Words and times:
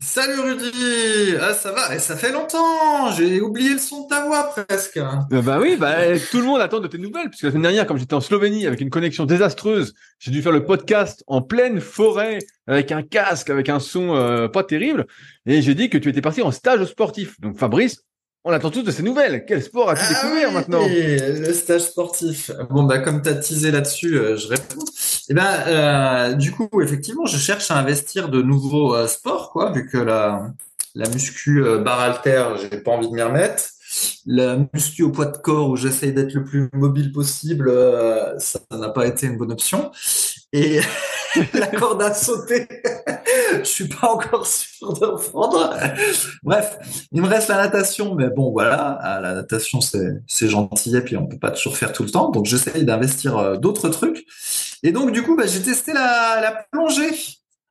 Salut 0.00 0.40
Rudy 0.40 1.34
Ah 1.40 1.54
ça 1.54 1.72
va, 1.72 1.94
et 1.94 1.98
ça 1.98 2.16
fait 2.16 2.30
longtemps. 2.30 3.10
J'ai 3.12 3.40
oublié 3.40 3.70
le 3.70 3.78
son 3.78 4.04
de 4.04 4.08
ta 4.08 4.26
voix 4.26 4.52
presque. 4.54 4.98
Euh, 4.98 5.42
Bah 5.42 5.58
oui, 5.60 5.76
bah 5.76 6.18
tout 6.30 6.38
le 6.38 6.44
monde 6.44 6.60
attend 6.60 6.80
de 6.80 6.88
tes 6.88 6.98
nouvelles, 6.98 7.30
puisque 7.30 7.44
la 7.44 7.50
semaine 7.50 7.62
dernière, 7.62 7.86
comme 7.86 7.96
j'étais 7.96 8.14
en 8.14 8.20
Slovénie 8.20 8.66
avec 8.66 8.80
une 8.80 8.90
connexion 8.90 9.24
désastreuse, 9.24 9.94
j'ai 10.18 10.30
dû 10.30 10.42
faire 10.42 10.52
le 10.52 10.64
podcast 10.64 11.24
en 11.26 11.40
pleine 11.40 11.80
forêt, 11.80 12.38
avec 12.66 12.92
un 12.92 13.02
casque, 13.02 13.50
avec 13.50 13.68
un 13.68 13.80
son 13.80 14.14
euh, 14.14 14.46
pas 14.48 14.62
terrible, 14.62 15.06
et 15.46 15.62
j'ai 15.62 15.74
dit 15.74 15.88
que 15.88 15.98
tu 15.98 16.10
étais 16.10 16.20
parti 16.20 16.42
en 16.42 16.50
stage 16.50 16.84
sportif. 16.84 17.40
Donc 17.40 17.56
Fabrice, 17.56 18.02
on 18.44 18.52
attend 18.52 18.70
tous 18.70 18.82
de 18.82 18.90
ces 18.90 19.02
nouvelles. 19.02 19.44
Quel 19.46 19.62
sport 19.62 19.90
as-tu 19.90 20.02
ah 20.06 20.12
découvert 20.12 20.52
maintenant 20.52 20.86
Le 20.86 21.52
stage 21.52 21.82
sportif. 21.82 22.50
Bon 22.70 22.82
bah 22.82 22.98
comme 22.98 23.22
tu 23.22 23.30
as 23.30 23.34
teasé 23.36 23.70
là-dessus, 23.70 24.16
euh, 24.18 24.36
je 24.36 24.48
réponds. 24.48 24.84
Eh 25.30 25.34
ben 25.34 25.64
euh, 25.66 26.32
du 26.34 26.52
coup 26.52 26.68
effectivement, 26.82 27.24
je 27.24 27.38
cherche 27.38 27.70
à 27.70 27.78
investir 27.78 28.28
de 28.28 28.42
nouveaux 28.42 28.94
euh, 28.94 29.06
sports 29.06 29.50
quoi, 29.50 29.72
vu 29.72 29.88
que 29.88 29.96
la 29.96 30.52
la 30.94 31.08
muscu 31.08 31.60
bar 31.84 31.98
alter, 31.98 32.44
j'ai 32.60 32.78
pas 32.78 32.92
envie 32.92 33.08
de 33.08 33.14
m'y 33.14 33.22
remettre. 33.22 33.64
La 34.26 34.58
muscu 34.72 35.02
au 35.02 35.10
poids 35.10 35.26
de 35.26 35.36
corps 35.38 35.70
où 35.70 35.76
j'essaye 35.76 36.12
d'être 36.12 36.34
le 36.34 36.44
plus 36.44 36.68
mobile 36.72 37.10
possible, 37.10 37.68
ça 38.38 38.60
n'a 38.70 38.90
pas 38.90 39.04
été 39.06 39.26
une 39.26 39.36
bonne 39.36 39.50
option. 39.50 39.90
Et 40.52 40.80
la 41.54 41.66
corde 41.66 42.02
à 42.02 42.14
sauter, 42.14 42.68
je 43.58 43.64
suis 43.64 43.88
pas 43.88 44.12
encore 44.12 44.46
sûr 44.46 44.92
de 44.92 45.06
prendre. 45.30 45.74
Bref, 46.42 46.78
il 47.12 47.22
me 47.22 47.26
reste 47.26 47.48
la 47.48 47.56
natation, 47.56 48.14
mais 48.14 48.28
bon 48.28 48.52
voilà, 48.52 48.98
ah, 49.02 49.20
la 49.20 49.34
natation 49.34 49.80
c'est 49.80 50.22
c'est 50.26 50.48
gentil 50.48 50.96
et 50.96 51.00
puis 51.00 51.16
on 51.16 51.26
peut 51.26 51.38
pas 51.38 51.50
toujours 51.50 51.76
faire 51.76 51.92
tout 51.92 52.02
le 52.02 52.10
temps, 52.10 52.30
donc 52.30 52.46
j'essaye 52.46 52.84
d'investir 52.84 53.36
euh, 53.36 53.56
d'autres 53.56 53.88
trucs. 53.88 54.24
Et 54.82 54.92
donc 54.92 55.12
du 55.12 55.22
coup, 55.22 55.36
bah, 55.36 55.46
j'ai 55.46 55.62
testé 55.62 55.92
la, 55.92 56.40
la 56.40 56.66
plongée. 56.70 57.10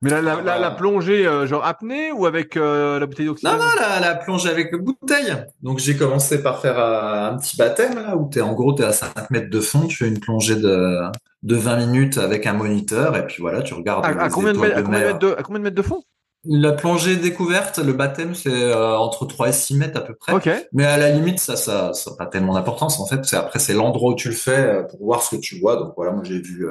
Mais 0.04 0.10
la, 0.10 0.22
la, 0.22 0.42
la, 0.42 0.60
la 0.60 0.72
plongée, 0.72 1.26
euh, 1.26 1.48
genre 1.48 1.66
apnée 1.66 2.12
ou 2.12 2.26
avec 2.26 2.58
euh, 2.58 3.00
la 3.00 3.06
bouteille 3.06 3.26
d'oxygène? 3.26 3.54
Non, 3.54 3.58
non, 3.58 4.02
la, 4.02 4.16
plongée 4.16 4.50
avec 4.50 4.76
bouteille. 4.76 5.34
Donc 5.62 5.80
j'ai 5.80 5.96
commencé 5.96 6.44
par 6.44 6.60
faire 6.60 6.78
euh, 6.78 7.30
un 7.30 7.38
petit 7.38 7.56
baptême 7.56 7.96
là 7.96 8.18
où 8.18 8.30
t'es 8.30 8.42
en 8.42 8.52
gros 8.52 8.74
t'es 8.74 8.84
à 8.84 8.92
5 8.92 9.32
mètres 9.32 9.50
de 9.50 9.60
fond, 9.62 9.88
tu 9.88 9.96
fais 9.96 10.10
une 10.10 10.20
plongée 10.20 10.58
de 10.58 11.00
de 11.44 11.56
20 11.56 11.78
minutes 11.88 12.18
avec 12.18 12.46
un 12.48 12.54
moniteur 12.54 13.16
et 13.16 13.26
puis 13.26 13.38
voilà 13.40 13.62
tu 13.62 13.74
regardes. 13.74 14.06
À, 14.06 14.10
à, 14.10 14.30
combien, 14.30 14.52
de 14.52 14.60
mètres, 14.60 14.78
à, 14.78 14.82
combien 14.82 15.00
de 15.00 15.06
mètres 15.06 15.20
de, 15.20 15.36
à 15.38 15.42
combien 15.42 15.60
de 15.60 15.64
mètres 15.64 15.76
de 15.78 15.82
fond? 15.82 16.04
La 16.46 16.74
plongée 16.74 17.16
découverte, 17.16 17.80
le 17.80 17.94
baptême, 17.94 18.36
c'est 18.36 18.50
euh, 18.52 18.98
entre 18.98 19.26
3 19.26 19.50
et 19.50 19.54
6 19.54 19.76
mètres 19.76 19.98
à 19.98 20.02
peu 20.02 20.14
près. 20.14 20.34
Okay. 20.34 20.56
Mais 20.74 20.86
à 20.86 20.98
la 20.98 21.10
limite, 21.10 21.40
ça, 21.40 21.56
ça, 21.56 21.94
ça 21.94 22.12
n'a 22.12 22.18
pas 22.18 22.26
tellement 22.26 22.54
d'importance. 22.54 23.00
En 23.00 23.06
fait, 23.06 23.24
c'est 23.24 23.38
après, 23.38 23.60
c'est 23.60 23.74
l'endroit 23.74 24.12
où 24.12 24.16
tu 24.16 24.30
le 24.30 24.36
fais 24.36 24.86
pour 24.90 25.06
voir 25.06 25.24
ce 25.24 25.36
que 25.36 25.42
tu 25.42 25.60
vois. 25.60 25.78
Donc 25.78 25.94
voilà, 25.96 26.12
moi 26.12 26.24
j'ai 26.26 26.40
vu 26.40 26.68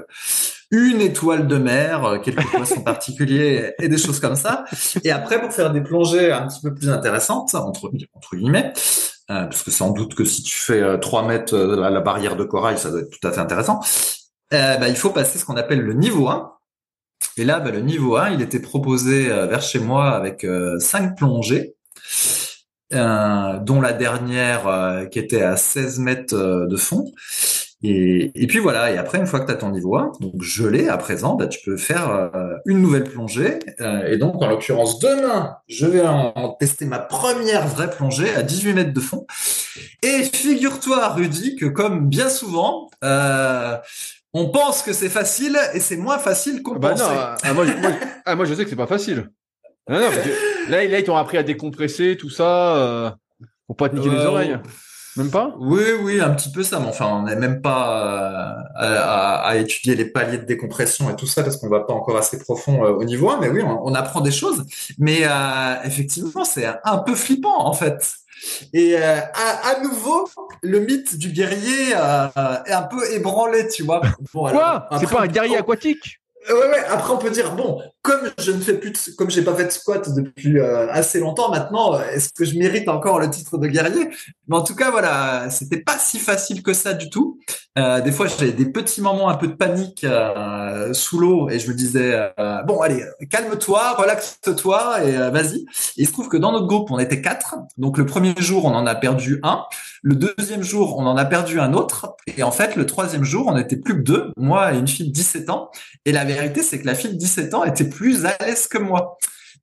une 0.71 1.00
étoile 1.00 1.47
de 1.47 1.56
mer, 1.56 2.21
quelques 2.22 2.47
poissons 2.50 2.81
particuliers 2.84 3.72
et 3.78 3.88
des 3.88 3.99
choses 3.99 4.21
comme 4.21 4.37
ça. 4.37 4.65
Et 5.05 5.11
après, 5.11 5.41
pour 5.41 5.53
faire 5.53 5.72
des 5.72 5.81
plongées 5.81 6.32
un 6.32 6.47
petit 6.47 6.61
peu 6.61 6.75
plus 6.75 6.91
intéressantes, 6.91 7.55
entre, 7.55 7.91
entre 8.15 8.37
guillemets, 8.37 8.72
euh, 9.31 9.44
parce 9.44 9.62
que 9.62 9.71
sans 9.71 9.91
doute 9.91 10.15
que 10.15 10.25
si 10.25 10.43
tu 10.43 10.56
fais 10.56 10.99
3 10.99 11.27
mètres 11.27 11.56
de 11.56 11.77
la, 11.77 11.88
la, 11.88 12.00
barrière 12.00 12.37
de 12.37 12.44
corail, 12.44 12.77
ça 12.77 12.91
doit 12.91 13.00
être 13.00 13.11
tout 13.11 13.27
à 13.27 13.32
fait 13.32 13.41
intéressant, 13.41 13.81
euh, 14.53 14.77
bah, 14.77 14.88
il 14.88 14.97
faut 14.97 15.11
passer 15.11 15.38
ce 15.38 15.44
qu'on 15.44 15.56
appelle 15.56 15.81
le 15.81 15.94
niveau 15.94 16.28
1. 16.28 16.53
Et 17.37 17.44
là, 17.44 17.60
bah, 17.60 17.71
le 17.71 17.81
niveau 17.81 18.16
1, 18.16 18.31
il 18.31 18.43
était 18.43 18.60
proposé 18.60 19.31
euh, 19.31 19.47
vers 19.47 19.62
chez 19.62 19.78
moi 19.78 20.10
avec 20.10 20.44
euh, 20.44 20.78
5 20.78 21.16
plongées. 21.16 21.75
Euh, 22.93 23.59
dont 23.59 23.81
la 23.81 23.94
dernière 23.94 25.09
qui 25.10 25.19
était 25.19 25.41
à 25.41 25.56
16 25.56 25.99
mètres 26.00 26.66
de 26.69 26.77
fond. 26.77 27.11
Et, 27.82 28.47
puis 28.47 28.59
voilà, 28.59 28.93
et 28.93 28.99
après, 28.99 29.16
une 29.16 29.25
fois 29.25 29.41
que 29.41 29.47
tu 29.47 29.53
as 29.53 29.56
ton 29.56 29.71
niveau 29.71 29.97
1, 29.97 30.12
donc 30.21 30.43
gelé 30.43 30.88
à 30.88 30.99
présent, 30.99 31.34
bah, 31.34 31.47
tu 31.47 31.59
peux 31.65 31.78
faire 31.78 32.31
une 32.66 32.82
nouvelle 32.82 33.05
plongée. 33.05 33.61
Et 34.06 34.19
donc, 34.19 34.43
en 34.43 34.47
l'occurrence, 34.47 34.99
demain, 34.99 35.56
je 35.69 35.87
vais 35.87 36.03
en, 36.03 36.50
tester 36.61 36.84
ma 36.84 36.99
première 36.99 37.66
vraie 37.66 37.88
plongée 37.88 38.34
à 38.34 38.43
18 38.43 38.75
mètres 38.75 38.93
de 38.93 39.00
fond. 39.00 39.27
Et 40.03 40.25
figure-toi, 40.25 41.09
Rudy, 41.15 41.56
que 41.56 41.66
comme 41.66 42.11
bien 42.11 42.28
souvent, 42.28 42.91
on 44.34 44.48
pense 44.48 44.82
que 44.82 44.93
c'est 44.93 45.09
facile 45.09 45.59
et 45.75 45.81
c'est 45.81 45.97
moins 45.97 46.19
facile 46.19 46.62
qu'on 46.62 46.76
bah 46.76 46.91
pensait. 46.91 47.04
Non, 47.04 47.10
ah, 47.43 47.54
moi, 47.54 47.65
moi, 47.65 47.91
ah, 48.25 48.34
moi, 48.34 48.44
je 48.44 48.54
sais 48.54 48.65
que 48.65 48.70
c'est 48.70 48.76
pas 48.76 48.87
facile. 48.87 49.31
Non, 49.88 49.98
non, 49.98 50.10
là, 50.69 50.87
là, 50.87 50.98
ils 50.98 51.04
t'ont 51.04 51.16
appris 51.16 51.37
à 51.37 51.43
décompresser, 51.43 52.16
tout 52.16 52.31
ça, 52.31 52.76
euh, 52.76 53.10
pour 53.66 53.76
pas 53.76 53.88
te 53.88 53.97
niquer 53.97 54.10
les 54.10 54.25
oreilles. 54.25 54.59
Même 55.16 55.31
pas? 55.31 55.54
Oui, 55.59 55.82
oui, 56.03 56.20
un 56.20 56.31
petit 56.31 56.50
peu 56.50 56.62
ça, 56.62 56.81
mais 56.81 56.87
enfin, 56.87 57.06
on 57.06 57.25
n'est 57.25 57.37
même 57.37 57.60
pas 57.60 58.62
à, 58.75 59.43
à, 59.43 59.48
à, 59.48 59.56
étudier 59.56 59.94
les 59.94 60.06
paliers 60.06 60.38
de 60.38 60.47
décompression 60.47 61.10
et 61.10 61.16
tout 61.16 61.26
ça 61.26 61.43
parce 61.43 61.59
qu'on 61.59 61.69
va 61.69 61.81
pas 61.81 61.93
encore 61.93 62.16
assez 62.16 62.38
profond 62.38 62.82
euh, 62.82 62.93
au 62.93 63.04
niveau 63.04 63.28
1, 63.28 63.38
mais 63.41 63.50
oui, 63.50 63.60
on, 63.62 63.87
on, 63.87 63.94
apprend 63.94 64.22
des 64.22 64.31
choses. 64.31 64.64
Mais 64.99 65.20
euh, 65.25 65.75
effectivement, 65.84 66.44
c'est 66.44 66.66
un 66.84 66.99
peu 66.99 67.14
flippant 67.14 67.66
en 67.66 67.75
fait. 67.75 68.14
Et 68.73 68.97
euh, 68.97 69.21
à, 69.35 69.71
à, 69.71 69.81
nouveau, 69.81 70.29
le 70.63 70.81
mythe 70.81 71.17
du 71.17 71.31
guerrier 71.31 71.91
est 71.91 72.73
un 72.73 72.83
peu 72.83 73.13
ébranlé, 73.13 73.69
tu 73.69 73.83
vois. 73.83 74.03
Bon, 74.33 74.51
Quoi? 74.51 74.89
C'est 74.99 75.09
pas 75.09 75.23
un 75.23 75.27
guerrier 75.27 75.57
aquatique? 75.57 76.21
Ouais, 76.49 76.55
ouais. 76.55 76.85
Après, 76.89 77.13
on 77.13 77.19
peut 77.19 77.31
dire 77.31 77.55
bon, 77.55 77.81
comme 78.03 78.31
je 78.39 78.51
ne 78.51 78.61
fais 78.61 78.75
plus, 78.75 78.91
de, 78.91 79.15
comme 79.17 79.31
j'ai 79.31 79.43
pas 79.43 79.55
fait 79.55 79.67
de 79.67 79.71
squat 79.71 80.13
depuis 80.13 80.59
euh, 80.59 80.91
assez 80.91 81.21
longtemps 81.21 81.51
maintenant, 81.51 82.01
est-ce 82.01 82.31
que 82.33 82.45
je 82.45 82.59
mérite 82.59 82.89
encore 82.89 83.21
le 83.21 83.31
titre 83.31 83.59
de 83.59 83.69
guerrier? 83.69 84.11
Mais 84.49 84.57
en 84.57 84.63
tout 84.63 84.75
cas, 84.75 84.91
voilà, 84.91 85.49
c'était 85.51 85.81
pas 85.81 85.99
si 85.99 86.19
facile 86.19 86.62
que 86.62 86.73
ça 86.73 86.95
du 86.95 87.09
tout. 87.11 87.39
Euh, 87.79 88.01
des 88.03 88.12
fois, 88.12 88.27
j'avais 88.27 88.53
des 88.53 88.67
petits 88.67 89.01
moments 89.01 89.31
un 89.31 89.37
peu 89.37 89.47
de 89.47 89.55
panique 89.55 90.05
euh, 90.05 90.93
sous 90.93 91.19
l'eau 91.19 91.49
et 91.49 91.59
je 91.59 91.69
me 91.69 91.75
disais 91.75 92.31
euh, 92.38 92.62
bon, 92.65 92.81
allez, 92.81 93.03
calme-toi, 93.31 93.94
relaxe-toi 93.94 95.05
et 95.05 95.17
euh, 95.17 95.31
vas-y. 95.31 95.65
Il 95.97 96.06
se 96.06 96.12
trouve 96.12 96.29
que 96.29 96.37
dans 96.37 96.53
notre 96.53 96.67
groupe, 96.67 96.91
on 96.91 96.99
était 96.99 97.23
quatre. 97.23 97.56
Donc 97.79 97.97
le 97.97 98.05
premier 98.05 98.35
jour, 98.38 98.67
on 98.67 98.75
en 98.75 98.87
a 98.87 98.94
perdu 98.94 99.41
un. 99.43 99.65
Le 100.03 100.17
deuxième 100.17 100.62
jour, 100.62 100.99
on 100.99 101.06
en 101.06 101.17
a 101.17 101.25
perdu 101.25 101.61
un 101.61 101.73
autre. 101.73 102.15
Et 102.37 102.43
en 102.43 102.50
fait, 102.50 102.76
le 102.76 102.85
troisième 102.85 103.25
jour, 103.25 103.47
on 103.47 103.56
était 103.56 103.76
plus 103.76 103.94
que 103.94 104.03
deux, 104.03 104.32
moi 104.37 104.75
et 104.75 104.79
une 104.79 104.88
fille 104.88 105.09
de 105.09 105.12
17 105.12 105.49
ans. 105.49 105.71
Et 106.05 106.12
la 106.12 106.25
vérité, 106.25 106.62
c'est 106.62 106.81
que 106.81 106.87
la 106.87 106.94
fille 106.94 107.12
de 107.12 107.19
17 107.19 107.55
ans 107.55 107.65
était 107.65 107.88
plus 107.93 108.27
à 108.27 108.37
l'aise 108.41 108.67
que 108.67 108.79
moi. 108.79 109.19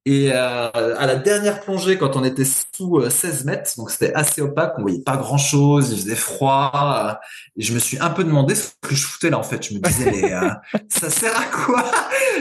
Et 0.05 0.31
euh, 0.31 0.69
à 0.73 1.05
la 1.05 1.15
dernière 1.15 1.59
plongée, 1.59 1.97
quand 1.97 2.15
on 2.15 2.23
était 2.23 2.45
sous 2.45 3.07
16 3.09 3.43
mètres, 3.43 3.71
donc 3.77 3.91
c'était 3.91 4.13
assez 4.13 4.41
opaque, 4.41 4.73
on 4.77 4.81
voyait 4.81 5.01
pas 5.01 5.17
grand 5.17 5.37
chose, 5.37 5.91
il 5.91 6.01
faisait 6.01 6.15
froid, 6.15 6.71
euh, 6.73 7.13
et 7.57 7.63
je 7.63 7.73
me 7.73 7.79
suis 7.79 7.99
un 7.99 8.09
peu 8.09 8.23
demandé 8.23 8.55
ce 8.55 8.69
que 8.81 8.95
je 8.95 9.05
foutais 9.05 9.29
là 9.29 9.37
en 9.37 9.43
fait. 9.43 9.61
Je 9.67 9.73
me 9.73 9.79
disais, 9.79 10.09
mais 10.09 10.33
euh, 10.33 10.49
ça 10.89 11.09
sert 11.09 11.37
à 11.37 11.45
quoi 11.45 11.85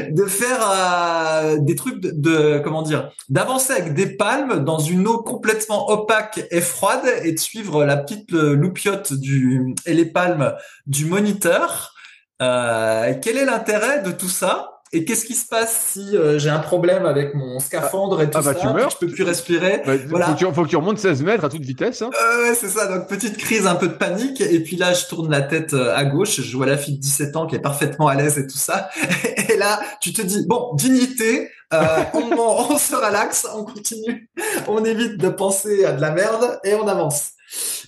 de 0.08 0.24
faire 0.24 0.60
euh, 0.62 1.56
des 1.58 1.74
trucs 1.74 2.00
de, 2.00 2.12
de 2.12 2.60
comment 2.62 2.82
dire, 2.82 3.10
d'avancer 3.28 3.72
avec 3.72 3.92
des 3.92 4.16
palmes 4.16 4.64
dans 4.64 4.78
une 4.78 5.06
eau 5.08 5.18
complètement 5.18 5.90
opaque 5.90 6.46
et 6.52 6.60
froide 6.60 7.04
et 7.24 7.32
de 7.32 7.38
suivre 7.38 7.84
la 7.84 7.96
petite 7.96 8.30
loupiote 8.30 9.12
du 9.12 9.74
et 9.84 9.94
les 9.94 10.06
palmes 10.06 10.54
du 10.86 11.06
moniteur? 11.06 11.92
Quel 12.38 13.36
est 13.36 13.44
l'intérêt 13.44 14.00
de 14.02 14.12
tout 14.12 14.28
ça? 14.28 14.77
Et 14.92 15.04
qu'est-ce 15.04 15.24
qui 15.24 15.34
se 15.34 15.46
passe 15.46 15.92
si 15.92 16.16
euh, 16.16 16.38
j'ai 16.38 16.50
un 16.50 16.58
problème 16.58 17.04
avec 17.04 17.34
mon 17.34 17.58
scaphandre 17.58 18.22
et 18.22 18.30
tout 18.30 18.38
ah 18.38 18.42
bah, 18.42 18.54
ça 18.54 18.60
tu 18.60 18.66
meurs, 18.68 18.90
je 18.90 18.96
peux 18.96 19.06
plus 19.06 19.22
respirer 19.22 19.82
bah, 19.84 19.94
voilà. 20.08 20.26
faut, 20.26 20.64
que 20.64 20.68
tu, 20.68 20.76
remontes 20.76 20.98
16 20.98 21.22
mètres 21.22 21.44
à 21.44 21.48
toute 21.48 21.62
vitesse. 21.62 22.02
Hein. 22.02 22.10
Euh, 22.20 22.42
ouais, 22.42 22.54
c'est 22.54 22.68
ça. 22.68 22.86
Donc 22.86 23.08
petite 23.08 23.36
crise, 23.36 23.66
un 23.66 23.74
peu 23.74 23.88
de 23.88 23.94
panique. 23.94 24.40
Et 24.40 24.60
puis 24.62 24.76
là, 24.76 24.92
je 24.92 25.06
tourne 25.06 25.30
la 25.30 25.42
tête 25.42 25.74
euh, 25.74 25.94
à 25.94 26.04
gauche. 26.04 26.40
Je 26.40 26.56
vois 26.56 26.66
la 26.66 26.76
fille 26.76 26.96
de 26.96 27.00
17 27.00 27.36
ans 27.36 27.46
qui 27.46 27.56
est 27.56 27.60
parfaitement 27.60 28.08
à 28.08 28.14
l'aise 28.14 28.38
et 28.38 28.46
tout 28.46 28.58
ça. 28.58 28.88
Et 29.48 29.56
là, 29.56 29.80
tu 30.00 30.12
te 30.12 30.22
dis 30.22 30.46
bon, 30.46 30.74
dignité. 30.74 31.50
Euh, 31.72 32.04
on, 32.14 32.32
on 32.38 32.78
se 32.78 32.96
relaxe, 32.96 33.46
on 33.54 33.62
continue, 33.62 34.30
on 34.68 34.82
évite 34.86 35.18
de 35.18 35.28
penser 35.28 35.84
à 35.84 35.92
de 35.92 36.00
la 36.00 36.12
merde 36.12 36.58
et 36.64 36.74
on 36.74 36.88
avance. 36.88 37.32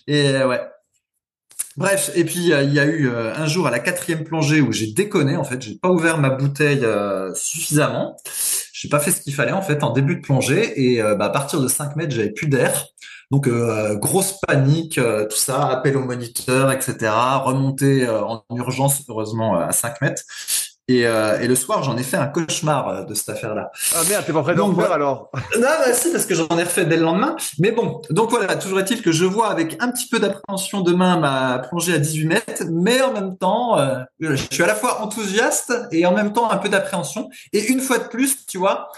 Et 0.06 0.32
ouais, 0.44 0.60
Bref, 1.80 2.10
et 2.14 2.24
puis 2.24 2.50
il 2.50 2.74
y 2.74 2.78
a 2.78 2.84
eu 2.84 3.08
euh, 3.08 3.34
un 3.34 3.46
jour 3.46 3.66
à 3.66 3.70
la 3.70 3.78
quatrième 3.78 4.22
plongée 4.22 4.60
où 4.60 4.70
j'ai 4.70 4.88
déconné 4.88 5.38
en 5.38 5.44
fait, 5.44 5.62
j'ai 5.62 5.76
pas 5.76 5.90
ouvert 5.90 6.18
ma 6.18 6.28
bouteille 6.28 6.84
euh, 6.84 7.32
suffisamment, 7.34 8.18
j'ai 8.74 8.90
pas 8.90 9.00
fait 9.00 9.10
ce 9.10 9.22
qu'il 9.22 9.34
fallait 9.34 9.52
en 9.52 9.62
fait 9.62 9.82
en 9.82 9.90
début 9.90 10.16
de 10.16 10.20
plongée. 10.20 10.78
Et 10.78 11.00
euh, 11.00 11.14
bah, 11.14 11.24
à 11.24 11.30
partir 11.30 11.58
de 11.58 11.68
5 11.68 11.96
mètres 11.96 12.14
j'avais 12.14 12.32
plus 12.32 12.48
d'air, 12.48 12.88
donc 13.30 13.48
grosse 13.48 14.40
panique, 14.46 14.96
tout 14.96 15.36
ça, 15.36 15.68
appel 15.68 15.96
au 15.96 16.04
moniteur, 16.04 16.70
etc. 16.70 16.96
Remonter 17.44 18.06
en 18.08 18.44
urgence 18.54 19.02
heureusement 19.08 19.56
à 19.56 19.72
5 19.72 20.02
mètres 20.02 20.24
euh, 21.04 21.40
et, 21.40 21.46
le 21.46 21.54
soir, 21.54 21.82
j'en 21.82 21.96
ai 21.96 22.02
fait 22.02 22.16
un 22.16 22.26
cauchemar 22.26 22.88
euh, 22.88 23.04
de 23.04 23.14
cette 23.14 23.28
affaire-là. 23.30 23.70
Ah 23.94 24.00
merde, 24.08 24.24
t'es 24.26 24.32
pas 24.32 24.42
prêt 24.42 24.54
d'en 24.54 24.74
faire 24.74 24.92
alors 24.92 25.30
Non, 25.56 25.60
bah 25.60 25.92
si, 25.92 26.10
parce 26.10 26.26
que 26.26 26.34
j'en 26.34 26.46
ai 26.58 26.62
refait 26.62 26.84
dès 26.84 26.96
le 26.96 27.02
lendemain. 27.02 27.36
Mais 27.58 27.72
bon, 27.72 28.00
donc 28.10 28.30
voilà, 28.30 28.56
toujours 28.56 28.80
est-il 28.80 29.02
que 29.02 29.12
je 29.12 29.24
vois 29.24 29.50
avec 29.50 29.76
un 29.80 29.90
petit 29.90 30.08
peu 30.08 30.18
d'appréhension 30.18 30.80
demain 30.80 31.18
ma 31.18 31.58
plongée 31.58 31.94
à 31.94 31.98
18 31.98 32.26
mètres, 32.26 32.64
mais 32.70 33.02
en 33.02 33.12
même 33.12 33.36
temps, 33.36 33.78
euh, 33.78 34.00
je 34.20 34.34
suis 34.34 34.62
à 34.62 34.66
la 34.66 34.74
fois 34.74 35.02
enthousiaste 35.02 35.72
et 35.92 36.06
en 36.06 36.12
même 36.12 36.32
temps 36.32 36.50
un 36.50 36.56
peu 36.56 36.68
d'appréhension. 36.68 37.30
Et 37.52 37.66
une 37.66 37.80
fois 37.80 37.98
de 37.98 38.04
plus, 38.04 38.46
tu 38.46 38.58
vois, 38.58 38.90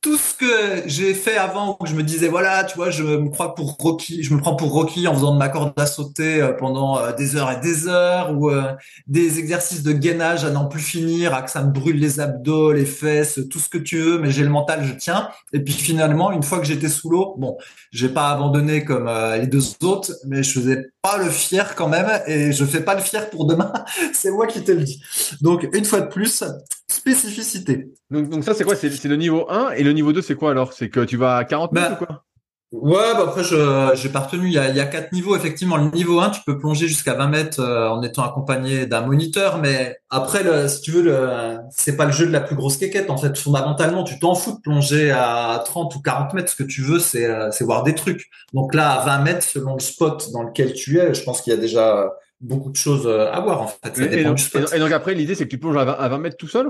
tout 0.00 0.16
ce 0.16 0.32
que 0.32 0.82
j'ai 0.86 1.12
fait 1.12 1.36
avant 1.36 1.76
où 1.80 1.86
je 1.86 1.94
me 1.94 2.04
disais 2.04 2.28
voilà 2.28 2.62
tu 2.62 2.76
vois 2.76 2.90
je 2.90 3.02
me 3.02 3.28
crois 3.30 3.56
pour 3.56 3.76
Rocky 3.80 4.22
je 4.22 4.32
me 4.32 4.38
prends 4.38 4.54
pour 4.54 4.70
Rocky 4.70 5.08
en 5.08 5.14
faisant 5.14 5.32
de 5.32 5.38
ma 5.38 5.48
corde 5.48 5.72
à 5.76 5.86
sauter 5.86 6.40
euh, 6.40 6.52
pendant 6.52 6.98
euh, 6.98 7.12
des 7.12 7.34
heures 7.34 7.50
et 7.50 7.60
des 7.60 7.88
heures 7.88 8.32
ou 8.38 8.48
euh, 8.48 8.74
des 9.08 9.40
exercices 9.40 9.82
de 9.82 9.92
gainage 9.92 10.44
à 10.44 10.50
n'en 10.50 10.66
plus 10.66 10.80
finir 10.80 11.34
à 11.34 11.42
que 11.42 11.50
ça 11.50 11.64
me 11.64 11.72
brûle 11.72 11.98
les 11.98 12.20
abdos 12.20 12.72
les 12.72 12.84
fesses 12.84 13.40
tout 13.50 13.58
ce 13.58 13.68
que 13.68 13.78
tu 13.78 13.98
veux 13.98 14.18
mais 14.20 14.30
j'ai 14.30 14.44
le 14.44 14.50
mental 14.50 14.84
je 14.84 14.94
tiens. 14.94 15.30
Et 15.52 15.60
puis 15.60 15.74
finalement 15.74 16.30
une 16.30 16.44
fois 16.44 16.60
que 16.60 16.66
j'étais 16.66 16.88
sous 16.88 17.10
l'eau 17.10 17.34
bon 17.36 17.56
j'ai 17.90 18.08
pas 18.08 18.30
abandonné 18.30 18.84
comme 18.84 19.10
les 19.40 19.48
deux 19.48 19.64
autres 19.82 20.12
mais 20.26 20.44
je 20.44 20.52
faisais 20.52 20.90
pas 21.02 21.18
le 21.18 21.28
fier 21.28 21.74
quand 21.74 21.88
même 21.88 22.08
et 22.28 22.52
je 22.52 22.64
fais 22.64 22.82
pas 22.82 22.94
le 22.94 23.00
fier 23.00 23.30
pour 23.30 23.46
demain. 23.46 23.72
C'est 24.12 24.30
moi 24.30 24.46
qui 24.46 24.62
te 24.62 24.70
le 24.70 24.84
dis. 24.84 25.02
Donc 25.40 25.68
une 25.72 25.84
fois 25.84 26.02
de 26.02 26.06
plus 26.06 26.44
spécificité 26.90 27.92
donc, 28.10 28.30
donc 28.30 28.44
ça 28.44 28.54
c'est 28.54 28.64
quoi? 28.64 28.74
C'est 28.76 29.04
le 29.04 29.16
niveau 29.16 29.46
1 29.50 29.72
et 29.72 29.82
le 29.82 29.92
niveau 29.92 30.12
2, 30.12 30.22
c'est 30.22 30.34
quoi 30.34 30.50
alors? 30.50 30.72
C'est 30.72 30.88
que 30.88 31.00
tu 31.00 31.16
vas 31.16 31.36
à 31.36 31.44
40 31.44 31.72
mètres 31.72 31.88
bah, 31.88 31.98
ou 32.00 32.04
quoi? 32.06 32.24
Ouais, 32.70 33.14
bah 33.14 33.24
après, 33.28 33.44
je 33.44 33.90
j'ai 33.94 34.10
pas 34.10 34.20
retenu. 34.20 34.46
Il 34.46 34.52
y 34.52 34.58
a, 34.58 34.68
il 34.68 34.76
y 34.76 34.80
a 34.80 34.84
quatre 34.84 35.12
niveaux. 35.12 35.34
Effectivement, 35.36 35.78
le 35.78 35.90
niveau 35.90 36.20
1, 36.20 36.30
tu 36.30 36.40
peux 36.46 36.58
plonger 36.58 36.86
jusqu'à 36.86 37.14
20 37.14 37.28
mètres 37.28 37.60
euh, 37.60 37.88
en 37.88 38.02
étant 38.02 38.24
accompagné 38.24 38.84
d'un 38.86 39.00
moniteur. 39.02 39.58
Mais 39.58 39.96
après, 40.10 40.42
le, 40.42 40.68
si 40.68 40.82
tu 40.82 40.90
veux, 40.90 41.02
le, 41.02 41.58
c'est 41.70 41.96
pas 41.96 42.04
le 42.04 42.12
jeu 42.12 42.26
de 42.26 42.32
la 42.32 42.40
plus 42.40 42.56
grosse 42.56 42.76
quéquette. 42.76 43.08
En 43.08 43.16
fait, 43.16 43.38
fondamentalement, 43.38 44.04
tu 44.04 44.18
t'en 44.18 44.34
fous 44.34 44.52
de 44.52 44.60
plonger 44.60 45.10
à 45.10 45.62
30 45.64 45.94
ou 45.96 46.00
40 46.02 46.34
mètres. 46.34 46.50
Ce 46.50 46.56
que 46.56 46.68
tu 46.68 46.82
veux, 46.82 46.98
c'est 46.98 47.24
euh, 47.24 47.50
c'est 47.50 47.64
voir 47.64 47.84
des 47.84 47.94
trucs. 47.94 48.28
Donc 48.52 48.74
là, 48.74 49.00
à 49.00 49.04
20 49.04 49.18
mètres, 49.24 49.42
selon 49.44 49.74
le 49.74 49.80
spot 49.80 50.30
dans 50.32 50.42
lequel 50.42 50.74
tu 50.74 50.98
es, 50.98 51.14
je 51.14 51.22
pense 51.22 51.40
qu'il 51.40 51.54
y 51.54 51.56
a 51.56 51.60
déjà 51.60 52.12
beaucoup 52.40 52.70
de 52.70 52.76
choses 52.76 53.06
euh, 53.06 53.30
à 53.30 53.40
voir. 53.40 53.62
En 53.62 53.66
fait, 53.68 53.98
et, 53.98 54.24
donc, 54.24 54.92
après, 54.92 55.14
l'idée, 55.14 55.34
c'est 55.34 55.44
que 55.44 55.50
tu 55.50 55.58
plonges 55.58 55.76
à 55.76 55.84
20, 55.84 55.92
à 55.92 56.08
20 56.08 56.18
mètres 56.18 56.36
tout 56.36 56.48
seul? 56.48 56.68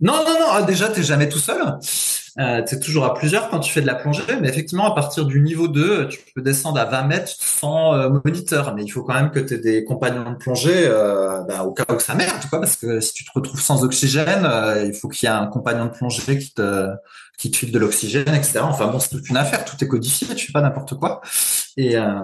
Non, 0.00 0.24
non, 0.24 0.38
non. 0.40 0.46
Ah, 0.50 0.62
déjà, 0.62 0.88
t'es 0.88 1.02
jamais 1.02 1.28
tout 1.28 1.38
seul. 1.38 1.60
Euh, 2.40 2.62
tu 2.64 2.74
es 2.74 2.80
toujours 2.80 3.04
à 3.04 3.14
plusieurs 3.14 3.48
quand 3.48 3.60
tu 3.60 3.72
fais 3.72 3.80
de 3.80 3.86
la 3.86 3.94
plongée, 3.94 4.22
mais 4.40 4.48
effectivement, 4.48 4.90
à 4.90 4.94
partir 4.94 5.24
du 5.24 5.40
niveau 5.40 5.68
2, 5.68 6.08
tu 6.08 6.18
peux 6.34 6.42
descendre 6.42 6.80
à 6.80 6.84
20 6.84 7.04
mètres 7.04 7.32
sans 7.38 7.94
euh, 7.94 8.08
moniteur. 8.08 8.74
Mais 8.74 8.82
il 8.82 8.90
faut 8.90 9.04
quand 9.04 9.14
même 9.14 9.30
que 9.30 9.38
tu 9.38 9.54
aies 9.54 9.58
des 9.58 9.84
compagnons 9.84 10.32
de 10.32 10.36
plongée 10.36 10.86
euh, 10.88 11.42
bah, 11.42 11.62
au 11.62 11.72
cas 11.72 11.84
où 11.94 12.00
ça 12.00 12.14
merde, 12.16 12.42
quoi, 12.50 12.58
parce 12.58 12.76
que 12.76 12.98
si 13.00 13.12
tu 13.12 13.24
te 13.24 13.30
retrouves 13.32 13.60
sans 13.60 13.84
oxygène, 13.84 14.44
euh, 14.44 14.84
il 14.84 14.94
faut 14.94 15.08
qu'il 15.08 15.28
y 15.28 15.32
ait 15.32 15.34
un 15.34 15.46
compagnon 15.46 15.84
de 15.86 15.90
plongée 15.90 16.38
qui 16.38 16.52
te 16.52 16.88
qui 17.38 17.50
te 17.50 17.56
file 17.56 17.72
de 17.72 17.78
l'oxygène, 17.78 18.34
etc. 18.34 18.60
Enfin 18.62 18.86
bon, 18.88 18.98
c'est 18.98 19.10
toute 19.10 19.28
une 19.28 19.36
affaire, 19.36 19.64
tout 19.64 19.76
est 19.82 19.88
codifié, 19.88 20.34
tu 20.34 20.46
fais 20.46 20.52
pas 20.52 20.60
n'importe 20.60 20.94
quoi. 20.94 21.20
Et, 21.76 21.96
euh, 21.96 22.20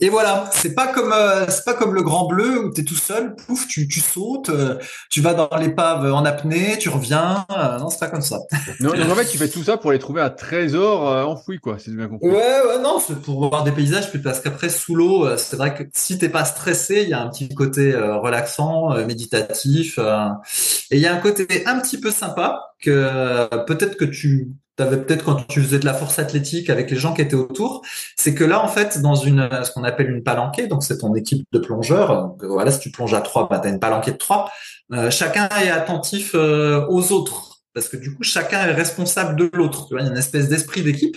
et 0.00 0.08
voilà, 0.08 0.48
c'est 0.52 0.74
pas 0.74 0.86
comme 0.86 1.12
euh, 1.12 1.46
c'est 1.48 1.64
pas 1.64 1.74
comme 1.74 1.94
le 1.94 2.02
Grand 2.02 2.26
Bleu 2.26 2.64
où 2.64 2.72
tu 2.72 2.80
es 2.80 2.84
tout 2.84 2.94
seul, 2.94 3.34
pouf, 3.34 3.66
tu, 3.68 3.88
tu 3.88 4.00
sautes, 4.00 4.48
euh, 4.48 4.78
tu 5.10 5.20
vas 5.20 5.34
dans 5.34 5.50
l'épave 5.58 6.10
en 6.12 6.24
apnée, 6.24 6.78
tu 6.78 6.88
reviens. 6.88 7.44
non, 7.78 7.90
c'est 7.90 8.00
pas 8.00 8.08
comme 8.08 8.22
ça. 8.22 8.38
non, 8.80 8.90
en 8.90 9.14
fait, 9.14 9.26
tu 9.26 9.36
fais 9.36 9.48
tout 9.48 9.62
ça 9.62 9.76
pour 9.76 9.90
aller 9.90 9.98
trouver 9.98 10.22
un 10.22 10.30
trésor 10.30 11.02
enfoui, 11.28 11.58
quoi, 11.58 11.78
si 11.78 11.90
j'ai 11.90 11.96
bien 11.96 12.08
compris. 12.08 12.28
Ouais, 12.28 12.34
ouais, 12.36 12.78
non, 12.82 12.98
c'est 12.98 13.20
pour 13.20 13.48
voir 13.48 13.64
des 13.64 13.72
paysages, 13.72 14.10
puis 14.10 14.20
parce 14.20 14.40
qu'après 14.40 14.70
sous 14.70 14.94
l'eau, 14.94 15.36
c'est 15.36 15.56
vrai 15.56 15.74
que 15.74 15.82
si 15.92 16.18
t'es 16.18 16.30
pas 16.30 16.44
stressé, 16.46 17.02
il 17.02 17.10
y 17.10 17.14
a 17.14 17.20
un 17.20 17.28
petit 17.28 17.48
côté 17.50 17.94
relaxant, 17.94 18.94
méditatif, 19.04 19.98
et 19.98 20.96
il 20.96 21.00
y 21.00 21.06
a 21.06 21.14
un 21.14 21.18
côté 21.18 21.66
un 21.66 21.78
petit 21.80 22.00
peu 22.00 22.10
sympa 22.10 22.72
que 22.80 23.48
peut-être 23.66 23.96
que 23.96 24.06
tu 24.06 24.52
avais 24.82 24.98
peut-être 24.98 25.24
quand 25.24 25.36
tu 25.48 25.62
faisais 25.62 25.78
de 25.78 25.84
la 25.84 25.94
force 25.94 26.18
athlétique 26.18 26.70
avec 26.70 26.90
les 26.90 26.96
gens 26.96 27.14
qui 27.14 27.22
étaient 27.22 27.34
autour, 27.34 27.82
c'est 28.16 28.34
que 28.34 28.44
là 28.44 28.62
en 28.62 28.68
fait 28.68 29.00
dans 29.00 29.14
une 29.14 29.48
ce 29.64 29.70
qu'on 29.70 29.84
appelle 29.84 30.10
une 30.10 30.22
palanquée, 30.22 30.66
donc 30.66 30.82
c'est 30.82 30.98
ton 30.98 31.14
équipe 31.14 31.46
de 31.52 31.58
plongeurs. 31.58 32.34
voilà, 32.40 32.70
si 32.70 32.80
tu 32.80 32.90
plonges 32.90 33.14
à 33.14 33.20
trois, 33.20 33.48
bah, 33.48 33.58
tu 33.58 33.68
as 33.68 33.70
une 33.70 33.80
palanquée 33.80 34.12
de 34.12 34.16
trois. 34.16 34.50
Euh, 34.92 35.10
chacun 35.10 35.48
est 35.62 35.70
attentif 35.70 36.32
euh, 36.34 36.86
aux 36.88 37.12
autres 37.12 37.62
parce 37.74 37.88
que 37.88 37.96
du 37.96 38.14
coup 38.14 38.22
chacun 38.22 38.66
est 38.66 38.72
responsable 38.72 39.36
de 39.36 39.50
l'autre. 39.52 39.86
Tu 39.88 39.94
vois, 39.94 40.02
il 40.02 40.06
y 40.06 40.08
a 40.08 40.12
une 40.12 40.18
espèce 40.18 40.48
d'esprit 40.48 40.82
d'équipe. 40.82 41.16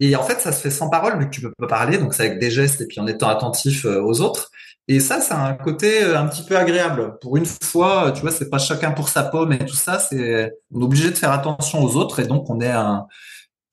Et 0.00 0.16
en 0.16 0.22
fait, 0.22 0.40
ça 0.40 0.52
se 0.52 0.60
fait 0.60 0.70
sans 0.70 0.90
parole 0.90 1.18
vu 1.18 1.26
que 1.26 1.30
tu 1.30 1.40
peux 1.40 1.52
pas 1.58 1.66
parler, 1.66 1.98
donc 1.98 2.14
c'est 2.14 2.26
avec 2.26 2.38
des 2.38 2.50
gestes 2.50 2.80
et 2.80 2.86
puis 2.86 3.00
en 3.00 3.06
étant 3.06 3.28
attentif 3.28 3.84
euh, 3.84 4.02
aux 4.02 4.20
autres. 4.20 4.50
Et 4.86 5.00
ça, 5.00 5.20
c'est 5.20 5.34
un 5.34 5.54
côté 5.54 6.02
euh, 6.02 6.18
un 6.18 6.26
petit 6.26 6.42
peu 6.42 6.56
agréable. 6.56 7.18
Pour 7.20 7.36
une 7.36 7.46
fois, 7.46 8.12
tu 8.12 8.20
vois, 8.20 8.30
c'est 8.30 8.50
pas 8.50 8.58
chacun 8.58 8.90
pour 8.90 9.08
sa 9.08 9.22
pomme 9.22 9.52
et 9.52 9.58
tout 9.58 9.76
ça. 9.76 9.98
C'est 9.98 10.52
on 10.72 10.80
est 10.80 10.84
obligé 10.84 11.10
de 11.10 11.16
faire 11.16 11.32
attention 11.32 11.82
aux 11.82 11.96
autres 11.96 12.20
et 12.20 12.26
donc 12.26 12.50
on 12.50 12.60
est 12.60 12.70
un, 12.70 13.06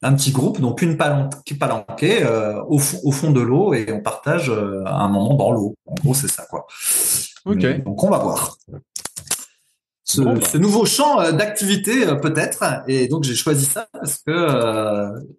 un 0.04 0.14
petit 0.16 0.32
groupe, 0.32 0.60
donc 0.60 0.82
une 0.82 0.98
palanquée, 0.98 1.56
palanquée 1.56 2.24
euh, 2.24 2.62
au, 2.68 2.80
fond, 2.80 3.00
au 3.04 3.12
fond 3.12 3.32
de 3.32 3.42
l'eau 3.42 3.74
et 3.74 3.92
on 3.92 4.02
partage 4.02 4.50
euh, 4.50 4.84
un 4.86 5.08
moment 5.08 5.36
dans 5.36 5.52
l'eau. 5.52 5.76
En 5.86 5.94
gros, 5.96 6.14
c'est 6.14 6.28
ça 6.30 6.46
quoi. 6.50 6.66
Ok. 7.46 7.84
Donc 7.84 8.04
on 8.04 8.10
va 8.10 8.18
voir. 8.18 8.58
Ce, 10.12 10.22
ce 10.52 10.58
nouveau 10.58 10.86
champ 10.86 11.32
d'activité 11.32 12.06
peut-être 12.22 12.84
et 12.88 13.08
donc 13.08 13.24
j'ai 13.24 13.36
choisi 13.36 13.66
ça 13.66 13.88
parce 13.94 14.18
que 14.18 14.32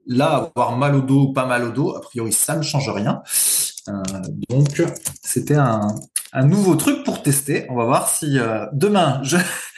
là 0.07 0.50
avoir 0.55 0.76
mal 0.76 0.95
au 0.95 1.00
dos 1.00 1.21
ou 1.29 1.33
pas 1.33 1.47
mal 1.47 1.64
au 1.64 1.71
dos 1.71 1.95
a 1.95 2.00
priori 2.00 2.33
ça 2.33 2.57
ne 2.57 2.62
change 2.62 2.88
rien 2.88 3.23
euh, 3.88 4.02
donc, 4.49 4.83
c'était 5.23 5.57
un, 5.57 5.88
nouveau 6.45 6.76
truc 6.76 7.05
pour 7.05 7.23
tester. 7.23 7.67
On 7.71 7.76
va 7.76 7.85
voir 7.85 8.09
si 8.09 8.38
euh, 8.38 8.67
demain 8.73 9.21
je, 9.23 9.37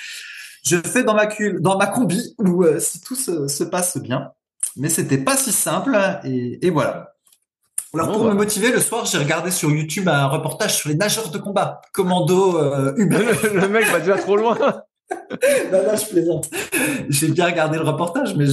je 0.65 0.77
fais 0.77 1.03
dans 1.03 1.15
ma, 1.15 1.27
dans 1.61 1.79
ma 1.79 1.87
combi 1.87 2.35
ou 2.39 2.65
euh, 2.65 2.81
si 2.81 3.01
tout 3.01 3.17
se, 3.17 3.65
passe 3.65 3.99
bien. 3.99 4.33
Mais 4.77 4.89
c'était 4.89 5.19
pas 5.19 5.37
si 5.37 5.53
simple 5.53 5.97
et, 6.25 6.71
voilà. 6.71 7.14
Alors 7.95 8.13
pour 8.13 8.25
me 8.25 8.29
bah. 8.31 8.35
motiver, 8.35 8.73
le 8.73 8.81
soir, 8.81 9.07
j'ai 9.07 9.19
regardé 9.19 9.51
sur 9.51 9.71
YouTube 9.71 10.09
un 10.09 10.27
reportage 10.27 10.77
sur 10.77 10.89
les 10.89 10.97
nageurs 10.97 11.31
de 11.31 11.39
combat, 11.39 11.81
commando 11.93 12.95
Uber. 12.97 13.25
le 13.55 13.69
mec 13.69 13.87
va 13.87 14.01
déjà 14.01 14.17
trop 14.17 14.37
loin. 14.37 14.57
non, 15.73 15.83
non, 15.85 15.97
je 15.97 16.07
plaisante. 16.09 16.51
J'ai 17.09 17.29
bien 17.29 17.47
regardé 17.47 17.79
le 17.79 17.85
reportage, 17.85 18.35
mais 18.37 18.47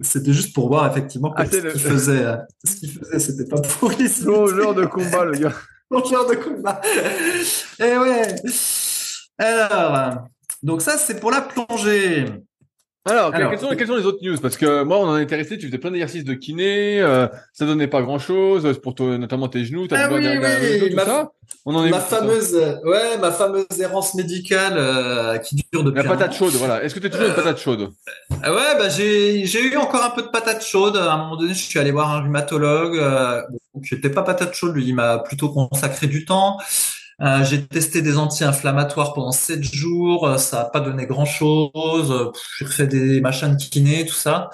c'était 0.00 0.32
juste 0.32 0.54
pour 0.54 0.68
voir 0.68 0.90
effectivement 0.90 1.32
ah, 1.36 1.46
ce 1.46 1.56
qu'il 1.56 1.80
faisait. 1.80 2.24
Euh, 2.24 2.36
ce 2.64 2.76
qu'il 2.76 2.90
faisait, 2.90 3.18
c'était 3.18 3.48
pas 3.48 3.60
pourri. 3.60 4.08
genre 4.08 4.74
de 4.74 4.84
combat, 4.86 5.24
le 5.24 5.38
gars. 5.38 5.52
genre 5.90 6.26
de 6.28 6.34
combat. 6.36 6.80
Et 7.78 7.84
eh 7.92 7.98
ouais. 7.98 8.34
Alors, 9.38 10.24
donc 10.62 10.82
ça, 10.82 10.98
c'est 10.98 11.20
pour 11.20 11.30
la 11.30 11.42
plongée. 11.42 12.26
Alors, 13.04 13.32
quelles, 13.32 13.58
sont, 13.58 13.68
quelles, 13.70 13.88
sont, 13.88 13.96
les 13.96 14.06
autres 14.06 14.22
news? 14.22 14.38
Parce 14.38 14.56
que 14.56 14.84
moi, 14.84 14.98
on 14.98 15.08
en 15.08 15.18
est 15.18 15.22
intéressé. 15.22 15.58
Tu 15.58 15.66
faisais 15.66 15.78
plein 15.78 15.90
d'exercices 15.90 16.24
de 16.24 16.34
kiné, 16.34 17.00
euh, 17.00 17.26
ça 17.52 17.66
donnait 17.66 17.88
pas 17.88 18.00
grand-chose 18.00 18.78
pour 18.80 18.94
toi, 18.94 19.18
notamment 19.18 19.48
tes 19.48 19.64
genoux. 19.64 19.88
As 19.90 20.04
ah 20.04 20.08
oui, 20.08 20.24
oui, 20.24 20.94
ma, 20.94 21.32
On 21.66 21.74
en 21.74 21.84
est 21.84 21.90
ma 21.90 21.98
fameuse, 21.98 22.54
ouais, 22.84 23.18
ma 23.20 23.32
fameuse 23.32 23.66
errance 23.80 24.14
médicale 24.14 24.74
euh, 24.76 25.38
qui 25.38 25.56
dure 25.72 25.82
depuis. 25.82 26.00
La 26.00 26.08
patate 26.08 26.34
chaude, 26.34 26.52
voilà. 26.52 26.84
Est-ce 26.84 26.94
que 26.94 27.00
tu 27.00 27.06
es 27.06 27.10
toujours 27.10 27.26
une 27.26 27.34
patate 27.34 27.58
chaude? 27.58 27.90
Euh, 28.44 28.54
Ouais, 28.54 28.78
bah 28.78 28.88
j'ai 28.88 29.46
j'ai 29.46 29.64
eu 29.64 29.76
encore 29.76 30.04
un 30.04 30.10
peu 30.10 30.22
de 30.22 30.28
patate 30.28 30.64
chaude. 30.64 30.96
À 30.96 31.12
un 31.12 31.16
moment 31.16 31.36
donné, 31.36 31.54
je 31.54 31.62
suis 31.62 31.80
allé 31.80 31.90
voir 31.90 32.08
un 32.12 32.20
rhumatologue. 32.22 32.98
Euh, 32.98 33.42
donc, 33.74 33.82
j'étais 33.82 34.10
pas 34.10 34.22
patate 34.22 34.54
chaude, 34.54 34.76
lui, 34.76 34.86
il 34.86 34.94
m'a 34.94 35.18
plutôt 35.18 35.48
consacré 35.48 36.06
du 36.06 36.24
temps. 36.24 36.58
Euh, 37.20 37.44
j'ai 37.44 37.64
testé 37.66 38.02
des 38.02 38.18
anti-inflammatoires 38.18 39.12
pendant 39.12 39.32
7 39.32 39.62
jours, 39.62 40.26
euh, 40.26 40.38
ça 40.38 40.58
n'a 40.58 40.64
pas 40.64 40.80
donné 40.80 41.06
grand-chose. 41.06 42.32
J'ai 42.58 42.66
fait 42.66 42.86
des 42.86 43.20
machins 43.20 43.54
de 43.56 43.62
kiné, 43.62 44.06
tout 44.06 44.14
ça. 44.14 44.50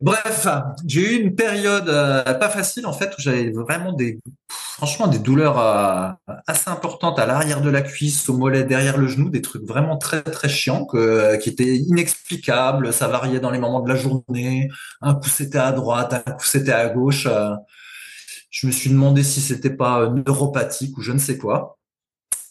Bref, 0.00 0.46
j'ai 0.86 1.00
eu 1.00 1.22
une 1.22 1.34
période 1.34 1.88
euh, 1.88 2.22
pas 2.34 2.50
facile 2.50 2.86
en 2.86 2.92
fait 2.92 3.14
où 3.18 3.22
j'avais 3.22 3.50
vraiment 3.50 3.94
des 3.94 4.20
franchement 4.50 5.06
des 5.06 5.18
douleurs 5.18 5.58
euh, 5.58 6.10
assez 6.46 6.68
importantes 6.68 7.18
à 7.18 7.24
l'arrière 7.24 7.62
de 7.62 7.70
la 7.70 7.80
cuisse, 7.80 8.28
au 8.28 8.36
mollet, 8.36 8.64
derrière 8.64 8.98
le 8.98 9.06
genou, 9.08 9.30
des 9.30 9.40
trucs 9.40 9.64
vraiment 9.64 9.96
très 9.96 10.22
très 10.22 10.50
chiants 10.50 10.86
qui 10.86 11.48
étaient 11.48 11.76
inexplicables. 11.76 12.92
Ça 12.92 13.08
variait 13.08 13.40
dans 13.40 13.50
les 13.50 13.58
moments 13.58 13.80
de 13.80 13.88
la 13.88 13.96
journée. 13.96 14.68
Un 15.00 15.14
coup 15.14 15.28
c'était 15.28 15.58
à 15.58 15.72
droite, 15.72 16.12
un 16.12 16.32
coup 16.32 16.44
c'était 16.44 16.72
à 16.72 16.88
gauche. 16.90 17.26
Euh. 18.56 18.60
Je 18.60 18.66
me 18.66 18.72
suis 18.72 18.90
demandé 18.90 19.22
si 19.22 19.40
c'était 19.40 19.70
pas 19.70 20.08
neuropathique 20.08 20.96
ou 20.98 21.02
je 21.02 21.12
ne 21.12 21.18
sais 21.18 21.38
quoi. 21.38 21.76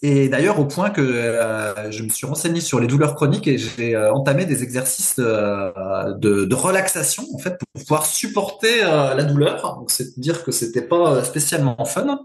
Et 0.08 0.30
d'ailleurs, 0.30 0.60
au 0.60 0.66
point 0.66 0.92
que 0.92 1.02
euh, 1.02 1.90
je 1.92 2.04
me 2.04 2.10
suis 2.10 2.28
renseigné 2.28 2.62
sur 2.62 2.80
les 2.80 2.86
douleurs 2.86 3.16
chroniques 3.16 3.48
et 3.48 3.58
j'ai 3.58 3.96
euh, 3.96 4.14
entamé 4.14 4.46
des 4.46 4.62
exercices 4.62 5.16
de, 5.18 6.54
relaxation 6.54 7.24
en 7.34 7.40
fait 7.40 7.58
pour 7.58 7.82
pouvoir 7.82 8.06
supporter 8.06 8.84
euh, 8.84 9.16
la 9.16 9.24
douleur. 9.24 9.78
Donc, 9.80 9.90
c'est 9.90 10.20
dire 10.20 10.44
que 10.44 10.52
c'était 10.52 10.84
pas 10.84 11.24
spécialement 11.24 11.84
fun. 11.86 12.20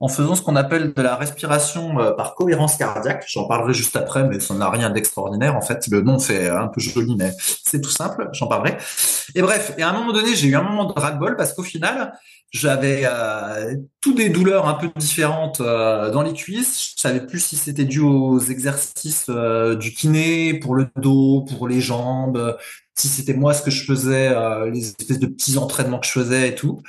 En 0.00 0.08
faisant 0.08 0.34
ce 0.34 0.42
qu'on 0.42 0.56
appelle 0.56 0.92
de 0.92 1.00
la 1.00 1.14
respiration 1.14 1.94
par 2.16 2.34
cohérence 2.34 2.76
cardiaque. 2.76 3.24
J'en 3.28 3.46
parlerai 3.46 3.72
juste 3.72 3.96
après, 3.96 4.28
mais 4.28 4.40
ça 4.40 4.52
n'a 4.52 4.68
rien 4.68 4.90
d'extraordinaire. 4.90 5.56
En 5.56 5.62
fait, 5.62 5.86
le 5.86 6.02
nom 6.02 6.18
fait 6.18 6.48
un 6.48 6.66
peu 6.66 6.80
joli, 6.80 7.14
mais 7.16 7.32
c'est 7.64 7.80
tout 7.80 7.90
simple. 7.90 8.28
J'en 8.32 8.48
parlerai. 8.48 8.76
Et 9.34 9.40
bref, 9.40 9.72
et 9.78 9.82
à 9.82 9.90
un 9.90 9.92
moment 9.92 10.12
donné, 10.12 10.34
j'ai 10.34 10.48
eu 10.48 10.56
un 10.56 10.62
moment 10.62 10.84
de 10.84 10.92
ras-le-bol 10.92 11.36
parce 11.36 11.54
qu'au 11.54 11.62
final, 11.62 12.12
j'avais 12.54 13.02
euh, 13.04 13.74
toutes 14.00 14.16
des 14.16 14.28
douleurs 14.28 14.68
un 14.68 14.74
peu 14.74 14.88
différentes 14.96 15.60
euh, 15.60 16.12
dans 16.12 16.22
les 16.22 16.32
cuisses. 16.32 16.94
Je 16.96 17.00
savais 17.00 17.26
plus 17.26 17.40
si 17.40 17.56
c'était 17.56 17.84
dû 17.84 17.98
aux 17.98 18.38
exercices 18.38 19.26
euh, 19.28 19.74
du 19.74 19.92
kiné 19.92 20.54
pour 20.54 20.76
le 20.76 20.86
dos, 20.96 21.42
pour 21.42 21.66
les 21.66 21.80
jambes, 21.80 22.56
si 22.94 23.08
c'était 23.08 23.34
moi 23.34 23.54
ce 23.54 23.62
que 23.62 23.72
je 23.72 23.84
faisais, 23.84 24.28
euh, 24.28 24.70
les 24.70 24.90
espèces 24.90 25.18
de 25.18 25.26
petits 25.26 25.58
entraînements 25.58 25.98
que 25.98 26.06
je 26.06 26.12
faisais 26.12 26.50
et 26.50 26.54
tout. 26.54 26.80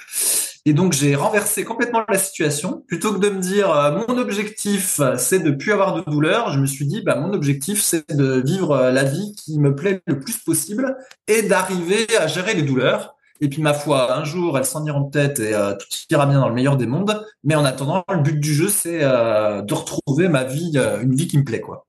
Et 0.65 0.73
donc 0.73 0.93
j'ai 0.93 1.15
renversé 1.15 1.63
complètement 1.63 2.03
la 2.07 2.19
situation. 2.19 2.83
Plutôt 2.87 3.13
que 3.13 3.19
de 3.19 3.29
me 3.29 3.39
dire 3.39 3.69
mon 4.07 4.19
objectif 4.19 5.01
c'est 5.17 5.39
de 5.39 5.49
plus 5.51 5.71
avoir 5.71 5.95
de 5.95 6.09
douleurs, 6.09 6.51
je 6.53 6.59
me 6.59 6.67
suis 6.67 6.85
dit 6.85 7.01
bah 7.01 7.15
mon 7.15 7.33
objectif 7.33 7.81
c'est 7.81 8.15
de 8.15 8.43
vivre 8.45 8.91
la 8.91 9.03
vie 9.03 9.35
qui 9.35 9.59
me 9.59 9.75
plaît 9.75 10.01
le 10.05 10.19
plus 10.19 10.37
possible 10.37 10.95
et 11.27 11.41
d'arriver 11.41 12.07
à 12.17 12.27
gérer 12.27 12.53
les 12.53 12.63
douleurs 12.63 13.14
et 13.41 13.49
puis 13.49 13.61
ma 13.61 13.73
foi, 13.73 14.15
un 14.17 14.23
jour, 14.23 14.57
elles 14.57 14.65
s'en 14.65 14.85
iront 14.85 15.05
peut-être 15.05 15.39
et 15.39 15.53
euh, 15.53 15.73
tout 15.73 15.87
ira 16.09 16.25
bien 16.25 16.39
dans 16.39 16.47
le 16.47 16.55
meilleur 16.55 16.77
des 16.77 16.87
mondes. 16.87 17.25
Mais 17.43 17.55
en 17.55 17.65
attendant, 17.65 18.03
le 18.09 18.21
but 18.21 18.39
du 18.39 18.53
jeu, 18.53 18.69
c'est 18.69 19.03
euh, 19.03 19.61
de 19.61 19.73
retrouver 19.73 20.29
ma 20.29 20.45
vie, 20.45 20.71
euh, 20.75 21.01
une 21.01 21.15
vie 21.15 21.27
qui 21.27 21.37
me 21.37 21.43
plaît, 21.43 21.61
quoi. 21.61 21.85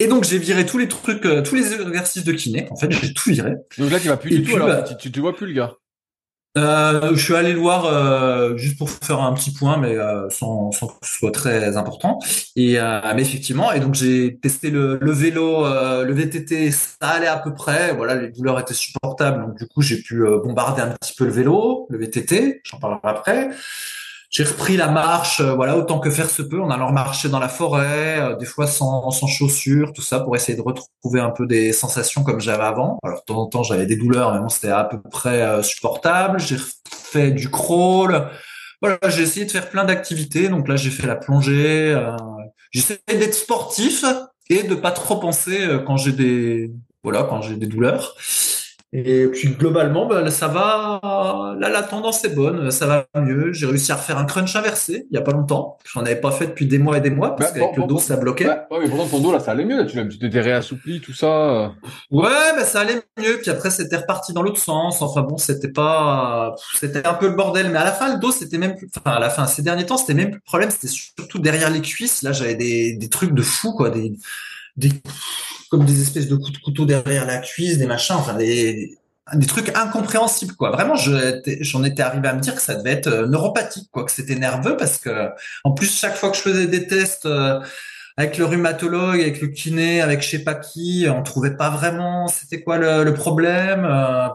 Et 0.00 0.06
donc 0.06 0.24
j'ai 0.24 0.38
viré 0.38 0.64
tous 0.64 0.78
les 0.78 0.86
trucs, 0.86 1.26
tous 1.44 1.54
les 1.56 1.72
exercices 1.72 2.24
de 2.24 2.32
kiné. 2.32 2.68
En 2.70 2.76
fait, 2.76 2.90
j'ai 2.90 3.12
tout 3.12 3.30
viré. 3.30 3.54
Donc 3.78 3.90
là, 3.90 3.98
tu 3.98 4.08
vas 4.08 4.16
plus 4.16 4.30
du 4.30 4.44
tout. 4.44 4.54
alors, 4.54 4.68
bah 4.68 4.82
tu, 4.82 5.10
tu 5.10 5.20
vois 5.20 5.34
plus 5.34 5.46
le 5.46 5.54
gars. 5.54 5.74
Euh, 6.58 7.14
je 7.14 7.22
suis 7.22 7.34
allé 7.34 7.52
le 7.52 7.60
voir 7.60 7.84
euh, 7.86 8.56
juste 8.56 8.76
pour 8.78 8.90
faire 8.90 9.20
un 9.20 9.32
petit 9.34 9.52
point, 9.52 9.76
mais 9.76 9.96
euh, 9.96 10.28
sans, 10.30 10.72
sans, 10.72 10.88
que 10.88 11.06
ce 11.06 11.14
soit 11.18 11.30
très 11.30 11.76
important. 11.76 12.18
Et 12.56 12.78
euh, 12.78 13.00
mais 13.14 13.22
effectivement, 13.22 13.72
et 13.72 13.80
donc 13.80 13.94
j'ai 13.94 14.38
testé 14.38 14.70
le, 14.70 14.98
le 15.00 15.12
vélo, 15.12 15.64
euh, 15.64 16.04
le 16.04 16.12
VTT, 16.12 16.70
ça 16.72 16.96
allait 17.00 17.26
à 17.28 17.38
peu 17.38 17.54
près. 17.54 17.94
Voilà, 17.94 18.14
les 18.16 18.28
douleurs 18.30 18.58
étaient 18.58 18.74
supportables, 18.74 19.46
donc 19.46 19.58
du 19.58 19.66
coup 19.68 19.82
j'ai 19.82 19.98
pu 20.02 20.22
bombarder 20.44 20.82
un 20.82 20.88
petit 20.90 21.14
peu 21.16 21.24
le 21.24 21.30
vélo, 21.32 21.86
le 21.90 21.98
VTT. 21.98 22.60
J'en 22.64 22.78
parlerai 22.78 23.00
après. 23.04 23.50
J'ai 24.30 24.44
repris 24.44 24.76
la 24.76 24.88
marche, 24.88 25.40
euh, 25.40 25.54
voilà, 25.54 25.76
autant 25.78 26.00
que 26.00 26.10
faire 26.10 26.28
se 26.28 26.42
peut, 26.42 26.60
en 26.60 26.70
allant 26.70 26.92
marcher 26.92 27.30
dans 27.30 27.38
la 27.38 27.48
forêt, 27.48 28.20
euh, 28.20 28.36
des 28.36 28.44
fois 28.44 28.66
sans, 28.66 29.10
sans 29.10 29.26
chaussures, 29.26 29.94
tout 29.94 30.02
ça, 30.02 30.20
pour 30.20 30.36
essayer 30.36 30.56
de 30.56 30.62
retrouver 30.62 31.20
un 31.20 31.30
peu 31.30 31.46
des 31.46 31.72
sensations 31.72 32.22
comme 32.24 32.38
j'avais 32.38 32.62
avant. 32.62 32.98
Alors, 33.02 33.20
de 33.20 33.24
temps 33.24 33.38
en 33.38 33.46
temps, 33.46 33.62
j'avais 33.62 33.86
des 33.86 33.96
douleurs, 33.96 34.34
mais 34.34 34.40
bon, 34.40 34.50
c'était 34.50 34.68
à 34.68 34.84
peu 34.84 35.00
près 35.00 35.40
euh, 35.40 35.62
supportable. 35.62 36.38
J'ai 36.40 36.58
fait 36.92 37.30
du 37.30 37.50
crawl. 37.50 38.28
Voilà, 38.82 38.98
j'ai 39.08 39.22
essayé 39.22 39.46
de 39.46 39.50
faire 39.50 39.70
plein 39.70 39.84
d'activités. 39.84 40.48
Donc 40.50 40.68
là, 40.68 40.76
j'ai 40.76 40.90
fait 40.90 41.06
la 41.06 41.16
plongée. 41.16 41.92
Euh, 41.94 42.14
j'essaie 42.70 43.00
d'être 43.08 43.34
sportif 43.34 44.04
et 44.50 44.62
de 44.62 44.74
pas 44.74 44.90
trop 44.90 45.16
penser 45.16 45.66
quand 45.86 45.96
j'ai 45.96 46.12
des, 46.12 46.70
voilà, 47.02 47.24
quand 47.24 47.40
j'ai 47.40 47.56
des 47.56 47.66
douleurs. 47.66 48.14
Et 48.94 49.26
puis 49.26 49.48
globalement, 49.50 50.06
ben, 50.06 50.30
ça 50.30 50.48
va. 50.48 51.54
Là, 51.58 51.68
la 51.68 51.82
tendance 51.82 52.24
est 52.24 52.34
bonne, 52.34 52.70
ça 52.70 52.86
va 52.86 53.06
mieux. 53.20 53.52
J'ai 53.52 53.66
réussi 53.66 53.92
à 53.92 53.96
refaire 53.96 54.16
un 54.16 54.24
crunch 54.24 54.56
inversé 54.56 55.06
il 55.10 55.14
y 55.14 55.18
a 55.18 55.20
pas 55.20 55.32
longtemps. 55.32 55.76
J'en 55.84 56.00
avais 56.00 56.16
pas 56.16 56.30
fait 56.30 56.46
depuis 56.46 56.66
des 56.66 56.78
mois 56.78 56.96
et 56.96 57.02
des 57.02 57.10
mois 57.10 57.36
parce 57.36 57.52
bah, 57.52 57.60
qu'avec 57.60 57.76
le 57.76 57.84
dos, 57.84 57.98
ça 57.98 58.16
bloquait. 58.16 58.48
Ouais, 58.48 58.78
mais 58.80 58.88
pourtant 58.88 59.06
ton 59.06 59.20
dos 59.20 59.32
là, 59.32 59.40
ça 59.40 59.50
allait 59.50 59.66
mieux. 59.66 59.76
Là, 59.76 59.84
tu 59.84 60.18
t'étais 60.18 60.40
réassoupli, 60.40 61.02
tout 61.02 61.12
ça. 61.12 61.74
Ouais, 62.10 62.56
ben 62.56 62.64
ça 62.64 62.80
allait 62.80 63.02
mieux. 63.18 63.38
Puis 63.42 63.50
après, 63.50 63.68
c'était 63.68 63.96
reparti 63.96 64.32
dans 64.32 64.42
l'autre 64.42 64.60
sens. 64.60 65.02
Enfin 65.02 65.20
bon, 65.20 65.36
c'était 65.36 65.70
pas, 65.70 66.54
c'était 66.74 67.06
un 67.06 67.14
peu 67.14 67.28
le 67.28 67.34
bordel. 67.34 67.68
Mais 67.70 67.78
à 67.78 67.84
la 67.84 67.92
fin, 67.92 68.14
le 68.14 68.18
dos, 68.18 68.32
c'était 68.32 68.56
même 68.56 68.74
plus. 68.74 68.88
Enfin, 68.96 69.16
à 69.16 69.20
la 69.20 69.28
fin, 69.28 69.46
ces 69.46 69.60
derniers 69.60 69.84
temps, 69.84 69.98
c'était 69.98 70.14
même 70.14 70.30
plus 70.30 70.38
le 70.38 70.46
problème. 70.46 70.70
C'était 70.70 70.88
surtout 70.88 71.40
derrière 71.40 71.68
les 71.68 71.82
cuisses. 71.82 72.22
Là, 72.22 72.32
j'avais 72.32 72.54
des, 72.54 72.96
des 72.96 73.08
trucs 73.10 73.34
de 73.34 73.42
fou, 73.42 73.74
quoi. 73.74 73.90
Des, 73.90 74.14
des 74.78 74.92
comme 75.70 75.84
des 75.84 76.02
espèces 76.02 76.28
de 76.28 76.36
coups 76.36 76.52
de 76.52 76.58
couteau 76.58 76.84
derrière 76.84 77.26
la 77.26 77.38
cuisse, 77.38 77.78
des 77.78 77.86
machins, 77.86 78.16
enfin 78.16 78.34
des, 78.34 78.98
trucs 79.46 79.76
incompréhensibles 79.76 80.54
quoi. 80.54 80.70
Vraiment, 80.70 80.94
j'en 80.96 81.84
étais 81.84 82.02
arrivé 82.02 82.28
à 82.28 82.34
me 82.34 82.40
dire 82.40 82.54
que 82.54 82.62
ça 82.62 82.74
devait 82.74 82.92
être 82.92 83.08
euh, 83.08 83.26
neuropathique 83.26 83.90
que 83.92 84.10
c'était 84.10 84.36
nerveux 84.36 84.76
parce 84.76 84.98
que 84.98 85.30
en 85.64 85.72
plus 85.72 85.98
chaque 85.98 86.16
fois 86.16 86.30
que 86.30 86.36
je 86.36 86.42
faisais 86.42 86.66
des 86.66 86.86
tests 86.86 87.26
euh, 87.26 87.60
avec 88.16 88.38
le 88.38 88.46
rhumatologue, 88.46 89.20
avec 89.20 89.40
le 89.40 89.48
kiné, 89.48 90.00
avec 90.00 90.22
je 90.22 90.30
sais 90.30 90.38
pas 90.44 90.54
qui, 90.54 91.06
on 91.08 91.22
trouvait 91.22 91.56
pas 91.56 91.70
vraiment 91.70 92.26
c'était 92.28 92.62
quoi 92.62 92.78
le, 92.78 93.12
problème. 93.12 93.84
Euh, 93.84 94.28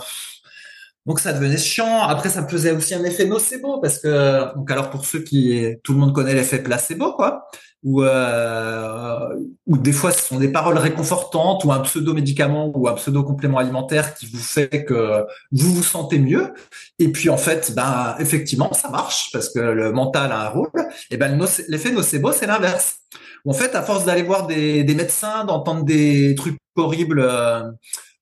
donc 1.06 1.20
ça 1.20 1.34
devenait 1.34 1.58
chiant. 1.58 2.04
Après, 2.04 2.30
ça 2.30 2.48
faisait 2.48 2.72
aussi 2.72 2.96
un 2.96 3.04
effet 3.04 3.25
nocebo 3.25 3.80
parce 3.80 4.00
que 4.00 4.56
donc 4.56 4.70
alors 4.72 4.90
pour 4.90 5.06
ceux 5.06 5.20
qui 5.20 5.75
tout 5.84 5.94
le 5.94 6.00
monde 6.00 6.13
connaît 6.13 6.34
l'effet 6.34 6.60
placebo 6.60 7.13
quoi, 7.13 7.50
ou 7.84 8.04
euh, 8.04 9.30
ou 9.68 9.78
des 9.78 9.92
fois 9.92 10.12
ce 10.12 10.22
sont 10.22 10.40
des 10.40 10.48
paroles 10.48 10.78
réconfortantes 10.78 11.66
ou 11.66 11.72
un 11.72 11.80
pseudo 11.82 12.13
médicament 12.13 12.72
ou 12.75 12.88
un 12.88 12.94
pseudo 12.94 13.24
complément 13.24 13.58
alimentaire 13.58 14.16
qui 14.16 14.25
vous 14.28 14.40
fait 14.40 14.86
que 14.86 15.25
vous 15.52 15.74
vous 15.74 15.84
sentez 15.84 16.20
mieux. 16.20 16.54
Et 17.00 17.10
puis 17.10 17.30
en 17.30 17.38
fait, 17.38 17.74
ben 17.75 18.16
effectivement 18.20 18.72
ça 18.74 18.90
marche 18.90 19.30
parce 19.34 19.50
que 19.50 19.60
le 19.60 19.92
mental 19.92 20.32
a 20.32 20.48
un 20.48 20.50
rôle. 20.50 20.72
Et 21.12 21.18
ben 21.18 21.38
l'effet 21.68 21.92
nocebo 21.92 22.32
c'est 22.32 22.48
l'inverse. 22.48 22.98
En 23.46 23.54
fait, 23.54 23.75
à 23.75 23.82
force 23.82 24.06
d'aller 24.06 24.24
voir 24.24 24.48
des, 24.48 24.86
des 24.86 24.96
médecins, 24.96 25.44
d'entendre 25.44 25.84
des 25.84 26.34
trucs 26.36 26.58
horribles. 26.75 27.20
Euh, 27.20 27.63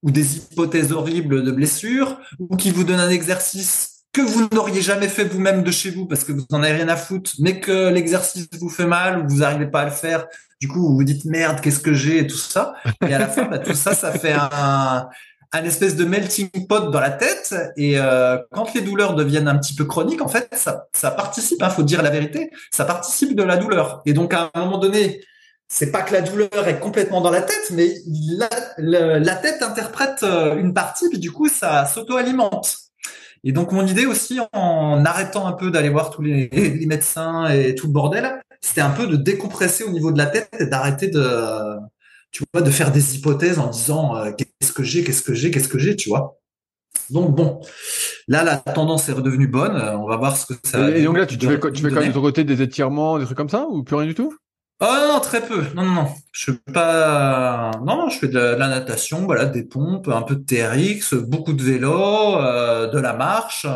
ou 0.03 0.09
des 0.09 0.37
hypothèses 0.37 0.91
horribles 0.91 1.43
de 1.43 1.51
blessures, 1.51 2.19
ou 2.39 2.55
qui 2.55 2.71
vous 2.71 2.83
donnent 2.83 2.99
un 2.99 3.11
exercice 3.11 3.90
que 4.13 4.21
vous 4.21 4.47
n'auriez 4.51 4.81
jamais 4.81 5.07
fait 5.07 5.23
vous-même 5.23 5.63
de 5.63 5.71
chez 5.71 5.89
vous 5.89 6.05
parce 6.05 6.23
que 6.23 6.31
vous 6.31 6.45
n'en 6.51 6.63
avez 6.63 6.73
rien 6.73 6.89
à 6.89 6.97
foutre, 6.97 7.31
mais 7.39 7.59
que 7.59 7.89
l'exercice 7.89 8.47
vous 8.59 8.69
fait 8.69 8.85
mal 8.85 9.19
ou 9.19 9.29
vous 9.29 9.37
n'arrivez 9.37 9.67
pas 9.67 9.81
à 9.81 9.85
le 9.85 9.91
faire. 9.91 10.27
Du 10.59 10.67
coup, 10.67 10.81
vous 10.81 10.95
vous 10.95 11.03
dites 11.03 11.25
merde, 11.25 11.61
qu'est-ce 11.61 11.79
que 11.79 11.93
j'ai 11.93 12.19
et 12.19 12.27
tout 12.27 12.37
ça. 12.37 12.75
Et 13.07 13.13
à 13.13 13.19
la 13.19 13.27
fin, 13.27 13.45
bah, 13.45 13.59
tout 13.59 13.73
ça, 13.73 13.95
ça 13.95 14.11
fait 14.11 14.33
un, 14.33 15.09
espèce 15.63 15.95
de 15.95 16.05
melting 16.05 16.49
pot 16.67 16.91
dans 16.91 16.99
la 16.99 17.09
tête. 17.09 17.55
Et 17.77 17.97
euh, 17.97 18.37
quand 18.51 18.73
les 18.73 18.81
douleurs 18.81 19.15
deviennent 19.15 19.47
un 19.47 19.57
petit 19.57 19.75
peu 19.75 19.85
chroniques, 19.85 20.21
en 20.21 20.27
fait, 20.27 20.49
ça, 20.53 21.11
participe. 21.11 21.57
Il 21.61 21.65
hein, 21.65 21.69
faut 21.69 21.83
dire 21.83 22.01
la 22.01 22.09
vérité, 22.09 22.51
ça 22.71 22.85
participe 22.85 23.35
de 23.35 23.43
la 23.43 23.57
douleur. 23.57 24.01
Et 24.05 24.13
donc, 24.13 24.33
à 24.33 24.51
un 24.53 24.59
moment 24.59 24.77
donné, 24.77 25.21
c'est 25.67 25.89
pas 25.89 26.01
que 26.01 26.13
la 26.13 26.21
douleur 26.21 26.67
est 26.67 26.79
complètement 26.79 27.21
dans 27.21 27.31
la 27.31 27.41
tête, 27.41 27.71
mais 27.71 27.95
la, 28.37 28.49
la, 28.77 29.35
tête 29.35 29.63
interprète 29.63 30.21
euh, 30.23 30.57
une 30.57 30.73
partie, 30.73 31.07
puis 31.07 31.17
du 31.17 31.31
coup, 31.31 31.47
ça 31.47 31.85
s'auto-alimente. 31.85 32.90
Et 33.43 33.51
donc, 33.51 33.71
mon 33.71 33.85
idée 33.85 34.05
aussi, 34.05 34.39
en 34.53 35.03
arrêtant 35.05 35.47
un 35.47 35.53
peu 35.53 35.71
d'aller 35.71 35.89
voir 35.89 36.11
tous 36.11 36.21
les, 36.21 36.47
les, 36.51 36.85
médecins 36.85 37.49
et 37.49 37.75
tout 37.75 37.87
le 37.87 37.93
bordel, 37.93 38.41
c'était 38.61 38.81
un 38.81 38.91
peu 38.91 39.07
de 39.07 39.15
décompresser 39.15 39.83
au 39.83 39.89
niveau 39.89 40.11
de 40.11 40.17
la 40.17 40.27
tête 40.27 40.49
et 40.59 40.67
d'arrêter 40.67 41.07
de, 41.07 41.25
tu 42.31 42.43
vois, 42.53 42.61
de 42.61 42.69
faire 42.69 42.91
des 42.91 43.15
hypothèses 43.15 43.59
en 43.59 43.67
disant 43.67 44.15
euh, 44.15 44.31
qu'est-ce 44.31 44.73
que 44.73 44.83
j'ai, 44.83 45.03
qu'est-ce 45.03 45.23
que 45.23 45.33
j'ai, 45.33 45.51
qu'est-ce 45.51 45.67
que 45.67 45.79
j'ai, 45.79 45.95
tu 45.95 46.09
vois. 46.09 46.37
Donc 47.09 47.35
bon, 47.35 47.61
là 48.27 48.43
la 48.43 48.57
tendance 48.57 49.09
est 49.09 49.13
redevenue 49.13 49.47
bonne. 49.47 49.75
On 49.75 50.07
va 50.07 50.17
voir 50.17 50.37
ce 50.37 50.45
que 50.45 50.53
ça. 50.63 50.89
Et, 50.89 50.99
et 50.99 51.03
donc 51.03 51.17
là, 51.17 51.25
tu, 51.25 51.37
tu 51.37 51.47
fais, 51.47 51.59
tu 51.71 51.81
fais 51.81 51.89
quand 51.89 52.01
même 52.01 52.11
de 52.11 52.19
côté 52.19 52.43
des 52.43 52.61
étirements, 52.61 53.17
des 53.17 53.25
trucs 53.25 53.37
comme 53.37 53.49
ça, 53.49 53.65
ou 53.67 53.83
plus 53.83 53.95
rien 53.95 54.07
du 54.07 54.15
tout? 54.15 54.33
Oh 54.83 54.95
non, 55.07 55.19
très 55.19 55.41
peu. 55.45 55.63
Non, 55.75 55.83
non, 55.83 55.93
non. 55.93 56.07
Je 56.31 56.51
fais 56.51 56.73
pas. 56.73 57.71
Non, 57.85 58.09
je 58.09 58.17
fais 58.17 58.27
de 58.27 58.39
la, 58.39 58.67
natation, 58.67 59.25
voilà, 59.25 59.45
des 59.45 59.63
pompes, 59.63 60.07
un 60.07 60.23
peu 60.23 60.35
de 60.35 60.43
TRX, 60.43 61.13
beaucoup 61.13 61.53
de 61.53 61.61
vélo, 61.61 62.37
euh, 62.37 62.87
de 62.87 62.99
la 62.99 63.13
marche. 63.13 63.67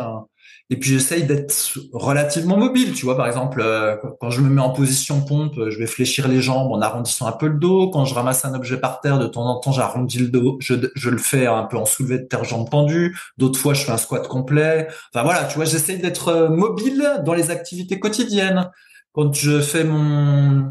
Et 0.68 0.76
puis 0.78 0.90
j'essaye 0.90 1.22
d'être 1.22 1.78
relativement 1.92 2.56
mobile. 2.56 2.92
Tu 2.92 3.04
vois, 3.04 3.16
par 3.16 3.28
exemple, 3.28 3.60
euh, 3.60 3.94
quand 4.20 4.30
je 4.30 4.40
me 4.40 4.50
mets 4.50 4.60
en 4.60 4.70
position 4.70 5.20
pompe, 5.24 5.54
je 5.68 5.78
vais 5.78 5.86
fléchir 5.86 6.26
les 6.26 6.42
jambes 6.42 6.72
en 6.72 6.80
arrondissant 6.80 7.28
un 7.28 7.32
peu 7.32 7.46
le 7.46 7.58
dos. 7.58 7.88
Quand 7.90 8.04
je 8.04 8.12
ramasse 8.14 8.44
un 8.44 8.54
objet 8.54 8.78
par 8.78 9.00
terre, 9.00 9.20
de 9.20 9.28
temps 9.28 9.46
en 9.46 9.60
temps, 9.60 9.70
j'arrondis 9.70 10.18
le 10.18 10.28
dos. 10.28 10.56
Je, 10.60 10.74
je 10.96 11.10
le 11.10 11.18
fais 11.18 11.46
un 11.46 11.62
peu 11.62 11.76
en 11.76 11.84
soulevé 11.84 12.18
de 12.18 12.24
terre, 12.24 12.42
jambes 12.42 12.68
pendues. 12.68 13.16
D'autres 13.38 13.60
fois, 13.60 13.74
je 13.74 13.84
fais 13.84 13.92
un 13.92 13.96
squat 13.96 14.26
complet. 14.26 14.88
Enfin 15.14 15.22
voilà, 15.22 15.44
tu 15.44 15.54
vois, 15.54 15.66
j'essaye 15.66 16.00
d'être 16.00 16.48
mobile 16.50 17.22
dans 17.24 17.34
les 17.34 17.52
activités 17.52 18.00
quotidiennes. 18.00 18.70
Quand 19.12 19.32
je 19.32 19.60
fais 19.60 19.84
mon 19.84 20.68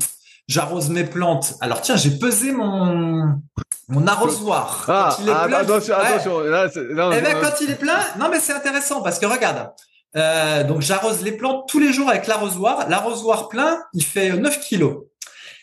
j'arrose 0.56 0.90
mes 0.90 1.04
plantes. 1.04 1.56
Alors 1.60 1.82
tiens, 1.82 1.98
j'ai 1.98 2.12
pesé 2.12 2.52
mon 2.52 3.42
mon 3.88 4.08
arrosoir. 4.08 4.86
Ah, 4.88 5.10
quand 5.12 5.24
il 5.24 5.30
est 5.30 5.34
ah, 5.36 5.46
plein, 5.48 5.58
attention, 5.60 5.96
attention. 5.96 6.40
Là, 6.40 6.68
eh 6.76 7.22
ben, 7.22 7.36
quand 7.42 7.62
il 7.62 7.70
est 7.70 7.80
plein, 7.80 8.00
non 8.20 8.30
mais 8.32 8.40
c'est 8.40 8.54
intéressant 8.54 9.02
parce 9.02 9.20
que 9.20 9.26
regarde. 9.26 9.72
Euh, 10.16 10.64
donc 10.64 10.80
j'arrose 10.82 11.22
les 11.24 11.34
plantes 11.34 11.68
tous 11.68 11.80
les 11.80 11.92
jours 11.92 12.10
avec 12.10 12.26
l'arrosoir. 12.28 12.88
L'arrosoir 12.90 13.50
plein, 13.50 13.80
il 13.94 14.04
fait 14.04 14.32
9 14.32 14.62
kilos. 14.62 15.04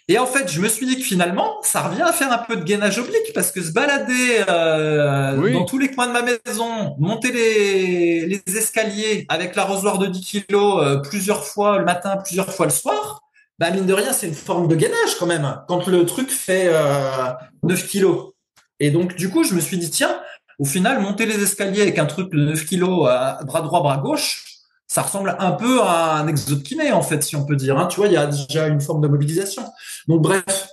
Et 0.08 0.18
en 0.18 0.26
fait, 0.26 0.50
je 0.50 0.61
me 0.61 0.68
suis 0.68 0.84
dit 0.84 0.96
que 0.96 1.04
finalement, 1.04 1.56
ça 1.62 1.80
revient 1.80 2.02
à 2.02 2.12
faire 2.12 2.30
un 2.30 2.38
peu 2.38 2.56
de 2.56 2.64
gainage 2.64 2.99
oblique 2.99 3.32
parce 3.34 3.50
que 3.50 3.62
se 3.62 3.72
balader 3.72 4.44
euh, 4.49 5.52
dans 5.54 5.64
tous 5.64 5.78
les 5.78 5.90
coins 5.90 6.08
de 6.08 6.12
ma 6.12 6.22
maison, 6.22 6.96
monter 6.99 7.32
les, 7.32 8.26
les 8.26 8.58
escaliers 8.58 9.25
avec 9.30 9.56
l'arrosoir 9.56 9.99
de 9.99 10.06
10 10.06 10.20
kilos 10.20 10.82
euh, 10.82 10.96
plusieurs 10.96 11.44
fois 11.44 11.78
le 11.78 11.84
matin, 11.87 12.18
plusieurs 12.18 12.52
fois 12.52 12.66
le 12.66 12.72
soir, 12.72 13.21
bah 13.62 13.71
mine 13.71 13.87
de 13.87 13.92
rien, 13.92 14.12
c'est 14.12 14.26
une 14.26 14.35
forme 14.35 14.66
de 14.66 14.75
gainage 14.75 15.16
quand 15.21 15.26
même 15.26 15.62
quand 15.69 15.87
le 15.87 16.04
truc 16.04 16.33
fait 16.33 16.64
euh, 16.66 17.28
9 17.62 17.87
kilos. 17.87 18.33
Et 18.81 18.90
donc 18.90 19.14
du 19.14 19.31
coup, 19.31 19.45
je 19.45 19.54
me 19.54 19.61
suis 19.61 19.78
dit 19.78 19.88
tiens, 19.88 20.21
au 20.59 20.64
final, 20.64 21.00
monter 21.00 21.26
les 21.26 21.40
escaliers 21.40 21.83
avec 21.83 21.97
un 22.00 22.07
truc 22.07 22.33
de 22.33 22.38
9 22.38 22.64
kilos 22.64 23.09
à 23.09 23.38
bras 23.45 23.61
droit, 23.61 23.81
bras 23.81 23.99
gauche, 23.99 24.45
ça 24.88 25.02
ressemble 25.02 25.37
un 25.38 25.52
peu 25.52 25.81
à 25.81 26.16
un 26.16 26.26
exode 26.26 26.64
kiné 26.64 26.90
en 26.90 27.02
fait, 27.02 27.23
si 27.23 27.37
on 27.37 27.47
peut 27.47 27.54
dire. 27.54 27.78
Hein. 27.78 27.87
Tu 27.87 27.99
vois, 28.00 28.09
il 28.09 28.14
y 28.14 28.16
a 28.16 28.26
déjà 28.26 28.66
une 28.66 28.81
forme 28.81 29.00
de 29.00 29.07
mobilisation. 29.07 29.62
Donc 30.09 30.23
bref, 30.23 30.69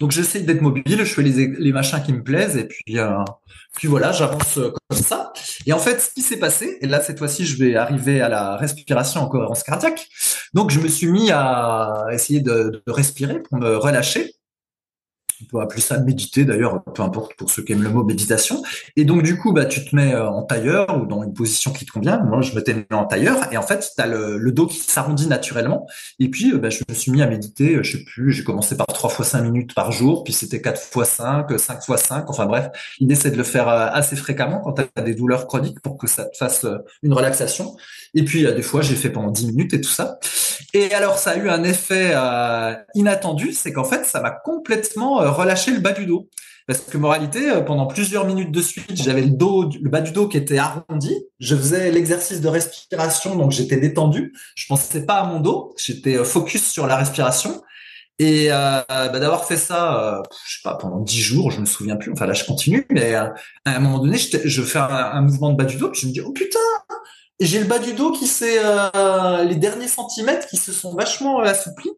donc 0.00 0.10
j'essaie 0.10 0.40
d'être 0.40 0.60
mobile, 0.60 0.82
je 0.86 1.04
fais 1.04 1.22
les, 1.22 1.46
les, 1.46 1.72
machins 1.72 2.02
qui 2.02 2.12
me 2.12 2.22
plaisent 2.22 2.56
et 2.56 2.64
puis 2.64 2.98
euh, 2.98 3.18
voilà, 3.84 4.12
j'avance 4.12 4.58
euh, 4.58 4.72
comme 4.88 4.98
ça. 4.98 5.32
Et 5.66 5.72
en 5.72 5.78
fait, 5.78 6.00
ce 6.00 6.10
qui 6.10 6.22
s'est 6.22 6.38
passé, 6.38 6.78
et 6.80 6.86
là 6.86 7.00
cette 7.00 7.18
fois-ci, 7.18 7.46
je 7.46 7.56
vais 7.62 7.76
arriver 7.76 8.20
à 8.20 8.28
la 8.28 8.56
respiration 8.56 9.20
en 9.20 9.28
cohérence 9.28 9.62
cardiaque. 9.62 10.08
Donc 10.54 10.70
je 10.70 10.80
me 10.80 10.88
suis 10.88 11.08
mis 11.08 11.30
à 11.30 12.06
essayer 12.10 12.40
de 12.40 12.82
respirer 12.86 13.40
pour 13.40 13.58
me 13.58 13.76
relâcher 13.76 14.34
on 15.42 15.50
peut 15.50 15.62
appeler 15.62 15.80
ça 15.80 15.98
méditer 15.98 16.44
d'ailleurs, 16.44 16.82
peu 16.84 17.02
importe 17.02 17.34
pour 17.34 17.50
ceux 17.50 17.62
qui 17.62 17.72
aiment 17.72 17.82
le 17.82 17.90
mot 17.90 18.04
méditation. 18.04 18.62
Et 18.96 19.04
donc 19.04 19.22
du 19.22 19.38
coup, 19.38 19.52
bah 19.52 19.64
tu 19.64 19.84
te 19.84 19.94
mets 19.94 20.14
euh, 20.14 20.28
en 20.28 20.42
tailleur 20.42 21.00
ou 21.00 21.06
dans 21.06 21.22
une 21.22 21.34
position 21.34 21.72
qui 21.72 21.86
te 21.86 21.92
convient. 21.92 22.22
Moi, 22.24 22.40
je 22.42 22.54
me 22.54 22.62
mis 22.72 22.84
en 22.90 23.04
tailleur 23.04 23.52
et 23.52 23.56
en 23.56 23.62
fait, 23.62 23.92
tu 23.94 24.02
as 24.02 24.06
le, 24.06 24.52
dos 24.52 24.66
qui 24.66 24.78
s'arrondit 24.78 25.26
naturellement. 25.26 25.86
Et 26.18 26.28
puis, 26.28 26.52
euh, 26.52 26.58
bah, 26.58 26.70
je 26.70 26.80
me 26.88 26.94
suis 26.94 27.10
mis 27.10 27.22
à 27.22 27.26
méditer. 27.26 27.76
Euh, 27.76 27.82
je 27.82 27.98
sais 27.98 28.04
plus, 28.04 28.32
j'ai 28.32 28.44
commencé 28.44 28.76
par 28.76 28.86
3 28.86 29.10
fois 29.10 29.24
5 29.24 29.42
minutes 29.42 29.74
par 29.74 29.92
jour, 29.92 30.24
puis 30.24 30.32
c'était 30.32 30.60
4 30.60 30.80
fois 30.80 31.04
5, 31.04 31.58
5 31.58 31.82
fois 31.82 31.96
5. 31.96 32.28
Enfin 32.28 32.46
bref, 32.46 32.68
l'idée 33.00 33.14
c'est 33.14 33.30
de 33.30 33.36
le 33.36 33.44
faire 33.44 33.68
assez 33.68 34.16
fréquemment 34.16 34.60
quand 34.60 34.74
tu 34.74 34.82
as 34.96 35.02
des 35.02 35.14
douleurs 35.14 35.46
chroniques 35.46 35.80
pour 35.80 35.96
que 35.96 36.06
ça 36.06 36.24
te 36.24 36.36
fasse 36.36 36.66
une 37.02 37.12
relaxation. 37.12 37.76
Et 38.14 38.24
puis, 38.24 38.42
des 38.42 38.62
fois, 38.62 38.82
j'ai 38.82 38.94
fait 38.94 39.10
pendant 39.10 39.30
10 39.30 39.46
minutes 39.46 39.74
et 39.74 39.80
tout 39.80 39.90
ça. 39.90 40.18
Et 40.74 40.92
alors, 40.94 41.18
ça 41.18 41.30
a 41.30 41.36
eu 41.36 41.48
un 41.48 41.64
effet 41.64 42.14
inattendu, 42.94 43.52
c'est 43.52 43.72
qu'en 43.72 43.84
fait, 43.84 44.04
ça 44.04 44.20
m'a 44.20 44.30
complètement 44.30 45.31
relâcher 45.32 45.72
le 45.72 45.80
bas 45.80 45.92
du 45.92 46.06
dos. 46.06 46.28
Parce 46.66 46.80
que 46.80 46.96
moralité, 46.96 47.50
euh, 47.50 47.60
pendant 47.60 47.86
plusieurs 47.86 48.24
minutes 48.24 48.52
de 48.52 48.62
suite, 48.62 48.94
j'avais 48.94 49.22
le 49.22 49.30
dos, 49.30 49.68
le 49.68 49.90
bas 49.90 50.00
du 50.00 50.12
dos 50.12 50.28
qui 50.28 50.36
était 50.36 50.58
arrondi. 50.58 51.14
Je 51.40 51.56
faisais 51.56 51.90
l'exercice 51.90 52.40
de 52.40 52.48
respiration, 52.48 53.34
donc 53.34 53.50
j'étais 53.50 53.78
détendu. 53.78 54.32
Je 54.54 54.66
pensais 54.66 55.04
pas 55.04 55.14
à 55.14 55.24
mon 55.24 55.40
dos, 55.40 55.74
j'étais 55.76 56.16
euh, 56.16 56.24
focus 56.24 56.70
sur 56.70 56.86
la 56.86 56.96
respiration. 56.96 57.62
Et 58.18 58.52
euh, 58.52 58.80
bah, 58.88 59.18
d'avoir 59.18 59.46
fait 59.46 59.56
ça, 59.56 60.22
je 60.46 60.54
sais 60.54 60.60
pas, 60.62 60.76
pendant 60.76 61.00
dix 61.00 61.20
jours, 61.20 61.50
je 61.50 61.60
me 61.60 61.64
souviens 61.64 61.96
plus. 61.96 62.12
Enfin 62.12 62.26
là, 62.26 62.34
je 62.34 62.44
continue, 62.44 62.86
mais 62.90 63.14
à 63.14 63.34
un 63.64 63.80
moment 63.80 63.98
donné, 63.98 64.16
je, 64.16 64.62
fais 64.62 64.78
un, 64.78 65.22
mouvement 65.22 65.50
de 65.50 65.56
bas 65.56 65.64
du 65.64 65.76
dos, 65.76 65.90
je 65.92 66.06
me 66.06 66.12
dis 66.12 66.20
oh 66.20 66.30
putain, 66.30 66.60
j'ai 67.40 67.58
le 67.58 67.64
bas 67.64 67.80
du 67.80 67.94
dos 67.94 68.12
qui 68.12 68.28
s'est 68.28 68.60
les 69.44 69.56
derniers 69.56 69.88
centimètres 69.88 70.46
qui 70.46 70.56
se 70.56 70.72
sont 70.72 70.94
vachement 70.94 71.40
assouplis. 71.40 71.90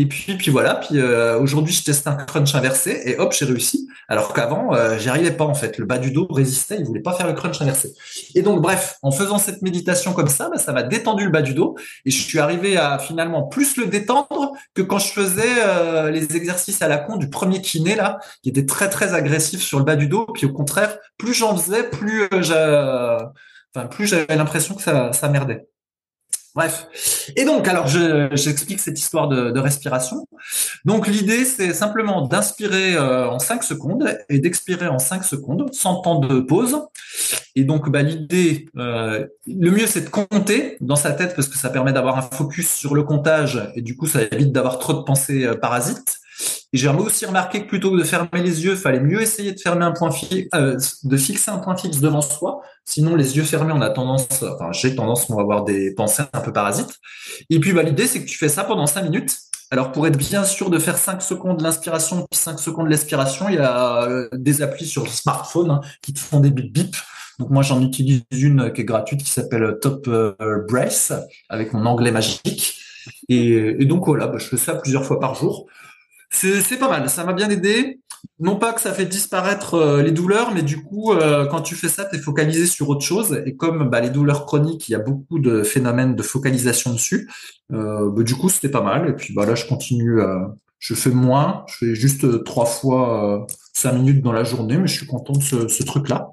Et 0.00 0.06
puis, 0.06 0.34
puis 0.34 0.50
voilà. 0.50 0.76
Puis 0.76 0.98
euh, 0.98 1.38
aujourd'hui, 1.38 1.74
je 1.74 1.84
teste 1.84 2.06
un 2.06 2.14
crunch 2.14 2.54
inversé 2.54 3.02
et 3.04 3.18
hop, 3.18 3.34
j'ai 3.38 3.44
réussi. 3.44 3.86
Alors 4.08 4.32
qu'avant, 4.32 4.72
euh, 4.72 4.96
j'y 4.96 5.10
arrivais 5.10 5.30
pas 5.30 5.44
en 5.44 5.52
fait. 5.52 5.76
Le 5.76 5.84
bas 5.84 5.98
du 5.98 6.10
dos 6.10 6.26
résistait, 6.30 6.76
il 6.78 6.86
voulait 6.86 7.02
pas 7.02 7.12
faire 7.12 7.26
le 7.26 7.34
crunch 7.34 7.60
inversé. 7.60 7.92
Et 8.34 8.40
donc, 8.40 8.62
bref, 8.62 8.96
en 9.02 9.10
faisant 9.10 9.36
cette 9.36 9.60
méditation 9.60 10.14
comme 10.14 10.28
ça, 10.28 10.48
bah, 10.48 10.56
ça 10.56 10.72
m'a 10.72 10.84
détendu 10.84 11.24
le 11.24 11.30
bas 11.30 11.42
du 11.42 11.52
dos 11.52 11.76
et 12.06 12.10
je 12.10 12.18
suis 12.18 12.38
arrivé 12.38 12.78
à 12.78 12.98
finalement 12.98 13.42
plus 13.42 13.76
le 13.76 13.88
détendre 13.88 14.52
que 14.72 14.80
quand 14.80 14.98
je 14.98 15.12
faisais 15.12 15.58
euh, 15.58 16.10
les 16.10 16.34
exercices 16.34 16.80
à 16.80 16.88
la 16.88 16.96
con 16.96 17.18
du 17.18 17.28
premier 17.28 17.60
kiné 17.60 17.94
là, 17.94 18.20
qui 18.42 18.48
était 18.48 18.64
très 18.64 18.88
très 18.88 19.12
agressif 19.12 19.60
sur 19.60 19.78
le 19.78 19.84
bas 19.84 19.96
du 19.96 20.06
dos. 20.06 20.24
Puis 20.32 20.46
au 20.46 20.52
contraire, 20.52 20.96
plus 21.18 21.34
j'en 21.34 21.54
faisais, 21.54 21.82
plus 21.82 22.26
plus 23.90 24.06
j'avais 24.06 24.34
l'impression 24.34 24.74
que 24.74 24.82
ça 24.82 25.28
merdait. 25.28 25.69
Bref. 26.54 27.30
Et 27.36 27.44
donc, 27.44 27.68
alors, 27.68 27.86
j'explique 27.86 28.80
cette 28.80 28.98
histoire 28.98 29.28
de, 29.28 29.58
respiration. 29.60 30.26
Donc, 30.84 31.06
l'idée, 31.06 31.44
c'est 31.44 31.74
simplement 31.74 32.26
d'inspirer 32.26 32.96
euh, 32.96 33.28
en 33.28 33.38
5 33.38 33.62
secondes 33.62 34.18
et 34.28 34.38
d'expirer 34.38 34.88
en 34.88 34.98
5 34.98 35.22
secondes, 35.22 35.72
sans 35.72 36.00
temps 36.00 36.18
de 36.18 36.40
pause. 36.40 36.82
Et 37.54 37.64
donc, 37.64 37.90
bah, 37.90 38.02
l'idée, 38.02 38.66
euh, 38.76 39.26
le 39.46 39.70
mieux, 39.70 39.86
c'est 39.86 40.02
de 40.02 40.08
compter 40.08 40.76
dans 40.80 40.96
sa 40.96 41.12
tête 41.12 41.34
parce 41.36 41.48
que 41.48 41.58
ça 41.58 41.70
permet 41.70 41.92
d'avoir 41.92 42.18
un 42.18 42.22
focus 42.22 42.70
sur 42.70 42.94
le 42.94 43.02
comptage 43.02 43.70
et 43.74 43.82
du 43.82 43.96
coup, 43.96 44.06
ça 44.06 44.22
évite 44.22 44.52
d'avoir 44.52 44.78
trop 44.78 44.94
de 44.94 45.02
pensées 45.02 45.44
euh, 45.44 45.54
parasites. 45.54 46.19
Et 46.72 46.78
j'ai 46.78 46.88
aussi 46.88 47.26
remarqué 47.26 47.62
que 47.62 47.68
plutôt 47.68 47.90
que 47.90 47.98
de 47.98 48.04
fermer 48.04 48.42
les 48.42 48.64
yeux, 48.64 48.76
fallait 48.76 49.00
mieux 49.00 49.20
essayer 49.20 49.52
de 49.52 49.58
fermer 49.58 49.84
un 49.84 49.92
point 49.92 50.10
fixe, 50.12 50.48
euh, 50.54 50.76
de 51.02 51.16
fixer 51.16 51.50
un 51.50 51.58
point 51.58 51.76
fixe 51.76 51.98
devant 51.98 52.20
soi. 52.20 52.62
Sinon, 52.84 53.16
les 53.16 53.36
yeux 53.36 53.42
fermés, 53.42 53.72
on 53.74 53.80
a 53.80 53.90
tendance, 53.90 54.42
enfin, 54.42 54.70
j'ai 54.72 54.94
tendance 54.94 55.30
à 55.30 55.40
avoir 55.40 55.64
des 55.64 55.92
pensées 55.94 56.22
un 56.32 56.40
peu 56.40 56.52
parasites. 56.52 56.94
Et 57.50 57.58
puis, 57.58 57.72
bah, 57.72 57.82
l'idée, 57.82 58.06
c'est 58.06 58.22
que 58.22 58.28
tu 58.28 58.38
fais 58.38 58.48
ça 58.48 58.64
pendant 58.64 58.86
cinq 58.86 59.02
minutes. 59.02 59.36
Alors, 59.72 59.92
pour 59.92 60.06
être 60.06 60.16
bien 60.16 60.44
sûr 60.44 60.68
de 60.68 60.78
faire 60.80 60.96
5 60.96 61.22
secondes 61.22 61.60
l'inspiration 61.60 62.26
puis 62.28 62.40
5 62.40 62.58
secondes 62.58 62.88
l'expiration, 62.88 63.48
il 63.48 63.54
y 63.54 63.58
a 63.58 64.02
euh, 64.02 64.28
des 64.32 64.62
applis 64.62 64.86
sur 64.86 65.04
le 65.04 65.08
smartphone 65.08 65.70
hein, 65.70 65.80
qui 66.02 66.12
te 66.12 66.18
font 66.18 66.40
des 66.40 66.50
bip 66.50 66.72
bip. 66.72 66.96
Donc 67.38 67.50
moi 67.50 67.62
j'en 67.62 67.80
utilise 67.80 68.22
une 68.32 68.72
qui 68.72 68.82
est 68.82 68.84
gratuite 68.84 69.22
qui 69.22 69.30
s'appelle 69.30 69.78
Top 69.80 70.08
euh, 70.08 70.34
Brace 70.68 71.12
avec 71.48 71.72
mon 71.72 71.86
anglais 71.86 72.10
magique. 72.10 72.74
Et, 73.28 73.84
donc 73.86 74.06
voilà, 74.06 74.26
bah, 74.26 74.38
je 74.38 74.46
fais 74.46 74.56
ça 74.56 74.74
plusieurs 74.74 75.04
fois 75.04 75.20
par 75.20 75.36
jour. 75.36 75.66
C'est 76.30 76.78
pas 76.78 76.88
mal, 76.88 77.10
ça 77.10 77.24
m'a 77.24 77.32
bien 77.32 77.50
aidé. 77.50 78.00
Non 78.38 78.56
pas 78.56 78.72
que 78.72 78.80
ça 78.80 78.92
fait 78.92 79.06
disparaître 79.06 79.74
euh, 79.74 80.02
les 80.02 80.12
douleurs, 80.12 80.54
mais 80.54 80.62
du 80.62 80.82
coup, 80.82 81.12
euh, 81.12 81.46
quand 81.46 81.62
tu 81.62 81.74
fais 81.74 81.88
ça, 81.88 82.04
tu 82.04 82.16
es 82.16 82.18
focalisé 82.18 82.66
sur 82.66 82.88
autre 82.88 83.02
chose. 83.02 83.42
Et 83.46 83.56
comme 83.56 83.88
bah, 83.90 84.00
les 84.00 84.10
douleurs 84.10 84.46
chroniques, 84.46 84.88
il 84.88 84.92
y 84.92 84.94
a 84.94 84.98
beaucoup 84.98 85.38
de 85.38 85.62
phénomènes 85.62 86.14
de 86.14 86.22
focalisation 86.22 86.92
dessus, 86.92 87.30
euh, 87.72 88.10
bah, 88.10 88.22
du 88.22 88.34
coup, 88.34 88.48
c'était 88.48 88.68
pas 88.68 88.82
mal. 88.82 89.08
Et 89.08 89.12
puis 89.12 89.34
bah, 89.34 89.46
là, 89.46 89.54
je 89.54 89.66
continue, 89.66 90.20
je 90.78 90.94
fais 90.94 91.10
moins, 91.10 91.64
je 91.68 91.76
fais 91.76 91.94
juste 91.94 92.44
trois 92.44 92.66
fois 92.66 93.46
cinq 93.74 93.92
minutes 93.92 94.22
dans 94.22 94.32
la 94.32 94.44
journée, 94.44 94.76
mais 94.76 94.86
je 94.86 94.94
suis 94.94 95.06
content 95.06 95.32
de 95.32 95.42
ce, 95.42 95.82
truc-là. 95.82 96.28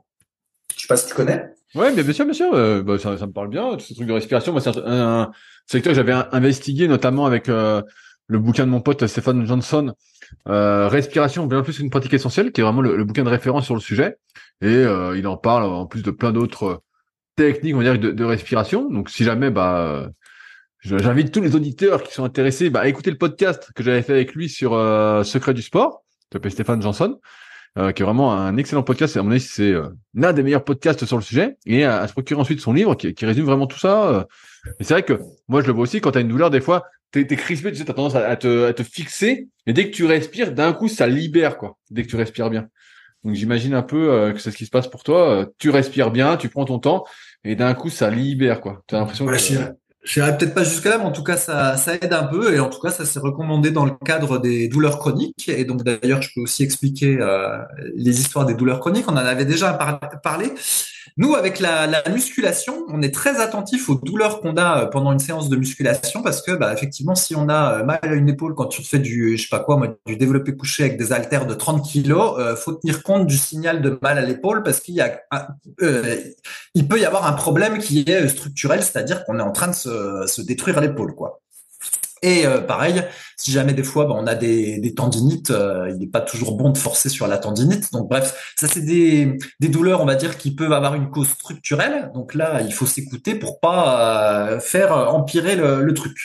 Je 0.75 0.81
sais 0.81 0.87
pas 0.87 0.97
si 0.97 1.07
tu 1.07 1.13
connais. 1.13 1.45
Ouais, 1.75 1.91
bien 1.93 2.13
sûr, 2.13 2.25
bien 2.25 2.33
sûr, 2.33 2.83
bah, 2.83 2.97
ça, 2.99 3.11
me 3.11 3.31
parle 3.31 3.49
bien, 3.49 3.77
ce 3.79 3.93
truc 3.93 4.07
de 4.07 4.13
respiration. 4.13 4.51
Moi, 4.51 4.61
c'est 4.61 4.71
un, 4.77 5.31
secteur 5.65 5.91
que 5.91 5.95
j'avais 5.95 6.13
investigué, 6.31 6.87
notamment 6.87 7.25
avec 7.25 7.49
le 8.27 8.39
bouquin 8.39 8.65
de 8.65 8.71
mon 8.71 8.81
pote 8.81 9.05
Stéphane 9.07 9.45
Johnson, 9.45 9.93
euh, 10.47 10.87
Respiration, 10.87 11.47
bien 11.47 11.63
plus 11.63 11.79
une 11.79 11.89
pratique 11.89 12.13
essentielle, 12.13 12.51
qui 12.51 12.61
est 12.61 12.63
vraiment 12.63 12.81
le, 12.81 13.03
bouquin 13.03 13.23
de 13.23 13.29
référence 13.29 13.65
sur 13.65 13.73
le 13.73 13.79
sujet. 13.79 14.17
Et 14.61 14.67
euh, 14.67 15.17
il 15.17 15.27
en 15.27 15.37
parle 15.37 15.63
en 15.63 15.85
plus 15.85 16.03
de 16.03 16.11
plein 16.11 16.31
d'autres 16.31 16.81
techniques, 17.35 17.75
on 17.75 17.81
va 17.81 17.97
dire, 17.97 18.13
de, 18.13 18.23
respiration. 18.23 18.89
Donc 18.89 19.09
si 19.09 19.23
jamais, 19.23 19.49
bah, 19.49 20.09
j'invite 20.81 21.33
tous 21.33 21.41
les 21.41 21.55
auditeurs 21.55 22.03
qui 22.03 22.13
sont 22.13 22.25
intéressés 22.25 22.69
bah, 22.69 22.81
à 22.81 22.87
écouter 22.87 23.11
le 23.11 23.17
podcast 23.17 23.71
que 23.75 23.83
j'avais 23.83 24.01
fait 24.01 24.13
avec 24.13 24.35
lui 24.35 24.49
sur 24.49 24.73
euh, 24.73 25.23
Secret 25.23 25.53
du 25.53 25.61
sport, 25.61 26.03
s'appelle 26.31 26.51
Stéphane 26.51 26.81
Johnson. 26.81 27.19
Euh, 27.77 27.91
qui 27.91 28.01
est 28.01 28.05
vraiment 28.05 28.33
un 28.33 28.57
excellent 28.57 28.81
podcast. 28.81 29.15
À 29.17 29.21
mon 29.21 29.29
avis, 29.29 29.39
c'est 29.39 29.75
l'un 30.15 30.33
des 30.33 30.41
meilleurs 30.41 30.63
podcasts 30.63 31.05
sur 31.05 31.15
le 31.15 31.21
sujet. 31.21 31.57
Et 31.67 31.83
à, 31.83 32.07
se 32.07 32.13
procurer 32.13 32.41
ensuite 32.41 32.59
son 32.59 32.73
livre 32.73 32.95
qui, 32.95 33.13
qui 33.13 33.23
résume 33.27 33.45
vraiment 33.45 33.67
tout 33.67 33.77
ça. 33.77 34.25
Et 34.79 34.83
c'est 34.83 34.95
vrai 34.95 35.03
que 35.03 35.19
moi, 35.47 35.61
je 35.61 35.67
le 35.67 35.73
vois 35.73 35.83
aussi 35.83 36.01
quand 36.01 36.13
tu 36.13 36.17
as 36.17 36.21
une 36.21 36.27
douleur, 36.27 36.49
des 36.49 36.59
fois, 36.61 36.85
t'es 37.11 37.21
es 37.21 37.35
crispé, 37.35 37.71
tu 37.71 37.77
sais, 37.77 37.85
t'as 37.85 37.93
tendance 37.93 38.15
à, 38.15 38.35
te, 38.35 38.65
à 38.65 38.73
te 38.73 38.83
fixer, 38.83 39.47
et 39.65 39.73
dès 39.73 39.89
que 39.89 39.95
tu 39.95 40.05
respires, 40.05 40.51
d'un 40.51 40.73
coup, 40.73 40.87
ça 40.87 41.07
libère, 41.07 41.57
quoi. 41.57 41.77
Dès 41.89 42.03
que 42.03 42.07
tu 42.07 42.15
respires 42.15 42.49
bien. 42.49 42.67
Donc 43.23 43.35
j'imagine 43.35 43.73
un 43.73 43.81
peu 43.81 44.09
euh, 44.09 44.31
que 44.31 44.39
c'est 44.39 44.51
ce 44.51 44.57
qui 44.57 44.65
se 44.65 44.69
passe 44.69 44.87
pour 44.87 45.03
toi. 45.03 45.29
Euh, 45.29 45.45
tu 45.57 45.69
respires 45.69 46.11
bien, 46.11 46.37
tu 46.37 46.49
prends 46.49 46.65
ton 46.65 46.79
temps, 46.79 47.03
et 47.43 47.55
d'un 47.55 47.73
coup, 47.73 47.89
ça 47.89 48.09
libère, 48.09 48.61
quoi. 48.61 48.83
T'as 48.87 48.99
l'impression 48.99 49.25
que 49.25 49.31
je 50.07 50.21
n'irai 50.21 50.37
peut-être 50.37 50.53
pas 50.53 50.63
jusqu'à 50.63 50.91
là, 50.91 50.97
mais 50.99 51.03
en 51.03 51.11
tout 51.11 51.23
cas, 51.23 51.35
ça, 51.35 51.75
ça 51.75 51.95
aide 51.95 52.13
un 52.13 52.23
peu. 52.23 52.55
Et 52.55 52.59
en 52.61 52.69
tout 52.69 52.79
cas, 52.79 52.91
ça 52.91 53.05
s'est 53.05 53.19
recommandé 53.19 53.71
dans 53.71 53.83
le 53.83 53.91
cadre 54.05 54.37
des 54.37 54.69
douleurs 54.69 54.99
chroniques. 54.99 55.49
Et 55.49 55.65
donc, 55.65 55.83
d'ailleurs, 55.83 56.21
je 56.21 56.29
peux 56.33 56.41
aussi 56.41 56.63
expliquer 56.63 57.17
euh, 57.19 57.57
les 57.93 58.21
histoires 58.21 58.45
des 58.45 58.53
douleurs 58.53 58.79
chroniques. 58.79 59.05
On 59.09 59.13
en 59.13 59.17
avait 59.17 59.43
déjà 59.43 59.73
parlé. 60.23 60.53
Nous, 61.17 61.33
avec 61.33 61.59
la, 61.59 61.87
la, 61.87 62.03
musculation, 62.09 62.85
on 62.89 63.01
est 63.01 63.11
très 63.11 63.41
attentif 63.41 63.89
aux 63.89 63.95
douleurs 63.95 64.39
qu'on 64.39 64.55
a 64.55 64.83
euh, 64.83 64.85
pendant 64.85 65.11
une 65.11 65.19
séance 65.19 65.49
de 65.49 65.55
musculation 65.55 66.21
parce 66.21 66.43
que, 66.43 66.51
bah, 66.51 66.71
effectivement, 66.71 67.15
si 67.15 67.35
on 67.35 67.49
a 67.49 67.79
euh, 67.79 67.83
mal 67.83 67.99
à 68.03 68.13
une 68.13 68.29
épaule 68.29 68.53
quand 68.53 68.67
tu 68.67 68.83
fais 68.83 68.99
du, 68.99 69.35
je 69.35 69.41
sais 69.41 69.49
pas 69.49 69.59
quoi, 69.59 69.77
moi, 69.77 69.97
du 70.05 70.15
développé 70.15 70.55
couché 70.55 70.83
avec 70.83 70.97
des 70.97 71.13
haltères 71.13 71.47
de 71.47 71.55
30 71.55 71.83
kilos, 71.83 72.35
euh, 72.37 72.55
faut 72.55 72.73
tenir 72.73 73.01
compte 73.01 73.25
du 73.25 73.35
signal 73.35 73.81
de 73.81 73.97
mal 73.99 74.19
à 74.19 74.21
l'épaule 74.21 74.61
parce 74.61 74.79
qu'il 74.79 74.93
y 74.93 75.01
a, 75.01 75.19
il 76.75 76.87
peut 76.87 76.99
y 76.99 77.05
avoir 77.05 77.25
un 77.25 77.33
problème 77.33 77.79
qui 77.79 78.03
est 78.05 78.27
structurel, 78.27 78.83
c'est-à-dire 78.83 79.25
qu'on 79.25 79.39
est 79.39 79.43
en 79.43 79.51
train 79.51 79.69
de 79.69 79.75
se, 79.75 80.25
se 80.27 80.43
détruire 80.43 80.79
l'épaule, 80.81 81.15
quoi. 81.15 81.36
Et 82.21 82.45
euh, 82.45 82.59
pareil, 82.61 83.03
si 83.35 83.51
jamais 83.51 83.73
des 83.73 83.83
fois 83.83 84.05
bah, 84.05 84.15
on 84.17 84.27
a 84.27 84.35
des, 84.35 84.79
des 84.79 84.93
tendinites, 84.93 85.51
euh, 85.51 85.89
il 85.89 85.97
n'est 85.97 86.07
pas 86.07 86.21
toujours 86.21 86.57
bon 86.57 86.69
de 86.69 86.77
forcer 86.77 87.09
sur 87.09 87.27
la 87.27 87.37
tendinite. 87.37 87.91
Donc 87.93 88.09
bref, 88.09 88.53
ça 88.57 88.67
c'est 88.67 88.81
des, 88.81 89.37
des 89.59 89.69
douleurs, 89.69 90.01
on 90.01 90.05
va 90.05 90.15
dire, 90.15 90.37
qui 90.37 90.53
peuvent 90.55 90.73
avoir 90.73 90.95
une 90.95 91.09
cause 91.09 91.29
structurelle. 91.29 92.11
Donc 92.13 92.33
là, 92.33 92.61
il 92.61 92.73
faut 92.73 92.85
s'écouter 92.85 93.35
pour 93.35 93.59
pas 93.59 94.49
euh, 94.51 94.59
faire 94.59 94.93
empirer 95.13 95.55
le, 95.55 95.83
le 95.83 95.93
truc. 95.93 96.17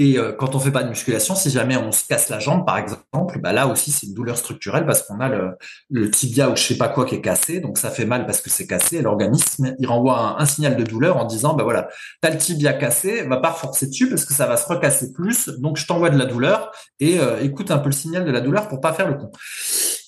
Et 0.00 0.16
euh, 0.16 0.32
quand 0.32 0.54
on 0.54 0.58
fait 0.58 0.70
pas 0.70 0.82
de 0.82 0.88
musculation, 0.88 1.34
si 1.34 1.50
jamais 1.50 1.76
on 1.76 1.92
se 1.92 2.06
casse 2.06 2.30
la 2.30 2.38
jambe, 2.38 2.64
par 2.64 2.78
exemple, 2.78 3.38
bah 3.38 3.52
là 3.52 3.66
aussi 3.66 3.90
c'est 3.90 4.06
une 4.06 4.14
douleur 4.14 4.38
structurelle 4.38 4.86
parce 4.86 5.02
qu'on 5.02 5.20
a 5.20 5.28
le, 5.28 6.10
tibia 6.10 6.48
ou 6.48 6.56
je 6.56 6.62
sais 6.62 6.78
pas 6.78 6.88
quoi 6.88 7.04
qui 7.04 7.16
est 7.16 7.20
cassé, 7.20 7.60
donc 7.60 7.76
ça 7.76 7.90
fait 7.90 8.06
mal 8.06 8.24
parce 8.24 8.40
que 8.40 8.48
c'est 8.48 8.66
cassé. 8.66 8.96
Et 8.96 9.02
l'organisme 9.02 9.74
il 9.78 9.86
renvoie 9.86 10.40
un, 10.40 10.46
signal 10.46 10.74
de 10.78 10.84
douleur 10.84 11.18
en 11.18 11.26
disant 11.26 11.52
bah 11.52 11.64
voilà, 11.64 11.90
t'as 12.22 12.30
le 12.30 12.38
tibia 12.38 12.72
cassé, 12.72 13.24
va 13.24 13.36
pas 13.36 13.52
forcer 13.52 13.88
dessus 13.88 14.08
parce 14.08 14.24
que 14.24 14.32
ça 14.32 14.46
va 14.46 14.56
se 14.56 14.66
recasser 14.66 15.12
plus, 15.12 15.50
donc 15.58 15.76
je 15.76 15.86
t'envoie 15.86 16.08
de 16.08 16.16
la 16.16 16.24
douleur 16.24 16.72
et 16.98 17.20
euh, 17.20 17.38
écoute 17.42 17.70
un 17.70 17.78
peu 17.78 17.90
le 17.90 17.94
signal 17.94 18.24
de 18.24 18.30
la 18.30 18.40
douleur 18.40 18.68
pour 18.68 18.80
pas 18.80 18.94
faire 18.94 19.06
le 19.06 19.16
con. 19.16 19.30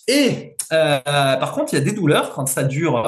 Et 0.09 0.57
euh, 0.73 1.01
par 1.05 1.53
contre, 1.53 1.75
il 1.75 1.79
y 1.79 1.83
a 1.83 1.85
des 1.85 1.93
douleurs 1.93 2.33
quand 2.33 2.47
ça 2.47 2.65
dure, 2.65 3.03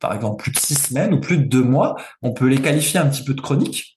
par 0.00 0.12
exemple, 0.12 0.42
plus 0.42 0.50
de 0.50 0.58
six 0.58 0.74
semaines 0.74 1.14
ou 1.14 1.20
plus 1.20 1.38
de 1.38 1.44
deux 1.44 1.62
mois. 1.62 1.94
On 2.20 2.32
peut 2.32 2.46
les 2.46 2.60
qualifier 2.60 2.98
un 2.98 3.06
petit 3.06 3.22
peu 3.22 3.32
de 3.32 3.40
chroniques. 3.40 3.96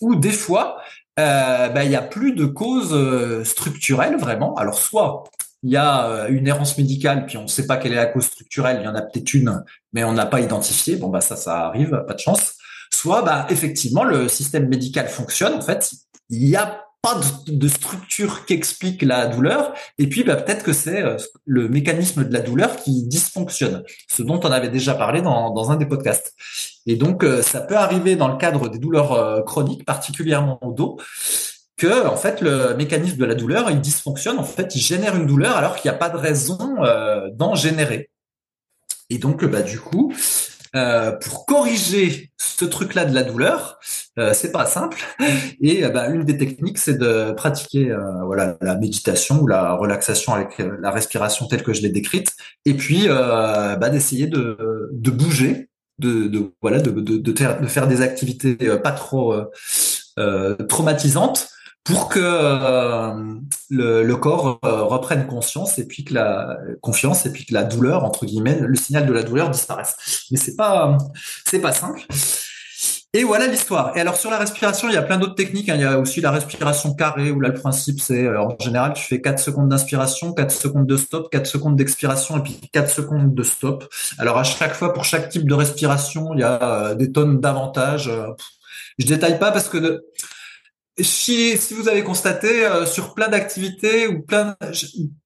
Ou 0.00 0.14
des 0.14 0.30
fois, 0.30 0.78
euh, 1.18 1.68
ben, 1.68 1.82
il 1.82 1.90
y 1.90 1.96
a 1.96 2.02
plus 2.02 2.32
de 2.32 2.44
causes 2.44 2.92
euh, 2.92 3.44
structurelles 3.44 4.16
vraiment. 4.16 4.54
Alors 4.54 4.78
soit 4.78 5.24
il 5.64 5.70
y 5.70 5.76
a 5.76 6.06
euh, 6.06 6.28
une 6.28 6.46
errance 6.46 6.78
médicale, 6.78 7.26
puis 7.26 7.36
on 7.36 7.42
ne 7.42 7.48
sait 7.48 7.66
pas 7.66 7.76
quelle 7.76 7.92
est 7.92 7.96
la 7.96 8.06
cause 8.06 8.26
structurelle, 8.26 8.78
il 8.80 8.84
y 8.84 8.88
en 8.88 8.94
a 8.94 9.02
peut-être 9.02 9.34
une, 9.34 9.64
mais 9.92 10.04
on 10.04 10.12
n'a 10.12 10.26
pas 10.26 10.40
identifié. 10.40 10.96
Bon 10.96 11.08
bah 11.08 11.20
ça, 11.20 11.34
ça 11.34 11.66
arrive, 11.66 12.04
pas 12.06 12.14
de 12.14 12.20
chance. 12.20 12.54
Soit 12.92 13.22
bah 13.22 13.46
effectivement 13.50 14.04
le 14.04 14.28
système 14.28 14.68
médical 14.68 15.08
fonctionne. 15.08 15.54
En 15.54 15.60
fait, 15.60 15.90
il 16.30 16.46
y 16.46 16.56
a 16.56 16.84
pas 17.02 17.20
de, 17.46 17.68
structure 17.68 18.44
qui 18.44 18.54
explique 18.54 19.02
la 19.02 19.26
douleur, 19.26 19.72
et 19.98 20.08
puis 20.08 20.24
bah, 20.24 20.34
peut-être 20.36 20.64
que 20.64 20.72
c'est 20.72 21.04
le 21.44 21.68
mécanisme 21.68 22.24
de 22.24 22.32
la 22.32 22.40
douleur 22.40 22.76
qui 22.76 23.04
dysfonctionne, 23.04 23.84
ce 24.08 24.22
dont 24.22 24.40
on 24.42 24.50
avait 24.50 24.68
déjà 24.68 24.94
parlé 24.94 25.22
dans, 25.22 25.50
dans 25.50 25.70
un 25.70 25.76
des 25.76 25.86
podcasts. 25.86 26.34
Et 26.88 26.96
donc, 26.96 27.22
euh, 27.22 27.42
ça 27.42 27.60
peut 27.60 27.76
arriver 27.76 28.16
dans 28.16 28.28
le 28.28 28.38
cadre 28.38 28.68
des 28.68 28.78
douleurs 28.78 29.12
euh, 29.12 29.42
chroniques, 29.42 29.84
particulièrement 29.84 30.58
au 30.62 30.72
dos, 30.72 30.98
que 31.76 32.06
en 32.06 32.16
fait 32.16 32.40
le 32.40 32.74
mécanisme 32.74 33.18
de 33.18 33.24
la 33.26 33.34
douleur 33.34 33.70
il 33.70 33.80
dysfonctionne. 33.80 34.38
En 34.38 34.44
fait, 34.44 34.74
il 34.74 34.80
génère 34.80 35.14
une 35.14 35.26
douleur 35.26 35.56
alors 35.56 35.76
qu'il 35.76 35.88
n'y 35.90 35.94
a 35.94 35.98
pas 35.98 36.08
de 36.08 36.16
raison 36.16 36.82
euh, 36.82 37.28
d'en 37.30 37.54
générer. 37.54 38.10
Et 39.10 39.18
donc, 39.18 39.44
bah 39.44 39.62
du 39.62 39.78
coup, 39.78 40.12
pour 41.22 41.46
corriger 41.46 42.30
ce 42.36 42.64
truc-là 42.64 43.04
de 43.04 43.14
la 43.14 43.22
douleur, 43.22 43.78
c'est 44.34 44.52
pas 44.52 44.66
simple. 44.66 44.98
Et 45.62 45.86
bah, 45.88 46.08
une 46.08 46.24
des 46.24 46.36
techniques, 46.36 46.76
c'est 46.76 46.98
de 46.98 47.32
pratiquer 47.32 47.96
voilà 48.26 48.58
la 48.60 48.76
méditation 48.76 49.40
ou 49.40 49.46
la 49.46 49.72
relaxation 49.72 50.34
avec 50.34 50.58
la 50.58 50.90
respiration 50.90 51.46
telle 51.46 51.62
que 51.62 51.72
je 51.72 51.80
l'ai 51.80 51.88
décrite, 51.88 52.32
et 52.66 52.74
puis 52.74 53.08
bah, 53.08 53.88
d'essayer 53.88 54.26
de, 54.26 54.90
de 54.92 55.10
bouger 55.10 55.68
de, 55.98 56.52
voilà 56.62 56.80
de, 56.80 56.90
de, 56.90 57.16
de, 57.16 57.38
faire, 57.38 57.60
de 57.60 57.66
faire 57.66 57.88
des 57.88 58.00
activités 58.00 58.56
euh, 58.62 58.78
pas 58.78 58.92
trop 58.92 59.32
euh, 59.32 59.44
euh, 60.18 60.54
traumatisantes 60.54 61.48
pour 61.84 62.08
que 62.08 62.20
le, 63.70 64.02
le, 64.02 64.16
corps 64.16 64.58
reprenne 64.62 65.26
conscience 65.26 65.78
et 65.78 65.86
puis 65.86 66.04
que 66.04 66.12
la 66.12 66.58
confiance 66.82 67.24
et 67.24 67.32
puis 67.32 67.46
que 67.46 67.54
la 67.54 67.64
douleur 67.64 68.04
entre 68.04 68.26
guillemets 68.26 68.58
le 68.60 68.76
signal 68.76 69.06
de 69.06 69.12
la 69.12 69.22
douleur 69.22 69.48
disparaisse. 69.48 70.26
Mais 70.30 70.36
c'est 70.36 70.54
pas 70.54 70.98
c'est 71.46 71.60
pas 71.60 71.72
simple 71.72 72.06
et 73.14 73.24
voilà 73.24 73.46
l'histoire. 73.46 73.96
Et 73.96 74.00
alors 74.00 74.16
sur 74.16 74.30
la 74.30 74.36
respiration, 74.36 74.88
il 74.88 74.94
y 74.94 74.98
a 74.98 75.02
plein 75.02 75.16
d'autres 75.16 75.34
techniques. 75.34 75.70
Hein. 75.70 75.76
Il 75.76 75.80
y 75.80 75.84
a 75.84 75.98
aussi 75.98 76.20
la 76.20 76.30
respiration 76.30 76.94
carrée 76.94 77.30
où 77.30 77.40
là 77.40 77.48
le 77.48 77.54
principe 77.54 78.00
c'est 78.00 78.24
euh, 78.24 78.42
en 78.42 78.56
général 78.60 78.92
tu 78.92 79.02
fais 79.02 79.22
4 79.22 79.38
secondes 79.38 79.70
d'inspiration, 79.70 80.34
4 80.34 80.50
secondes 80.50 80.86
de 80.86 80.96
stop, 80.98 81.30
4 81.30 81.46
secondes 81.46 81.76
d'expiration 81.76 82.36
et 82.36 82.42
puis 82.42 82.60
4 82.70 82.90
secondes 82.90 83.34
de 83.34 83.42
stop. 83.42 83.88
Alors 84.18 84.36
à 84.36 84.44
chaque 84.44 84.74
fois 84.74 84.92
pour 84.92 85.04
chaque 85.04 85.30
type 85.30 85.48
de 85.48 85.54
respiration, 85.54 86.34
il 86.34 86.40
y 86.40 86.42
a 86.42 86.62
euh, 86.62 86.94
des 86.94 87.10
tonnes 87.10 87.40
d'avantages. 87.40 88.08
Euh, 88.08 88.28
je 88.98 89.06
détaille 89.06 89.38
pas 89.38 89.52
parce 89.52 89.68
que 89.70 90.04
si, 91.00 91.56
si 91.56 91.74
vous 91.74 91.88
avez 91.88 92.02
constaté 92.02 92.64
euh, 92.64 92.84
sur 92.84 93.14
plein 93.14 93.28
d'activités 93.28 94.08
ou 94.08 94.20
plein 94.20 94.56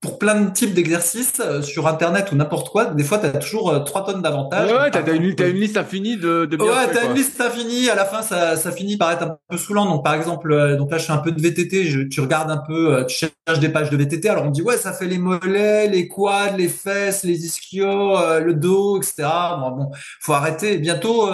pour 0.00 0.18
plein 0.18 0.40
de 0.40 0.50
types 0.50 0.74
d'exercices 0.74 1.40
euh, 1.40 1.62
sur 1.62 1.86
internet 1.86 2.30
ou 2.32 2.36
n'importe 2.36 2.68
quoi, 2.68 2.86
des 2.86 3.04
fois 3.04 3.18
tu 3.18 3.26
as 3.26 3.30
toujours 3.30 3.70
euh, 3.70 3.80
trois 3.80 4.04
tonnes 4.04 4.22
d'avantages. 4.22 4.70
Ouais, 4.70 4.90
t'as 4.90 5.02
as 5.02 5.14
une, 5.14 5.24
une 5.24 5.60
liste 5.60 5.76
infinie 5.76 6.16
de, 6.16 6.44
de 6.44 6.56
Ouais, 6.56 6.92
t'as 6.92 7.06
une 7.06 7.14
liste 7.14 7.40
infinie. 7.40 7.88
À 7.88 7.94
la 7.94 8.04
fin, 8.04 8.22
ça, 8.22 8.56
ça 8.56 8.70
finit 8.72 8.96
par 8.96 9.12
être 9.12 9.22
un 9.22 9.38
peu 9.48 9.56
saoulant. 9.56 9.86
Donc 9.86 10.04
par 10.04 10.14
exemple, 10.14 10.76
donc 10.76 10.90
là 10.90 10.98
je 10.98 11.04
fais 11.04 11.12
un 11.12 11.18
peu 11.18 11.32
de 11.32 11.40
VTT. 11.40 11.84
Je, 11.84 12.02
tu 12.02 12.20
regardes 12.20 12.50
un 12.50 12.58
peu, 12.58 13.04
tu 13.08 13.16
cherches 13.16 13.60
des 13.60 13.68
pages 13.70 13.90
de 13.90 13.96
VTT. 13.96 14.28
Alors 14.28 14.44
on 14.44 14.48
me 14.48 14.52
dit 14.52 14.62
ouais, 14.62 14.76
ça 14.76 14.92
fait 14.92 15.06
les 15.06 15.18
mollets, 15.18 15.88
les 15.88 16.08
quads, 16.08 16.56
les 16.56 16.68
fesses, 16.68 17.24
les 17.24 17.46
ischios, 17.46 18.18
le 18.40 18.54
dos, 18.54 18.98
etc. 18.98 19.28
Bon, 19.58 19.70
bon, 19.70 19.90
faut 20.20 20.34
arrêter. 20.34 20.78
Bientôt, 20.78 21.30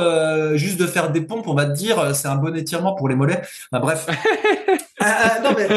juste 0.55 0.79
de 0.79 0.87
faire 0.87 1.11
des 1.11 1.22
pompes, 1.22 1.48
on 1.48 1.55
va 1.55 1.66
te 1.66 1.72
dire 1.72 2.14
c'est 2.14 2.29
un 2.29 2.37
bon 2.37 2.55
étirement 2.57 2.94
pour 2.94 3.09
les 3.09 3.16
mollets. 3.16 3.42
bref. 3.72 4.07
Ah, 5.01 5.14
ah, 5.23 5.41
non 5.45 5.55
mais 5.57 5.69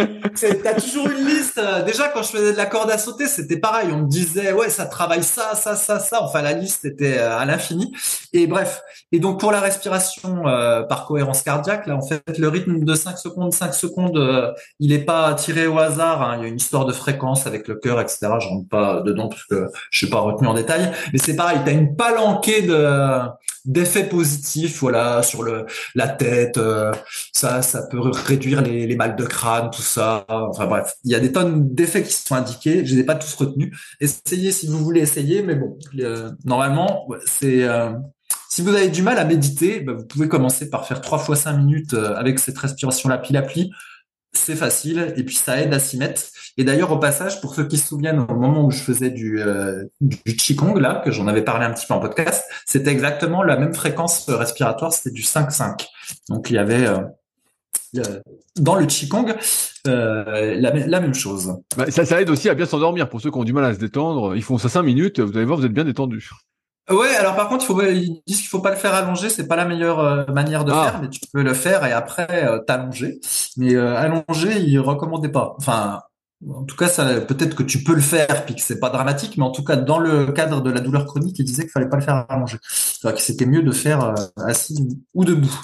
t'as 0.63 0.73
toujours 0.81 1.07
une 1.07 1.27
liste. 1.27 1.61
Déjà 1.85 2.07
quand 2.07 2.23
je 2.23 2.29
faisais 2.29 2.53
de 2.53 2.57
la 2.57 2.65
corde 2.65 2.89
à 2.89 2.97
sauter, 2.97 3.27
c'était 3.27 3.57
pareil. 3.57 3.89
On 3.93 3.97
me 3.97 4.07
disait 4.07 4.51
ouais 4.51 4.69
ça 4.69 4.87
travaille 4.87 5.21
ça, 5.21 5.53
ça, 5.53 5.75
ça, 5.75 5.99
ça. 5.99 6.23
Enfin 6.23 6.41
la 6.41 6.53
liste 6.53 6.85
était 6.85 7.19
euh, 7.19 7.37
à 7.37 7.45
l'infini. 7.45 7.93
Et 8.33 8.47
bref. 8.47 8.81
Et 9.11 9.19
donc 9.19 9.39
pour 9.39 9.51
la 9.51 9.59
respiration 9.59 10.47
euh, 10.47 10.81
par 10.81 11.05
cohérence 11.05 11.43
cardiaque, 11.43 11.85
là 11.85 11.95
en 11.97 12.01
fait 12.01 12.23
le 12.39 12.47
rythme 12.47 12.83
de 12.83 12.95
5 12.95 13.19
secondes, 13.19 13.53
5 13.53 13.75
secondes, 13.75 14.17
euh, 14.17 14.51
il 14.79 14.91
est 14.91 15.05
pas 15.05 15.35
tiré 15.35 15.67
au 15.67 15.77
hasard. 15.77 16.23
Hein. 16.23 16.37
Il 16.39 16.41
y 16.41 16.45
a 16.45 16.49
une 16.49 16.57
histoire 16.57 16.85
de 16.85 16.93
fréquence 16.93 17.45
avec 17.45 17.67
le 17.67 17.75
cœur, 17.75 18.01
etc. 18.01 18.21
Je 18.39 18.47
rentre 18.47 18.69
pas 18.69 19.01
dedans 19.01 19.29
parce 19.29 19.45
que 19.45 19.67
je 19.91 19.97
suis 19.99 20.09
pas 20.09 20.19
retenu 20.19 20.47
en 20.47 20.55
détail. 20.55 20.91
Mais 21.13 21.19
c'est 21.19 21.35
pareil. 21.35 21.59
T'as 21.63 21.73
une 21.73 21.95
palanquée 21.95 22.63
de 22.63 22.87
d'effets 23.65 24.07
positifs, 24.07 24.79
voilà, 24.79 25.23
sur 25.23 25.43
la 25.95 26.07
tête. 26.07 26.59
ça, 27.33 27.61
ça 27.61 27.83
peut 27.83 27.99
réduire 27.99 28.61
les, 28.61 28.87
les 28.87 28.95
mal 28.95 29.15
de 29.15 29.23
crâne, 29.25 29.69
tout 29.71 29.81
ça. 29.81 30.25
Enfin 30.29 30.67
bref, 30.67 30.95
il 31.03 31.11
y 31.11 31.15
a 31.15 31.19
des 31.19 31.31
tonnes 31.31 31.73
d'effets 31.73 32.03
qui 32.03 32.13
sont 32.13 32.35
indiqués. 32.35 32.85
Je 32.85 32.95
les 32.95 33.01
ai 33.01 33.03
pas 33.03 33.15
tous 33.15 33.33
retenus. 33.35 33.75
Essayez 33.99 34.51
si 34.51 34.67
vous 34.67 34.77
voulez 34.79 35.01
essayer, 35.01 35.41
mais 35.41 35.55
bon, 35.55 35.77
euh, 35.99 36.31
normalement, 36.45 37.07
euh, 37.43 37.93
si 38.49 38.61
vous 38.61 38.69
avez 38.69 38.89
du 38.89 39.01
mal 39.01 39.17
à 39.17 39.25
méditer, 39.25 39.79
bah, 39.79 39.93
vous 39.97 40.05
pouvez 40.05 40.27
commencer 40.27 40.69
par 40.69 40.85
faire 40.85 41.01
trois 41.01 41.19
fois 41.19 41.35
cinq 41.35 41.57
minutes 41.57 41.93
euh, 41.93 42.15
avec 42.15 42.39
cette 42.39 42.57
à 43.37 43.41
pli. 43.41 43.71
C'est 44.33 44.55
facile 44.55 45.13
et 45.17 45.23
puis 45.23 45.35
ça 45.35 45.59
aide 45.61 45.73
à 45.73 45.79
s'y 45.79 45.97
mettre. 45.97 46.21
Et 46.57 46.63
d'ailleurs, 46.63 46.91
au 46.91 46.97
passage, 46.97 47.41
pour 47.41 47.55
ceux 47.55 47.67
qui 47.67 47.77
se 47.77 47.87
souviennent, 47.87 48.19
au 48.19 48.35
moment 48.35 48.65
où 48.65 48.71
je 48.71 48.81
faisais 48.81 49.09
du, 49.09 49.39
Qigong, 50.37 50.77
là, 50.77 51.01
que 51.03 51.11
j'en 51.11 51.27
avais 51.27 51.43
parlé 51.43 51.65
un 51.65 51.71
petit 51.71 51.85
peu 51.85 51.93
en 51.93 51.99
podcast, 51.99 52.43
c'était 52.65 52.91
exactement 52.91 53.43
la 53.43 53.57
même 53.57 53.73
fréquence 53.73 54.29
respiratoire, 54.29 54.93
c'était 54.93 55.11
du 55.11 55.21
5-5. 55.21 55.87
Donc, 56.29 56.49
il 56.49 56.55
y 56.55 56.57
avait 56.57 56.87
euh, 56.87 57.01
dans 58.55 58.75
le 58.75 58.85
Qigong, 58.85 59.33
euh, 59.87 60.55
la, 60.59 60.99
même 60.99 61.13
chose. 61.13 61.53
Bah, 61.77 61.89
ça, 61.89 62.05
ça 62.05 62.21
aide 62.21 62.29
aussi 62.29 62.49
à 62.49 62.53
bien 62.53 62.65
s'endormir. 62.65 63.09
Pour 63.09 63.21
ceux 63.21 63.31
qui 63.31 63.37
ont 63.37 63.43
du 63.43 63.53
mal 63.53 63.65
à 63.65 63.73
se 63.73 63.79
détendre, 63.79 64.35
ils 64.35 64.43
font 64.43 64.57
ça 64.57 64.69
cinq 64.69 64.83
minutes, 64.83 65.19
vous 65.19 65.35
allez 65.35 65.45
voir, 65.45 65.57
vous 65.57 65.65
êtes 65.65 65.73
bien 65.73 65.85
détendu. 65.85 66.29
Ouais, 66.91 67.15
alors 67.15 67.35
par 67.35 67.49
contre, 67.49 67.63
il 67.63 67.67
faut, 67.67 67.81
ils 67.83 68.21
disent 68.27 68.39
qu'il 68.39 68.49
faut 68.49 68.59
pas 68.59 68.71
le 68.71 68.75
faire 68.75 68.93
allonger, 68.93 69.29
c'est 69.29 69.47
pas 69.47 69.55
la 69.55 69.65
meilleure 69.65 69.99
euh, 69.99 70.25
manière 70.25 70.65
de 70.65 70.71
ah. 70.71 70.83
faire, 70.83 71.01
mais 71.01 71.09
tu 71.09 71.21
peux 71.31 71.41
le 71.41 71.53
faire 71.53 71.85
et 71.85 71.93
après 71.93 72.47
t'allonger. 72.67 73.19
Mais 73.57 73.75
allonger, 73.75 74.59
ils 74.59 74.79
recommandaient 74.79 75.29
pas. 75.29 75.55
Enfin, 75.57 76.01
en 76.49 76.63
tout 76.63 76.75
cas, 76.75 76.87
ça, 76.87 77.21
peut-être 77.21 77.55
que 77.55 77.63
tu 77.63 77.83
peux 77.83 77.93
le 77.93 78.01
faire 78.01 78.45
puis 78.45 78.55
que 78.55 78.61
c'est 78.61 78.79
pas 78.79 78.89
dramatique, 78.89 79.37
mais 79.37 79.43
en 79.43 79.51
tout 79.51 79.63
cas, 79.63 79.75
dans 79.75 79.99
le 79.99 80.31
cadre 80.31 80.61
de 80.61 80.71
la 80.71 80.79
douleur 80.79 81.05
chronique, 81.05 81.37
ils 81.39 81.45
disaient 81.45 81.63
qu'il 81.63 81.71
fallait 81.71 81.89
pas 81.89 81.97
le 81.97 82.03
faire 82.03 82.25
allonger. 82.29 82.57
que 83.03 83.21
c'était 83.21 83.45
mieux 83.45 83.63
de 83.63 83.71
faire 83.71 84.13
assis 84.37 84.99
ou 85.13 85.23
debout. 85.23 85.59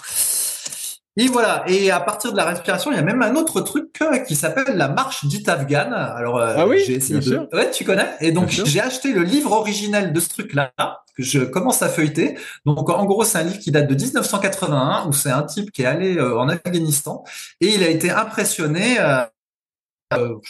Et 1.18 1.28
voilà. 1.28 1.64
Et 1.68 1.90
à 1.90 2.00
partir 2.00 2.32
de 2.32 2.38
la 2.38 2.46
respiration, 2.46 2.92
il 2.92 2.96
y 2.96 3.00
a 3.00 3.04
même 3.04 3.24
un 3.24 3.36
autre 3.36 3.62
truc 3.62 3.90
euh, 4.04 4.20
qui 4.20 4.36
s'appelle 4.36 4.78
la 4.78 4.88
marche 4.88 5.26
dite 5.26 5.50
afghane. 5.50 5.92
Alors, 5.92 6.38
euh, 6.38 6.54
ah 6.56 6.68
oui, 6.68 6.84
j'ai 6.86 6.94
essayé 6.94 7.20
de. 7.20 7.50
Ouais, 7.54 7.72
tu 7.72 7.84
connais. 7.84 8.10
Et 8.22 8.32
donc, 8.32 8.50
j'ai 8.50 8.80
acheté 8.80 9.12
le 9.12 9.24
livre 9.24 9.52
original 9.52 10.14
de 10.14 10.20
ce 10.20 10.30
truc-là 10.30 10.72
que 11.16 11.24
je 11.24 11.40
commence 11.40 11.82
à 11.82 11.90
feuilleter. 11.90 12.38
Donc, 12.68 12.92
en 12.92 13.04
gros, 13.06 13.24
c'est 13.24 13.40
un 13.40 13.44
livre 13.44 13.58
qui 13.58 13.72
date 13.72 13.88
de 13.88 13.96
1981 13.96 15.08
où 15.08 15.14
c'est 15.14 15.32
un 15.32 15.42
type 15.42 15.72
qui 15.72 15.82
est 15.82 15.88
allé 15.88 16.18
euh, 16.18 16.38
en 16.38 16.48
Afghanistan 16.50 17.24
et 17.62 17.74
il 17.74 17.84
a 17.84 17.90
été 17.90 18.12
impressionné. 18.12 18.98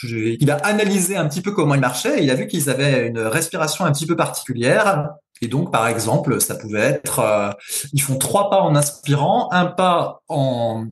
il 0.02 0.50
a 0.50 0.56
analysé 0.56 1.16
un 1.16 1.26
petit 1.26 1.40
peu 1.40 1.52
comment 1.52 1.74
il 1.74 1.80
marchait 1.80 2.20
et 2.20 2.24
il 2.24 2.30
a 2.30 2.34
vu 2.34 2.46
qu'ils 2.46 2.68
avaient 2.68 3.06
une 3.06 3.20
respiration 3.20 3.86
un 3.86 3.92
petit 3.92 4.06
peu 4.06 4.16
particulière 4.16 5.14
et 5.40 5.48
donc, 5.48 5.72
par 5.72 5.88
exemple, 5.88 6.40
ça 6.40 6.54
pouvait 6.54 6.80
être, 6.80 7.20
euh, 7.20 7.50
ils 7.92 8.02
font 8.02 8.16
trois 8.16 8.50
pas 8.50 8.60
en 8.60 8.74
inspirant, 8.74 9.48
un 9.52 9.66
pas 9.66 10.20
en 10.28 10.86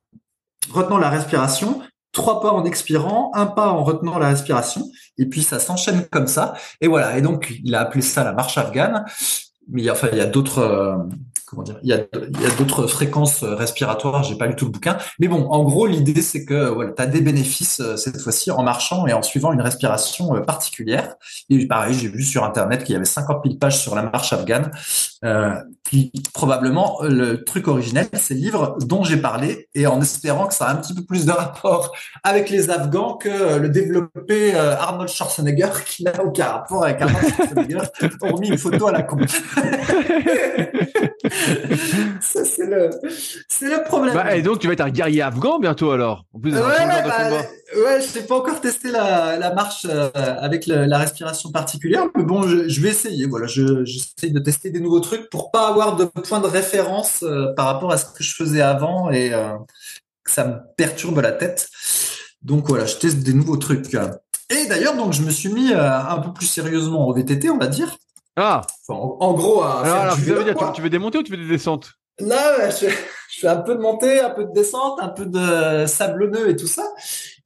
retenant 0.72 0.98
la 0.98 1.11
respiration, 1.11 1.80
trois 2.12 2.40
pas 2.40 2.50
en 2.52 2.64
expirant, 2.64 3.30
un 3.35 3.46
pas 3.46 3.68
en 3.68 3.85
retenant 3.85 4.18
la 4.18 4.28
respiration, 4.28 4.88
et 5.18 5.26
puis 5.26 5.42
ça 5.42 5.59
s'enchaîne 5.59 6.06
comme 6.11 6.26
ça. 6.26 6.54
Et 6.80 6.88
voilà. 6.88 7.18
Et 7.18 7.22
donc, 7.22 7.54
il 7.64 7.74
a 7.74 7.80
appelé 7.80 8.02
ça 8.02 8.24
la 8.24 8.32
marche 8.32 8.59
afghane. 8.59 9.04
Mais 9.68 9.88
enfin, 9.90 10.09
il 10.12 10.18
y 10.18 10.20
a 10.20 10.26
d'autres, 10.26 10.61
euh, 10.61 10.96
il 11.82 11.88
y 11.88 11.92
a, 11.92 11.98
d'autres 12.58 12.86
fréquences 12.86 13.42
respiratoires. 13.42 14.22
J'ai 14.22 14.36
pas 14.36 14.46
lu 14.46 14.56
tout 14.56 14.66
le 14.66 14.70
bouquin, 14.70 14.96
mais 15.18 15.28
bon, 15.28 15.48
en 15.48 15.62
gros, 15.64 15.86
l'idée 15.86 16.22
c'est 16.22 16.44
que 16.44 16.68
voilà, 16.68 16.92
tu 16.92 17.02
as 17.02 17.06
des 17.06 17.20
bénéfices 17.20 17.82
cette 17.96 18.20
fois-ci 18.20 18.50
en 18.50 18.62
marchant 18.62 19.06
et 19.06 19.12
en 19.12 19.22
suivant 19.22 19.52
une 19.52 19.60
respiration 19.60 20.40
particulière. 20.42 21.16
Et 21.50 21.66
pareil, 21.66 21.94
j'ai 21.94 22.08
vu 22.08 22.22
sur 22.22 22.44
internet 22.44 22.84
qu'il 22.84 22.92
y 22.92 22.96
avait 22.96 23.04
50 23.04 23.42
000 23.44 23.56
pages 23.58 23.78
sur 23.78 23.94
la 23.94 24.02
marche 24.02 24.32
afghane. 24.32 24.70
Euh, 25.24 25.54
probablement 26.34 26.98
le 27.02 27.44
truc 27.44 27.68
originel, 27.68 28.08
c'est 28.14 28.34
le 28.34 28.40
livre 28.40 28.76
dont 28.80 29.04
j'ai 29.04 29.16
parlé, 29.16 29.68
et 29.74 29.86
en 29.86 30.00
espérant 30.00 30.46
que 30.46 30.54
ça 30.54 30.66
a 30.66 30.72
un 30.72 30.76
petit 30.76 30.94
peu 30.94 31.04
plus 31.04 31.26
de 31.26 31.32
rapport 31.32 31.92
avec 32.24 32.50
les 32.50 32.70
Afghans 32.70 33.16
que 33.16 33.58
le 33.58 33.68
développé 33.68 34.54
Arnold 34.54 35.08
Schwarzenegger, 35.08 35.70
qui 35.86 36.04
n'a 36.04 36.12
aucun 36.22 36.46
rapport 36.46 36.84
avec 36.84 37.00
Arnold 37.00 37.26
Schwarzenegger, 37.34 37.78
hormis 38.20 38.48
une 38.48 38.58
photo 38.58 38.88
à 38.88 38.92
la 38.92 39.02
con. 39.02 39.18
ça, 42.20 42.44
c'est 42.44 42.66
le, 42.66 42.90
c'est 43.48 43.68
le 43.68 43.85
problème. 43.85 44.14
Bah, 44.14 44.37
et 44.37 44.42
donc, 44.42 44.59
tu 44.59 44.66
vas 44.66 44.72
être 44.72 44.80
un 44.80 44.90
guerrier 44.90 45.22
afghan 45.22 45.59
bientôt 45.59 45.90
alors 45.90 46.24
En 46.32 46.40
plus, 46.40 46.52
ouais, 46.52 46.61
bah, 46.61 47.30
ouais, 47.76 48.00
je 48.00 48.18
n'ai 48.18 48.26
pas 48.26 48.37
encore 48.37 48.61
testé 48.61 48.90
la, 48.90 49.37
la 49.38 49.54
marche 49.54 49.87
euh, 49.88 50.11
avec 50.14 50.66
la 50.66 50.98
respiration 50.98 51.50
particulière, 51.50 52.04
mais 52.16 52.24
bon, 52.24 52.42
je, 52.42 52.68
je 52.68 52.80
vais 52.80 52.90
essayer. 52.90 53.26
Voilà, 53.26 53.46
je, 53.46 53.85
j'essaie 53.85 54.30
de 54.30 54.38
tester 54.38 54.70
des 54.70 54.80
nouveaux 54.80 55.00
trucs 55.00 55.30
pour 55.30 55.50
pas 55.50 55.68
avoir 55.68 55.96
de 55.96 56.04
point 56.04 56.40
de 56.40 56.46
référence 56.46 57.22
euh, 57.22 57.52
par 57.54 57.66
rapport 57.66 57.92
à 57.92 57.98
ce 57.98 58.06
que 58.06 58.22
je 58.22 58.35
faisais 58.35 58.62
avant 58.62 59.11
et 59.11 59.32
euh, 59.32 59.52
que 60.24 60.30
ça 60.30 60.44
me 60.44 60.56
perturbe 60.76 61.20
la 61.20 61.32
tête. 61.32 61.68
Donc 62.42 62.68
voilà, 62.68 62.87
je 62.87 62.96
teste 62.96 63.18
des 63.18 63.32
nouveaux 63.32 63.56
trucs. 63.56 63.96
Et 64.50 64.66
d'ailleurs, 64.66 64.96
donc 64.96 65.12
je 65.12 65.22
me 65.22 65.30
suis 65.30 65.48
mis 65.48 65.72
un 65.72 66.18
peu 66.18 66.32
plus 66.32 66.46
sérieusement 66.46 67.09
au 67.09 67.12
VTT, 67.12 67.50
on 67.50 67.59
va 67.59 67.66
dire. 67.66 67.96
Ah. 68.37 68.62
en, 68.88 69.33
gros, 69.33 69.62
à 69.62 69.81
alors, 69.81 70.14
tu, 70.14 70.20
veux 70.22 70.44
dire, 70.44 70.72
tu, 70.75 70.83
veux 70.83 70.90
démonter 70.90 71.18
ou 71.18 71.22
tu 71.22 71.33
veux 71.33 71.38
des 71.38 71.49
descentes? 71.49 71.92
Là, 72.18 72.70
je, 72.70 72.87
je, 72.87 73.40
fais 73.40 73.49
un 73.49 73.57
peu 73.57 73.75
de 73.75 73.81
montée, 73.81 74.20
un 74.20 74.31
peu 74.31 74.44
de 74.44 74.53
descente, 74.53 74.99
un 75.01 75.09
peu 75.09 75.27
de 75.27 75.87
sablonneux 75.87 76.51
et 76.51 76.57
tout 76.57 76.66
ça. 76.66 76.85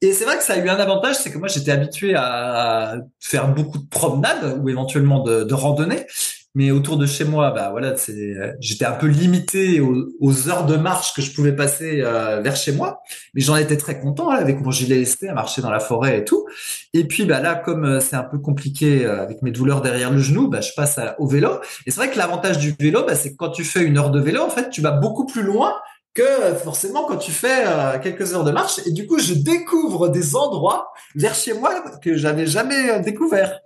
Et 0.00 0.12
c'est 0.12 0.24
vrai 0.24 0.37
que 0.37 0.42
ça 0.42 0.55
a 0.55 0.59
eu 0.59 0.68
un 0.68 0.79
avantage, 0.79 1.16
c'est 1.16 1.31
que 1.31 1.38
moi 1.38 1.48
j'étais 1.48 1.72
habitué 1.72 2.14
à 2.16 2.96
faire 3.20 3.48
beaucoup 3.48 3.79
de 3.79 3.87
promenades 3.88 4.61
ou 4.62 4.68
éventuellement 4.68 5.20
de, 5.20 5.44
de 5.44 5.55
randonnées 5.55 6.07
mais 6.54 6.70
autour 6.72 6.96
de 6.96 7.06
chez 7.06 7.24
moi, 7.24 7.52
bah 7.52 7.70
voilà, 7.70 7.96
c'est, 7.96 8.34
j'étais 8.58 8.84
un 8.84 8.92
peu 8.92 9.06
limité 9.06 9.80
aux, 9.80 10.48
heures 10.48 10.66
de 10.66 10.76
marche 10.76 11.14
que 11.14 11.22
je 11.22 11.32
pouvais 11.32 11.54
passer 11.54 12.00
euh, 12.02 12.40
vers 12.40 12.56
chez 12.56 12.72
moi, 12.72 13.02
mais 13.34 13.40
j'en 13.40 13.56
étais 13.56 13.76
très 13.76 14.00
content 14.00 14.30
avec 14.30 14.60
mon 14.60 14.70
gilet 14.70 15.04
ST 15.04 15.24
à 15.24 15.34
marcher 15.34 15.62
dans 15.62 15.70
la 15.70 15.80
forêt 15.80 16.18
et 16.18 16.24
tout. 16.24 16.46
Et 16.92 17.04
puis 17.04 17.24
bah 17.24 17.40
là, 17.40 17.54
comme 17.54 17.84
euh, 17.84 18.00
c'est 18.00 18.16
un 18.16 18.24
peu 18.24 18.38
compliqué 18.38 19.06
euh, 19.06 19.22
avec 19.22 19.42
mes 19.42 19.50
douleurs 19.52 19.80
derrière 19.80 20.10
le 20.10 20.18
genou, 20.18 20.48
bah 20.48 20.60
je 20.60 20.72
passe 20.74 20.98
au 21.18 21.26
vélo. 21.26 21.60
Et 21.86 21.90
c'est 21.90 22.00
vrai 22.00 22.10
que 22.10 22.18
l'avantage 22.18 22.58
du 22.58 22.74
vélo, 22.78 23.04
bah, 23.06 23.14
c'est 23.14 23.32
que 23.32 23.36
quand 23.36 23.50
tu 23.50 23.64
fais 23.64 23.82
une 23.82 23.98
heure 23.98 24.10
de 24.10 24.20
vélo, 24.20 24.42
en 24.42 24.50
fait, 24.50 24.70
tu 24.70 24.80
vas 24.80 24.92
beaucoup 24.92 25.26
plus 25.26 25.42
loin 25.42 25.74
que 26.14 26.54
forcément 26.62 27.04
quand 27.04 27.18
tu 27.18 27.30
fais 27.30 27.64
euh, 27.66 27.98
quelques 28.02 28.34
heures 28.34 28.42
de 28.42 28.50
marche 28.50 28.80
et 28.84 28.90
du 28.90 29.06
coup 29.06 29.18
je 29.18 29.34
découvre 29.34 30.08
des 30.08 30.34
endroits 30.34 30.92
vers 31.14 31.34
chez 31.34 31.52
moi 31.52 31.82
que 32.02 32.16
j'avais 32.16 32.46
jamais 32.46 32.90
euh, 32.90 32.98
découvert. 32.98 33.60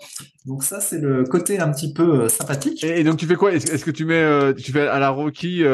Donc 0.44 0.62
ça 0.62 0.80
c'est 0.80 0.98
le 0.98 1.24
côté 1.24 1.59
un 1.59 1.72
petit 1.72 1.94
peu 1.94 2.24
euh, 2.24 2.28
sympathique. 2.28 2.85
Et, 2.85 3.02
donc 3.02 3.16
tu 3.16 3.26
fais 3.26 3.37
quoi? 3.37 3.52
Est-ce 3.52 3.85
que 3.85 3.90
tu 3.90 4.04
mets 4.04 4.54
tu 4.54 4.72
fais 4.72 4.87
à 4.87 4.98
la 4.98 5.11
Rocky 5.11 5.64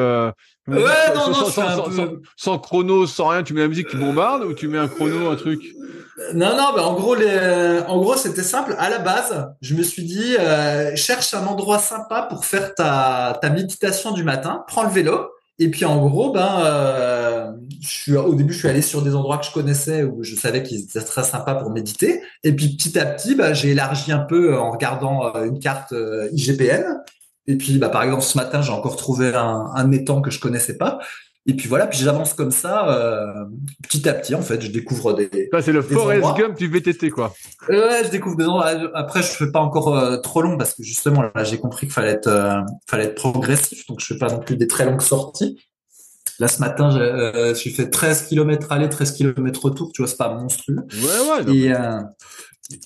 Ouais, 0.69 0.77
non, 1.17 1.31
non, 1.31 2.21
sans, 2.37 2.59
chrono, 2.59 3.05
sans 3.05 3.29
rien, 3.29 3.43
tu 3.43 3.55
mets 3.55 3.63
la 3.63 3.69
musique 3.69 3.89
qui 3.89 3.97
bombarde 3.97 4.45
ou 4.45 4.55
tu 4.55 4.69
mets 4.69 4.79
un 4.79 4.87
chrono, 4.87 5.29
un 5.29 5.35
truc? 5.35 5.61
Non, 6.35 6.57
non, 6.57 6.73
ben 6.77 6.83
en 6.83 6.95
gros, 6.95 7.17
les... 7.17 7.81
en 7.89 7.99
gros, 7.99 8.15
c'était 8.15 8.45
simple. 8.45 8.77
À 8.79 8.89
la 8.89 8.99
base, 8.99 9.49
je 9.63 9.75
me 9.75 9.83
suis 9.83 10.05
dit, 10.05 10.37
cherche 10.95 11.35
un 11.35 11.45
endroit 11.47 11.81
sympa 11.81 12.23
pour 12.23 12.45
faire 12.45 12.73
ta, 12.77 13.37
ta 13.43 13.51
méditation 13.51 14.13
du 14.13 14.23
matin, 14.23 14.63
prends 14.69 14.85
le 14.85 14.91
vélo, 14.91 15.29
et 15.61 15.71
puis 15.71 15.85
en 15.85 16.09
gros, 16.09 16.33
ben, 16.33 16.63
euh, 16.65 17.53
au 18.17 18.35
début, 18.35 18.55
je 18.55 18.59
suis 18.61 18.69
allé 18.69 18.81
sur 18.81 19.03
des 19.03 19.15
endroits 19.15 19.37
que 19.37 19.45
je 19.45 19.53
connaissais 19.53 20.03
où 20.05 20.25
je 20.25 20.35
savais 20.35 20.63
qu'ils 20.63 20.81
étaient 20.81 21.03
très 21.03 21.23
sympas 21.23 21.55
pour 21.55 21.71
méditer. 21.71 22.23
Et 22.45 22.55
puis 22.57 22.71
petit 22.77 22.99
à 22.99 23.05
petit, 23.05 23.35
ben, 23.35 23.53
j'ai 23.53 23.73
élargi 23.73 24.11
un 24.11 24.21
peu 24.21 24.57
en 24.57 24.71
regardant 24.71 25.37
euh, 25.37 25.45
une 25.45 25.59
carte 25.59 25.93
euh, 25.93 26.31
IGPN. 26.33 27.03
Et 27.47 27.57
puis, 27.57 27.77
bah, 27.77 27.91
par 27.91 28.05
exemple, 28.05 28.23
ce 28.23 28.39
matin, 28.39 28.63
j'ai 28.63 28.73
encore 28.73 28.97
trouvé 28.97 29.35
un, 29.35 29.67
un 29.75 29.93
étang 29.93 30.23
que 30.23 30.31
je 30.31 30.41
connaissais 30.41 30.79
pas. 30.79 30.99
Et 31.51 31.55
puis 31.55 31.67
voilà, 31.67 31.89
puis 31.89 31.99
j'avance 31.99 32.33
comme 32.33 32.53
ça, 32.53 32.89
euh, 32.91 33.45
petit 33.83 34.09
à 34.09 34.15
petit, 34.15 34.37
en 34.37 34.41
fait, 34.41 34.63
je 34.63 34.71
découvre 34.71 35.15
des. 35.15 35.51
c'est 35.61 35.73
le 35.73 35.83
Forest 35.83 36.37
Gump 36.37 36.57
du 36.57 36.69
VTT, 36.69 37.11
quoi. 37.11 37.35
ouais, 37.69 38.05
je 38.05 38.11
découvre 38.11 38.37
des 38.37 38.45
endroits. 38.45 38.71
Après, 38.95 39.21
je 39.21 39.27
fais 39.27 39.51
pas 39.51 39.59
encore 39.59 39.99
euh, 39.99 40.19
trop 40.19 40.43
long 40.43 40.57
parce 40.57 40.75
que 40.75 40.85
justement, 40.85 41.23
là, 41.23 41.43
j'ai 41.43 41.59
compris 41.59 41.89
qu'il 41.89 41.93
fallait 41.93 42.13
être, 42.13 42.29
euh, 42.29 42.61
fallait 42.89 43.07
être 43.07 43.17
progressif, 43.17 43.85
donc 43.89 43.99
je 43.99 44.07
fais 44.07 44.17
pas 44.17 44.29
non 44.29 44.39
plus 44.39 44.57
des 44.57 44.69
très 44.69 44.85
longues 44.85 45.01
sorties. 45.01 45.61
Là, 46.39 46.47
ce 46.47 46.61
matin, 46.61 46.89
j'ai 47.53 47.71
fait 47.71 47.91
13 47.91 48.29
km 48.29 48.71
aller, 48.71 48.89
13 48.89 49.11
km 49.11 49.65
retour, 49.65 49.91
tu 49.93 50.03
vois, 50.03 50.09
c'est 50.09 50.17
pas 50.17 50.33
monstrueux. 50.33 50.77
Ouais, 50.77 51.45
ouais. 51.45 51.53
Et, 51.57 51.73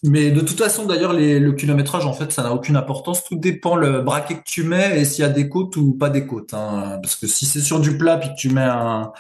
mais 0.03 0.31
de 0.31 0.41
toute 0.41 0.59
façon, 0.59 0.87
d'ailleurs, 0.87 1.13
le 1.13 1.53
kilométrage, 1.53 2.07
en 2.07 2.13
fait, 2.13 2.33
ça 2.33 2.43
n'a 2.43 2.53
aucune 2.53 2.77
importance. 2.77 3.25
Tout 3.25 3.37
dépend 3.37 3.77
le 3.77 4.01
braquet 4.01 4.37
que 4.37 4.45
tu 4.45 4.63
mets 4.63 5.01
et 5.01 5.05
s'il 5.05 5.23
y 5.23 5.27
a 5.27 5.31
des 5.31 5.49
côtes 5.49 5.77
ou 5.77 5.93
pas 5.93 6.11
des 6.11 6.27
côtes. 6.27 6.55
Hein. 6.55 6.99
Parce 7.03 7.17
que 7.17 7.27
si 7.27 7.45
c'est 7.45 7.61
sur 7.61 7.81
du 7.81 7.99
plat 7.99 8.17
puis 8.17 8.31
que 8.31 8.35
tu 8.37 8.51
mets 8.51 8.63
un, 8.63 9.13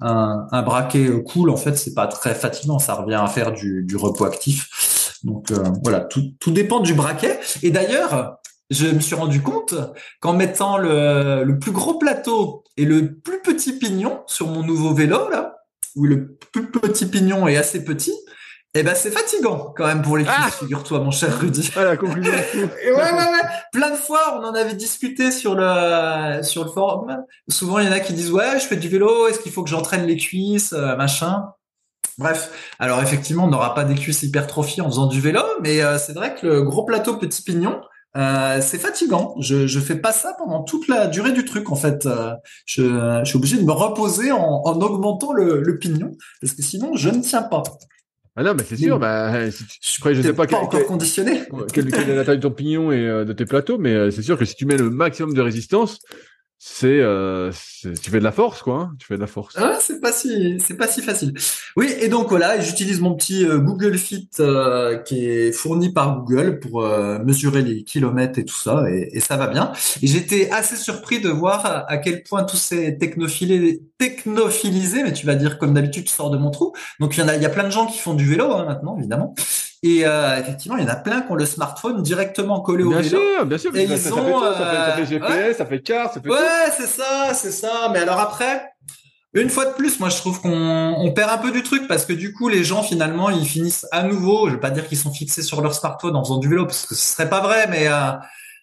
un, 0.00 0.62
braquet 0.62 1.08
cool, 1.24 1.50
en 1.50 1.56
fait, 1.56 1.76
c'est 1.76 1.94
pas 1.94 2.06
très 2.06 2.34
fatigant. 2.34 2.78
Ça 2.78 2.94
revient 2.94 3.20
à 3.22 3.26
faire 3.26 3.52
du, 3.52 3.84
du 3.84 3.96
repos 3.96 4.24
actif. 4.24 5.18
Donc 5.24 5.50
euh, 5.50 5.62
voilà, 5.82 6.00
tout, 6.00 6.34
tout 6.40 6.50
dépend 6.50 6.80
du 6.80 6.94
braquet. 6.94 7.40
Et 7.62 7.70
d'ailleurs, 7.70 8.38
je 8.70 8.86
me 8.86 9.00
suis 9.00 9.14
rendu 9.14 9.40
compte 9.40 9.74
qu'en 10.20 10.34
mettant 10.34 10.78
le, 10.78 11.44
le 11.44 11.58
plus 11.58 11.72
gros 11.72 11.94
plateau 11.98 12.64
et 12.76 12.84
le 12.84 13.14
plus 13.14 13.40
petit 13.42 13.78
pignon 13.78 14.22
sur 14.26 14.48
mon 14.48 14.62
nouveau 14.62 14.94
vélo 14.94 15.28
là, 15.30 15.56
où 15.94 16.04
le 16.04 16.36
plus 16.52 16.70
petit 16.70 17.06
pignon 17.06 17.46
est 17.48 17.56
assez 17.56 17.84
petit, 17.84 18.14
eh 18.74 18.82
ben, 18.82 18.94
c'est 18.94 19.10
fatigant 19.10 19.74
quand 19.76 19.86
même 19.86 20.00
pour 20.00 20.16
les 20.16 20.24
ah 20.26 20.50
figure-toi, 20.50 21.00
mon 21.00 21.10
cher 21.10 21.38
Rudy. 21.38 21.70
Ah, 21.76 21.84
la 21.84 21.96
conclusion. 21.98 22.32
ouais, 22.32 22.90
ouais, 22.90 22.92
ouais. 22.94 23.48
Plein 23.72 23.90
de 23.90 23.96
fois, 23.96 24.38
on 24.40 24.44
en 24.44 24.54
avait 24.54 24.74
discuté 24.74 25.30
sur 25.30 25.54
le 25.54 26.42
sur 26.42 26.64
le 26.64 26.70
forum. 26.70 27.18
Souvent, 27.48 27.80
il 27.80 27.86
y 27.86 27.88
en 27.88 27.92
a 27.92 28.00
qui 28.00 28.14
disent 28.14 28.30
ouais, 28.32 28.58
je 28.58 28.64
fais 28.64 28.76
du 28.76 28.88
vélo. 28.88 29.28
Est-ce 29.28 29.40
qu'il 29.40 29.52
faut 29.52 29.62
que 29.62 29.68
j'entraîne 29.68 30.06
les 30.06 30.16
cuisses, 30.16 30.72
euh, 30.72 30.96
machin. 30.96 31.48
Bref, 32.16 32.50
alors 32.78 33.02
effectivement, 33.02 33.44
on 33.44 33.48
n'aura 33.48 33.74
pas 33.74 33.84
des 33.84 33.94
cuisses 33.94 34.22
hypertrophiées 34.22 34.82
en 34.82 34.86
faisant 34.88 35.06
du 35.06 35.20
vélo, 35.20 35.42
mais 35.62 35.82
euh, 35.82 35.98
c'est 35.98 36.12
vrai 36.14 36.34
que 36.34 36.46
le 36.46 36.62
gros 36.62 36.84
plateau 36.84 37.16
petit 37.16 37.42
pignon, 37.42 37.80
euh, 38.16 38.60
c'est 38.62 38.78
fatigant. 38.78 39.34
Je 39.40 39.66
je 39.66 39.80
fais 39.80 39.96
pas 39.96 40.12
ça 40.12 40.34
pendant 40.38 40.62
toute 40.62 40.88
la 40.88 41.08
durée 41.08 41.32
du 41.32 41.44
truc 41.44 41.70
en 41.70 41.76
fait. 41.76 42.08
je, 42.64 42.82
je 43.20 43.24
suis 43.24 43.36
obligé 43.36 43.58
de 43.58 43.64
me 43.64 43.72
reposer 43.72 44.32
en, 44.32 44.62
en 44.64 44.80
augmentant 44.80 45.32
le, 45.34 45.60
le 45.62 45.78
pignon 45.78 46.12
parce 46.40 46.54
que 46.54 46.62
sinon 46.62 46.96
je 46.96 47.10
ne 47.10 47.20
tiens 47.20 47.42
pas. 47.42 47.62
Ah 48.34 48.42
non, 48.42 48.54
mais 48.56 48.64
c'est 48.64 48.76
sûr. 48.76 48.98
Bah, 48.98 49.50
si 49.50 49.66
tu, 49.66 50.00
après, 50.00 50.14
je 50.14 50.22
sais 50.22 50.32
pas, 50.32 50.46
pas 50.46 50.58
encore 50.58 50.86
conditionné. 50.86 51.42
Quelle, 51.72 51.90
quelle, 51.90 52.08
est 52.08 52.16
la 52.16 52.24
taille 52.24 52.38
de 52.38 52.42
ton 52.42 52.50
pignon 52.50 52.90
et 52.90 52.96
euh, 52.96 53.24
de 53.24 53.32
tes 53.34 53.44
plateaux, 53.44 53.76
mais 53.76 53.92
euh, 53.94 54.10
c'est 54.10 54.22
sûr 54.22 54.38
que 54.38 54.46
si 54.46 54.54
tu 54.54 54.64
mets 54.64 54.78
le 54.78 54.88
maximum 54.88 55.34
de 55.34 55.40
résistance, 55.42 56.00
euh, 56.84 57.50
c'est 57.52 58.00
tu 58.00 58.10
fais 58.10 58.18
de 58.18 58.24
la 58.24 58.32
force 58.32 58.62
quoi 58.62 58.78
hein. 58.80 58.92
tu 58.98 59.06
fais 59.06 59.16
de 59.16 59.20
la 59.20 59.26
force. 59.26 59.54
Ah, 59.58 59.78
c'est 59.80 60.00
pas 60.00 60.12
si 60.12 60.60
c'est 60.60 60.76
pas 60.76 60.86
si 60.86 61.02
facile. 61.02 61.34
Oui 61.76 61.92
et 62.00 62.08
donc 62.08 62.28
voilà 62.28 62.60
j'utilise 62.60 63.00
mon 63.00 63.14
petit 63.14 63.44
euh, 63.44 63.58
Google 63.58 63.98
Fit 63.98 64.28
euh, 64.38 64.98
qui 64.98 65.26
est 65.26 65.52
fourni 65.52 65.92
par 65.92 66.20
Google 66.20 66.60
pour 66.60 66.82
mesurer 67.24 67.62
les 67.62 67.82
kilomètres 67.82 68.38
et 68.38 68.44
tout 68.44 68.56
ça 68.56 68.84
et, 68.88 69.10
et 69.12 69.20
ça 69.20 69.36
va 69.36 69.48
bien. 69.48 69.72
J'étais 70.02 70.50
assez 70.50 70.76
surpris 70.76 71.20
de 71.20 71.28
voir 71.28 71.86
à, 71.88 71.98
quel 71.98 72.22
point 72.22 72.44
tout 72.44 72.56
s'est 72.56 72.96
technophilisé 72.98 73.82
technophilisé 73.98 75.02
mais 75.02 75.12
tu 75.12 75.26
vas 75.26 75.34
dire 75.34 75.58
comme 75.58 75.74
d'habitude 75.74 76.04
tu 76.04 76.12
sors 76.12 76.30
de 76.30 76.38
mon 76.38 76.50
trou. 76.50 76.72
Donc 77.00 77.16
il 77.16 77.20
y 77.20 77.22
en 77.22 77.28
a 77.28 77.36
il 77.36 77.42
y 77.42 77.46
a 77.46 77.50
plein 77.50 77.64
de 77.64 77.72
gens 77.72 77.86
qui 77.86 77.98
font 77.98 78.14
du 78.14 78.26
vélo 78.26 78.52
hein, 78.52 78.64
maintenant 78.66 78.96
évidemment 78.98 79.34
et 79.82 80.06
euh, 80.06 80.38
effectivement, 80.38 80.76
il 80.76 80.84
y 80.84 80.86
en 80.86 80.92
a 80.92 80.96
plein 80.96 81.22
qui 81.22 81.32
ont 81.32 81.34
le 81.34 81.44
smartphone 81.44 82.02
directement 82.02 82.60
collé 82.60 82.84
au 82.84 82.90
bien 82.90 83.00
vélo. 83.00 83.18
Sûr, 83.18 83.46
bien 83.46 83.58
sûr, 83.58 83.76
et 83.76 83.82
ils 83.82 83.98
ça, 83.98 84.14
ont, 84.14 84.40
fait 84.40 84.56
ça, 84.56 84.66
fait, 84.66 84.76
ça 84.76 84.92
fait 84.96 85.06
GPS, 85.06 85.56
ça 85.56 85.66
fait 85.66 85.80
carte, 85.80 86.14
ça 86.14 86.20
fait 86.20 86.28
Ouais, 86.28 86.70
c'est 86.76 86.86
ça, 86.86 87.34
c'est 87.34 87.50
ça. 87.50 87.90
Mais 87.92 87.98
alors 87.98 88.20
après, 88.20 88.62
une 89.34 89.50
fois 89.50 89.64
de 89.66 89.72
plus, 89.72 89.98
moi 89.98 90.08
je 90.08 90.18
trouve 90.18 90.40
qu'on 90.40 90.50
on 90.50 91.10
perd 91.12 91.30
un 91.30 91.38
peu 91.38 91.50
du 91.50 91.64
truc 91.64 91.88
parce 91.88 92.06
que 92.06 92.12
du 92.12 92.32
coup, 92.32 92.48
les 92.48 92.62
gens 92.62 92.82
finalement, 92.84 93.28
ils 93.30 93.46
finissent 93.46 93.86
à 93.90 94.04
nouveau. 94.04 94.48
Je 94.48 94.54
vais 94.54 94.60
pas 94.60 94.70
dire 94.70 94.86
qu'ils 94.86 94.98
sont 94.98 95.12
fixés 95.12 95.42
sur 95.42 95.60
leur 95.62 95.74
smartphone 95.74 96.14
en 96.14 96.22
faisant 96.22 96.38
du 96.38 96.48
vélo 96.48 96.64
parce 96.64 96.86
que 96.86 96.94
ce 96.94 97.14
serait 97.14 97.28
pas 97.28 97.40
vrai, 97.40 97.66
mais 97.68 97.88
euh, 97.88 98.12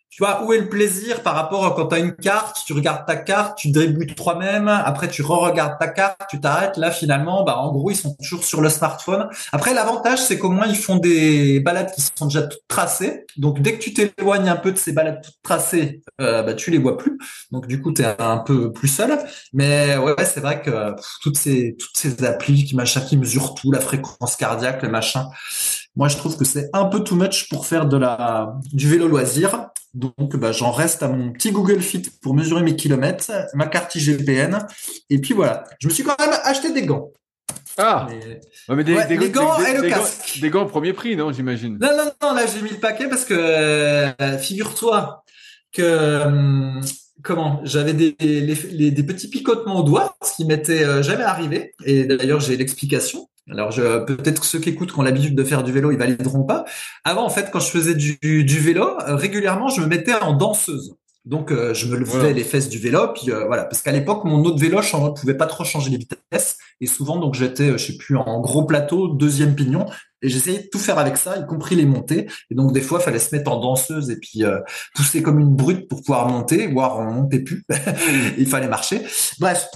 tu 0.10 0.24
vois, 0.24 0.44
où 0.44 0.54
est 0.54 0.58
le 0.58 0.70
plaisir 0.70 1.22
par 1.22 1.36
rapport 1.36 1.66
à 1.66 1.76
quand 1.76 1.88
tu 1.88 1.96
as 1.96 2.00
une 2.00 2.16
carte, 2.16 2.58
tu 2.66 2.74
regardes 2.74 3.06
ta 3.06 3.16
carte, 3.16 3.58
tu 3.58 3.70
débutes 3.70 4.16
toi-même, 4.16 4.68
après 4.68 5.08
tu 5.08 5.22
re-regardes 5.22 5.78
ta 5.80 5.88
carte, 5.88 6.22
tu 6.30 6.40
t'arrêtes. 6.40 6.78
Là, 6.78 6.90
finalement, 6.90 7.44
bah, 7.44 7.58
en 7.58 7.72
gros, 7.72 7.92
ils 7.92 7.96
sont 7.96 8.16
toujours 8.16 8.44
sur 8.44 8.62
le 8.62 8.70
smartphone. 8.70 9.30
Après, 9.52 9.74
l'avantage, 9.74 10.20
c'est 10.20 10.40
qu'au 10.40 10.50
moins, 10.50 10.66
ils 10.66 10.76
font 10.76 10.98
des 10.98 11.60
balades 11.60 11.92
qui 11.94 12.02
sont 12.02 12.26
déjà 12.26 12.42
toutes 12.42 12.68
tracées. 12.68 13.26
Donc, 13.38 13.62
dès 13.62 13.74
que 13.74 13.84
tu 13.84 13.94
t'éloignes 13.94 14.50
un 14.50 14.56
peu 14.56 14.72
de 14.72 14.78
ces 14.78 14.94
balades 14.94 15.22
toutes 15.24 15.42
tracées, 15.44 16.02
euh, 16.20 16.42
bah, 16.42 16.56
tu 16.56 16.72
les 16.72 16.80
vois 16.80 16.98
plus. 16.98 17.18
Donc, 17.52 17.68
du 17.68 17.80
coup, 17.80 17.94
tu 17.94 18.02
es 18.02 18.16
un 18.20 18.38
peu 18.38 18.72
plus 18.72 18.88
seul. 18.88 19.18
Mais 19.54 19.96
ouais, 19.98 20.16
c'est 20.26 20.42
vrai 20.42 20.62
que 20.62 20.96
toutes 21.22 21.38
ces 21.38 21.76
toutes 21.78 21.98
ces 21.98 22.24
applis 22.26 22.66
qui 22.66 22.76
machin 22.76 23.02
qui 23.02 23.16
mesurent 23.16 23.54
tout, 23.54 23.72
la 23.72 23.80
fréquence 23.80 24.36
cardiaque, 24.36 24.82
le 24.82 24.90
machin. 24.90 25.28
Moi, 25.96 26.08
je 26.08 26.18
trouve 26.18 26.38
que 26.38 26.46
c'est 26.46 26.70
un 26.74 26.86
peu 26.86 27.04
too 27.04 27.16
much 27.16 27.50
pour 27.50 27.66
faire 27.66 27.86
de 27.86 27.98
la 27.98 28.54
du 28.74 28.90
vélo 28.90 29.08
loisir. 29.08 29.70
Donc, 29.94 30.36
bah, 30.36 30.52
j'en 30.52 30.72
reste 30.72 31.04
à 31.04 31.08
mon 31.08 31.32
petit 31.32 31.52
Google 31.52 31.82
Fit 31.82 32.04
pour 32.22 32.36
mesurer 32.36 32.62
mes 32.62 32.76
kilomètres, 32.76 33.32
ma 33.54 33.68
carte 33.68 33.96
IGPN. 33.96 34.60
Et 35.10 35.20
puis 35.20 35.34
voilà. 35.34 35.64
Je 35.80 35.88
me 35.88 35.94
suis 35.94 36.04
quand 36.04 36.20
même 36.20 36.38
acheté 36.44 36.72
des 36.72 36.86
gants. 36.86 37.12
Ah 37.82 38.08
mais... 38.76 38.84
des, 38.84 39.30
gants 39.30 39.58
et 39.60 39.74
le 39.74 39.90
casque. 39.90 40.40
des 40.42 40.50
gants 40.50 40.64
au 40.64 40.68
premier 40.68 40.92
prix, 40.92 41.16
non, 41.16 41.32
j'imagine? 41.32 41.78
Non, 41.80 41.96
non, 41.96 42.12
non, 42.22 42.34
là 42.34 42.46
j'ai 42.46 42.62
mis 42.62 42.72
le 42.72 42.78
paquet 42.78 43.08
parce 43.08 43.24
que 43.24 43.34
euh, 43.34 44.38
figure-toi 44.38 45.24
que 45.72 46.24
hum, 46.26 46.82
comment 47.24 47.62
j'avais 47.64 47.94
des, 47.94 48.12
des 48.12 49.04
petits 49.04 49.30
picotements 49.30 49.80
au 49.80 49.84
doigt, 49.84 50.18
ce 50.22 50.36
qui 50.36 50.46
m'était 50.46 50.84
euh, 50.84 51.02
jamais 51.04 51.24
arrivé. 51.24 51.74
Et 51.86 52.04
d'ailleurs 52.04 52.42
j'ai 52.42 52.58
l'explication. 52.58 53.30
Alors 53.52 53.70
peut-être 54.06 54.42
que 54.42 54.46
ceux 54.46 54.60
qui 54.60 54.70
écoutent 54.70 54.92
qui 54.92 55.00
ont 55.00 55.04
l'habitude 55.04 55.36
de 55.36 55.44
faire 55.44 55.64
du 55.64 55.72
vélo, 55.72 55.92
ils 55.92 55.98
valideront 55.98 56.44
pas. 56.44 56.66
Avant, 57.04 57.26
en 57.26 57.30
fait, 57.30 57.50
quand 57.52 57.60
je 57.60 57.70
faisais 57.70 57.96
du, 57.96 58.18
du 58.22 58.60
vélo, 58.60 58.88
euh, 59.08 59.16
régulièrement, 59.16 59.70
je 59.70 59.82
me 59.82 59.88
mettais 59.88 60.14
en 60.14 60.34
danseuse. 60.34 60.96
Donc 61.26 61.52
euh, 61.52 61.74
je 61.74 61.88
me 61.88 61.98
levais 61.98 62.34
les 62.34 62.44
fesses 62.44 62.70
du 62.70 62.80
vélo, 62.80 63.10
puis 63.14 63.30
euh, 63.30 63.46
voilà, 63.46 63.66
parce 63.66 63.82
qu'à 63.82 63.92
l'époque 63.92 64.24
mon 64.24 64.44
autre 64.46 64.58
vélo 64.58 64.80
ne 64.80 65.20
pouvait 65.20 65.36
pas 65.36 65.48
trop 65.48 65.66
changer 65.66 65.92
les 65.92 65.98
vitesses, 65.98 66.58
et 66.80 66.88
souvent 66.88 67.18
donc 67.18 67.36
j'étais, 67.36 67.74
je 67.74 67.78
sais 67.78 67.98
plus, 67.98 68.16
en 68.16 68.40
gros 68.40 68.64
plateau, 68.64 69.10
deuxième 69.10 69.54
pignon, 69.54 69.86
et 70.22 70.30
j'essayais 70.30 70.60
de 70.60 70.68
tout 70.72 70.80
faire 70.80 70.98
avec 70.98 71.18
ça, 71.18 71.38
y 71.38 71.46
compris 71.46 71.76
les 71.76 71.86
montées, 71.86 72.28
et 72.50 72.56
donc 72.56 72.72
des 72.72 72.82
fois 72.82 73.00
il 73.02 73.04
fallait 73.04 73.20
se 73.20 73.36
mettre 73.36 73.52
en 73.52 73.60
danseuse 73.60 74.10
et 74.10 74.16
puis 74.16 74.44
pousser 74.96 75.22
comme 75.22 75.40
une 75.40 75.54
brute 75.54 75.90
pour 75.90 76.00
pouvoir 76.02 76.28
monter, 76.30 76.68
voire 76.68 76.98
on 76.98 77.12
montait 77.12 77.42
plus, 77.42 77.66
il 78.38 78.48
fallait 78.48 78.70
marcher. 78.70 79.02
Bref, 79.40 79.68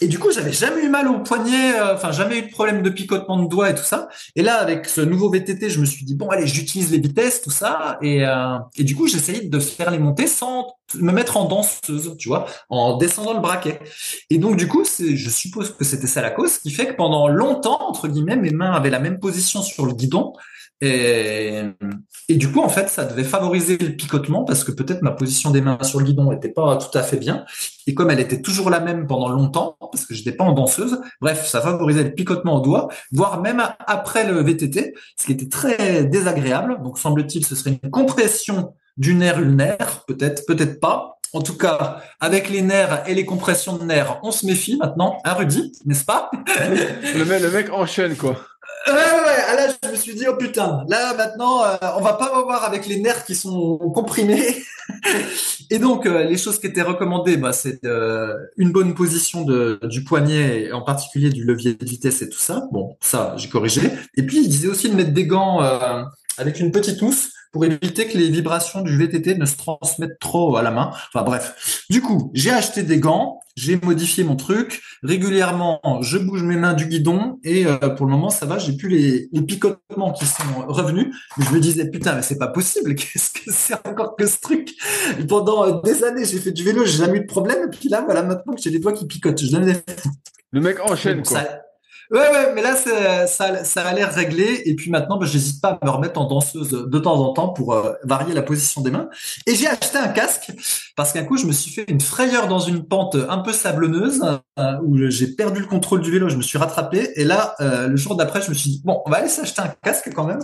et 0.00 0.08
du 0.08 0.18
coup, 0.18 0.30
j'avais 0.30 0.52
jamais 0.52 0.82
eu 0.82 0.88
mal 0.88 1.08
au 1.08 1.20
poignet, 1.20 1.78
euh, 1.78 1.94
enfin 1.94 2.12
jamais 2.12 2.38
eu 2.38 2.42
de 2.42 2.50
problème 2.50 2.82
de 2.82 2.90
picotement 2.90 3.42
de 3.42 3.48
doigts 3.48 3.70
et 3.70 3.74
tout 3.74 3.84
ça. 3.84 4.08
Et 4.34 4.42
là, 4.42 4.56
avec 4.56 4.86
ce 4.86 5.00
nouveau 5.00 5.30
VTT, 5.30 5.70
je 5.70 5.80
me 5.80 5.86
suis 5.86 6.04
dit 6.04 6.14
bon, 6.14 6.28
allez, 6.28 6.46
j'utilise 6.46 6.90
les 6.90 6.98
vitesses, 6.98 7.40
tout 7.40 7.50
ça. 7.50 7.98
Et, 8.02 8.26
euh, 8.26 8.58
et 8.76 8.84
du 8.84 8.94
coup, 8.94 9.06
j'essayais 9.06 9.46
de 9.46 9.58
faire 9.58 9.90
les 9.90 9.98
montées 9.98 10.26
sans 10.26 10.76
me 10.94 11.12
mettre 11.12 11.36
en 11.36 11.46
danseuse, 11.46 12.14
tu 12.18 12.28
vois, 12.28 12.46
en 12.68 12.96
descendant 12.96 13.34
le 13.34 13.40
braquet. 13.40 13.80
Et 14.30 14.38
donc, 14.38 14.56
du 14.56 14.68
coup, 14.68 14.84
je 14.84 15.30
suppose 15.30 15.74
que 15.74 15.84
c'était 15.84 16.06
ça 16.06 16.20
la 16.20 16.30
cause, 16.30 16.52
ce 16.52 16.60
qui 16.60 16.70
fait 16.70 16.86
que 16.86 16.96
pendant 16.96 17.28
longtemps, 17.28 17.88
entre 17.88 18.08
guillemets, 18.08 18.36
mes 18.36 18.50
mains 18.50 18.72
avaient 18.72 18.90
la 18.90 19.00
même 19.00 19.18
position 19.18 19.62
sur 19.62 19.86
le 19.86 19.92
guidon 19.92 20.34
et, 20.80 21.62
du 22.28 22.52
coup, 22.52 22.60
en 22.60 22.68
fait, 22.68 22.88
ça 22.88 23.04
devait 23.04 23.24
favoriser 23.24 23.78
le 23.78 23.96
picotement 23.96 24.44
parce 24.44 24.62
que 24.62 24.72
peut-être 24.72 25.02
ma 25.02 25.10
position 25.10 25.50
des 25.50 25.60
mains 25.60 25.78
sur 25.82 26.00
le 26.00 26.04
guidon 26.04 26.30
n'était 26.30 26.50
pas 26.50 26.76
tout 26.76 26.96
à 26.98 27.02
fait 27.02 27.16
bien. 27.16 27.44
Et 27.86 27.94
comme 27.94 28.10
elle 28.10 28.20
était 28.20 28.42
toujours 28.42 28.68
la 28.68 28.80
même 28.80 29.06
pendant 29.06 29.28
longtemps, 29.28 29.76
parce 29.80 30.04
que 30.04 30.14
je 30.14 30.20
n'étais 30.20 30.32
pas 30.32 30.44
en 30.44 30.52
danseuse, 30.52 31.00
bref, 31.20 31.46
ça 31.46 31.60
favorisait 31.60 32.04
le 32.04 32.14
picotement 32.14 32.56
au 32.56 32.60
doigt, 32.60 32.88
voire 33.12 33.40
même 33.40 33.62
après 33.86 34.26
le 34.26 34.42
VTT, 34.42 34.94
ce 35.16 35.26
qui 35.26 35.32
était 35.32 35.48
très 35.48 36.04
désagréable. 36.04 36.82
Donc, 36.82 36.98
semble-t-il, 36.98 37.46
ce 37.46 37.54
serait 37.54 37.78
une 37.82 37.90
compression 37.90 38.74
du 38.96 39.14
nerf 39.14 39.40
ulnaire, 39.40 40.04
peut-être, 40.06 40.44
peut-être 40.46 40.80
pas. 40.80 41.18
En 41.32 41.42
tout 41.42 41.58
cas, 41.58 42.02
avec 42.20 42.48
les 42.48 42.62
nerfs 42.62 43.02
et 43.06 43.14
les 43.14 43.26
compressions 43.26 43.76
de 43.76 43.84
nerfs, 43.84 44.20
on 44.22 44.30
se 44.30 44.46
méfie 44.46 44.76
maintenant, 44.76 45.18
hein, 45.24 45.34
Rudy, 45.34 45.72
n'est-ce 45.84 46.04
pas? 46.04 46.30
Le 46.34 47.50
mec 47.50 47.70
enchaîne, 47.72 48.16
quoi. 48.16 48.36
Ah, 48.88 49.54
là, 49.56 49.68
je 49.82 49.90
me 49.90 49.96
suis 49.96 50.14
dit, 50.14 50.24
oh 50.28 50.36
putain, 50.36 50.84
là, 50.88 51.14
maintenant, 51.14 51.64
euh, 51.64 51.76
on 51.96 52.00
va 52.00 52.14
pas 52.14 52.42
voir 52.42 52.64
avec 52.64 52.86
les 52.86 53.00
nerfs 53.00 53.24
qui 53.24 53.34
sont 53.34 53.78
comprimés. 53.94 54.56
et 55.70 55.78
donc, 55.78 56.06
euh, 56.06 56.24
les 56.24 56.36
choses 56.36 56.60
qui 56.60 56.68
étaient 56.68 56.82
recommandées, 56.82 57.36
bah, 57.36 57.52
c'est 57.52 57.84
euh, 57.84 58.34
une 58.56 58.70
bonne 58.70 58.94
position 58.94 59.44
de, 59.44 59.80
du 59.84 60.04
poignet, 60.04 60.70
en 60.72 60.82
particulier 60.82 61.30
du 61.30 61.44
levier 61.44 61.74
de 61.74 61.84
vitesse 61.84 62.22
et 62.22 62.28
tout 62.28 62.38
ça. 62.38 62.62
Bon, 62.72 62.96
ça, 63.00 63.34
j'ai 63.36 63.48
corrigé. 63.48 63.90
Et 64.16 64.24
puis, 64.24 64.42
il 64.42 64.48
disait 64.48 64.68
aussi 64.68 64.88
de 64.88 64.94
mettre 64.94 65.12
des 65.12 65.26
gants 65.26 65.60
avec 66.38 66.60
une 66.60 66.70
petite 66.70 67.02
housse 67.02 67.32
pour 67.52 67.64
éviter 67.64 68.06
que 68.06 68.18
les 68.18 68.28
vibrations 68.28 68.82
du 68.82 68.96
VTT 68.96 69.36
ne 69.36 69.46
se 69.46 69.56
transmettent 69.56 70.18
trop 70.20 70.56
à 70.56 70.62
la 70.62 70.70
main. 70.70 70.90
Enfin 71.12 71.24
bref. 71.24 71.84
Du 71.88 72.02
coup, 72.02 72.30
j'ai 72.34 72.50
acheté 72.50 72.82
des 72.82 72.98
gants, 72.98 73.40
j'ai 73.56 73.76
modifié 73.76 74.22
mon 74.22 74.36
truc. 74.36 74.82
Régulièrement, 75.02 75.80
je 76.02 76.18
bouge 76.18 76.42
mes 76.42 76.56
mains 76.56 76.74
du 76.74 76.86
guidon 76.86 77.38
et 77.42 77.66
euh, 77.66 77.78
pour 77.78 78.06
le 78.06 78.12
moment, 78.12 78.30
ça 78.30 78.46
va. 78.46 78.58
J'ai 78.58 78.76
plus 78.76 78.88
les, 78.88 79.28
les, 79.32 79.42
picotements 79.42 80.12
qui 80.12 80.26
sont 80.26 80.66
revenus. 80.68 81.06
je 81.38 81.54
me 81.54 81.58
disais 81.58 81.90
putain, 81.90 82.14
mais 82.14 82.22
c'est 82.22 82.38
pas 82.38 82.48
possible. 82.48 82.94
Qu'est-ce 82.96 83.30
que 83.32 83.50
c'est 83.50 83.74
encore 83.86 84.14
que 84.16 84.26
ce 84.26 84.40
truc? 84.40 84.70
Pendant 85.28 85.66
euh, 85.66 85.80
des 85.82 86.04
années, 86.04 86.24
j'ai 86.24 86.38
fait 86.38 86.52
du 86.52 86.62
vélo, 86.62 86.84
j'ai 86.84 86.98
jamais 86.98 87.18
eu 87.18 87.22
de 87.22 87.26
problème. 87.26 87.64
Et 87.66 87.76
puis 87.76 87.88
là, 87.88 88.02
voilà, 88.04 88.22
maintenant 88.22 88.54
que 88.54 88.60
j'ai 88.60 88.70
les 88.70 88.78
doigts 88.78 88.92
qui 88.92 89.06
picotent, 89.06 89.40
je 89.40 89.50
donne 89.50 89.64
des... 89.64 89.76
Le 90.52 90.60
mec 90.60 90.78
enchaîne 90.80 91.22
quoi. 91.22 91.42
Ouais, 92.10 92.18
ouais, 92.20 92.52
mais 92.54 92.62
là, 92.62 92.76
ça, 92.76 93.26
ça 93.64 93.82
a 93.82 93.92
l'air 93.92 94.12
réglé. 94.12 94.62
Et 94.64 94.76
puis 94.76 94.90
maintenant, 94.90 95.18
bah, 95.18 95.26
j'hésite 95.26 95.60
pas 95.60 95.78
à 95.80 95.84
me 95.84 95.90
remettre 95.90 96.20
en 96.20 96.26
danseuse 96.26 96.70
de 96.70 96.98
temps 96.98 97.18
en 97.18 97.32
temps 97.32 97.48
pour 97.48 97.74
euh, 97.74 97.92
varier 98.04 98.32
la 98.32 98.42
position 98.42 98.80
des 98.80 98.90
mains. 98.90 99.08
Et 99.46 99.56
j'ai 99.56 99.66
acheté 99.66 99.98
un 99.98 100.08
casque 100.08 100.52
parce 100.96 101.12
qu'un 101.12 101.24
coup, 101.24 101.36
je 101.36 101.46
me 101.46 101.52
suis 101.52 101.72
fait 101.72 101.84
une 101.88 102.00
frayeur 102.00 102.46
dans 102.46 102.60
une 102.60 102.84
pente 102.86 103.16
un 103.16 103.38
peu 103.38 103.52
sablonneuse 103.52 104.22
euh, 104.58 104.78
où 104.84 104.96
j'ai 105.08 105.28
perdu 105.28 105.60
le 105.60 105.66
contrôle 105.66 106.00
du 106.00 106.10
vélo. 106.12 106.28
Je 106.28 106.36
me 106.36 106.42
suis 106.42 106.58
rattrapé. 106.58 107.10
Et 107.16 107.24
là, 107.24 107.54
euh, 107.60 107.88
le 107.88 107.96
jour 107.96 108.14
d'après, 108.16 108.40
je 108.40 108.50
me 108.50 108.54
suis 108.54 108.70
dit, 108.70 108.82
bon, 108.84 109.02
on 109.04 109.10
va 109.10 109.18
aller 109.18 109.28
s'acheter 109.28 109.62
un 109.62 109.74
casque 109.82 110.10
quand 110.14 110.24
même. 110.24 110.40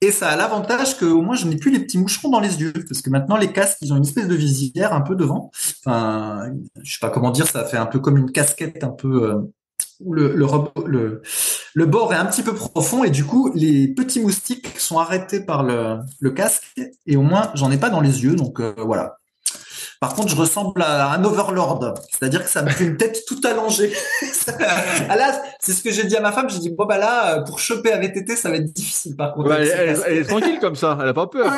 Et 0.00 0.12
ça 0.12 0.28
a 0.28 0.36
l'avantage 0.36 0.96
qu'au 0.96 1.22
moins 1.22 1.34
je 1.34 1.44
n'ai 1.46 1.56
plus 1.56 1.72
les 1.72 1.80
petits 1.80 1.98
moucherons 1.98 2.28
dans 2.28 2.38
les 2.38 2.60
yeux, 2.60 2.72
parce 2.72 3.02
que 3.02 3.10
maintenant 3.10 3.36
les 3.36 3.52
casques 3.52 3.78
ils 3.80 3.92
ont 3.92 3.96
une 3.96 4.04
espèce 4.04 4.28
de 4.28 4.34
visière 4.36 4.92
un 4.92 5.00
peu 5.00 5.16
devant. 5.16 5.50
Enfin, 5.84 6.52
je 6.84 6.92
sais 6.92 7.00
pas 7.00 7.10
comment 7.10 7.32
dire, 7.32 7.48
ça 7.48 7.64
fait 7.64 7.78
un 7.78 7.86
peu 7.86 7.98
comme 7.98 8.16
une 8.16 8.30
casquette 8.30 8.84
un 8.84 8.90
peu 8.90 9.50
où 10.00 10.12
le, 10.12 10.34
le, 10.34 11.22
le, 11.74 11.86
bord 11.86 12.12
est 12.12 12.16
un 12.16 12.26
petit 12.26 12.42
peu 12.42 12.54
profond 12.54 13.04
et 13.04 13.10
du 13.10 13.24
coup 13.24 13.50
les 13.54 13.88
petits 13.88 14.20
moustiques 14.20 14.78
sont 14.78 14.98
arrêtés 14.98 15.40
par 15.40 15.64
le, 15.64 15.98
le 16.20 16.30
casque 16.30 16.64
et 17.06 17.16
au 17.16 17.22
moins 17.22 17.50
j'en 17.54 17.70
ai 17.70 17.78
pas 17.78 17.90
dans 17.90 18.00
les 18.00 18.22
yeux 18.22 18.36
donc 18.36 18.60
euh, 18.60 18.74
voilà. 18.78 19.18
Par 20.00 20.14
contre, 20.14 20.28
je 20.28 20.36
ressemble 20.36 20.80
à 20.82 21.12
un 21.12 21.24
overlord, 21.24 21.94
c'est-à-dire 22.08 22.44
que 22.44 22.48
ça 22.48 22.62
me 22.62 22.70
fait 22.70 22.84
une 22.84 22.96
tête 22.96 23.24
tout 23.26 23.40
allongée. 23.42 23.92
ah 25.08 25.16
là, 25.16 25.42
c'est 25.58 25.72
ce 25.72 25.82
que 25.82 25.90
j'ai 25.90 26.04
dit 26.04 26.16
à 26.16 26.20
ma 26.20 26.30
femme. 26.30 26.48
J'ai 26.48 26.60
dit 26.60 26.70
bon 26.70 26.86
bah 26.86 26.98
là, 26.98 27.40
pour 27.40 27.58
choper 27.58 27.90
à 27.90 27.98
VTT, 27.98 28.36
ça 28.36 28.48
va 28.48 28.58
être 28.58 28.72
difficile. 28.72 29.16
Par 29.16 29.34
contre, 29.34 29.50
elle, 29.50 30.18
est 30.18 30.24
tranquille 30.24 30.60
comme 30.60 30.76
ça, 30.76 30.96
elle 31.02 31.08
a 31.08 31.14
pas 31.14 31.26
peur. 31.26 31.52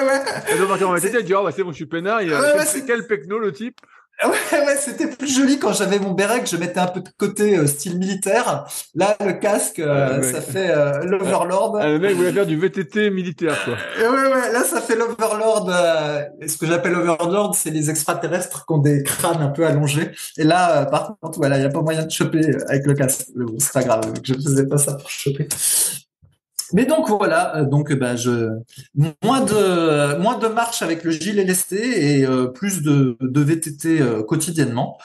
Elle 0.48 0.56
doit 0.56 0.68
partir 0.68 0.88
en 0.88 0.94
VTT, 0.94 1.18
elle 1.18 1.24
dit 1.24 1.34
oh 1.34 1.44
bah 1.44 1.50
c'est 1.54 1.62
bon, 1.62 1.72
je 1.72 1.76
suis 1.76 1.86
peinard. 1.86 2.22
Il 2.22 2.30
quel, 2.30 2.84
quel 2.86 3.06
pecno 3.06 3.38
le 3.38 3.52
type? 3.52 3.78
Ouais, 4.22 4.66
ouais, 4.66 4.76
c'était 4.78 5.06
plus 5.06 5.34
joli 5.34 5.58
quand 5.58 5.72
j'avais 5.72 5.98
mon 5.98 6.12
béret 6.12 6.42
que 6.42 6.48
je 6.48 6.56
mettais 6.56 6.80
un 6.80 6.88
peu 6.88 7.00
de 7.00 7.08
côté 7.16 7.56
euh, 7.56 7.66
style 7.66 7.98
militaire. 7.98 8.66
Là, 8.94 9.16
le 9.24 9.32
casque, 9.32 9.78
euh, 9.78 10.22
ça 10.22 10.42
fait 10.42 10.70
euh, 10.70 11.04
l'Overlord. 11.04 11.78
Ah, 11.80 11.88
le 11.88 11.98
mec 11.98 12.16
voulait 12.16 12.32
faire 12.32 12.46
du 12.46 12.58
VTT 12.58 13.10
militaire, 13.10 13.56
quoi. 13.64 13.74
ouais, 13.98 14.08
ouais, 14.08 14.52
là, 14.52 14.62
ça 14.62 14.82
fait 14.82 14.96
l'Overlord. 14.96 15.70
ce 16.46 16.56
que 16.58 16.66
j'appelle 16.66 16.92
l'Overlord, 16.92 17.54
c'est 17.54 17.70
les 17.70 17.88
extraterrestres 17.88 18.66
qui 18.66 18.72
ont 18.74 18.78
des 18.78 19.02
crânes 19.02 19.40
un 19.40 19.48
peu 19.48 19.66
allongés. 19.66 20.10
Et 20.36 20.44
là, 20.44 20.84
par 20.84 21.16
contre, 21.20 21.38
voilà, 21.38 21.56
il 21.56 21.60
n'y 21.60 21.66
a 21.66 21.70
pas 21.70 21.80
moyen 21.80 22.04
de 22.04 22.10
choper 22.10 22.44
avec 22.68 22.84
le 22.84 22.92
casque. 22.92 23.28
C'est 23.58 23.72
pas 23.72 23.82
grave, 23.82 24.12
je 24.22 24.34
faisais 24.34 24.66
pas 24.66 24.78
ça 24.78 24.94
pour 24.94 25.08
choper. 25.08 25.48
Mais 26.72 26.86
donc 26.86 27.08
voilà, 27.08 27.56
euh, 27.56 27.64
donc 27.64 27.92
ben 27.92 28.16
je 28.16 28.50
moins 29.22 29.40
de 29.40 30.18
moins 30.18 30.38
de 30.38 30.48
marche 30.48 30.82
avec 30.82 31.04
le 31.04 31.10
gilet 31.10 31.44
lesté 31.44 32.18
et 32.18 32.26
euh, 32.26 32.46
plus 32.46 32.82
de, 32.82 33.16
de 33.20 33.40
VTT 33.40 34.00
euh, 34.00 34.22
quotidiennement. 34.22 34.98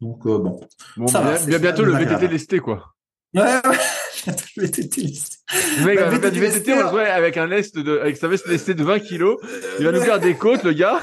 Donc 0.00 0.24
bon, 0.24 0.60
bon 0.96 1.06
ça 1.06 1.20
va, 1.20 1.58
bientôt 1.58 1.84
le 1.84 1.92
VTT 1.92 2.28
lesté 2.28 2.58
quoi. 2.60 2.94
Ouais, 3.34 3.42
ouais. 3.42 3.60
bientôt 4.24 4.44
le 4.56 4.62
VTT 4.64 5.00
lesté. 5.02 5.36
Le 5.80 5.84
mec, 5.84 5.98
bah, 5.98 6.08
VTT, 6.08 6.30
du 6.30 6.40
VTT, 6.40 6.74
on 6.74 6.90
jouait 6.90 7.08
avec 7.08 7.36
un 7.36 7.46
lest 7.46 7.78
de 7.78 7.98
avec 7.98 8.16
sa 8.16 8.28
veste 8.28 8.46
lestée 8.46 8.74
de 8.74 8.84
20 8.84 9.00
kilos. 9.00 9.38
Il 9.78 9.84
va 9.84 9.92
nous 9.92 10.00
faire 10.00 10.20
des 10.20 10.34
côtes, 10.34 10.62
le 10.62 10.72
gars. 10.72 11.00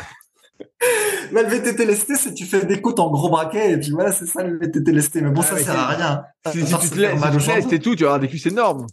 Là, 1.31 1.43
le 1.43 1.49
VTT 1.49 1.85
lesté, 1.85 2.15
c'est 2.15 2.33
tu 2.33 2.45
fais 2.45 2.65
des 2.65 2.81
côtes 2.81 2.99
en 2.99 3.11
gros 3.11 3.29
braquet 3.29 3.73
et 3.73 3.77
puis 3.77 3.91
voilà, 3.91 4.11
c'est 4.11 4.25
ça 4.25 4.43
le 4.43 4.57
VTT 4.57 4.91
lesté. 4.91 5.21
Mais 5.21 5.29
bon, 5.29 5.41
ça 5.41 5.57
sert 5.57 5.77
à 5.77 5.87
rien. 5.87 6.23
Si, 6.51 6.65
si 6.65 6.77
tu 6.79 6.89
te 6.89 6.95
laisses 6.99 7.71
et 7.71 7.79
tout, 7.79 7.95
tu 7.95 8.03
vas 8.03 8.09
avoir 8.09 8.19
des 8.19 8.27
cuisses 8.27 8.47
énormes. 8.47 8.87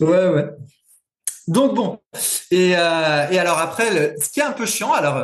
Ouais, 0.00 0.28
ouais. 0.28 0.50
Donc 1.46 1.74
bon, 1.74 1.98
et, 2.50 2.74
euh, 2.76 3.28
et 3.30 3.38
alors 3.38 3.58
après, 3.58 4.14
ce 4.20 4.28
qui 4.30 4.40
est 4.40 4.44
un 4.44 4.52
peu 4.52 4.64
chiant, 4.64 4.92
alors 4.92 5.16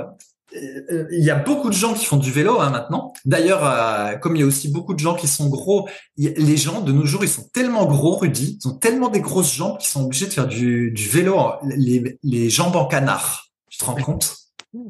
euh, 0.56 1.06
il 1.12 1.24
y 1.24 1.30
a 1.30 1.36
beaucoup 1.36 1.70
de 1.70 1.74
gens 1.74 1.94
qui 1.94 2.04
font 2.04 2.16
du 2.16 2.30
vélo 2.30 2.60
hein, 2.60 2.70
maintenant. 2.70 3.12
D'ailleurs, 3.24 3.64
euh, 3.64 4.16
comme 4.16 4.36
il 4.36 4.40
y 4.40 4.42
a 4.42 4.46
aussi 4.46 4.68
beaucoup 4.68 4.94
de 4.94 4.98
gens 4.98 5.14
qui 5.14 5.28
sont 5.28 5.48
gros, 5.48 5.88
les 6.16 6.56
gens 6.56 6.80
de 6.80 6.92
nos 6.92 7.06
jours, 7.06 7.24
ils 7.24 7.30
sont 7.30 7.48
tellement 7.52 7.86
gros, 7.86 8.16
Rudy, 8.16 8.58
ils 8.62 8.68
ont 8.68 8.74
tellement 8.74 9.08
des 9.08 9.20
grosses 9.20 9.54
jambes 9.54 9.78
qu'ils 9.78 9.88
sont 9.88 10.04
obligés 10.04 10.26
de 10.26 10.32
faire 10.32 10.46
du, 10.46 10.90
du 10.90 11.08
vélo, 11.08 11.38
les, 11.64 12.18
les 12.22 12.50
jambes 12.50 12.76
en 12.76 12.86
canard. 12.86 13.46
Tu 13.70 13.78
te 13.78 13.84
rends 13.84 13.94
compte? 13.94 14.36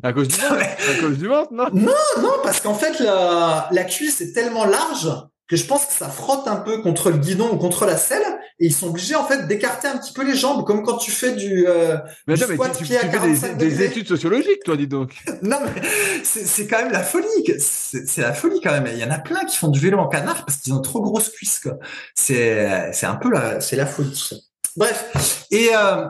À 0.02 0.12
cause 0.12 0.28
du 0.28 0.36
ventre, 0.36 0.54
à 0.90 1.00
cause 1.00 1.18
du 1.18 1.26
ventre, 1.26 1.52
non? 1.52 1.68
Non, 1.72 1.92
non, 2.20 2.32
parce 2.42 2.60
qu'en 2.60 2.74
fait, 2.74 2.98
la, 3.00 3.68
la 3.70 3.84
cuisse 3.84 4.20
est 4.20 4.32
tellement 4.32 4.64
large 4.66 5.08
que 5.50 5.56
je 5.56 5.66
pense 5.66 5.84
que 5.84 5.92
ça 5.92 6.08
frotte 6.08 6.46
un 6.46 6.56
peu 6.56 6.80
contre 6.80 7.10
le 7.10 7.18
guidon 7.18 7.50
ou 7.50 7.56
contre 7.56 7.84
la 7.84 7.96
selle 7.96 8.22
et 8.60 8.66
ils 8.66 8.72
sont 8.72 8.86
obligés 8.86 9.16
en 9.16 9.24
fait 9.26 9.48
d'écarter 9.48 9.88
un 9.88 9.98
petit 9.98 10.12
peu 10.12 10.24
les 10.24 10.36
jambes 10.36 10.64
comme 10.64 10.84
quand 10.84 10.98
tu 10.98 11.10
fais 11.10 11.32
du, 11.32 11.66
euh, 11.66 11.96
mais 12.28 12.34
tu, 12.36 12.44
fais 12.84 13.54
des, 13.56 13.82
études 13.82 14.06
sociologiques 14.06 14.62
toi 14.64 14.76
dis 14.76 14.86
donc. 14.86 15.16
Non 15.42 15.58
mais 15.64 15.82
c'est 16.22 16.68
quand 16.68 16.78
même 16.78 16.92
la 16.92 17.02
folie 17.02 17.26
c'est 17.58 18.22
la 18.22 18.32
folie 18.32 18.60
quand 18.62 18.70
même. 18.70 18.86
Il 18.92 18.98
y 18.98 19.04
en 19.04 19.10
a 19.10 19.18
plein 19.18 19.44
qui 19.44 19.56
font 19.56 19.68
du 19.68 19.80
vélo 19.80 19.98
en 19.98 20.06
canard 20.06 20.44
parce 20.44 20.58
qu'ils 20.58 20.72
ont 20.72 20.80
trop 20.80 21.00
grosses 21.00 21.30
cuisses 21.30 21.66
c'est 22.14 22.92
c'est 22.92 23.06
un 23.06 23.16
peu 23.16 23.28
la 23.28 23.60
c'est 23.60 23.76
la 23.76 23.86
folie 23.86 24.10
tout 24.10 24.16
ça. 24.16 24.36
Bref. 24.76 25.46
Et 25.50 25.70
euh, 25.74 26.06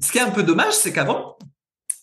ce 0.00 0.10
qui 0.10 0.18
est 0.18 0.22
un 0.22 0.30
peu 0.30 0.42
dommage 0.42 0.72
c'est 0.72 0.92
qu'avant 0.92 1.38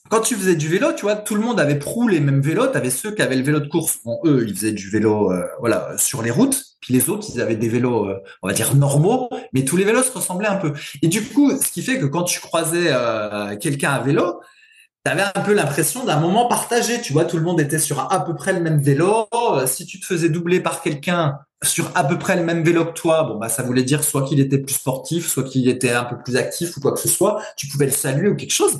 quand 0.09 0.21
tu 0.21 0.35
faisais 0.35 0.55
du 0.55 0.67
vélo, 0.67 0.93
tu 0.93 1.03
vois, 1.03 1.15
tout 1.15 1.35
le 1.35 1.41
monde 1.41 1.59
avait 1.59 1.79
prou 1.79 2.07
les 2.07 2.19
mêmes 2.19 2.41
vélos. 2.41 2.67
Tu 2.67 2.77
avais 2.77 2.89
ceux 2.89 3.11
qui 3.11 3.21
avaient 3.21 3.35
le 3.35 3.43
vélo 3.43 3.59
de 3.59 3.67
course. 3.67 3.99
Bon, 4.03 4.19
eux, 4.25 4.45
ils 4.47 4.55
faisaient 4.55 4.71
du 4.71 4.89
vélo, 4.89 5.31
euh, 5.31 5.45
voilà, 5.59 5.97
sur 5.97 6.21
les 6.21 6.31
routes. 6.31 6.63
Puis 6.79 6.93
les 6.93 7.09
autres, 7.09 7.27
ils 7.33 7.41
avaient 7.41 7.55
des 7.55 7.69
vélos, 7.69 8.07
euh, 8.07 8.19
on 8.41 8.47
va 8.47 8.53
dire 8.53 8.75
normaux, 8.75 9.29
mais 9.53 9.65
tous 9.65 9.77
les 9.77 9.83
vélos 9.83 10.03
se 10.03 10.11
ressemblaient 10.11 10.47
un 10.47 10.55
peu. 10.57 10.73
Et 11.01 11.07
du 11.07 11.23
coup, 11.23 11.51
ce 11.57 11.71
qui 11.71 11.81
fait 11.81 11.99
que 11.99 12.05
quand 12.05 12.23
tu 12.23 12.39
croisais 12.39 12.87
euh, 12.87 13.57
quelqu'un 13.57 13.91
à 13.91 13.99
vélo, 13.99 14.39
tu 15.05 15.11
avais 15.11 15.23
un 15.23 15.41
peu 15.41 15.53
l'impression 15.53 16.05
d'un 16.05 16.19
moment 16.19 16.47
partagé. 16.47 17.01
Tu 17.01 17.13
vois, 17.13 17.25
tout 17.25 17.37
le 17.37 17.43
monde 17.43 17.59
était 17.59 17.79
sur 17.79 18.11
à 18.11 18.23
peu 18.23 18.35
près 18.35 18.53
le 18.53 18.59
même 18.59 18.81
vélo. 18.81 19.27
Si 19.65 19.85
tu 19.85 19.99
te 19.99 20.05
faisais 20.05 20.29
doubler 20.29 20.59
par 20.59 20.81
quelqu'un 20.81 21.39
sur 21.63 21.91
à 21.95 22.03
peu 22.03 22.17
près 22.19 22.35
le 22.35 22.43
même 22.43 22.63
vélo 22.63 22.85
que 22.85 22.91
toi, 22.91 23.23
bon 23.23 23.35
bah 23.39 23.49
ça 23.49 23.63
voulait 23.63 23.83
dire 23.83 24.03
soit 24.03 24.23
qu'il 24.27 24.39
était 24.39 24.59
plus 24.59 24.75
sportif, 24.75 25.27
soit 25.27 25.43
qu'il 25.43 25.67
était 25.69 25.91
un 25.91 26.03
peu 26.03 26.17
plus 26.23 26.35
actif 26.35 26.77
ou 26.77 26.81
quoi 26.81 26.91
que 26.91 26.99
ce 26.99 27.09
soit. 27.09 27.41
Tu 27.55 27.67
pouvais 27.67 27.85
le 27.85 27.91
saluer 27.91 28.29
ou 28.29 28.35
quelque 28.35 28.53
chose. 28.53 28.79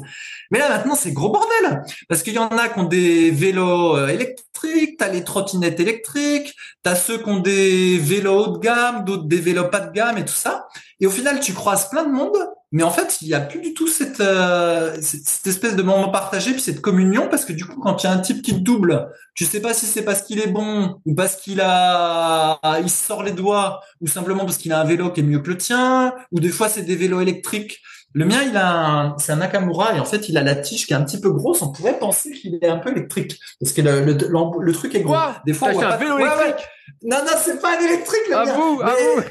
Mais 0.52 0.60
là 0.60 0.70
maintenant 0.70 0.95
c'est 0.95 1.12
gros 1.12 1.30
bordel 1.30 1.84
parce 2.10 2.24
qu'il 2.24 2.34
y 2.34 2.39
en 2.39 2.48
a 2.48 2.70
qui 2.70 2.80
ont 2.80 2.86
des 2.86 3.32
vélos 3.32 3.98
euh, 3.98 4.08
électriques, 4.08 4.98
t'as 4.98 5.10
les 5.10 5.24
trottinettes 5.24 5.80
électriques, 5.80 6.54
t'as 6.84 6.95
ceux 6.95 7.18
qui 7.18 7.30
ont 7.30 7.39
des 7.39 7.98
vélos 7.98 8.45
haut 8.45 8.58
de 8.58 8.60
gamme, 8.60 9.06
d'autres 9.06 9.26
des 9.28 9.39
vélos 9.39 9.70
pas 9.70 9.80
de 9.80 9.91
gamme 9.91 10.18
et 10.18 10.26
tout 10.26 10.34
ça. 10.34 10.68
Et 11.00 11.08
au 11.08 11.12
final 11.12 11.39
tu 11.39 11.54
croises 11.54 11.89
plein 11.89 12.04
de 12.04 12.12
monde, 12.12 12.38
mais 12.72 12.84
en 12.84 12.91
fait 12.91 13.20
il 13.22 13.28
y 13.28 13.34
a 13.34 13.39
plus 13.39 13.62
du 13.62 13.74
tout 13.74 13.88
cette, 13.88 14.20
euh, 14.20 14.98
cette 15.02 15.48
espèce 15.48 15.76
de 15.76 15.84
moment 15.84 16.10
partagé 16.10 16.52
puis 16.52 16.62
cette 16.62 16.82
communion 16.82 17.28
parce 17.30 17.45
que 17.45 17.54
du 17.54 17.66
coup 17.66 17.80
quand 17.80 18.04
il 18.04 18.08
y 18.08 18.10
a 18.10 18.14
un 18.14 18.20
type 18.20 18.41
qui 18.41 18.54
te 18.54 18.60
double, 18.60 19.10
tu 19.36 19.45
sais 19.45 19.62
pas 19.62 19.74
si 19.74 19.86
c'est 19.86 20.04
parce 20.04 20.22
qu'il 20.22 20.39
est 20.39 20.48
bon 20.48 21.00
ou 21.06 21.14
parce 21.14 21.36
qu'il 21.36 21.62
a 21.62 22.60
il 22.82 22.89
sort 22.89 23.24
les 23.24 23.32
doigts 23.32 23.82
ou 24.02 24.08
simplement 24.08 24.45
parce 24.45 24.58
qu'il 24.58 24.74
a 24.74 24.80
un 24.80 24.86
vélo 24.86 25.12
qui 25.12 25.20
est 25.20 25.24
mieux 25.24 25.39
que 25.39 25.50
le 25.50 25.58
tien 25.58 26.14
ou 26.32 26.39
des 26.39 26.50
fois 26.50 26.70
c'est 26.70 26.82
des 26.82 26.95
vélos 26.95 27.22
électriques 27.22 27.82
le 28.14 28.26
mien, 28.26 28.41
il 28.49 28.55
a 28.58 29.16
c'est 29.20 29.34
un 29.34 29.36
Nakamura 29.36 29.95
et 29.95 29.99
en 29.99 30.05
fait, 30.05 30.30
il 30.30 30.38
a 30.38 30.43
la 30.43 30.55
tige 30.55 30.88
qui 30.88 30.93
est 30.93 30.95
un 30.95 31.03
petit 31.03 31.20
peu 31.20 31.30
grosse. 31.32 31.62
On 31.62 31.72
pourrait 31.72 31.99
penser 31.99 32.32
qu'il 32.32 32.58
est 32.62 32.68
un 32.68 32.78
peu 32.78 32.91
électrique 32.91 33.39
parce 33.60 33.74
que 33.74 33.82
le, 33.82 34.01
le, 34.05 34.74
truc 34.74 34.95
est 34.95 35.01
gros. 35.01 35.16
des 35.45 35.53
fois, 35.53 35.70
on 35.74 35.82
un 35.82 35.97
vélo 35.97 36.18
électrique? 36.18 36.66
Non, 37.03 37.18
non, 37.18 37.32
c'est 37.39 37.62
pas 37.62 37.78
un 37.78 37.86
électrique 37.86 38.28
le 38.30 38.36
à 38.36 38.45
mien. 38.45 38.53
Vous, 38.53 38.82
à 38.82 38.95
vous. 38.95 39.24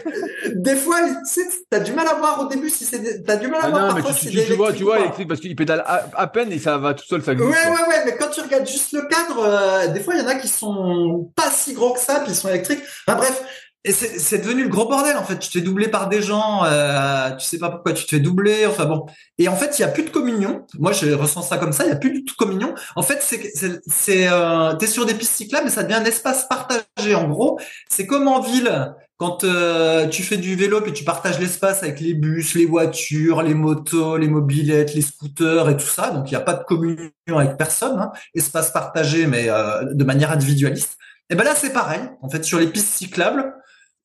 Des 0.54 0.76
fois, 0.76 0.98
tu 1.00 1.14
sais, 1.24 1.48
t'as 1.68 1.80
du 1.80 1.92
mal 1.92 2.06
à 2.06 2.14
voir 2.14 2.40
au 2.42 2.48
début 2.48 2.70
si 2.70 2.84
c'est, 2.84 3.24
t'as 3.24 3.36
du 3.36 3.48
mal 3.48 3.60
à 3.60 3.64
ah 3.64 3.70
voir 3.70 3.88
non, 3.88 3.94
mais 3.94 4.02
tu, 4.02 4.28
tu, 4.28 4.44
tu, 4.44 4.52
vois, 4.52 4.72
tu 4.72 4.84
vois 4.84 5.00
électrique 5.00 5.26
parce 5.26 5.40
qu'il 5.40 5.56
pédale 5.56 5.82
à, 5.86 6.26
peine 6.28 6.52
et 6.52 6.58
ça 6.58 6.78
va 6.78 6.94
tout 6.94 7.04
seul, 7.04 7.22
ça 7.22 7.34
glisse. 7.34 7.48
Ouais, 7.48 7.70
ouais, 7.70 7.88
ouais, 7.88 8.02
mais 8.04 8.16
quand 8.16 8.28
tu 8.28 8.40
regardes 8.40 8.68
juste 8.68 8.92
le 8.92 9.02
cadre, 9.08 9.38
euh, 9.40 9.88
des 9.88 10.00
fois, 10.00 10.14
il 10.14 10.20
y 10.20 10.24
en 10.24 10.28
a 10.28 10.34
qui 10.36 10.48
sont 10.48 11.32
pas 11.34 11.50
si 11.50 11.72
gros 11.72 11.94
que 11.94 12.00
ça, 12.00 12.20
puis 12.20 12.32
ils 12.32 12.36
sont 12.36 12.48
électriques. 12.48 12.82
Enfin, 13.08 13.18
bref, 13.18 13.42
et 13.86 13.92
c'est 13.92 14.38
devenu 14.38 14.64
le 14.64 14.68
gros 14.68 14.88
bordel 14.88 15.16
en 15.16 15.22
fait. 15.22 15.38
Tu 15.38 15.48
te 15.48 15.80
fais 15.80 15.88
par 15.88 16.08
des 16.08 16.20
gens, 16.20 16.64
euh, 16.64 17.30
tu 17.36 17.46
sais 17.46 17.58
pas 17.58 17.70
pourquoi 17.70 17.92
tu 17.92 18.04
te 18.04 18.10
fais 18.10 18.18
doubler. 18.18 18.66
Enfin 18.66 18.84
bon. 18.84 19.06
Et 19.38 19.46
en 19.46 19.54
fait, 19.54 19.78
il 19.78 19.82
y 19.82 19.84
a 19.84 19.88
plus 19.88 20.02
de 20.02 20.10
communion. 20.10 20.66
Moi, 20.80 20.90
je 20.90 21.12
ressens 21.12 21.42
ça 21.42 21.56
comme 21.56 21.72
ça. 21.72 21.84
Il 21.84 21.90
y 21.90 21.92
a 21.92 21.96
plus 21.96 22.10
du 22.10 22.24
tout 22.24 22.34
de 22.34 22.36
communion. 22.36 22.74
En 22.96 23.02
fait, 23.02 23.20
c'est 23.22 23.52
c'est 23.86 24.26
euh, 24.28 24.74
t'es 24.74 24.88
sur 24.88 25.06
des 25.06 25.14
pistes 25.14 25.34
cyclables, 25.34 25.66
mais 25.66 25.70
ça 25.70 25.84
devient 25.84 25.94
un 25.94 26.04
espace 26.04 26.48
partagé. 26.48 27.14
En 27.14 27.28
gros, 27.28 27.60
c'est 27.88 28.06
comme 28.06 28.26
en 28.26 28.40
ville 28.40 28.92
quand 29.18 29.44
euh, 29.44 30.08
tu 30.08 30.24
fais 30.24 30.36
du 30.36 30.56
vélo 30.56 30.84
et 30.84 30.92
tu 30.92 31.04
partages 31.04 31.38
l'espace 31.38 31.84
avec 31.84 32.00
les 32.00 32.14
bus, 32.14 32.54
les 32.56 32.66
voitures, 32.66 33.42
les 33.42 33.54
motos, 33.54 34.16
les 34.16 34.28
mobilettes, 34.28 34.94
les 34.94 35.00
scooters 35.00 35.68
et 35.70 35.76
tout 35.76 35.86
ça. 35.86 36.10
Donc 36.10 36.28
il 36.28 36.34
n'y 36.34 36.38
a 36.38 36.40
pas 36.40 36.54
de 36.54 36.64
communion 36.64 37.12
avec 37.28 37.56
personne. 37.56 38.00
Hein. 38.00 38.10
Espace 38.34 38.72
partagé, 38.72 39.28
mais 39.28 39.48
euh, 39.48 39.84
de 39.94 40.02
manière 40.02 40.32
individualiste. 40.32 40.98
Et 41.30 41.36
ben 41.36 41.44
là, 41.44 41.54
c'est 41.54 41.72
pareil. 41.72 42.00
En 42.20 42.28
fait, 42.28 42.44
sur 42.44 42.58
les 42.58 42.66
pistes 42.66 42.92
cyclables 42.92 43.54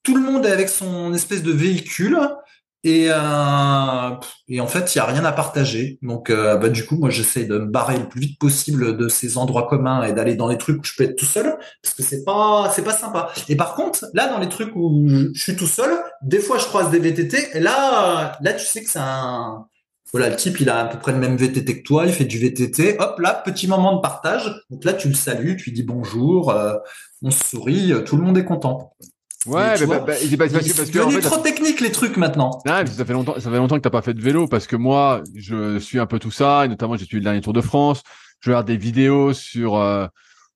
tout 0.03 0.15
le 0.15 0.21
monde 0.21 0.45
est 0.45 0.51
avec 0.51 0.69
son 0.69 1.13
espèce 1.13 1.43
de 1.43 1.51
véhicule 1.51 2.17
et, 2.83 3.07
euh, 3.11 3.15
en 3.15 4.67
fait, 4.67 4.95
il 4.95 4.97
n'y 4.97 5.01
a 5.01 5.05
rien 5.05 5.23
à 5.23 5.31
partager. 5.31 5.99
Donc, 6.01 6.29
euh, 6.31 6.57
bah, 6.57 6.69
du 6.69 6.85
coup, 6.85 6.97
moi, 6.97 7.11
j'essaie 7.11 7.45
de 7.45 7.59
me 7.59 7.65
barrer 7.67 7.97
le 7.97 8.09
plus 8.09 8.21
vite 8.21 8.39
possible 8.39 8.97
de 8.97 9.07
ces 9.07 9.37
endroits 9.37 9.67
communs 9.67 10.03
et 10.03 10.13
d'aller 10.13 10.35
dans 10.35 10.47
les 10.47 10.57
trucs 10.57 10.79
où 10.81 10.83
je 10.83 10.93
peux 10.97 11.03
être 11.03 11.15
tout 11.15 11.25
seul, 11.25 11.57
parce 11.83 11.93
que 11.93 12.01
c'est 12.01 12.23
pas, 12.23 12.71
c'est 12.75 12.83
pas 12.83 12.93
sympa. 12.93 13.31
Et 13.49 13.55
par 13.55 13.75
contre, 13.75 14.05
là, 14.13 14.27
dans 14.29 14.39
les 14.39 14.49
trucs 14.49 14.75
où 14.75 15.07
je 15.33 15.41
suis 15.41 15.55
tout 15.55 15.67
seul, 15.67 15.91
des 16.23 16.39
fois, 16.39 16.57
je 16.57 16.65
croise 16.65 16.89
des 16.89 16.99
VTT. 16.99 17.55
Et 17.55 17.59
là, 17.59 18.37
là, 18.41 18.53
tu 18.53 18.65
sais 18.65 18.83
que 18.83 18.89
c'est 18.89 18.99
un, 18.99 19.67
voilà, 20.11 20.29
le 20.29 20.35
type, 20.35 20.59
il 20.59 20.69
a 20.69 20.79
à 20.81 20.85
peu 20.85 20.97
près 20.97 21.11
le 21.11 21.19
même 21.19 21.37
VTT 21.37 21.81
que 21.81 21.83
toi, 21.83 22.05
il 22.07 22.13
fait 22.13 22.25
du 22.25 22.39
VTT. 22.39 22.97
Hop, 22.99 23.19
là, 23.19 23.33
petit 23.45 23.67
moment 23.67 23.95
de 23.95 24.01
partage. 24.01 24.51
Donc 24.71 24.83
là, 24.85 24.93
tu 24.93 25.07
le 25.07 25.13
salues, 25.13 25.55
tu 25.55 25.65
lui 25.65 25.73
dis 25.73 25.83
bonjour, 25.83 26.49
euh, 26.49 26.73
on 27.21 27.29
se 27.29 27.43
sourit, 27.43 27.93
tout 28.05 28.17
le 28.17 28.23
monde 28.23 28.37
est 28.39 28.45
content. 28.45 28.95
Ouais, 29.47 29.73
mais 29.79 29.85
bah, 29.87 30.03
bah, 30.05 30.13
c'est 30.13 30.37
pas 30.37 30.49
facile 30.49 30.73
parce 30.75 30.91
que 30.91 30.99
en 30.99 31.09
fait, 31.09 31.21
trop 31.21 31.41
technique 31.41 31.81
les 31.81 31.91
trucs 31.91 32.17
maintenant. 32.17 32.59
Ah, 32.67 32.85
ça 32.85 33.05
fait 33.05 33.13
longtemps, 33.13 33.39
ça 33.39 33.49
fait 33.49 33.57
longtemps 33.57 33.75
que 33.75 33.81
t'as 33.81 33.89
pas 33.89 34.03
fait 34.03 34.13
de 34.13 34.21
vélo 34.21 34.47
parce 34.47 34.67
que 34.67 34.75
moi, 34.75 35.23
je 35.35 35.79
suis 35.79 35.99
un 35.99 36.05
peu 36.05 36.19
tout 36.19 36.29
ça, 36.29 36.65
et 36.65 36.67
notamment 36.67 36.95
j'ai 36.95 37.05
suivi 37.05 37.21
le 37.21 37.23
dernier 37.23 37.41
Tour 37.41 37.53
de 37.53 37.61
France. 37.61 38.03
Je 38.39 38.51
regarde 38.51 38.67
des 38.67 38.77
vidéos 38.77 39.33
sur, 39.33 39.77
euh, 39.77 40.05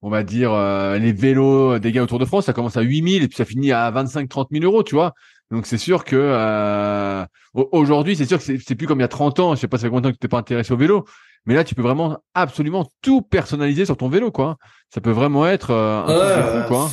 on 0.03 0.09
va 0.09 0.23
dire, 0.23 0.51
euh, 0.53 0.99
les 0.99 1.13
vélos 1.13 1.79
des 1.79 1.91
gars 1.91 2.03
au 2.03 2.05
Tour 2.05 2.19
de 2.19 2.25
France. 2.25 2.45
Ça 2.45 2.53
commence 2.53 2.77
à 2.77 2.81
8000 2.81 3.23
et 3.23 3.27
puis 3.27 3.35
ça 3.37 3.45
finit 3.45 3.71
à 3.71 3.89
25, 3.89 4.29
30 4.29 4.49
000 4.51 4.63
euros, 4.65 4.83
tu 4.83 4.93
vois. 4.93 5.13
Donc 5.49 5.65
c'est 5.65 5.77
sûr 5.77 6.03
que 6.03 6.15
euh, 6.15 7.25
aujourd'hui, 7.53 8.15
c'est 8.15 8.25
sûr 8.25 8.37
que 8.37 8.43
c'est 8.43 8.75
plus 8.75 8.85
comme 8.87 8.99
il 8.99 9.03
y 9.03 9.05
a 9.05 9.07
30 9.07 9.39
ans. 9.39 9.55
Je 9.55 9.61
sais 9.61 9.67
pas, 9.67 9.77
ça 9.77 9.83
fait 9.83 9.89
combien 9.89 10.11
que 10.11 10.15
tu 10.15 10.19
t'es 10.19 10.27
pas 10.27 10.39
intéressé 10.39 10.73
au 10.73 10.77
vélo, 10.77 11.05
mais 11.47 11.55
là, 11.55 11.63
tu 11.63 11.73
peux 11.73 11.81
vraiment 11.81 12.17
absolument 12.35 12.87
tout 13.01 13.23
personnaliser 13.23 13.85
sur 13.85 13.97
ton 13.97 14.09
vélo, 14.09 14.31
quoi. 14.31 14.57
Ça 14.93 15.01
peut 15.01 15.11
vraiment 15.11 15.47
être 15.47 15.71
un 15.73 16.05
truc 16.05 16.61
fou, 16.61 16.67
quoi. 16.67 16.91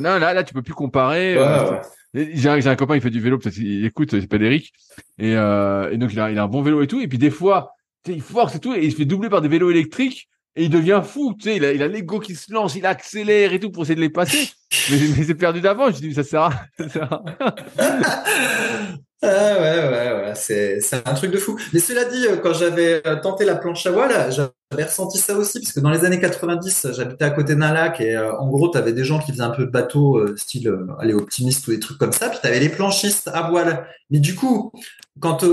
Non, 0.00 0.18
là, 0.18 0.34
là, 0.34 0.44
tu 0.44 0.54
peux 0.54 0.62
plus 0.62 0.74
comparer. 0.74 1.36
Euh, 1.36 1.78
j'ai 2.14 2.48
un, 2.48 2.76
copain, 2.76 2.96
il 2.96 3.00
fait 3.00 3.10
du 3.10 3.20
vélo, 3.20 3.38
peut-être 3.38 3.56
il 3.56 3.84
écoute, 3.84 4.12
il 4.12 4.20
s'appelle 4.20 4.42
Eric. 4.42 4.72
Et, 5.18 5.34
euh, 5.34 5.90
et 5.90 5.96
donc, 5.96 6.12
il 6.12 6.20
a, 6.20 6.30
il 6.30 6.38
a 6.38 6.44
un 6.44 6.48
bon 6.48 6.62
vélo 6.62 6.82
et 6.82 6.86
tout. 6.86 7.00
Et 7.00 7.08
puis, 7.08 7.18
des 7.18 7.30
fois, 7.30 7.74
il 8.06 8.20
force 8.20 8.54
et 8.54 8.60
tout, 8.60 8.74
et 8.74 8.84
il 8.84 8.92
se 8.92 8.96
fait 8.96 9.04
doubler 9.04 9.28
par 9.28 9.40
des 9.40 9.48
vélos 9.48 9.70
électriques. 9.70 10.28
Et 10.54 10.64
il 10.64 10.70
devient 10.70 11.00
fou, 11.02 11.34
tu 11.38 11.48
sais, 11.48 11.56
il 11.56 11.64
a, 11.64 11.72
il 11.72 11.82
a 11.82 11.88
l'ego 11.88 12.20
qui 12.20 12.34
se 12.34 12.52
lance, 12.52 12.74
il 12.76 12.84
accélère 12.84 13.54
et 13.54 13.60
tout 13.60 13.70
pour 13.70 13.84
essayer 13.84 13.94
de 13.94 14.02
les 14.02 14.10
passer. 14.10 14.50
mais, 14.90 14.98
mais 15.16 15.24
c'est 15.24 15.34
perdu 15.34 15.62
d'avance. 15.62 15.96
Je 15.96 16.00
dis, 16.00 16.14
ça 16.14 16.24
sert 16.24 16.42
à, 16.42 16.52
ça 16.76 16.88
sert 16.90 17.12
à 17.12 17.24
Ah 19.24 19.54
ouais, 19.60 19.88
ouais, 19.88 20.12
ouais, 20.24 20.32
c'est, 20.34 20.80
c'est 20.80 21.06
un 21.06 21.14
truc 21.14 21.30
de 21.30 21.38
fou. 21.38 21.56
Mais 21.72 21.78
cela 21.78 22.04
dit, 22.04 22.26
euh, 22.26 22.38
quand 22.38 22.54
j'avais 22.54 23.06
euh, 23.06 23.20
tenté 23.20 23.44
la 23.44 23.54
planche 23.54 23.86
à 23.86 23.92
voile, 23.92 24.32
j'avais 24.32 24.84
ressenti 24.84 25.18
ça 25.18 25.36
aussi, 25.36 25.60
parce 25.60 25.72
que 25.72 25.78
dans 25.78 25.90
les 25.90 26.04
années 26.04 26.18
90, 26.18 26.88
j'habitais 26.90 27.24
à 27.24 27.30
côté 27.30 27.54
d'un 27.54 27.72
lac 27.72 28.00
et 28.00 28.16
euh, 28.16 28.36
en 28.36 28.48
gros, 28.48 28.68
tu 28.68 28.78
avais 28.78 28.92
des 28.92 29.04
gens 29.04 29.20
qui 29.20 29.30
faisaient 29.30 29.42
un 29.44 29.50
peu 29.50 29.66
bateau, 29.66 30.36
style 30.36 30.68
euh, 30.68 30.88
allez, 30.98 31.14
optimiste 31.14 31.68
ou 31.68 31.70
des 31.70 31.78
trucs 31.78 31.98
comme 31.98 32.12
ça, 32.12 32.30
puis 32.30 32.40
tu 32.42 32.48
avais 32.48 32.58
les 32.58 32.68
planchistes 32.68 33.30
à 33.32 33.48
voile. 33.48 33.86
Mais 34.10 34.18
du 34.18 34.34
coup, 34.34 34.72
quand 35.20 35.44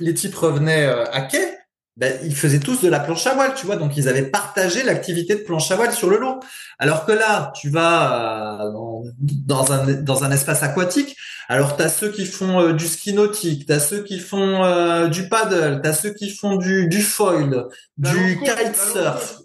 les 0.00 0.14
types 0.14 0.34
revenaient 0.34 0.86
à 0.86 1.20
quai, 1.22 1.56
ben, 1.96 2.18
ils 2.24 2.36
faisaient 2.36 2.60
tous 2.60 2.82
de 2.82 2.88
la 2.88 3.00
planche 3.00 3.26
à 3.26 3.34
voile, 3.34 3.54
tu 3.54 3.66
vois, 3.66 3.76
donc 3.76 3.96
ils 3.96 4.08
avaient 4.08 4.26
partagé 4.30 4.82
l'activité 4.82 5.34
de 5.34 5.40
planche 5.40 5.70
à 5.70 5.76
voile 5.76 5.92
sur 5.92 6.10
le 6.10 6.18
lot. 6.18 6.40
Alors 6.78 7.06
que 7.06 7.12
là, 7.12 7.52
tu 7.56 7.70
vas 7.70 8.70
dans, 8.72 9.02
dans 9.18 9.72
un, 9.72 9.92
dans 9.94 10.24
un 10.24 10.30
espace 10.30 10.62
aquatique, 10.62 11.16
alors, 11.48 11.76
tu 11.76 11.82
as 11.82 11.88
ceux 11.88 12.10
qui 12.10 12.26
font 12.26 12.60
euh, 12.60 12.72
du 12.72 12.86
ski 12.88 13.12
nautique, 13.12 13.66
tu 13.66 13.72
as 13.72 13.78
ceux 13.78 14.02
qui 14.02 14.18
font 14.18 14.64
euh, 14.64 15.06
du 15.06 15.28
paddle, 15.28 15.80
tu 15.80 15.88
as 15.88 15.92
ceux 15.92 16.12
qui 16.12 16.30
font 16.30 16.56
du, 16.56 16.88
du 16.88 17.02
foil, 17.02 17.66
du 17.98 18.40
kitesurf. 18.40 19.42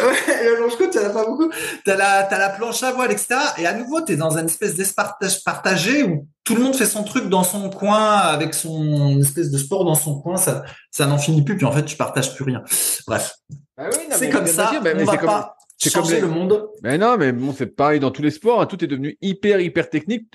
Le 0.00 0.90
tu 0.90 0.98
as 0.98 1.10
pas 1.10 1.26
beaucoup. 1.26 1.50
Tu 1.84 1.90
as 1.90 1.96
la, 1.96 2.26
as 2.26 2.38
la 2.38 2.48
planche 2.50 2.82
à 2.82 2.92
voile, 2.92 3.12
etc. 3.12 3.34
Et 3.58 3.66
à 3.66 3.74
nouveau, 3.74 4.00
tu 4.02 4.12
es 4.12 4.16
dans 4.16 4.36
une 4.36 4.46
espèce 4.46 4.74
d'espace 4.74 5.42
partagé 5.44 6.02
où 6.04 6.26
tout 6.44 6.54
le 6.54 6.62
monde 6.62 6.74
fait 6.74 6.86
son 6.86 7.04
truc 7.04 7.28
dans 7.28 7.44
son 7.44 7.70
coin, 7.70 8.04
avec 8.04 8.54
son 8.54 9.20
espèce 9.20 9.50
de 9.50 9.58
sport 9.58 9.84
dans 9.84 9.94
son 9.94 10.20
coin. 10.20 10.36
Ça, 10.36 10.64
ça 10.90 11.06
n'en 11.06 11.18
finit 11.18 11.42
plus. 11.42 11.56
Puis 11.56 11.66
en 11.66 11.72
fait, 11.72 11.84
tu 11.84 11.96
partages 11.96 12.34
plus 12.34 12.44
rien. 12.44 12.62
Bref. 13.06 13.34
Ah 13.76 13.88
c'est 14.12 14.30
comme 14.30 14.46
ça. 14.46 14.72
on 14.74 15.04
va 15.04 15.18
pas 15.18 15.56
changer 15.80 16.20
le 16.20 16.28
monde. 16.28 16.68
Mais 16.82 16.98
non, 16.98 17.16
mais 17.16 17.32
bon, 17.32 17.54
c'est 17.56 17.66
pareil 17.66 18.00
dans 18.00 18.10
tous 18.10 18.22
les 18.22 18.30
sports. 18.30 18.60
Hein. 18.60 18.66
Tout 18.66 18.82
est 18.82 18.88
devenu 18.88 19.16
hyper, 19.20 19.60
hyper 19.60 19.88
technique. 19.90 20.28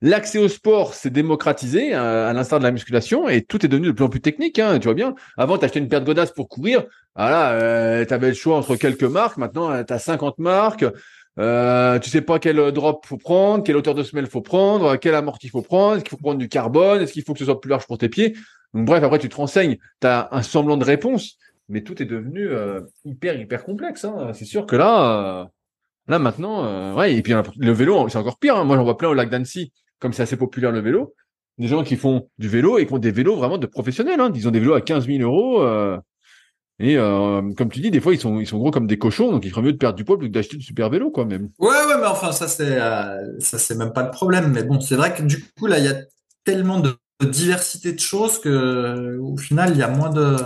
L'accès 0.00 0.38
au 0.38 0.46
sport 0.46 0.94
s'est 0.94 1.10
démocratisé 1.10 1.92
euh, 1.92 2.28
à 2.28 2.32
l'instar 2.32 2.60
de 2.60 2.64
la 2.64 2.70
musculation 2.70 3.28
et 3.28 3.42
tout 3.42 3.64
est 3.66 3.68
devenu 3.68 3.88
de 3.88 3.92
plus 3.92 4.04
en 4.04 4.08
plus 4.08 4.20
technique. 4.20 4.58
Hein, 4.60 4.78
tu 4.78 4.84
vois 4.84 4.94
bien. 4.94 5.14
Avant, 5.36 5.58
t'achetais 5.58 5.80
une 5.80 5.88
paire 5.88 6.00
de 6.00 6.06
godasses 6.06 6.32
pour 6.32 6.48
courir. 6.48 6.84
Voilà, 7.16 7.50
euh, 7.54 8.04
tu 8.04 8.14
avais 8.14 8.28
le 8.28 8.34
choix 8.34 8.56
entre 8.56 8.76
quelques 8.76 9.02
marques. 9.02 9.38
Maintenant, 9.38 9.72
euh, 9.72 9.82
tu 9.82 9.92
as 9.92 9.98
50 9.98 10.38
marques. 10.38 10.84
Euh, 11.40 11.98
tu 11.98 12.10
sais 12.10 12.20
pas 12.20 12.38
quel 12.38 12.70
drop 12.70 13.04
faut 13.06 13.16
prendre, 13.16 13.64
quelle 13.64 13.76
hauteur 13.76 13.94
de 13.94 14.04
semelle 14.04 14.26
faut 14.26 14.40
prendre, 14.40 14.96
quel 14.96 15.14
amorti 15.14 15.48
faut 15.48 15.62
prendre, 15.62 15.96
est-ce 15.96 16.04
qu'il 16.04 16.10
faut 16.10 16.16
prendre 16.16 16.38
du 16.38 16.48
carbone, 16.48 17.00
est-ce 17.00 17.12
qu'il 17.12 17.22
faut 17.22 17.32
que 17.32 17.38
ce 17.38 17.44
soit 17.44 17.60
plus 17.60 17.70
large 17.70 17.86
pour 17.86 17.98
tes 17.98 18.08
pieds? 18.08 18.36
Bref, 18.74 19.04
après 19.04 19.20
tu 19.20 19.28
te 19.28 19.36
renseignes, 19.36 19.78
tu 20.00 20.06
as 20.08 20.28
un 20.32 20.42
semblant 20.42 20.76
de 20.76 20.84
réponse, 20.84 21.38
mais 21.68 21.82
tout 21.82 22.02
est 22.02 22.06
devenu 22.06 22.48
hyper 23.04 23.38
hyper 23.38 23.64
complexe. 23.64 24.04
Hein. 24.04 24.32
C'est 24.34 24.46
sûr 24.46 24.66
que 24.66 24.74
là, 24.74 25.48
là 26.08 26.18
maintenant, 26.18 26.96
ouais, 26.96 27.14
et 27.14 27.22
puis 27.22 27.34
le 27.56 27.72
vélo, 27.72 28.08
c'est 28.08 28.18
encore 28.18 28.38
pire. 28.38 28.56
Hein. 28.56 28.64
Moi, 28.64 28.76
j'en 28.76 28.82
vois 28.82 28.96
plein 28.96 29.08
au 29.08 29.14
lac 29.14 29.30
d'Annecy 29.30 29.72
comme 30.00 30.12
c'est 30.12 30.22
assez 30.22 30.36
populaire 30.36 30.72
le 30.72 30.80
vélo, 30.80 31.14
des 31.58 31.68
gens 31.68 31.82
qui 31.82 31.96
font 31.96 32.28
du 32.38 32.48
vélo 32.48 32.78
et 32.78 32.86
qui 32.86 32.92
ont 32.92 32.98
des 32.98 33.10
vélos 33.10 33.36
vraiment 33.36 33.58
de 33.58 33.66
professionnels. 33.66 34.20
Hein. 34.20 34.30
Ils 34.34 34.46
ont 34.46 34.50
des 34.50 34.60
vélos 34.60 34.74
à 34.74 34.80
15 34.80 35.06
000 35.06 35.22
euros. 35.22 35.62
Euh, 35.62 35.98
et 36.78 36.96
euh, 36.96 37.42
comme 37.56 37.70
tu 37.70 37.80
dis, 37.80 37.90
des 37.90 38.00
fois 38.00 38.14
ils 38.14 38.20
sont 38.20 38.38
ils 38.38 38.46
sont 38.46 38.58
gros 38.58 38.70
comme 38.70 38.86
des 38.86 38.98
cochons, 38.98 39.32
donc 39.32 39.44
il 39.44 39.50
ferait 39.50 39.62
mieux 39.62 39.72
de 39.72 39.78
perdre 39.78 39.96
du 39.96 40.04
poids 40.04 40.16
plutôt 40.16 40.30
que 40.30 40.34
d'acheter 40.34 40.56
du 40.56 40.62
super 40.62 40.88
vélo, 40.88 41.10
quoi, 41.10 41.24
même. 41.24 41.50
Ouais, 41.58 41.68
ouais, 41.68 41.98
mais 42.00 42.06
enfin 42.06 42.30
ça 42.30 42.46
c'est 42.46 42.80
euh, 42.80 43.40
ça 43.40 43.58
c'est 43.58 43.74
même 43.74 43.92
pas 43.92 44.04
le 44.04 44.12
problème. 44.12 44.52
Mais 44.52 44.62
bon, 44.62 44.80
c'est 44.80 44.94
vrai 44.94 45.12
que 45.12 45.22
du 45.22 45.44
coup 45.58 45.66
là 45.66 45.78
il 45.78 45.84
y 45.84 45.88
a 45.88 45.96
tellement 46.44 46.78
de 46.78 46.94
diversité 47.24 47.92
de 47.92 47.98
choses 47.98 48.38
que 48.38 49.18
au 49.18 49.36
final 49.36 49.72
il 49.72 49.78
y 49.78 49.82
a 49.82 49.88
moins 49.88 50.10
de 50.10 50.36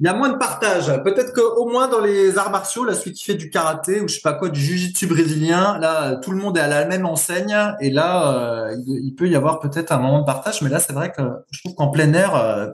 il 0.00 0.06
y 0.06 0.08
a 0.08 0.14
moins 0.14 0.28
de 0.28 0.36
partage. 0.36 0.86
Peut-être 1.02 1.32
qu'au 1.32 1.68
moins 1.68 1.88
dans 1.88 2.00
les 2.00 2.38
arts 2.38 2.50
martiaux, 2.50 2.84
là, 2.84 2.94
celui 2.94 3.12
qui 3.12 3.24
fait 3.24 3.34
du 3.34 3.50
karaté 3.50 4.00
ou 4.00 4.06
je 4.06 4.14
sais 4.14 4.20
pas 4.20 4.32
quoi, 4.32 4.48
du 4.48 4.60
jiu-jitsu 4.60 5.08
brésilien, 5.08 5.76
là, 5.80 6.16
tout 6.16 6.30
le 6.30 6.36
monde 6.36 6.56
est 6.56 6.60
à 6.60 6.68
la 6.68 6.84
même 6.84 7.04
enseigne. 7.04 7.56
Et 7.80 7.90
là, 7.90 8.68
euh, 8.68 8.76
il 8.86 9.14
peut 9.16 9.28
y 9.28 9.34
avoir 9.34 9.58
peut-être 9.58 9.90
un 9.90 9.98
moment 9.98 10.20
de 10.20 10.24
partage. 10.24 10.62
Mais 10.62 10.70
là, 10.70 10.78
c'est 10.78 10.92
vrai 10.92 11.10
que 11.10 11.22
je 11.50 11.60
trouve 11.60 11.74
qu'en 11.74 11.88
plein 11.88 12.12
air, 12.12 12.36
euh, 12.36 12.68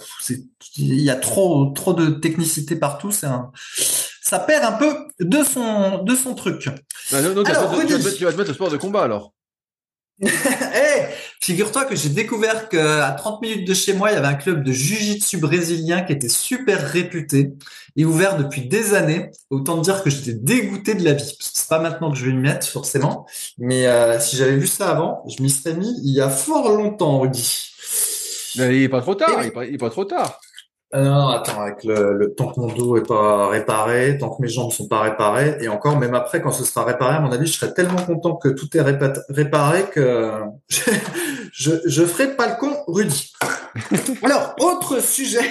il 0.77 1.01
y 1.01 1.09
a 1.09 1.17
trop, 1.17 1.73
trop 1.75 1.95
de 1.95 2.11
technicité 2.11 2.77
partout. 2.77 3.11
C'est 3.11 3.27
un, 3.27 3.51
ça 4.21 4.39
perd 4.39 4.65
un 4.65 4.73
peu 4.73 4.95
de 5.21 5.43
son, 5.43 6.03
de 6.03 6.15
son 6.15 6.35
truc. 6.35 6.69
Bah, 7.11 7.23
donc, 7.23 7.49
alors, 7.49 7.71
tu, 7.73 7.87
vas 7.87 8.11
te, 8.11 8.17
tu 8.17 8.25
vas 8.25 8.33
te 8.33 8.37
mettre 8.37 8.51
au 8.51 8.55
sport 8.55 8.71
de 8.71 8.77
combat 8.77 9.03
alors. 9.03 9.33
Hey, 10.21 11.07
figure-toi 11.41 11.85
que 11.87 11.97
j'ai 11.97 12.09
découvert 12.09 12.69
qu'à 12.69 13.11
30 13.13 13.43
minutes 13.43 13.67
de 13.67 13.75
chez 13.75 13.95
moi, 13.95 14.11
il 14.11 14.15
y 14.15 14.17
avait 14.17 14.29
un 14.29 14.35
club 14.35 14.63
de 14.63 14.73
jiu-jitsu 14.73 15.39
brésilien 15.39 16.03
qui 16.03 16.13
était 16.13 16.29
super 16.29 16.81
réputé 16.81 17.53
et 17.97 18.05
ouvert 18.05 18.37
depuis 18.37 18.63
des 18.69 18.95
années. 18.95 19.31
Autant 19.51 19.79
dire 19.79 20.03
que 20.03 20.11
j'étais 20.11 20.35
dégoûté 20.35 20.95
de 20.95 21.05
la 21.05 21.15
vie. 21.15 21.37
C'est 21.41 21.69
pas 21.69 21.81
maintenant 21.81 22.13
que 22.13 22.17
je 22.17 22.27
vais 22.27 22.33
m'y 22.33 22.43
mettre, 22.43 22.67
forcément. 22.69 23.27
Mais 23.59 23.87
euh, 23.87 24.21
si 24.21 24.37
j'avais 24.37 24.57
vu 24.57 24.67
ça 24.67 24.91
avant, 24.91 25.25
je 25.27 25.43
m'y 25.43 25.51
serais 25.51 25.75
mis 25.75 25.93
il 26.05 26.15
y 26.15 26.21
a 26.21 26.31
fort 26.31 26.71
longtemps, 26.71 27.21
Rudy. 27.21 27.73
Mais 28.57 28.77
il 28.77 28.83
est 28.85 28.89
pas 28.89 29.01
trop 29.01 29.17
tard, 29.17 29.43
il 29.45 29.75
est 29.75 29.79
pas 29.79 29.91
trop 29.91 30.05
tard. 30.05 30.41
Ah 30.97 31.01
non, 31.01 31.29
attends, 31.31 31.61
avec 31.61 31.83
le, 31.83 32.13
le, 32.17 32.35
tant 32.35 32.53
que 32.53 32.61
mon 32.61 32.69
dos 32.69 32.97
est 32.97 33.05
pas 33.05 33.49
réparé, 33.49 34.17
tant 34.17 34.31
que 34.31 34.41
mes 34.41 34.47
jambes 34.47 34.71
sont 34.71 34.87
pas 34.87 35.01
réparées, 35.01 35.57
et 35.61 35.67
encore, 35.67 35.99
même 35.99 36.15
après, 36.15 36.41
quand 36.41 36.53
ce 36.53 36.63
sera 36.63 36.85
réparé, 36.85 37.17
à 37.17 37.21
mon 37.21 37.33
avis, 37.33 37.49
je 37.49 37.59
serai 37.59 37.75
tellement 37.75 38.01
content 38.01 38.37
que 38.37 38.49
tout 38.49 38.69
est 38.77 38.81
réparé 38.81 39.87
que 39.93 40.31
je, 41.53 41.73
je 41.85 42.05
ferai 42.05 42.37
pas 42.37 42.47
le 42.47 42.55
con, 42.61 42.77
Rudy. 42.87 43.33
Alors, 44.23 44.55
autre 44.61 45.03
sujet. 45.03 45.51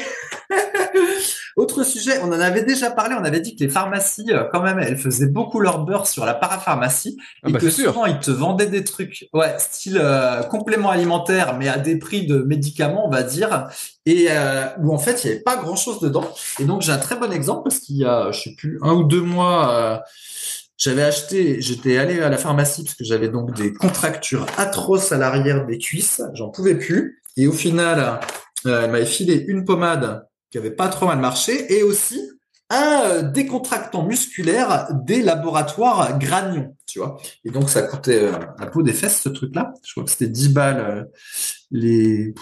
Autre 1.56 1.84
sujet, 1.84 2.20
on 2.24 2.28
en 2.28 2.40
avait 2.40 2.64
déjà 2.64 2.90
parlé, 2.90 3.16
on 3.20 3.24
avait 3.24 3.40
dit 3.40 3.56
que 3.56 3.64
les 3.64 3.70
pharmacies, 3.70 4.32
euh, 4.32 4.46
quand 4.52 4.62
même, 4.64 4.80
elles 4.80 4.98
faisaient 4.98 5.28
beaucoup 5.28 5.60
leur 5.60 5.86
beurre 5.86 6.08
sur 6.08 6.26
la 6.26 6.34
parapharmacie 6.34 7.18
ah 7.44 7.50
et 7.50 7.52
bah, 7.52 7.60
que 7.60 7.70
souvent 7.70 8.06
ils 8.08 8.20
te 8.20 8.32
vendaient 8.32 8.68
des 8.68 8.84
trucs, 8.84 9.30
ouais, 9.34 9.54
style 9.60 10.00
euh, 10.02 10.42
complément 10.44 10.90
alimentaire, 10.90 11.56
mais 11.58 11.68
à 11.68 11.78
des 11.78 11.98
prix 11.98 12.26
de 12.26 12.40
médicaments, 12.40 13.06
on 13.06 13.10
va 13.10 13.22
dire, 13.22 13.68
et 14.08 14.28
euh, 14.32 14.66
où 14.80 14.94
en 14.94 14.98
fait 14.98 15.24
il 15.24 15.28
n'y 15.28 15.34
avait 15.34 15.44
pas 15.44 15.58
grand 15.58 15.76
chose 15.76 16.00
dedans. 16.00 16.28
Et 16.60 16.66
donc 16.66 16.82
j'ai 16.82 16.92
un 16.92 16.98
très 16.98 17.16
bon 17.16 17.32
exemple 17.32 17.64
parce 17.66 17.80
qu'il 17.80 17.98
y 17.98 18.06
a, 18.06 18.32
je 18.32 18.42
sais 18.42 18.56
plus, 18.56 18.80
un 18.82 18.94
ou 18.94 19.04
deux 19.04 19.22
mois. 19.22 20.04
j'avais 20.78 21.04
acheté, 21.04 21.62
j'étais 21.62 21.98
allé 21.98 22.20
à 22.20 22.30
la 22.30 22.38
pharmacie 22.38 22.84
parce 22.84 22.96
que 22.96 23.04
j'avais 23.04 23.30
donc 23.30 23.54
des 23.54 23.74
contractures 23.74 24.48
atroces 24.58 25.12
à 25.12 25.18
l'arrière 25.18 25.68
des 25.68 25.78
cuisses, 25.78 26.22
j'en 26.34 26.50
pouvais 26.50 26.76
plus. 26.76 27.22
Et 27.38 27.48
au 27.48 27.54
final, 27.54 28.20
elle 28.66 28.92
m'avait 28.92 29.06
filé 29.06 29.46
une 29.48 29.66
pommade 29.66 30.26
qui 30.54 30.60
avait 30.60 30.70
pas 30.70 30.88
trop 30.88 31.08
mal 31.08 31.18
marché, 31.18 31.74
et 31.76 31.82
aussi 31.82 32.22
un 32.70 33.02
euh, 33.06 33.22
décontractant 33.24 34.06
musculaire 34.06 34.88
des 34.92 35.24
laboratoires 35.24 36.20
Granion, 36.20 36.78
tu 36.86 37.00
vois. 37.00 37.18
Et 37.44 37.50
donc 37.50 37.72
ça 37.72 37.82
coûtait 37.82 38.26
euh, 38.26 38.34
un 38.60 38.68
peu 38.68 38.84
des 38.84 38.94
fesses 38.94 39.20
ce 39.20 39.30
truc-là. 39.30 39.74
Je 39.84 39.94
crois 39.94 40.04
que 40.04 40.12
c'était 40.12 40.28
10 40.28 40.50
balles 40.50 40.80
euh, 40.80 41.04
les 41.72 42.36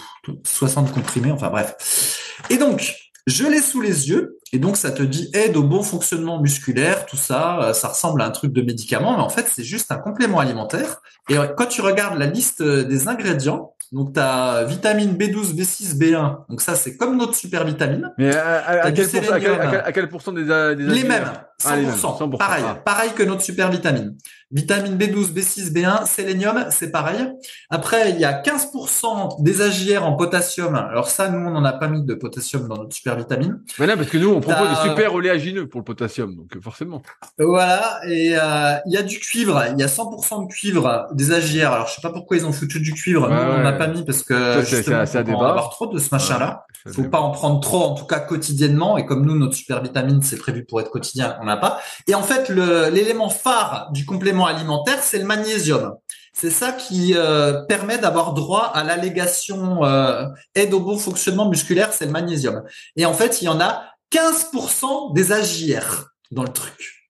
60 0.44 0.92
comprimés, 0.92 1.32
enfin 1.32 1.48
bref. 1.48 2.36
Et 2.50 2.58
donc 2.58 2.94
je 3.26 3.46
l'ai 3.46 3.62
sous 3.62 3.80
les 3.80 4.10
yeux 4.10 4.36
et 4.52 4.58
donc 4.58 4.76
ça 4.76 4.90
te 4.90 5.02
dit 5.02 5.30
aide 5.32 5.56
au 5.56 5.62
bon 5.62 5.82
fonctionnement 5.82 6.40
musculaire, 6.40 7.06
tout 7.06 7.16
ça, 7.16 7.72
ça 7.74 7.88
ressemble 7.88 8.22
à 8.22 8.26
un 8.26 8.30
truc 8.30 8.52
de 8.52 8.62
médicament, 8.62 9.16
mais 9.16 9.22
en 9.22 9.28
fait 9.28 9.48
c'est 9.48 9.64
juste 9.64 9.90
un 9.90 9.98
complément 9.98 10.38
alimentaire. 10.38 11.00
Et 11.28 11.36
quand 11.56 11.66
tu 11.66 11.80
regardes 11.80 12.18
la 12.18 12.26
liste 12.26 12.62
des 12.62 13.08
ingrédients, 13.08 13.72
donc, 13.92 14.14
tu 14.14 14.20
as 14.20 14.64
vitamine 14.64 15.12
B12, 15.12 15.54
B6, 15.54 15.98
B1. 15.98 16.46
Donc, 16.48 16.62
ça, 16.62 16.74
c'est 16.76 16.96
comme 16.96 17.18
notre 17.18 17.34
super 17.34 17.62
vitamine. 17.64 18.10
Mais 18.16 18.34
à, 18.34 18.90
quel, 18.90 19.06
pourcent, 19.06 19.32
à, 19.32 19.92
quel, 19.92 20.08
pourcent 20.08 20.32
des, 20.32 20.44
des 20.44 20.82
Les 20.82 21.04
mêmes. 21.04 21.30
100%. 21.62 22.30
Ah, 22.34 22.36
pareil. 22.38 22.64
Ah. 22.66 22.74
Pareil 22.74 23.10
que 23.14 23.22
notre 23.22 23.42
super 23.42 23.70
vitamine. 23.70 24.16
Vitamine 24.50 24.96
B12, 24.96 25.32
B6, 25.32 25.72
B1, 25.72 26.06
sélénium, 26.06 26.66
c'est 26.70 26.90
pareil. 26.90 27.32
Après, 27.70 28.10
il 28.10 28.20
y 28.20 28.24
a 28.24 28.42
15% 28.42 29.42
des 29.42 29.62
AGR 29.62 30.04
en 30.04 30.14
potassium. 30.14 30.74
Alors 30.74 31.08
ça, 31.08 31.28
nous, 31.28 31.38
on 31.38 31.50
n'en 31.50 31.64
a 31.64 31.72
pas 31.72 31.88
mis 31.88 32.02
de 32.02 32.14
potassium 32.14 32.68
dans 32.68 32.76
notre 32.76 32.94
super 32.94 33.16
vitamine. 33.16 33.60
Voilà, 33.78 33.96
parce 33.96 34.08
que 34.08 34.18
nous, 34.18 34.28
on 34.28 34.40
propose 34.42 34.68
des 34.68 34.88
super 34.88 35.14
oléagineux 35.14 35.68
pour 35.68 35.80
le 35.80 35.84
potassium, 35.84 36.34
donc 36.36 36.60
forcément. 36.60 37.02
Voilà. 37.38 38.00
Et 38.06 38.36
euh, 38.36 38.76
il 38.86 38.92
y 38.92 38.96
a 38.96 39.02
du 39.02 39.18
cuivre. 39.18 39.64
Il 39.72 39.80
y 39.80 39.82
a 39.82 39.86
100% 39.86 40.46
de 40.46 40.52
cuivre 40.52 41.08
des 41.12 41.32
AGR. 41.32 41.72
Alors 41.72 41.86
je 41.88 41.94
sais 41.94 42.02
pas 42.02 42.12
pourquoi 42.12 42.36
ils 42.36 42.46
ont 42.46 42.52
foutu 42.52 42.80
du 42.80 42.92
cuivre. 42.92 43.28
nous, 43.28 43.34
on 43.34 43.62
n'a 43.62 43.72
pas 43.72 43.86
mis 43.86 44.04
parce 44.04 44.22
que 44.22 44.62
justement, 44.62 44.98
on 44.98 45.40
va 45.40 45.48
avoir 45.50 45.70
trop 45.70 45.86
de 45.86 45.98
ce 45.98 46.08
machin-là. 46.12 46.66
Faut 46.90 47.04
pas 47.04 47.20
en 47.20 47.30
prendre 47.30 47.60
trop, 47.60 47.84
en 47.84 47.94
tout 47.94 48.06
cas 48.06 48.18
quotidiennement. 48.18 48.98
Et 48.98 49.06
comme 49.06 49.24
nous, 49.24 49.38
notre 49.38 49.54
super 49.54 49.82
vitamine, 49.82 50.20
c'est 50.22 50.36
prévu 50.36 50.64
pour 50.64 50.80
être 50.80 50.90
quotidien, 50.90 51.36
on 51.40 51.44
n'a 51.44 51.56
pas. 51.56 51.80
Et 52.08 52.14
en 52.14 52.22
fait, 52.22 52.48
l'élément 52.48 53.28
phare 53.28 53.90
du 53.92 54.04
complément 54.04 54.46
alimentaire, 54.46 54.98
c'est 55.00 55.18
le 55.18 55.24
magnésium. 55.24 55.94
C'est 56.34 56.50
ça 56.50 56.72
qui 56.72 57.12
euh, 57.14 57.62
permet 57.64 57.98
d'avoir 57.98 58.32
droit 58.32 58.64
à 58.74 58.84
l'allégation 58.84 59.84
euh, 59.84 60.26
aide 60.54 60.72
au 60.72 60.80
bon 60.80 60.96
fonctionnement 60.96 61.48
musculaire, 61.48 61.92
c'est 61.92 62.06
le 62.06 62.10
magnésium. 62.10 62.62
Et 62.96 63.04
en 63.04 63.12
fait, 63.12 63.42
il 63.42 63.44
y 63.44 63.48
en 63.48 63.60
a 63.60 63.82
15% 64.12 65.14
des 65.14 65.32
AGR 65.32 66.10
dans 66.30 66.42
le 66.42 66.52
truc. 66.52 67.08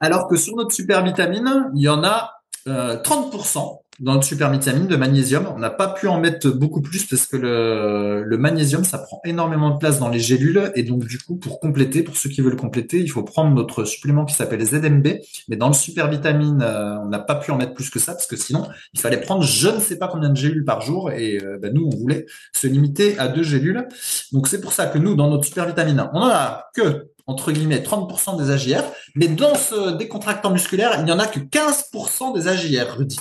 Alors 0.00 0.28
que 0.28 0.36
sur 0.36 0.56
notre 0.56 0.72
super 0.72 1.04
vitamine, 1.04 1.70
il 1.74 1.82
y 1.82 1.88
en 1.88 2.04
a 2.04 2.34
30% 2.66 3.58
euh, 3.58 3.76
dans 4.00 4.14
le 4.14 4.22
super 4.22 4.50
vitamine 4.50 4.86
de 4.86 4.96
magnésium. 4.96 5.46
On 5.54 5.58
n'a 5.58 5.70
pas 5.70 5.88
pu 5.88 6.06
en 6.06 6.20
mettre 6.20 6.48
beaucoup 6.50 6.80
plus 6.80 7.04
parce 7.04 7.26
que 7.26 7.36
le, 7.36 8.22
le, 8.22 8.38
magnésium, 8.38 8.84
ça 8.84 8.98
prend 8.98 9.20
énormément 9.24 9.70
de 9.70 9.78
place 9.78 9.98
dans 9.98 10.08
les 10.08 10.20
gélules. 10.20 10.70
Et 10.74 10.82
donc, 10.82 11.04
du 11.06 11.18
coup, 11.18 11.36
pour 11.36 11.58
compléter, 11.60 12.02
pour 12.02 12.16
ceux 12.16 12.30
qui 12.30 12.40
veulent 12.40 12.56
compléter, 12.56 13.00
il 13.00 13.10
faut 13.10 13.22
prendre 13.22 13.54
notre 13.54 13.84
supplément 13.84 14.24
qui 14.24 14.34
s'appelle 14.34 14.64
ZMB. 14.64 15.06
Mais 15.48 15.56
dans 15.56 15.68
le 15.68 15.74
super 15.74 16.08
vitamine, 16.08 16.62
euh, 16.62 16.98
on 17.00 17.08
n'a 17.08 17.18
pas 17.18 17.34
pu 17.34 17.50
en 17.50 17.56
mettre 17.56 17.74
plus 17.74 17.90
que 17.90 17.98
ça 17.98 18.12
parce 18.12 18.26
que 18.26 18.36
sinon, 18.36 18.68
il 18.92 19.00
fallait 19.00 19.20
prendre 19.20 19.42
je 19.42 19.68
ne 19.68 19.80
sais 19.80 19.98
pas 19.98 20.08
combien 20.08 20.28
de 20.28 20.36
gélules 20.36 20.64
par 20.64 20.80
jour. 20.80 21.10
Et 21.10 21.42
euh, 21.42 21.58
ben, 21.58 21.72
nous, 21.72 21.88
on 21.92 21.96
voulait 21.96 22.26
se 22.54 22.66
limiter 22.66 23.18
à 23.18 23.28
deux 23.28 23.42
gélules. 23.42 23.88
Donc, 24.32 24.48
c'est 24.48 24.60
pour 24.60 24.72
ça 24.72 24.86
que 24.86 24.98
nous, 24.98 25.16
dans 25.16 25.28
notre 25.28 25.44
super 25.44 25.66
vitamine, 25.66 26.08
on 26.12 26.20
en 26.20 26.28
a 26.28 26.70
que 26.74 27.08
entre 27.28 27.52
guillemets 27.52 27.80
30% 27.80 28.38
des 28.38 28.50
AGR, 28.50 28.82
mais 29.14 29.28
dans 29.28 29.54
ce 29.54 29.96
décontractant 29.98 30.50
musculaire, 30.50 30.94
il 30.98 31.04
n'y 31.04 31.12
en 31.12 31.18
a 31.18 31.26
que 31.26 31.38
15% 31.38 32.34
des 32.34 32.48
AGR, 32.48 32.96
Rudy. 32.96 33.18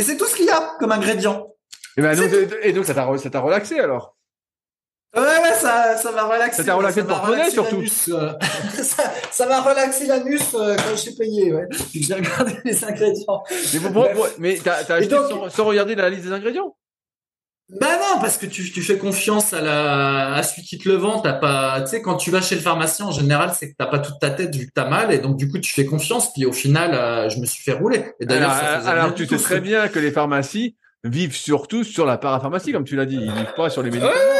Et 0.00 0.02
c'est 0.02 0.16
tout 0.16 0.24
ce 0.24 0.34
qu'il 0.34 0.46
y 0.46 0.50
a 0.50 0.76
comme 0.78 0.92
ingrédient. 0.92 1.46
Et, 1.98 2.00
ben 2.00 2.16
et 2.62 2.72
donc, 2.72 2.86
ça 2.86 2.94
t'a 2.94 3.40
relaxé 3.40 3.78
alors? 3.78 4.16
Ouais, 5.14 5.20
ouais, 5.20 5.52
ça, 5.52 5.94
ça 5.98 6.10
m'a 6.10 6.22
relaxé. 6.22 6.62
Ça 6.62 6.64
t'a 6.64 6.74
relaxé 6.74 7.02
pour 7.02 7.20
porte 7.20 7.50
surtout. 7.50 7.82
Euh. 8.14 8.32
ça 9.30 9.46
m'a 9.46 9.60
relaxé 9.60 10.06
l'anus 10.06 10.54
euh, 10.54 10.74
quand 10.74 10.96
j'ai 10.96 11.12
payé, 11.12 11.52
ouais. 11.52 11.68
J'ai 11.92 12.14
regardé 12.14 12.56
les 12.64 12.82
ingrédients. 12.82 13.42
Mais, 14.38 14.58
t'as 14.64 14.94
acheté 14.94 15.16
sans, 15.50 15.64
regarder 15.66 15.94
la 15.94 16.08
liste 16.08 16.22
des 16.22 16.32
ingrédients? 16.32 16.74
Bah 17.78 17.86
non, 17.98 18.20
parce 18.20 18.36
que 18.36 18.46
tu, 18.46 18.70
tu 18.72 18.82
fais 18.82 18.98
confiance 18.98 19.52
à 19.52 19.60
la 19.60 20.34
à 20.34 20.42
celui 20.42 20.62
qui 20.62 20.78
te 20.78 20.88
le 20.88 20.96
vend. 20.96 21.20
T'as 21.20 21.34
pas, 21.34 21.80
tu 21.82 21.88
sais, 21.88 22.02
quand 22.02 22.16
tu 22.16 22.30
vas 22.30 22.40
chez 22.40 22.56
le 22.56 22.60
pharmacien 22.60 23.06
en 23.06 23.12
général, 23.12 23.52
c'est 23.56 23.70
que 23.70 23.76
t'as 23.78 23.86
pas 23.86 24.00
toute 24.00 24.18
ta 24.18 24.30
tête 24.30 24.54
vu 24.54 24.66
que 24.66 24.72
t'as 24.74 24.88
mal, 24.88 25.12
et 25.12 25.18
donc 25.18 25.36
du 25.36 25.48
coup 25.48 25.58
tu 25.58 25.72
fais 25.72 25.84
confiance. 25.84 26.32
Puis 26.32 26.46
au 26.46 26.52
final, 26.52 26.94
euh, 26.94 27.28
je 27.28 27.38
me 27.38 27.46
suis 27.46 27.62
fait 27.62 27.72
rouler. 27.72 28.06
Et 28.18 28.26
d'ailleurs, 28.26 28.50
alors, 28.50 28.88
alors 28.88 29.14
tu 29.14 29.26
sais 29.26 29.36
très 29.36 29.60
bien 29.60 29.88
que 29.88 29.98
les 29.98 30.10
pharmacies 30.10 30.76
vivent 31.04 31.36
surtout 31.36 31.84
sur 31.84 32.06
la 32.06 32.18
parapharmacie, 32.18 32.72
comme 32.72 32.84
tu 32.84 32.96
l'as 32.96 33.06
dit. 33.06 33.16
Ils 33.16 33.32
vivent 33.32 33.54
pas 33.56 33.70
sur 33.70 33.82
les 33.82 33.90
médicaments. 33.90 34.12
Ouais, 34.12 34.39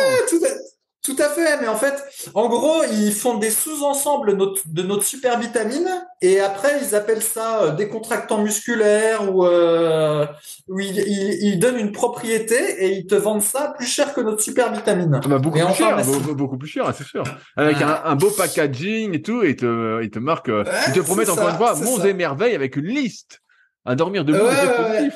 tout 1.10 1.22
à, 1.22 1.28
fait, 1.28 1.60
mais 1.60 1.68
en 1.68 1.76
fait, 1.76 1.94
en 2.34 2.48
gros, 2.48 2.82
ils 2.90 3.12
font 3.12 3.38
des 3.38 3.50
sous-ensembles 3.50 4.36
de 4.66 4.82
notre 4.82 5.04
super 5.04 5.38
vitamine 5.38 5.88
et 6.20 6.40
après 6.40 6.80
ils 6.82 6.94
appellent 6.94 7.22
ça 7.22 7.62
euh, 7.62 7.72
décontractant 7.72 8.42
musculaire 8.42 9.34
ou, 9.34 9.44
euh, 9.44 10.26
ils, 10.68 11.58
donnent 11.58 11.78
une 11.78 11.92
propriété 11.92 12.84
et 12.84 12.92
ils 12.92 13.06
te 13.06 13.14
vendent 13.14 13.42
ça 13.42 13.74
plus 13.76 13.86
cher 13.86 14.14
que 14.14 14.20
notre 14.20 14.40
super 14.40 14.72
vitamine. 14.72 15.20
Ah 15.22 15.28
bah, 15.28 15.38
beaucoup, 15.38 15.58
plus 15.58 15.74
cher, 15.74 15.98
beaucoup, 16.34 16.58
plus 16.58 16.68
cher, 16.68 16.92
c'est 16.96 17.04
sûr. 17.04 17.24
Avec 17.56 17.76
un, 17.82 18.14
beau 18.16 18.30
packaging 18.30 19.14
et 19.14 19.22
tout, 19.22 19.42
et 19.42 19.50
ils 19.50 19.56
te, 19.56 20.02
ils 20.02 20.10
te 20.10 20.18
marquent, 20.18 20.50
euh, 20.50 20.64
ils 20.88 20.92
te 20.92 21.00
promettent 21.00 21.30
encore 21.30 21.48
une 21.48 21.56
fois 21.56 21.74
monts 21.74 22.04
et 22.04 22.12
merveilles 22.12 22.54
avec 22.54 22.76
une 22.76 22.86
liste 22.86 23.40
à 23.84 23.94
dormir 23.94 24.24
debout 24.24 24.44
ouais, 24.44 25.10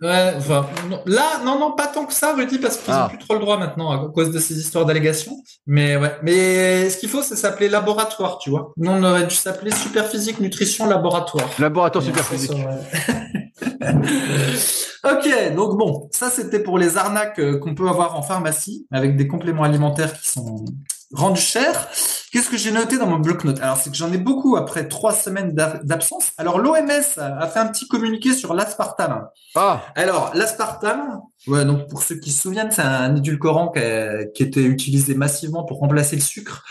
Ouais, 0.00 0.34
enfin, 0.36 0.66
là, 1.06 1.40
non, 1.44 1.58
non, 1.58 1.72
pas 1.72 1.86
tant 1.86 2.04
que 2.04 2.12
ça, 2.12 2.34
Rudy, 2.34 2.58
parce 2.58 2.76
qu'ils 2.76 2.92
n'ont 2.92 3.00
ah. 3.00 3.08
plus 3.08 3.18
trop 3.18 3.34
le 3.34 3.40
droit 3.40 3.58
maintenant 3.58 3.90
à 3.90 4.08
cause 4.08 4.30
de 4.30 4.38
ces 4.38 4.58
histoires 4.58 4.84
d'allégations. 4.84 5.36
Mais 5.66 5.96
ouais, 5.96 6.16
mais 6.22 6.88
ce 6.90 6.98
qu'il 6.98 7.08
faut, 7.08 7.22
c'est 7.22 7.36
s'appeler 7.36 7.68
laboratoire, 7.68 8.38
tu 8.38 8.50
vois. 8.50 8.72
Nous, 8.76 8.90
on 8.90 9.02
aurait 9.02 9.26
dû 9.26 9.34
s'appeler 9.34 9.70
Superphysique 9.70 10.40
Nutrition 10.40 10.86
Laboratoire. 10.86 11.48
Laboratoire 11.58 12.04
Superphysique. 12.04 12.52
ok, 15.04 15.54
donc 15.54 15.76
bon, 15.78 16.08
ça 16.12 16.30
c'était 16.30 16.60
pour 16.60 16.78
les 16.78 16.96
arnaques 16.96 17.38
euh, 17.38 17.58
qu'on 17.58 17.74
peut 17.74 17.88
avoir 17.88 18.16
en 18.16 18.22
pharmacie 18.22 18.86
avec 18.90 19.16
des 19.16 19.28
compléments 19.28 19.64
alimentaires 19.64 20.12
qui 20.12 20.28
sont 20.28 20.64
rendu 21.12 21.40
cher. 21.40 21.88
Qu'est-ce 22.32 22.48
que 22.48 22.56
j'ai 22.56 22.70
noté 22.70 22.96
dans 22.98 23.06
mon 23.06 23.18
bloc-notes? 23.18 23.60
Alors, 23.60 23.76
c'est 23.76 23.90
que 23.90 23.96
j'en 23.96 24.10
ai 24.12 24.18
beaucoup 24.18 24.56
après 24.56 24.88
trois 24.88 25.12
semaines 25.12 25.54
d'absence. 25.54 26.32
Alors, 26.38 26.58
l'OMS 26.58 27.18
a 27.18 27.46
fait 27.46 27.58
un 27.58 27.66
petit 27.66 27.86
communiqué 27.88 28.32
sur 28.32 28.54
l'aspartame. 28.54 29.26
Ah. 29.54 29.82
Alors, 29.94 30.30
l'aspartame, 30.34 31.20
ouais, 31.46 31.64
donc 31.64 31.88
pour 31.88 32.02
ceux 32.02 32.16
qui 32.16 32.32
se 32.32 32.42
souviennent, 32.42 32.70
c'est 32.70 32.82
un 32.82 33.16
édulcorant 33.16 33.68
qui, 33.68 33.80
a, 33.80 34.24
qui 34.24 34.42
était 34.42 34.62
utilisé 34.62 35.14
massivement 35.14 35.64
pour 35.64 35.78
remplacer 35.80 36.16
le 36.16 36.22
sucre. 36.22 36.64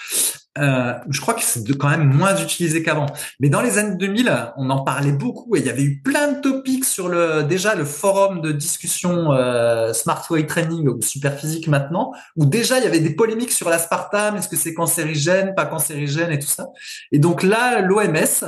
euh, 0.58 0.94
je 1.10 1.22
crois 1.22 1.34
que 1.34 1.44
c'est 1.44 1.64
quand 1.78 1.90
même 1.90 2.12
moins 2.12 2.36
utilisé 2.36 2.84
qu'avant. 2.84 3.06
Mais 3.40 3.50
dans 3.50 3.62
les 3.62 3.78
années 3.78 3.96
2000, 3.96 4.54
on 4.58 4.70
en 4.70 4.84
parlait 4.84 5.12
beaucoup 5.14 5.56
et 5.56 5.60
il 5.60 5.66
y 5.66 5.70
avait 5.70 5.84
eu 5.84 6.02
plein 6.02 6.34
de 6.34 6.42
topics 6.42 6.71
sur 6.92 7.10
le 7.10 7.44
déjà 7.44 7.76
le 7.76 7.86
forum 7.86 8.42
de 8.42 8.52
discussion 8.52 9.32
euh, 9.32 9.94
Smart 9.94 10.24
Weight 10.30 10.48
Training 10.48 10.88
ou 10.88 11.02
Superphysique 11.02 11.68
maintenant, 11.68 12.12
où 12.36 12.46
déjà 12.46 12.78
il 12.78 12.84
y 12.84 12.88
avait 12.88 13.00
des 13.00 13.16
polémiques 13.16 13.52
sur 13.52 13.70
l'aspartame, 13.70 14.36
est-ce 14.36 14.50
que 14.50 14.56
c'est 14.56 14.74
cancérigène, 14.74 15.56
pas 15.56 15.66
cancérigène 15.66 16.32
et 16.32 16.40
tout 16.40 16.48
ça. 16.48 16.68
Et 17.12 17.20
donc 17.20 17.44
là, 17.44 17.82
l'OMS 17.82 18.44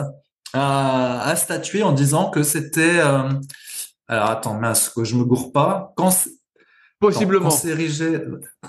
a, 0.54 1.30
a, 1.30 1.36
statué 1.36 1.84
en 1.84 1.94
disant 1.94 2.30
que 2.30 2.44
c'était 2.44 3.00
euh, 3.00 3.30
alors 4.08 4.30
attends 4.30 4.56
mince 4.56 4.90
que 4.90 5.04
je 5.04 5.16
me 5.16 5.24
gourre 5.24 5.52
pas. 5.52 5.94
Quand 5.96 6.12
Possiblement. 7.04 7.50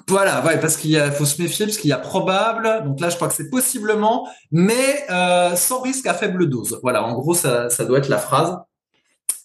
Voilà, 0.08 0.44
ouais, 0.44 0.58
parce 0.58 0.76
qu'il 0.76 1.00
faut 1.12 1.24
se 1.24 1.40
méfier 1.40 1.66
parce 1.66 1.78
qu'il 1.78 1.90
y 1.90 1.92
a 1.92 1.98
probable. 1.98 2.82
Donc 2.84 2.98
là, 2.98 3.08
je 3.08 3.14
crois 3.14 3.28
que 3.28 3.34
c'est 3.34 3.48
possiblement, 3.48 4.28
mais 4.50 5.06
euh, 5.08 5.54
sans 5.54 5.80
risque 5.80 6.08
à 6.08 6.14
faible 6.14 6.48
dose. 6.48 6.80
Voilà, 6.82 7.04
en 7.04 7.12
gros, 7.14 7.34
ça, 7.34 7.70
ça 7.70 7.84
doit 7.84 7.98
être 7.98 8.08
la 8.08 8.18
phrase. 8.18 8.56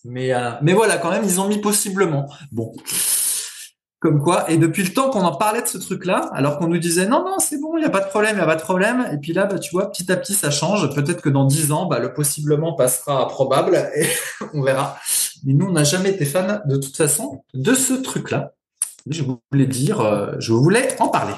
Mais 0.05 0.33
euh, 0.33 0.51
mais 0.61 0.73
voilà, 0.73 0.97
quand 0.97 1.11
même, 1.11 1.23
ils 1.23 1.39
ont 1.41 1.47
mis 1.47 1.59
possiblement. 1.59 2.27
Bon, 2.51 2.73
comme 3.99 4.21
quoi. 4.21 4.49
Et 4.49 4.57
depuis 4.57 4.83
le 4.83 4.93
temps 4.93 5.09
qu'on 5.09 5.23
en 5.23 5.35
parlait 5.35 5.61
de 5.61 5.67
ce 5.67 5.77
truc-là, 5.77 6.29
alors 6.33 6.57
qu'on 6.57 6.67
nous 6.67 6.77
disait 6.77 7.05
non, 7.05 7.23
non, 7.23 7.39
c'est 7.39 7.59
bon, 7.59 7.77
il 7.77 7.81
n'y 7.81 7.85
a 7.85 7.89
pas 7.89 8.01
de 8.01 8.07
problème, 8.07 8.35
il 8.35 8.37
n'y 8.37 8.43
a 8.43 8.47
pas 8.47 8.55
de 8.55 8.61
problème. 8.61 9.09
Et 9.13 9.17
puis 9.17 9.33
là, 9.33 9.45
bah, 9.45 9.59
tu 9.59 9.71
vois, 9.71 9.91
petit 9.91 10.11
à 10.11 10.17
petit, 10.17 10.33
ça 10.33 10.51
change. 10.51 10.93
Peut-être 10.95 11.21
que 11.21 11.29
dans 11.29 11.45
dix 11.45 11.71
ans, 11.71 11.85
bah, 11.85 11.99
le 11.99 12.13
possiblement 12.13 12.73
passera 12.73 13.21
à 13.21 13.25
probable 13.25 13.89
et 13.95 14.07
on 14.53 14.61
verra. 14.61 14.97
Mais 15.43 15.53
nous, 15.53 15.67
on 15.67 15.71
n'a 15.71 15.83
jamais 15.83 16.11
été 16.11 16.25
fan 16.25 16.61
de 16.65 16.77
toute 16.77 16.95
façon 16.95 17.43
de 17.53 17.73
ce 17.73 17.93
truc-là 17.93 18.53
je 19.09 19.23
voulais 19.23 19.65
dire, 19.65 20.01
euh, 20.01 20.33
je 20.39 20.53
voulais 20.53 20.95
en 20.99 21.09
parler. 21.09 21.33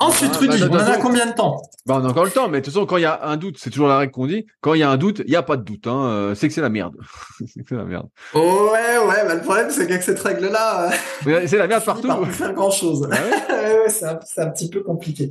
Ensuite, 0.00 0.30
ah, 0.34 0.38
Rudy, 0.38 0.60
bah, 0.60 0.68
on 0.70 0.76
en 0.76 0.78
a 0.78 0.96
combien 0.98 1.26
de 1.26 1.32
temps? 1.32 1.60
Bah, 1.84 1.98
On 2.00 2.04
a 2.04 2.08
encore 2.10 2.24
le 2.24 2.30
temps, 2.30 2.48
mais 2.48 2.60
de 2.60 2.64
toute 2.64 2.72
façon, 2.72 2.86
quand 2.86 2.98
il 2.98 3.02
y 3.02 3.06
a 3.06 3.20
un 3.24 3.36
doute, 3.36 3.56
c'est 3.58 3.70
toujours 3.70 3.88
la 3.88 3.98
règle 3.98 4.12
qu'on 4.12 4.26
dit, 4.26 4.46
quand 4.60 4.74
il 4.74 4.80
y 4.80 4.84
a 4.84 4.90
un 4.90 4.96
doute, 4.96 5.22
il 5.24 5.30
n'y 5.30 5.36
a 5.36 5.42
pas 5.42 5.56
de 5.56 5.62
doute. 5.62 5.88
Hein, 5.88 6.04
euh, 6.04 6.34
c'est 6.36 6.46
que 6.46 6.54
c'est 6.54 6.60
la 6.60 6.68
merde. 6.68 6.94
c'est 7.40 7.74
la 7.74 7.84
merde. 7.84 8.06
Ouais, 8.32 8.40
ouais, 8.40 9.26
bah, 9.26 9.34
le 9.34 9.40
problème, 9.40 9.70
c'est 9.70 9.88
qu'avec 9.88 10.04
cette 10.04 10.20
règle-là... 10.20 10.90
Euh, 11.26 11.46
c'est 11.46 11.58
la 11.58 11.66
merde 11.66 11.84
partout. 11.84 12.06
Par 12.06 12.24
faire 12.28 12.52
grand-chose. 12.52 13.08
Ah 13.10 13.16
ouais? 13.16 13.88
C'est 13.88 14.04
un, 14.04 14.18
un, 14.36 14.46
petit 14.50 14.68
peu 14.68 14.82
compliqué. 14.82 15.30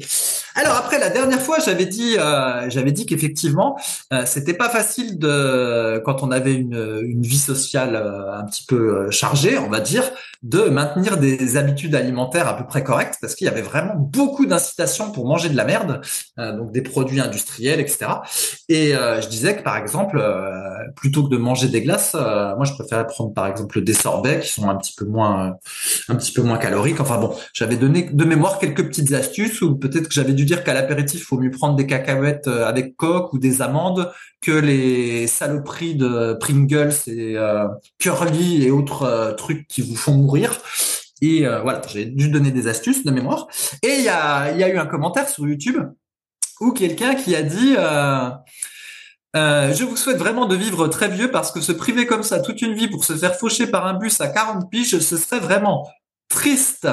Alors 0.60 0.76
après, 0.76 0.97
la 0.97 1.12
dernière 1.12 1.39
fois, 1.39 1.60
j'avais 1.64 1.86
dit, 1.86 2.16
euh, 2.18 2.68
j'avais 2.72 2.91
dit 2.91 3.05
qu'effectivement, 3.05 3.78
euh, 4.12 4.24
c'était 4.26 4.55
pas 4.55 4.70
facile 4.70 5.20
de, 5.20 6.01
quand 6.03 6.24
on 6.24 6.32
avait 6.32 6.55
une, 6.55 7.22
vie 7.22 7.38
sociale 7.38 7.95
un 7.95 8.43
petit 8.45 8.66
peu 8.66 9.12
chargée, 9.12 9.60
on 9.60 9.70
va 9.70 9.80
dire, 9.80 10.12
de 10.43 10.62
maintenir 10.70 11.18
des 11.18 11.58
habitudes 11.58 11.95
alimentaires 11.95 12.47
à 12.47 12.55
peu 12.55 12.66
près 12.66 12.84
correctes, 12.84 13.18
parce 13.20 13.36
qu'il 13.36 13.45
y 13.45 13.49
avait 13.49 13.62
vraiment 13.62 13.95
beaucoup 13.95 14.45
d'incitations 14.45 15.12
pour 15.12 15.28
manger 15.28 15.49
de 15.49 15.58
la 15.58 15.66
merde, 15.66 16.01
euh, 16.39 16.55
donc 16.55 16.72
des 16.72 16.82
produits 16.82 17.20
industriels, 17.20 17.80
etc. 17.80 18.05
Et 18.70 18.95
euh, 18.95 19.22
je 19.22 19.28
disais 19.28 19.55
que 19.58 19.64
par 19.64 19.78
exemple, 19.78 20.18
euh, 20.20 20.51
plutôt 20.95 21.24
que 21.24 21.30
de 21.30 21.38
manger 21.38 21.68
des 21.68 21.82
glaces, 21.82 22.14
moi 22.14 22.64
je 22.66 22.74
préférais 22.74 23.08
prendre 23.08 23.34
par 23.34 23.47
exemple 23.47 23.82
des 23.82 23.93
sorbets 23.93 24.39
qui 24.39 24.49
sont 24.49 24.70
un 24.70 24.76
petit 24.76 24.93
peu 24.95 25.05
moins, 25.05 25.58
un 26.08 26.16
petit 26.16 26.32
peu 26.32 26.41
moins 26.41 26.58
caloriques. 26.58 26.99
Enfin 26.99 27.18
bon, 27.18 27.36
j'avais 27.53 27.76
donné 27.76 28.10
de 28.12 28.26
mémoire 28.26 28.60
quelques 28.60 28.86
petites 28.86 29.14
astuces, 29.14 29.62
ou 29.62 29.76
peut-être 29.76 30.08
que 30.08 30.14
j'avais 30.14 30.34
dû 30.34 30.45
dire 30.48 30.64
qu'à 30.64 30.74
l'apéritif, 30.74 31.22
il 31.22 31.24
faut 31.24 31.38
mieux 31.38 31.52
prendre 31.52 31.76
des 31.76 31.86
cacahuètes 31.86 32.48
avec 32.48 32.95
coque 32.98 33.34
ou 33.34 33.38
des 33.38 33.62
amandes 33.62 34.12
que 34.41 34.52
les 34.52 35.28
saloperies 35.28 35.95
de 35.95 36.34
Pringles 36.39 36.93
et 37.08 37.36
Curly 38.00 38.64
et 38.64 38.72
autres 38.72 39.36
trucs 39.38 39.68
qui 39.68 39.82
vous 39.82 39.95
font 39.95 40.14
mourir. 40.14 40.60
Et 41.22 41.45
euh, 41.45 41.62
voilà, 41.62 41.82
j'ai 41.88 42.06
dû 42.06 42.30
donner 42.30 42.52
des 42.52 42.68
astuces 42.68 43.04
de 43.04 43.12
mémoire. 43.12 43.48
Et 43.82 43.95
il 43.95 44.04
y 44.04 44.10
a, 44.10 44.70
eu 44.70 44.78
un 44.78 44.86
commentaire 44.86 45.28
sur 45.28 45.48
YouTube 45.48 45.78
où 46.60 46.72
quelqu'un 46.72 47.16
qui 47.16 47.36
a 47.36 47.43
dit 47.43 47.76
euh, 47.78 48.30
euh, 49.36 49.74
je 49.74 49.84
vous 49.84 49.98
souhaite 49.98 50.18
vraiment 50.18 50.45
de 50.45 50.56
vivre 50.56 50.88
très 50.88 51.08
vieux 51.08 51.30
parce 51.32 51.52
que 51.52 51.62
se 51.62 51.72
priver 51.72 52.06
comme 52.06 52.24
ça 52.24 52.39
toute 52.39 52.62
une 52.62 52.74
vie 52.74 52.88
pour 52.88 53.04
se 53.04 53.14
faire 53.14 53.36
faucher 53.36 53.68
par 53.68 53.86
un 53.86 53.93
bus 53.93 54.22
à 54.22 54.28
40 54.28 54.70
piges, 54.70 55.00
ce 55.00 55.18
serait 55.18 55.39
vraiment 55.39 55.88
triste. 56.30 56.88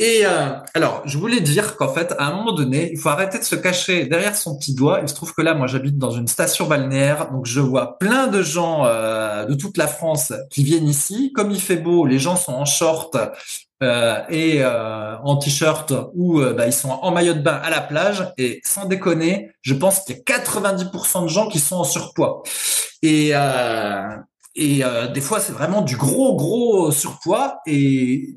Et 0.00 0.20
euh, 0.24 0.50
alors, 0.74 1.02
je 1.06 1.18
voulais 1.18 1.40
dire 1.40 1.76
qu'en 1.76 1.92
fait, 1.92 2.14
à 2.18 2.28
un 2.28 2.36
moment 2.36 2.52
donné, 2.52 2.90
il 2.92 2.98
faut 2.98 3.08
arrêter 3.08 3.38
de 3.38 3.44
se 3.44 3.56
cacher 3.56 4.06
derrière 4.06 4.36
son 4.36 4.56
petit 4.56 4.72
doigt. 4.72 5.00
Il 5.02 5.08
se 5.08 5.14
trouve 5.14 5.34
que 5.34 5.42
là, 5.42 5.54
moi, 5.54 5.66
j'habite 5.66 5.98
dans 5.98 6.12
une 6.12 6.28
station 6.28 6.68
balnéaire, 6.68 7.32
donc 7.32 7.46
je 7.46 7.58
vois 7.58 7.98
plein 7.98 8.28
de 8.28 8.40
gens 8.40 8.84
euh, 8.86 9.44
de 9.46 9.54
toute 9.54 9.76
la 9.76 9.88
France 9.88 10.32
qui 10.50 10.62
viennent 10.62 10.86
ici. 10.86 11.32
Comme 11.34 11.50
il 11.50 11.60
fait 11.60 11.78
beau, 11.78 12.06
les 12.06 12.20
gens 12.20 12.36
sont 12.36 12.52
en 12.52 12.64
short 12.64 13.16
euh, 13.82 14.20
et 14.28 14.64
en 14.64 15.36
t-shirt 15.36 15.92
ou 16.14 16.40
bah, 16.40 16.66
ils 16.66 16.72
sont 16.72 16.90
en 16.90 17.10
maillot 17.10 17.34
de 17.34 17.40
bain 17.40 17.60
à 17.60 17.70
la 17.70 17.80
plage. 17.80 18.24
Et 18.38 18.60
sans 18.64 18.84
déconner, 18.84 19.50
je 19.62 19.74
pense 19.74 20.04
qu'il 20.04 20.14
y 20.14 20.18
a 20.18 20.38
90% 20.38 21.24
de 21.24 21.28
gens 21.28 21.48
qui 21.48 21.58
sont 21.58 21.76
en 21.76 21.84
surpoids. 21.84 22.44
Et 23.02 23.32
et 24.54 24.82
des 25.14 25.20
fois, 25.20 25.40
c'est 25.40 25.52
vraiment 25.52 25.82
du 25.82 25.96
gros, 25.96 26.36
gros 26.36 26.92
surpoids. 26.92 27.60
Et 27.66 28.34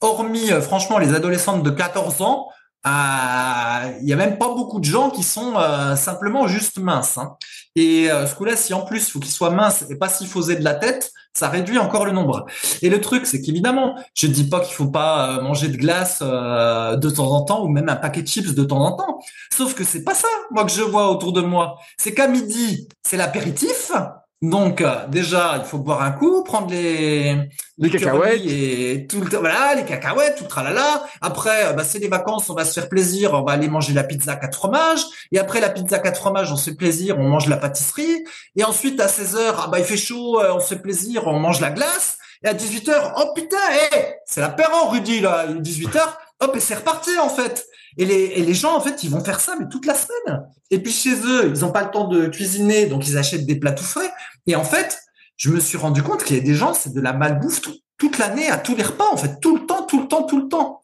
hormis 0.00 0.52
euh, 0.52 0.60
franchement 0.60 0.98
les 0.98 1.14
adolescentes 1.14 1.62
de 1.62 1.70
14 1.70 2.22
ans, 2.22 2.48
euh, 2.86 3.92
il 4.00 4.08
y 4.08 4.12
a 4.12 4.16
même 4.16 4.38
pas 4.38 4.48
beaucoup 4.48 4.78
de 4.78 4.84
gens 4.84 5.10
qui 5.10 5.22
sont 5.22 5.54
euh, 5.56 5.96
simplement 5.96 6.46
juste 6.46 6.78
minces. 6.78 7.18
Hein. 7.18 7.36
Et 7.74 8.08
ce 8.08 8.34
coup-là, 8.34 8.56
si 8.56 8.74
en 8.74 8.80
plus 8.80 9.08
faut 9.08 9.20
qu'ils 9.20 9.30
soient 9.30 9.50
minces 9.50 9.84
et 9.88 9.96
pas 9.96 10.08
s'y 10.08 10.24
de 10.26 10.64
la 10.64 10.74
tête, 10.74 11.12
ça 11.32 11.48
réduit 11.48 11.78
encore 11.78 12.04
le 12.04 12.10
nombre. 12.10 12.46
Et 12.82 12.90
le 12.90 13.00
truc, 13.00 13.24
c'est 13.24 13.40
qu'évidemment, 13.40 13.94
je 14.14 14.26
dis 14.26 14.48
pas 14.48 14.58
qu'il 14.60 14.74
faut 14.74 14.88
pas 14.88 15.40
manger 15.42 15.68
de 15.68 15.76
glace 15.76 16.20
de 16.20 17.10
temps 17.10 17.30
en 17.30 17.42
temps 17.42 17.62
ou 17.62 17.68
même 17.68 17.88
un 17.88 17.94
paquet 17.94 18.22
de 18.22 18.26
chips 18.26 18.52
de 18.52 18.64
temps 18.64 18.84
en 18.84 18.96
temps. 18.96 19.20
Sauf 19.56 19.74
que 19.74 19.84
c'est 19.84 20.02
pas 20.02 20.14
ça, 20.14 20.26
moi 20.50 20.64
que 20.64 20.72
je 20.72 20.82
vois 20.82 21.08
autour 21.12 21.32
de 21.32 21.40
moi. 21.40 21.76
C'est 21.98 22.14
qu'à 22.14 22.26
midi, 22.26 22.88
c'est 23.04 23.16
l'apéritif. 23.16 23.92
Donc 24.40 24.80
euh, 24.80 25.06
déjà, 25.08 25.56
il 25.58 25.64
faut 25.64 25.78
boire 25.78 26.02
un 26.02 26.12
coup, 26.12 26.44
prendre 26.44 26.70
les 26.70 27.36
les 27.76 27.90
cacahuètes 27.90 28.42
et 28.46 29.06
tout 29.08 29.20
le 29.20 29.36
voilà, 29.36 29.74
les 29.74 29.84
cacahuètes, 29.84 30.36
tout 30.36 30.44
le 30.44 30.48
tralala. 30.48 31.04
Après, 31.20 31.66
euh, 31.66 31.72
bah, 31.72 31.82
c'est 31.82 31.98
les 31.98 32.08
vacances, 32.08 32.48
on 32.48 32.54
va 32.54 32.64
se 32.64 32.78
faire 32.78 32.88
plaisir, 32.88 33.34
on 33.34 33.42
va 33.42 33.52
aller 33.52 33.68
manger 33.68 33.92
la 33.94 34.04
pizza 34.04 34.32
à 34.32 34.36
quatre 34.36 34.56
fromages. 34.56 35.04
Et 35.32 35.40
après 35.40 35.60
la 35.60 35.70
pizza 35.70 35.96
à 35.96 35.98
quatre 35.98 36.18
fromages, 36.18 36.52
on 36.52 36.56
se 36.56 36.70
fait 36.70 36.76
plaisir, 36.76 37.18
on 37.18 37.28
mange 37.28 37.48
la 37.48 37.56
pâtisserie. 37.56 38.24
Et 38.54 38.62
ensuite 38.62 39.00
à 39.00 39.08
16 39.08 39.36
heures, 39.36 39.62
ah 39.64 39.68
bah 39.68 39.80
il 39.80 39.84
fait 39.84 39.96
chaud, 39.96 40.40
euh, 40.40 40.54
on 40.54 40.60
se 40.60 40.68
fait 40.68 40.82
plaisir, 40.82 41.26
on 41.26 41.40
mange 41.40 41.60
la 41.60 41.70
glace. 41.70 42.18
Et 42.44 42.48
à 42.48 42.54
18 42.54 42.88
heures, 42.90 43.14
oh 43.18 43.32
putain, 43.34 43.56
hey, 43.70 44.14
c'est 44.24 44.40
l'apéro, 44.40 44.88
Rudy 44.90 45.18
là, 45.18 45.46
il 45.48 45.56
est 45.56 45.60
18 45.60 45.96
heures. 45.96 46.18
Hop, 46.40 46.54
et 46.54 46.60
c'est 46.60 46.76
reparti 46.76 47.10
en 47.18 47.28
fait. 47.28 47.66
Et 47.98 48.04
les, 48.04 48.54
gens, 48.54 48.76
en 48.76 48.80
fait, 48.80 49.02
ils 49.02 49.10
vont 49.10 49.24
faire 49.24 49.40
ça, 49.40 49.54
mais 49.58 49.66
toute 49.68 49.84
la 49.84 49.94
semaine. 49.94 50.46
Et 50.70 50.80
puis 50.80 50.92
chez 50.92 51.14
eux, 51.14 51.52
ils 51.52 51.60
n'ont 51.62 51.72
pas 51.72 51.82
le 51.82 51.90
temps 51.90 52.06
de 52.06 52.28
cuisiner, 52.28 52.86
donc 52.86 53.08
ils 53.08 53.18
achètent 53.18 53.44
des 53.44 53.56
plats 53.56 53.72
tout 53.72 53.84
frais. 53.84 54.12
Et 54.46 54.54
en 54.54 54.62
fait, 54.62 55.00
je 55.36 55.50
me 55.50 55.58
suis 55.58 55.76
rendu 55.76 56.02
compte 56.04 56.22
qu'il 56.22 56.36
y 56.36 56.40
a 56.40 56.42
des 56.42 56.54
gens, 56.54 56.74
c'est 56.74 56.94
de 56.94 57.00
la 57.00 57.12
malbouffe 57.12 57.60
toute 57.98 58.18
l'année, 58.18 58.48
à 58.48 58.56
tous 58.56 58.76
les 58.76 58.84
repas, 58.84 59.08
en 59.12 59.16
fait, 59.16 59.40
tout 59.40 59.56
le 59.56 59.66
temps, 59.66 59.82
tout 59.82 60.00
le 60.00 60.06
temps, 60.06 60.22
tout 60.22 60.40
le 60.40 60.48
temps. 60.48 60.82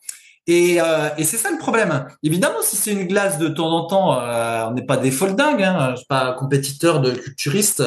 Et, 0.49 0.81
euh, 0.81 1.09
c'est 1.19 1.37
ça 1.37 1.53
le 1.53 1.59
problème. 1.59 2.07
Évidemment, 2.25 2.59
si 2.63 2.75
c'est 2.75 2.93
une 2.93 3.07
glace 3.07 3.39
de 3.39 3.47
temps 3.47 3.71
en 3.71 3.87
temps, 3.87 4.21
euh, 4.21 4.67
on 4.67 4.73
n'est 4.73 4.85
pas 4.85 4.97
des 4.97 5.13
folles 5.13 5.37
dingues. 5.37 5.63
Hein. 5.63 5.91
Je 5.93 5.99
suis 5.99 6.07
pas 6.07 6.33
compétiteur 6.33 7.01
de 7.01 7.13
culturiste. 7.13 7.83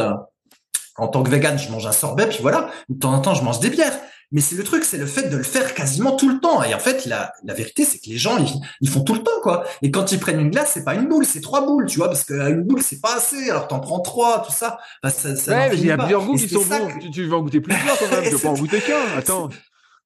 En 0.95 1.09
tant 1.09 1.21
que 1.21 1.29
vegan, 1.29 1.59
je 1.59 1.69
mange 1.69 1.85
un 1.85 1.91
sorbet, 1.91 2.27
puis 2.27 2.39
voilà. 2.41 2.69
De 2.89 2.97
temps 2.97 3.13
en 3.13 3.19
temps, 3.19 3.35
je 3.35 3.43
mange 3.43 3.59
des 3.59 3.69
bières. 3.69 3.93
Mais 4.31 4.41
c'est 4.41 4.55
le 4.55 4.63
truc, 4.63 4.83
c'est 4.83 4.97
le 4.97 5.05
fait 5.05 5.29
de 5.29 5.37
le 5.37 5.43
faire 5.43 5.73
quasiment 5.73 6.11
tout 6.11 6.29
le 6.29 6.39
temps. 6.39 6.61
Et 6.61 6.73
en 6.73 6.79
fait, 6.79 7.05
la, 7.05 7.31
la 7.45 7.53
vérité, 7.53 7.85
c'est 7.85 7.97
que 7.97 8.09
les 8.09 8.17
gens, 8.17 8.37
ils, 8.81 8.89
font 8.89 9.01
tout 9.01 9.13
le 9.13 9.23
temps, 9.23 9.39
quoi. 9.41 9.63
Et 9.81 9.89
quand 9.89 10.11
ils 10.11 10.19
prennent 10.19 10.41
une 10.41 10.51
glace, 10.51 10.71
c'est 10.73 10.83
pas 10.83 10.95
une 10.95 11.07
boule, 11.07 11.25
c'est 11.25 11.39
trois 11.39 11.65
boules, 11.65 11.85
tu 11.85 11.97
vois, 11.97 12.07
parce 12.07 12.25
qu'une 12.25 12.63
boule, 12.63 12.81
c'est 12.81 12.99
pas 12.99 13.15
assez. 13.15 13.49
Alors 13.49 13.69
t'en 13.69 13.79
prends 13.79 14.01
trois, 14.01 14.43
tout 14.45 14.51
ça. 14.51 14.79
Bah, 15.01 15.11
ça, 15.11 15.35
ça 15.37 15.51
ouais, 15.51 15.69
mais 15.69 15.77
il 15.77 15.85
y 15.85 15.91
a 15.91 15.97
plusieurs 15.97 16.25
goûts 16.25 16.35
qui 16.35 16.49
sont 16.49 16.65
bons. 16.65 16.89
Tu, 17.11 17.23
veux 17.23 17.35
en 17.35 17.41
goûter 17.41 17.61
plusieurs 17.61 17.97
quand 17.97 18.11
même. 18.11 18.23
tu 18.25 18.31
peux 18.31 18.39
pas 18.39 18.49
en 18.49 18.53
goûter 18.53 18.81
qu'un. 18.81 19.17
Attends. 19.17 19.49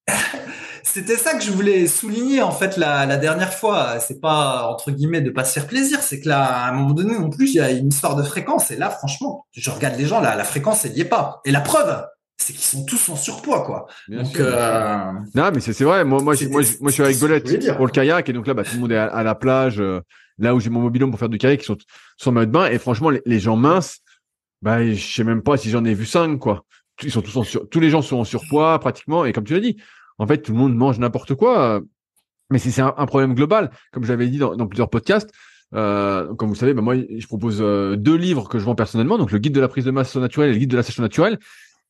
C'était 0.84 1.18
ça 1.18 1.36
que 1.36 1.44
je 1.44 1.52
voulais 1.52 1.88
souligner 1.88 2.42
en 2.42 2.52
fait 2.52 2.78
la, 2.78 3.06
la 3.06 3.18
dernière 3.18 3.54
fois. 3.54 4.00
C'est 4.00 4.20
pas 4.20 4.68
entre 4.68 4.92
guillemets 4.92 5.22
de 5.22 5.30
pas 5.30 5.46
se 5.46 5.54
faire 5.54 5.68
plaisir, 5.68 6.02
c'est 6.02 6.20
que 6.20 6.28
là 6.28 6.44
à 6.44 6.70
un 6.70 6.74
moment 6.74 6.94
donné 6.94 7.18
non 7.18 7.30
plus 7.30 7.50
il 7.50 7.56
y 7.56 7.60
a 7.60 7.70
une 7.70 7.90
histoire 7.90 8.16
de 8.16 8.24
fréquence 8.24 8.72
et 8.72 8.76
là 8.76 8.90
franchement 8.90 9.46
je 9.52 9.70
regarde 9.70 9.96
les 9.98 10.06
gens 10.06 10.20
là 10.22 10.36
la 10.36 10.44
fréquence 10.44 10.84
elle 10.86 10.98
y 10.98 11.02
est 11.02 11.06
pas. 11.06 11.42
Et 11.46 11.52
la 11.52 11.62
preuve 11.62 12.04
c'est 12.42 12.54
qu'ils 12.54 12.64
sont 12.64 12.86
tous 12.86 13.10
en 13.10 13.16
surpoids, 13.16 13.62
quoi. 13.62 13.88
donc, 14.08 14.40
euh... 14.40 15.12
Non, 15.36 15.52
mais 15.54 15.60
c'est 15.60 15.84
vrai. 15.84 16.04
Moi, 16.04 16.22
moi, 16.22 16.34
moi, 16.50 16.62
moi, 16.82 16.90
je 16.90 16.94
suis 16.94 17.04
avec 17.04 17.20
Golette 17.20 17.76
pour 17.76 17.86
le 17.86 17.92
kayak, 17.92 18.28
et 18.30 18.34
donc 18.34 18.48
là, 18.48 18.54
bah, 18.54 18.64
tout 18.64 18.76
le 18.76 18.82
monde 18.82 18.92
est 18.92 18.98
à, 18.98 19.24
la 19.24 19.36
plage, 19.36 19.80
euh, 19.80 20.02
là 20.40 20.56
où 20.56 20.60
j'ai 20.60 20.70
mon 20.70 20.82
mobilhome 20.82 21.12
pour 21.12 21.20
faire 21.20 21.30
du 21.30 21.38
kayak, 21.38 21.62
ils 21.62 21.66
sont 21.66 21.78
sur 22.18 22.32
mode 22.32 22.52
bain, 22.52 22.68
et 22.68 22.80
franchement, 22.80 23.10
les, 23.10 23.40
gens 23.40 23.56
minces, 23.56 24.00
bah, 24.62 24.84
je 24.84 24.96
sais 24.96 25.24
même 25.24 25.44
pas 25.44 25.58
si 25.58 25.70
j'en 25.70 25.86
ai 25.86 25.94
vu 25.94 26.06
cinq, 26.06 26.38
quoi. 26.40 26.66
Ils 27.04 27.12
sont 27.12 27.22
tous 27.22 27.38
en 27.38 27.44
sur... 27.44 27.70
tous 27.70 27.80
les 27.80 27.90
gens 27.90 28.02
sont 28.02 28.18
en 28.18 28.24
surpoids, 28.24 28.80
pratiquement, 28.80 29.26
et 29.26 29.34
comme 29.34 29.44
tu 29.44 29.54
l'as 29.54 29.60
dit, 29.60 29.78
en 30.18 30.26
fait, 30.26 30.40
tout 30.40 30.52
le 30.52 30.58
monde 30.58 30.76
mange 30.76 30.98
n'importe 31.00 31.36
quoi. 31.36 31.82
mais 32.50 32.58
c'est 32.58 32.82
un, 32.82 32.94
un, 32.98 33.06
problème 33.06 33.36
global, 33.36 33.72
comme 33.92 34.04
j'avais 34.04 34.28
dit 34.28 34.40
dans, 34.40 34.56
dans, 34.56 34.68
plusieurs 34.68 34.90
podcasts. 34.90 35.32
Euh, 35.74 36.34
comme 36.36 36.50
vous 36.50 36.56
savez, 36.56 36.74
bah, 36.74 36.82
moi, 36.82 36.96
je 36.96 37.28
propose 37.28 37.60
euh, 37.62 37.96
deux 37.96 38.16
livres 38.16 38.50
que 38.50 38.60
je 38.60 38.66
vends 38.66 38.76
personnellement, 38.76 39.18
donc 39.18 39.32
le 39.32 39.40
guide 39.40 39.54
de 39.54 39.62
la 39.62 39.68
prise 39.68 39.86
de 39.86 39.92
masse 39.92 40.16
naturelle 40.16 40.50
et 40.50 40.54
le 40.54 40.60
guide 40.60 40.72
de 40.72 40.78
la 40.78 40.84
sèche 40.84 41.00
naturelle. 41.00 41.40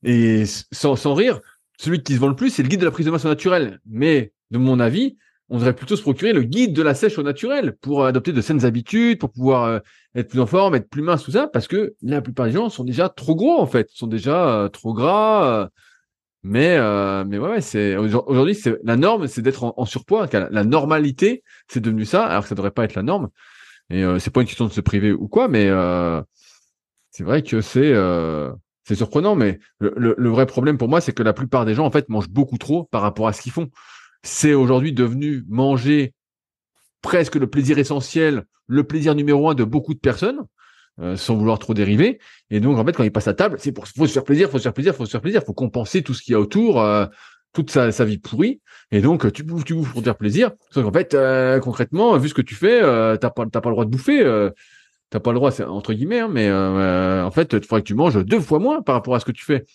Et 0.04 0.45
sans, 0.45 0.95
sans 0.95 1.14
rire, 1.14 1.39
celui 1.78 2.04
qui 2.04 2.14
se 2.14 2.20
vend 2.20 2.28
le 2.28 2.36
plus, 2.36 2.49
c'est 2.49 2.64
le 2.64 2.70
guide 2.70 2.80
de 2.80 2.86
la 2.86 2.91
prise 2.91 3.06
de 3.06 3.12
masse 3.12 3.26
naturelle. 3.26 3.80
Mais, 3.86 4.34
de 4.52 4.58
mon 4.58 4.80
avis, 4.80 5.18
on 5.49 5.58
devrait 5.58 5.76
plutôt 5.76 5.95
se 5.95 6.02
procurer 6.02 6.32
le 6.32 6.43
guide 6.43 6.74
de 6.74 6.82
la 6.82 6.93
sèche 6.93 7.18
au 7.18 7.24
naturel 7.24 7.76
pour 7.82 8.06
adopter 8.06 8.32
de 8.32 8.41
saines 8.41 8.66
habitudes, 8.66 9.20
pour 9.20 9.32
pouvoir 9.32 9.64
euh, 9.66 9.80
être 10.16 10.30
plus 10.30 10.39
en 10.39 10.45
forme, 10.45 10.76
être 10.76 10.89
plus 10.89 11.02
mince, 11.02 11.24
tout 11.24 11.32
ça, 11.32 11.47
parce 11.47 11.68
que 11.68 11.95
la 12.02 12.22
plupart 12.22 12.45
des 12.45 12.54
gens 12.54 12.70
sont 12.70 12.86
déjà 12.86 13.10
trop 13.10 13.36
gros 13.36 13.60
en 13.60 13.68
fait, 13.68 13.89
sont 13.91 14.08
déjà 14.08 14.47
euh, 14.47 14.70
trop 14.70 14.93
gras. 14.93 15.70
mais 16.43 16.78
mais 17.26 17.38
ouais, 17.38 17.62
c'est 17.62 17.97
aujourd'hui 17.97 18.56
c'est 18.56 18.78
la 18.84 18.95
norme, 18.95 19.28
c'est 19.28 19.41
d'être 19.41 19.74
en, 19.76 19.86
surpoids. 19.86 20.28
La, 20.32 20.64
normalité, 20.64 21.43
c'est 21.68 21.82
devenu 21.82 22.06
ça, 22.06 22.26
alors 22.26 22.43
que 22.43 22.49
ça 22.49 22.56
devrait 22.56 22.72
pas 22.72 22.86
être 22.86 22.95
la 22.95 23.04
norme. 23.04 23.30
Et 23.89 24.04
c'est 24.20 24.32
pas 24.32 24.41
une 24.41 24.47
question 24.47 24.66
de 24.66 24.72
se 24.72 24.82
priver 24.82 25.12
ou 25.12 25.28
quoi, 25.28 25.49
mais 25.49 25.70
c'est 27.12 27.24
vrai 27.24 27.43
que 27.43 27.60
c'est 27.62 27.93
c'est 28.84 28.96
surprenant, 28.96 29.36
mais 29.36 29.60
le, 29.80 30.30
vrai 30.30 30.46
problème 30.46 30.78
pour 30.78 30.90
moi, 30.90 31.02
c'est 31.02 31.14
que 31.14 31.24
la 31.24 31.34
plupart 31.34 31.66
des 31.66 31.76
gens, 31.76 31.86
en 31.86 31.92
fait, 31.92 32.10
mangent 32.10 32.30
beaucoup 32.30 32.58
trop 32.58 32.86
par 32.86 33.02
rapport 33.02 33.28
à 33.28 33.34
ce 33.34 33.42
qu'ils 33.42 33.52
font. 33.52 33.70
C'est 34.24 34.54
aujourd'hui 34.54 34.92
devenu 34.92 35.44
manger 35.48 36.14
presque 37.02 37.36
le 37.36 37.48
plaisir 37.48 37.78
essentiel, 37.78 38.46
le 38.68 38.84
plaisir 38.84 39.16
numéro 39.16 39.50
un 39.50 39.56
de 39.56 39.64
beaucoup 39.64 39.94
de 39.94 40.00
personnes, 40.00 40.42
euh, 41.00 41.16
sans 41.16 41.36
vouloir 41.36 41.60
trop 41.60 41.74
dériver. 41.74 42.20
Et 42.50 42.60
donc, 42.60 42.78
en 42.78 42.86
fait, 42.86 42.94
quand 42.94 43.04
ils 43.04 43.12
passent 43.12 43.28
à 43.28 43.34
table, 43.34 43.58
c'est 43.60 43.72
pour 43.72 43.88
faut 43.88 44.08
se 44.08 44.14
faire 44.14 44.24
plaisir, 44.24 44.50
faut 44.50 44.58
se 44.58 44.64
faire 44.64 44.74
plaisir, 44.74 44.96
faut 44.96 45.06
se 45.06 45.12
faire 45.12 45.22
plaisir, 45.22 45.44
faut 45.44 45.54
compenser 45.54 46.02
tout 46.02 46.14
ce 46.14 46.24
qu'il 46.24 46.34
y 46.34 46.36
a 46.36 46.40
autour, 46.40 46.82
euh, 46.82 47.06
toute 47.54 47.70
sa, 47.70 47.90
vie 48.06 48.18
pourrie. 48.18 48.62
Et 48.92 49.02
donc, 49.02 49.32
tu 49.32 49.44
bouffes, 49.44 49.64
tu 49.64 49.76
bouffes 49.76 49.92
pour 49.92 50.02
te 50.02 50.06
faire 50.06 50.18
plaisir. 50.18 50.52
Sauf 50.72 50.84
qu'en 50.84 50.92
fait, 50.92 51.14
euh, 51.14 51.60
concrètement, 51.60 52.18
vu 52.18 52.30
ce 52.30 52.34
que 52.34 52.42
tu 52.42 52.56
fais, 52.56 52.82
t'as 53.18 53.30
pas, 53.30 53.46
t'as 53.46 53.62
pas 53.62 53.70
le 53.70 53.76
droit 53.76 53.86
de 53.86 53.92
bouffer 53.92 54.24
t'as 55.12 55.20
pas 55.20 55.32
le 55.32 55.36
droit, 55.36 55.51
c'est 55.51 55.64
entre 55.64 55.93
guillemets, 55.93 56.20
hein, 56.20 56.30
mais 56.32 56.47
euh, 56.47 57.24
en 57.24 57.32
fait, 57.32 57.53
il 57.53 57.64
faudrait 57.64 57.82
que 57.82 57.88
tu 57.88 57.93
manges 57.93 58.26
deux 58.26 58.39
fois 58.39 58.57
moins 58.57 58.82
par 58.82 58.95
rapport 58.95 59.14
à 59.14 59.20
ce 59.20 59.26
que 59.26 59.32
tu 59.32 59.45
fais. 59.45 59.66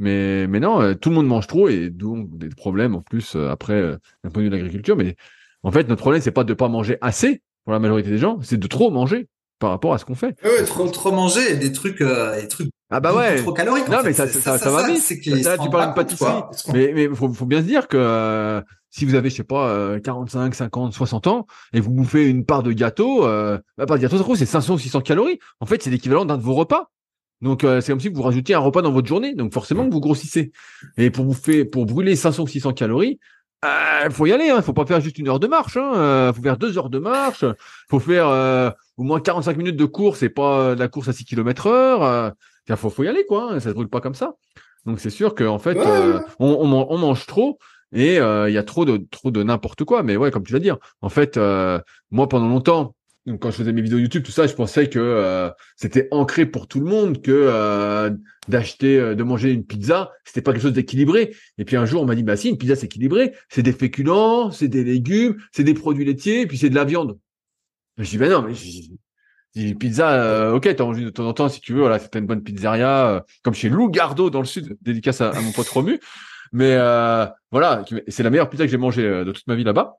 Mais, 0.00 0.46
mais 0.48 0.60
non, 0.60 0.80
euh, 0.80 0.94
tout 0.94 1.10
le 1.10 1.16
monde 1.16 1.26
mange 1.26 1.46
trop 1.46 1.68
et 1.68 1.90
donc 1.90 2.36
des 2.38 2.48
problèmes 2.48 2.94
en 2.94 3.02
plus 3.02 3.34
euh, 3.36 3.50
après 3.50 3.80
d'un 4.24 4.30
point 4.30 4.42
de 4.42 4.44
vue 4.44 4.50
de 4.50 4.56
l'agriculture. 4.56 4.96
Mais 4.96 5.14
en 5.62 5.70
fait, 5.70 5.88
notre 5.88 6.00
problème, 6.00 6.22
c'est 6.22 6.32
pas 6.32 6.44
de 6.44 6.54
pas 6.54 6.68
manger 6.68 6.98
assez 7.00 7.42
pour 7.64 7.72
la 7.72 7.78
majorité 7.78 8.10
des 8.10 8.18
gens, 8.18 8.38
c'est 8.42 8.58
de 8.58 8.66
trop 8.66 8.90
manger 8.90 9.28
par 9.58 9.70
rapport 9.70 9.92
à 9.92 9.98
ce 9.98 10.04
qu'on 10.04 10.14
fait. 10.14 10.36
Ouais, 10.42 10.64
trop, 10.64 10.88
trop 10.88 11.12
manger 11.12 11.56
des 11.56 11.72
trucs, 11.72 12.02
des 12.02 12.48
trucs 12.48 12.70
ah 12.90 13.00
bah 13.00 13.14
ouais. 13.14 13.42
Trop 13.42 13.52
caloriques. 13.52 13.88
Non, 13.88 13.98
mais 14.02 14.14
ça, 14.14 14.26
ça, 14.26 14.56
ça, 14.56 14.70
va 14.70 14.86
vite. 14.86 15.26
Là, 15.44 15.58
tu 15.58 15.68
parles 15.68 15.90
de 15.90 15.94
pâtisserie. 15.94 16.42
Mais, 16.72 16.92
mais 16.94 17.08
faut, 17.14 17.30
faut 17.34 17.44
bien 17.44 17.60
se 17.60 17.66
dire 17.66 17.86
que 17.86 18.62
si 18.98 19.04
vous 19.04 19.14
avez, 19.14 19.30
je 19.30 19.36
sais 19.36 19.44
pas, 19.44 19.98
45, 20.00 20.54
50, 20.54 20.92
60 20.92 21.26
ans, 21.28 21.46
et 21.72 21.80
vous 21.80 21.90
bouffez 21.90 22.28
une 22.28 22.44
part 22.44 22.62
de 22.62 22.72
gâteau, 22.72 23.24
euh, 23.24 23.58
bah, 23.76 23.86
part 23.86 23.96
de 23.96 24.02
gâteau, 24.02 24.34
c'est 24.34 24.46
500 24.46 24.74
ou 24.74 24.78
600 24.78 25.00
calories. 25.02 25.38
En 25.60 25.66
fait, 25.66 25.82
c'est 25.82 25.90
l'équivalent 25.90 26.24
d'un 26.24 26.36
de 26.36 26.42
vos 26.42 26.54
repas. 26.54 26.90
Donc, 27.40 27.62
euh, 27.62 27.80
c'est 27.80 27.92
comme 27.92 28.00
si 28.00 28.08
vous 28.08 28.22
rajoutiez 28.22 28.56
un 28.56 28.58
repas 28.58 28.82
dans 28.82 28.90
votre 28.90 29.06
journée. 29.06 29.34
Donc, 29.34 29.52
forcément, 29.52 29.88
vous 29.88 30.00
grossissez. 30.00 30.50
Et 30.96 31.10
pour 31.10 31.24
bouffer, 31.24 31.64
pour 31.64 31.86
brûler 31.86 32.16
500 32.16 32.42
ou 32.42 32.48
600 32.48 32.72
calories, 32.72 33.20
euh, 33.64 34.10
faut 34.10 34.26
y 34.26 34.32
aller. 34.32 34.50
Hein. 34.50 34.62
Faut 34.62 34.72
pas 34.72 34.84
faire 34.84 35.00
juste 35.00 35.18
une 35.18 35.28
heure 35.28 35.38
de 35.38 35.46
marche. 35.46 35.76
Hein. 35.76 35.92
Euh, 35.94 36.32
faut 36.32 36.42
faire 36.42 36.56
deux 36.56 36.76
heures 36.76 36.90
de 36.90 36.98
marche. 36.98 37.44
Faut 37.88 38.00
faire 38.00 38.74
au 38.96 39.04
moins 39.04 39.20
45 39.20 39.56
minutes 39.56 39.76
de 39.76 39.84
course 39.84 40.24
et 40.24 40.28
pas 40.28 40.74
de 40.74 40.80
la 40.80 40.88
course 40.88 41.08
à 41.08 41.12
6 41.12 41.24
km 41.24 41.68
heure. 41.68 42.02
Euh, 42.02 42.30
faut, 42.74 42.90
faut 42.90 43.04
y 43.04 43.08
aller, 43.08 43.24
quoi. 43.26 43.52
Hein. 43.52 43.60
Ça 43.60 43.70
se 43.70 43.74
brûle 43.74 43.88
pas 43.88 44.00
comme 44.00 44.14
ça. 44.14 44.34
Donc, 44.84 44.98
c'est 44.98 45.10
sûr 45.10 45.36
qu'en 45.36 45.58
fait, 45.60 45.78
on, 46.40 46.86
on 46.90 46.98
mange 46.98 47.26
trop 47.26 47.58
et 47.92 48.18
euh, 48.18 48.48
il 48.50 48.52
y 48.52 48.58
a 48.58 48.62
trop 48.62 48.84
de 48.84 48.98
trop 49.10 49.30
de 49.30 49.42
n'importe 49.42 49.84
quoi. 49.84 50.02
Mais 50.02 50.16
ouais, 50.16 50.30
comme 50.30 50.44
tu 50.44 50.52
vas 50.52 50.58
dire, 50.58 50.78
en 51.00 51.08
fait, 51.08 51.36
euh, 51.36 51.80
moi 52.10 52.28
pendant 52.28 52.48
longtemps, 52.48 52.94
quand 53.40 53.50
je 53.50 53.56
faisais 53.56 53.72
mes 53.72 53.82
vidéos 53.82 53.98
YouTube, 53.98 54.22
tout 54.22 54.32
ça, 54.32 54.46
je 54.46 54.54
pensais 54.54 54.88
que 54.88 54.98
euh, 54.98 55.50
c'était 55.76 56.08
ancré 56.10 56.46
pour 56.46 56.66
tout 56.66 56.80
le 56.80 56.86
monde 56.86 57.20
que 57.20 58.10
d'acheter, 58.48 59.14
de 59.14 59.22
manger 59.22 59.52
une 59.52 59.64
pizza, 59.64 60.12
c'était 60.24 60.40
pas 60.40 60.52
quelque 60.52 60.62
chose 60.62 60.72
d'équilibré. 60.72 61.34
Et 61.58 61.64
puis 61.64 61.76
un 61.76 61.84
jour, 61.84 62.02
on 62.02 62.06
m'a 62.06 62.14
dit, 62.14 62.22
bah 62.22 62.36
si, 62.36 62.48
une 62.48 62.56
pizza 62.56 62.74
c'est 62.74 62.86
équilibré, 62.86 63.34
c'est 63.50 63.62
des 63.62 63.72
féculents, 63.72 64.50
c'est 64.50 64.68
des 64.68 64.82
légumes, 64.82 65.36
c'est 65.52 65.64
des 65.64 65.74
produits 65.74 66.06
laitiers, 66.06 66.42
et 66.42 66.46
puis 66.46 66.56
c'est 66.56 66.70
de 66.70 66.74
la 66.74 66.84
viande. 66.84 67.18
Je 67.98 68.08
dis, 68.08 68.16
ben 68.16 68.30
non, 68.30 68.42
mais 68.42 68.54
dis, 69.54 69.74
pizza, 69.74 70.54
ok, 70.54 70.74
t'as 70.74 70.84
envie 70.84 71.04
de 71.04 71.10
temps 71.10 71.28
en 71.28 71.34
temps 71.34 71.50
si 71.50 71.60
tu 71.60 71.74
veux, 71.74 71.80
voilà, 71.80 71.98
c'était 71.98 72.20
une 72.20 72.26
bonne 72.26 72.42
pizzeria, 72.42 73.26
comme 73.42 73.54
chez 73.54 73.68
Lou 73.68 73.90
Gardo 73.90 74.30
dans 74.30 74.40
le 74.40 74.46
sud, 74.46 74.78
dédicace 74.80 75.20
à, 75.20 75.30
à 75.30 75.40
mon 75.42 75.52
pote 75.52 75.68
Romu. 75.68 76.00
Mais 76.52 76.72
euh, 76.72 77.26
voilà, 77.50 77.84
c'est 78.08 78.22
la 78.22 78.30
meilleure 78.30 78.48
pizza 78.48 78.64
que 78.64 78.70
j'ai 78.70 78.76
mangée 78.76 79.04
euh, 79.04 79.24
de 79.24 79.32
toute 79.32 79.46
ma 79.46 79.54
vie 79.54 79.64
là-bas. 79.64 79.96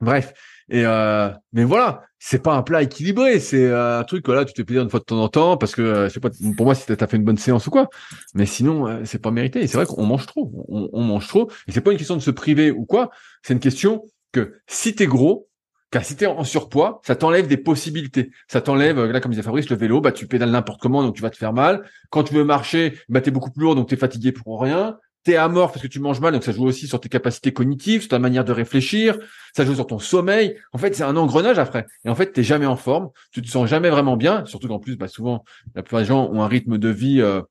Bref. 0.00 0.32
Et 0.70 0.84
euh, 0.84 1.30
mais 1.52 1.64
voilà, 1.64 2.02
c'est 2.18 2.42
pas 2.42 2.54
un 2.54 2.62
plat 2.62 2.82
équilibré, 2.82 3.40
c'est 3.40 3.72
un 3.72 4.04
truc 4.04 4.26
voilà, 4.26 4.44
tu 4.44 4.52
te 4.52 4.60
plaisir 4.60 4.82
une 4.82 4.90
fois 4.90 5.00
de 5.00 5.04
temps 5.04 5.20
en 5.20 5.28
temps 5.28 5.56
parce 5.56 5.74
que 5.74 6.04
je 6.04 6.08
sais 6.10 6.20
pas 6.20 6.28
pour 6.56 6.66
moi 6.66 6.74
si 6.74 6.84
t'as 6.84 7.06
fait 7.06 7.16
une 7.16 7.24
bonne 7.24 7.38
séance 7.38 7.66
ou 7.66 7.70
quoi. 7.70 7.88
Mais 8.34 8.44
sinon 8.44 9.00
c'est 9.04 9.20
pas 9.20 9.30
mérité. 9.30 9.60
Et 9.60 9.66
c'est 9.66 9.78
vrai 9.78 9.86
qu'on 9.86 10.04
mange 10.04 10.26
trop, 10.26 10.66
on, 10.68 11.02
mange 11.02 11.26
trop. 11.26 11.50
Et 11.66 11.72
c'est 11.72 11.80
pas 11.80 11.90
une 11.90 11.96
question 11.96 12.16
de 12.16 12.20
se 12.20 12.30
priver 12.30 12.70
ou 12.70 12.84
quoi. 12.84 13.10
C'est 13.42 13.54
une 13.54 13.60
question 13.60 14.04
que 14.32 14.60
si 14.66 14.94
t'es 14.94 15.06
gros, 15.06 15.48
car 15.90 16.04
si 16.04 16.16
t'es 16.16 16.26
en 16.26 16.44
surpoids, 16.44 17.00
ça 17.02 17.16
t'enlève 17.16 17.46
des 17.46 17.56
possibilités. 17.56 18.30
Ça 18.46 18.60
t'enlève, 18.60 19.02
là, 19.02 19.20
comme 19.20 19.30
disait 19.30 19.42
Fabrice, 19.42 19.70
le 19.70 19.76
vélo, 19.76 20.00
bah, 20.00 20.12
tu 20.12 20.26
pédales 20.26 20.50
n'importe 20.50 20.82
comment, 20.82 21.02
donc 21.02 21.16
tu 21.16 21.22
vas 21.22 21.30
te 21.30 21.36
faire 21.36 21.54
mal. 21.54 21.88
Quand 22.10 22.24
tu 22.24 22.34
veux 22.34 22.44
marcher, 22.44 22.98
bah, 23.08 23.22
t'es 23.22 23.30
beaucoup 23.30 23.50
plus 23.50 23.62
lourd, 23.62 23.74
donc 23.74 23.88
t'es 23.88 23.96
fatigué 23.96 24.32
pour 24.32 24.60
rien 24.60 24.98
t'es 25.28 25.36
à 25.36 25.46
mort 25.48 25.72
parce 25.72 25.82
que 25.82 25.88
tu 25.88 26.00
manges 26.00 26.20
mal, 26.20 26.32
donc 26.32 26.42
ça 26.42 26.52
joue 26.52 26.64
aussi 26.64 26.86
sur 26.86 27.00
tes 27.00 27.10
capacités 27.10 27.52
cognitives, 27.52 28.00
sur 28.00 28.08
ta 28.08 28.18
manière 28.18 28.46
de 28.46 28.52
réfléchir, 28.52 29.18
ça 29.54 29.66
joue 29.66 29.74
sur 29.74 29.86
ton 29.86 29.98
sommeil. 29.98 30.56
En 30.72 30.78
fait, 30.78 30.94
c'est 30.94 31.02
un 31.02 31.18
engrenage 31.18 31.58
après. 31.58 31.84
Et 32.06 32.08
en 32.08 32.14
fait, 32.14 32.32
t'es 32.32 32.42
jamais 32.42 32.64
en 32.64 32.76
forme, 32.76 33.10
tu 33.30 33.42
te 33.42 33.48
sens 33.48 33.68
jamais 33.68 33.90
vraiment 33.90 34.16
bien, 34.16 34.46
surtout 34.46 34.68
qu'en 34.68 34.78
plus, 34.78 34.96
bah, 34.96 35.06
souvent, 35.06 35.44
la 35.74 35.82
plupart 35.82 36.00
des 36.00 36.06
gens 36.06 36.30
ont 36.32 36.40
un 36.40 36.48
rythme 36.48 36.78
de 36.78 36.88
vie 36.88 37.20
euh, 37.20 37.42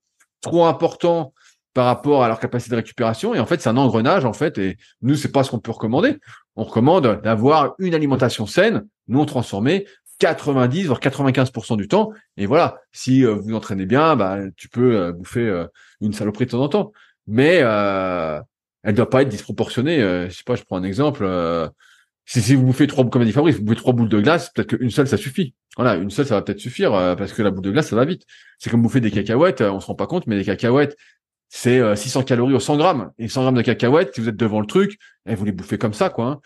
trop 0.42 0.66
important 0.66 1.36
par 1.76 1.86
rapport 1.86 2.24
à 2.24 2.28
leur 2.28 2.40
capacité 2.40 2.72
de 2.72 2.78
récupération. 2.78 3.36
Et 3.36 3.40
en 3.40 3.46
fait, 3.46 3.62
c'est 3.62 3.70
un 3.70 3.78
engrenage, 3.78 4.26
en 4.26 4.34
fait. 4.34 4.58
Et 4.58 4.78
nous, 5.04 5.14
c'est 5.14 5.32
pas 5.32 5.44
ce 5.44 5.52
qu'on 5.52 5.60
peut 5.60 5.70
recommander. 5.70 6.18
On 6.56 6.64
recommande 6.64 7.22
d'avoir 7.22 7.76
une 7.78 7.94
alimentation 7.94 8.48
saine, 8.48 8.88
non 9.08 9.26
transformée, 9.26 9.86
90 10.18 10.86
voire 10.86 11.00
95% 11.00 11.78
du 11.78 11.88
temps. 11.88 12.12
Et 12.38 12.48
voilà, 12.48 12.82
si 12.92 13.24
euh, 13.24 13.36
vous 13.36 13.54
entraînez 13.54 13.86
bien, 13.86 14.16
bah, 14.16 14.40
tu 14.56 14.68
peux 14.68 14.96
euh, 14.96 15.12
bouffer 15.12 15.66
une 16.02 16.14
saloperie 16.14 16.46
de 16.48 16.50
temps 16.50 16.64
en 16.64 16.70
temps 16.70 16.92
mais 17.28 17.60
euh, 17.62 18.40
elle 18.88 18.96
doit 18.96 19.10
pas 19.10 19.22
être 19.22 19.30
disproportionnée. 19.30 20.02
Euh, 20.02 20.30
je 20.30 20.38
sais 20.38 20.44
pas, 20.46 20.56
je 20.56 20.64
prends 20.64 20.78
un 20.78 20.84
exemple. 20.84 21.24
Euh, 21.26 21.68
si, 22.26 22.42
si 22.42 22.56
vous 22.56 22.64
bouffez 22.64 22.88
trois, 22.88 23.08
comme 23.10 23.22
a 23.22 23.26
dit 23.26 23.34
Fabrice, 23.34 23.58
vous 23.58 23.64
bouffez 23.64 23.78
trois 23.78 23.94
boules 23.94 24.10
de 24.10 24.20
glace, 24.22 24.50
peut-être 24.54 24.78
qu'une 24.78 24.90
seule 24.90 25.08
ça 25.08 25.18
suffit. 25.18 25.54
Voilà, 25.76 25.96
une 25.96 26.10
seule 26.10 26.26
ça 26.26 26.36
va 26.36 26.42
peut-être 26.42 26.60
suffire 26.60 26.94
euh, 26.94 27.16
parce 27.16 27.34
que 27.34 27.42
la 27.42 27.52
boule 27.52 27.64
de 27.64 27.72
glace 27.72 27.90
ça 27.90 27.96
va 27.98 28.06
vite. 28.06 28.24
C'est 28.60 28.70
comme 28.70 28.82
bouffer 28.82 29.02
des 29.02 29.12
cacahuètes, 29.12 29.62
on 29.62 29.80
se 29.82 29.88
rend 29.88 29.96
pas 29.96 30.08
compte, 30.08 30.26
mais 30.28 30.38
des 30.38 30.46
cacahuètes 30.46 30.96
c'est 31.50 31.96
600 31.96 32.24
calories 32.24 32.56
au 32.56 32.60
100 32.60 32.76
grammes. 32.76 33.12
Et 33.18 33.30
100 33.30 33.42
grammes 33.42 33.56
de 33.56 33.62
cacahuètes, 33.62 34.14
si 34.14 34.20
vous 34.20 34.28
êtes 34.28 34.36
devant 34.36 34.60
le 34.60 34.68
truc, 34.68 34.98
eh, 35.30 35.36
vous 35.36 35.46
les 35.46 35.54
bouffez 35.54 35.78
comme 35.78 35.94
ça, 35.94 36.10
quoi. 36.10 36.26
Hein. 36.26 36.40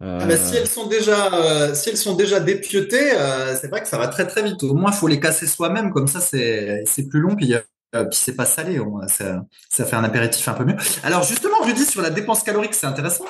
Ah 0.00 0.26
bah, 0.26 0.36
si 0.36 0.56
elles 0.56 0.66
sont 0.66 0.88
déjà, 0.88 1.74
si 1.74 1.88
elles 1.88 1.96
sont 1.96 2.16
déjà 2.16 2.38
dépiotées, 2.38 3.12
c'est 3.58 3.68
vrai 3.68 3.80
que 3.80 3.88
ça 3.88 3.96
va 3.96 4.08
très 4.08 4.26
très 4.26 4.42
vite. 4.42 4.62
Au 4.62 4.74
moins, 4.74 4.92
faut 4.92 5.08
les 5.08 5.20
casser 5.20 5.46
soi-même, 5.46 5.90
comme 5.90 6.06
ça, 6.06 6.20
c'est 6.20 6.82
c'est 6.86 7.08
plus 7.08 7.20
long. 7.20 7.34
Puis 7.34 7.46
il 7.46 7.50
y 7.50 7.54
a 7.54 7.62
euh, 7.94 8.04
puis 8.04 8.18
c'est 8.18 8.34
pas 8.34 8.46
salé, 8.46 8.80
ça, 9.06 9.44
ça, 9.68 9.84
fait 9.84 9.96
un 9.96 10.04
apéritif 10.04 10.46
un 10.48 10.54
peu 10.54 10.64
mieux. 10.64 10.76
Alors 11.02 11.22
justement, 11.22 11.56
je 11.66 11.72
dis 11.72 11.84
sur 11.84 12.00
la 12.00 12.10
dépense 12.10 12.42
calorique, 12.42 12.74
c'est 12.74 12.86
intéressant. 12.86 13.24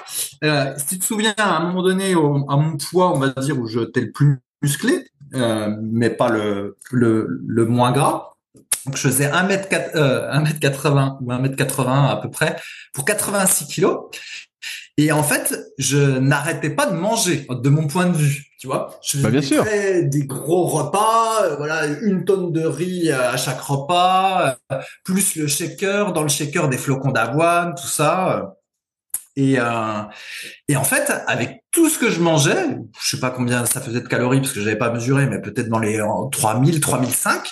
Euh, 0.45 0.73
si 0.77 0.87
tu 0.87 0.99
te 1.01 1.05
souviens, 1.05 1.35
à 1.37 1.57
un 1.57 1.67
moment 1.67 1.83
donné, 1.83 2.13
à 2.13 2.57
mon 2.57 2.77
poids, 2.77 3.13
on 3.13 3.19
va 3.19 3.29
dire 3.29 3.59
où 3.59 3.67
je 3.67 3.81
t'ai 3.81 4.03
le 4.03 4.13
plus 4.13 4.39
musclé, 4.63 5.09
euh, 5.35 5.75
mais 5.83 6.11
pas 6.11 6.29
le, 6.29 6.77
le, 6.91 7.41
le 7.47 7.67
moins 7.67 7.93
gras. 7.93 8.31
Donc 8.87 8.97
je 8.97 9.03
faisais 9.03 9.31
1m, 9.31 9.91
euh, 9.95 10.33
1m80 10.33 11.19
ou 11.21 11.31
1m80 11.31 12.11
à 12.11 12.17
peu 12.17 12.31
près 12.31 12.57
pour 12.93 13.05
86 13.05 13.67
kilos. 13.67 14.01
Et 14.99 15.11
en 15.11 15.23
fait, 15.23 15.59
je 15.79 16.19
n'arrêtais 16.19 16.69
pas 16.69 16.87
de 16.87 16.95
manger, 16.95 17.47
de 17.49 17.69
mon 17.71 17.87
point 17.87 18.07
de 18.07 18.17
vue, 18.17 18.53
tu 18.61 18.67
vois. 18.67 19.01
Je 19.03 19.19
bah, 19.19 19.31
faisais 19.31 20.05
des 20.05 20.27
gros 20.27 20.67
repas, 20.67 21.45
euh, 21.45 21.57
voilà, 21.57 21.87
une 22.03 22.27
tonne 22.27 22.53
de 22.53 22.67
riz 22.67 23.11
euh, 23.11 23.31
à 23.31 23.39
chaque 23.39 23.61
repas, 23.61 24.59
euh, 24.71 24.79
plus 25.03 25.37
le 25.37 25.47
shaker, 25.47 26.13
dans 26.13 26.23
le 26.23 26.29
shaker 26.29 26.69
des 26.69 26.77
flocons 26.77 27.11
d'avoine, 27.11 27.75
tout 27.75 27.87
ça. 27.87 28.55
Et, 29.35 29.57
et 30.69 30.77
en 30.77 30.85
fait, 30.85 31.11
avec 31.27 31.65
tout 31.71 31.89
ce 31.89 31.99
que 31.99 32.11
je 32.11 32.21
mangeais, 32.21 32.77
je 33.01 33.09
sais 33.09 33.19
pas 33.19 33.31
combien 33.31 33.65
ça 33.65 33.81
faisait 33.81 34.03
de 34.03 34.07
calories 34.07 34.41
parce 34.43 34.53
que 34.53 34.61
j'avais 34.61 34.77
pas 34.77 34.93
mesuré, 34.93 35.27
mais 35.27 35.41
peut-être 35.41 35.71
dans 35.71 35.79
les 35.79 36.03
3000, 36.33 36.81
3005. 36.81 37.51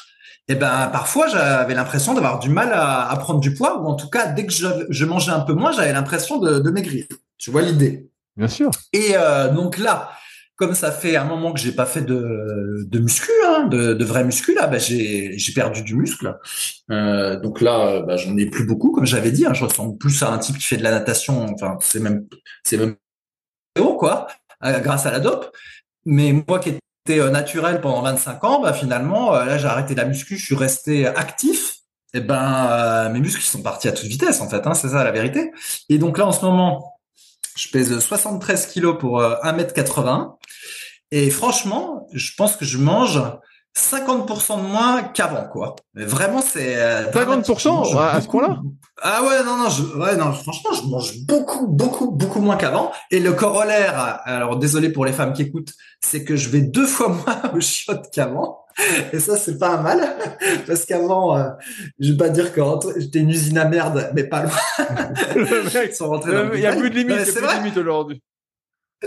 Et 0.48 0.56
ben 0.56 0.90
parfois 0.92 1.28
j'avais 1.28 1.74
l'impression 1.74 2.12
d'avoir 2.12 2.38
du 2.38 2.50
mal 2.50 2.70
à, 2.74 3.08
à, 3.08 3.16
prendre 3.16 3.40
du 3.40 3.54
poids 3.54 3.80
ou 3.80 3.86
en 3.86 3.94
tout 3.94 4.10
cas 4.10 4.26
dès 4.26 4.44
que 4.44 4.52
je, 4.52 4.66
je 4.90 5.04
mangeais 5.06 5.30
un 5.30 5.40
peu 5.40 5.54
moins, 5.54 5.72
j'avais 5.72 5.92
l'impression 5.92 6.38
de, 6.38 6.58
de 6.58 6.70
maigrir. 6.70 7.06
Tu 7.40 7.50
vois 7.50 7.62
l'idée? 7.62 8.10
Bien 8.36 8.48
sûr. 8.48 8.70
Et 8.92 9.12
euh, 9.14 9.48
donc 9.48 9.78
là, 9.78 10.10
comme 10.56 10.74
ça 10.74 10.92
fait 10.92 11.16
un 11.16 11.24
moment 11.24 11.54
que 11.54 11.58
j'ai 11.58 11.72
pas 11.72 11.86
fait 11.86 12.02
de, 12.02 12.84
de 12.86 12.98
muscu, 12.98 13.30
hein, 13.46 13.66
de, 13.66 13.94
de 13.94 14.04
vrai 14.04 14.24
muscu, 14.24 14.54
là, 14.54 14.66
bah, 14.66 14.78
j'ai, 14.78 15.38
j'ai 15.38 15.52
perdu 15.54 15.82
du 15.82 15.96
muscle. 15.96 16.38
Euh, 16.90 17.40
donc 17.40 17.62
là, 17.62 18.00
bah, 18.02 18.18
j'en 18.18 18.36
ai 18.36 18.44
plus 18.44 18.66
beaucoup, 18.66 18.92
comme 18.92 19.06
j'avais 19.06 19.32
dit. 19.32 19.46
Hein, 19.46 19.54
je 19.54 19.64
ressemble 19.64 19.96
plus 19.96 20.22
à 20.22 20.30
un 20.30 20.38
type 20.38 20.58
qui 20.58 20.66
fait 20.66 20.76
de 20.76 20.82
la 20.82 20.90
natation. 20.90 21.46
Enfin, 21.50 21.78
c'est 21.80 22.00
même, 22.00 22.26
c'est 22.62 22.76
même 22.76 22.96
haut, 23.78 23.96
quoi, 23.96 24.26
euh, 24.62 24.78
grâce 24.80 25.06
à 25.06 25.10
la 25.10 25.20
dope. 25.20 25.50
Mais 26.04 26.32
moi 26.46 26.58
qui 26.58 26.70
étais 26.70 27.30
naturel 27.30 27.80
pendant 27.80 28.02
25 28.02 28.44
ans, 28.44 28.60
bah, 28.60 28.74
finalement, 28.74 29.32
là, 29.32 29.56
j'ai 29.56 29.66
arrêté 29.66 29.94
la 29.94 30.04
muscu, 30.04 30.36
je 30.36 30.44
suis 30.44 30.56
resté 30.56 31.06
actif. 31.06 31.76
Et 32.12 32.18
eh 32.18 32.20
ben, 32.20 33.08
mes 33.10 33.20
muscles 33.20 33.40
sont 33.40 33.62
partis 33.62 33.86
à 33.86 33.92
toute 33.92 34.06
vitesse, 34.08 34.40
en 34.40 34.48
fait. 34.48 34.66
Hein, 34.66 34.74
c'est 34.74 34.88
ça 34.88 35.04
la 35.04 35.12
vérité. 35.12 35.52
Et 35.88 35.96
donc 35.96 36.18
là, 36.18 36.26
en 36.26 36.32
ce 36.32 36.44
moment, 36.44 36.99
Je 37.60 37.68
pèse 37.68 37.98
73 37.98 38.66
kilos 38.68 38.96
pour 38.98 39.20
1m80. 39.20 40.36
Et 41.10 41.28
franchement, 41.28 42.08
je 42.14 42.32
pense 42.34 42.56
que 42.56 42.64
je 42.64 42.78
mange 42.78 43.20
50% 43.76 44.58
de 44.58 44.62
moins 44.62 45.02
qu'avant, 45.02 45.44
quoi. 45.44 45.76
Mais 45.94 46.04
vraiment, 46.04 46.42
c'est... 46.42 46.76
50% 47.12 47.96
à 47.96 48.20
ce 48.20 48.28
point-là? 48.28 48.60
Ah 49.02 49.22
ouais, 49.22 49.42
non, 49.44 49.56
non, 49.56 49.70
je, 49.70 49.82
ouais, 49.96 50.16
non, 50.16 50.32
franchement, 50.32 50.72
je 50.72 50.82
mange 50.82 51.20
beaucoup, 51.26 51.66
beaucoup, 51.66 52.10
beaucoup 52.10 52.40
moins 52.40 52.56
qu'avant. 52.56 52.92
Et 53.10 53.18
le 53.18 53.32
corollaire, 53.32 54.20
alors 54.24 54.58
désolé 54.58 54.90
pour 54.90 55.06
les 55.06 55.12
femmes 55.12 55.32
qui 55.32 55.42
écoutent, 55.42 55.72
c'est 56.00 56.22
que 56.22 56.36
je 56.36 56.50
vais 56.50 56.60
deux 56.60 56.86
fois 56.86 57.08
moins 57.26 57.54
au 57.54 57.60
shot 57.60 58.02
qu'avant. 58.12 58.64
Et 59.12 59.18
ça, 59.18 59.36
c'est 59.36 59.58
pas 59.58 59.76
un 59.76 59.82
mal, 59.82 60.16
parce 60.66 60.84
qu'avant, 60.84 61.36
euh, 61.36 61.50
je 61.98 62.12
vais 62.12 62.16
pas 62.16 62.28
dire 62.28 62.52
que 62.52 62.60
j'étais 62.96 63.18
une 63.18 63.30
usine 63.30 63.58
à 63.58 63.64
merde, 63.64 64.10
mais 64.14 64.24
pas 64.24 64.42
loin. 64.42 64.52
le 65.34 65.64
mec, 65.74 65.94
sont 65.94 66.08
rentrés 66.08 66.32
dans 66.32 66.52
Il 66.52 66.60
y 66.60 66.66
a 66.66 66.74
plus 66.74 66.90
de 66.90 66.94
limite, 66.94 67.18
a 67.18 67.24
plus 67.24 67.34
de 67.34 67.56
limite 67.58 67.76
aujourd'hui. 67.76 68.22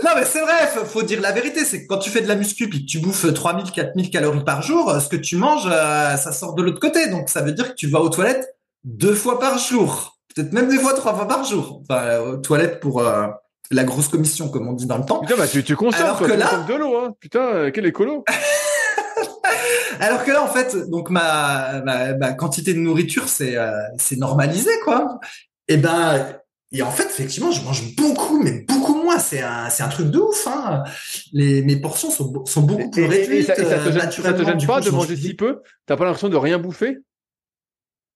Non, 0.02 0.10
mais 0.16 0.24
c'est 0.24 0.40
vrai, 0.40 0.66
faut, 0.86 1.02
dire 1.02 1.20
la 1.20 1.32
vérité. 1.32 1.64
C'est 1.64 1.82
que 1.82 1.86
quand 1.86 1.98
tu 1.98 2.10
fais 2.10 2.20
de 2.20 2.28
la 2.28 2.34
muscu 2.34 2.68
puis 2.68 2.84
que 2.84 2.90
tu 2.90 2.98
bouffes 2.98 3.32
3000, 3.32 3.70
4000 3.70 4.10
calories 4.10 4.44
par 4.44 4.62
jour, 4.62 4.92
ce 5.00 5.08
que 5.08 5.16
tu 5.16 5.36
manges, 5.36 5.68
euh, 5.70 6.16
ça 6.16 6.32
sort 6.32 6.54
de 6.54 6.62
l'autre 6.62 6.80
côté. 6.80 7.08
Donc, 7.08 7.28
ça 7.28 7.42
veut 7.42 7.52
dire 7.52 7.70
que 7.70 7.74
tu 7.74 7.86
vas 7.86 8.00
aux 8.00 8.08
toilettes 8.08 8.54
deux 8.84 9.14
fois 9.14 9.38
par 9.38 9.58
jour, 9.58 10.18
peut-être 10.34 10.52
même 10.52 10.68
des 10.68 10.78
fois 10.78 10.94
trois 10.94 11.14
fois 11.14 11.26
par 11.26 11.44
jour, 11.44 11.82
enfin, 11.82 12.18
aux 12.20 12.36
toilettes 12.36 12.80
pour 12.80 13.00
euh, 13.00 13.26
la 13.70 13.84
grosse 13.84 14.08
commission, 14.08 14.48
comme 14.48 14.68
on 14.68 14.72
dit 14.72 14.86
dans 14.86 14.98
le 14.98 15.04
temps. 15.04 15.20
Putain, 15.20 15.36
bah, 15.36 15.48
tu, 15.48 15.64
tu 15.64 15.74
consommes, 15.74 16.04
Alors 16.04 16.20
que 16.20 16.32
là... 16.32 16.64
de 16.68 16.74
l'eau, 16.74 16.96
hein. 16.98 17.14
Putain, 17.18 17.40
euh, 17.40 17.70
quel 17.72 17.86
écolo. 17.86 18.24
Alors 20.00 20.24
que 20.24 20.30
là, 20.30 20.42
en 20.42 20.48
fait, 20.48 20.90
donc 20.90 21.08
ma, 21.08 21.80
ma, 21.82 22.32
quantité 22.32 22.74
de 22.74 22.78
nourriture, 22.78 23.28
c'est 23.28 23.56
euh, 23.56 23.70
c'est 23.96 24.16
normalisé, 24.16 24.70
quoi. 24.84 25.20
Et 25.68 25.76
ben, 25.76 26.36
et 26.74 26.82
en 26.82 26.90
fait, 26.90 27.04
effectivement, 27.04 27.50
je 27.52 27.62
mange 27.62 27.94
beaucoup, 27.96 28.42
mais 28.42 28.64
beaucoup 28.66 28.94
moins. 28.94 29.18
C'est 29.18 29.40
un, 29.40 29.70
c'est 29.70 29.82
un 29.82 29.88
truc 29.88 30.10
de 30.10 30.18
ouf. 30.18 30.46
Hein. 30.48 30.82
Les, 31.32 31.62
mes 31.62 31.76
portions 31.76 32.10
sont, 32.10 32.44
sont 32.44 32.62
beaucoup 32.62 32.90
plus 32.90 33.04
réduites. 33.04 33.40
Et 33.40 33.42
ça, 33.42 33.54
te 33.54 33.92
gêne, 33.92 34.10
ça 34.10 34.32
te 34.32 34.44
gêne 34.44 34.66
pas 34.66 34.80
de 34.80 34.90
manger 34.90 35.16
si 35.16 35.34
peu? 35.34 35.60
T'as 35.86 35.96
pas 35.96 36.04
l'impression 36.04 36.28
de 36.28 36.36
rien 36.36 36.58
bouffer? 36.58 36.98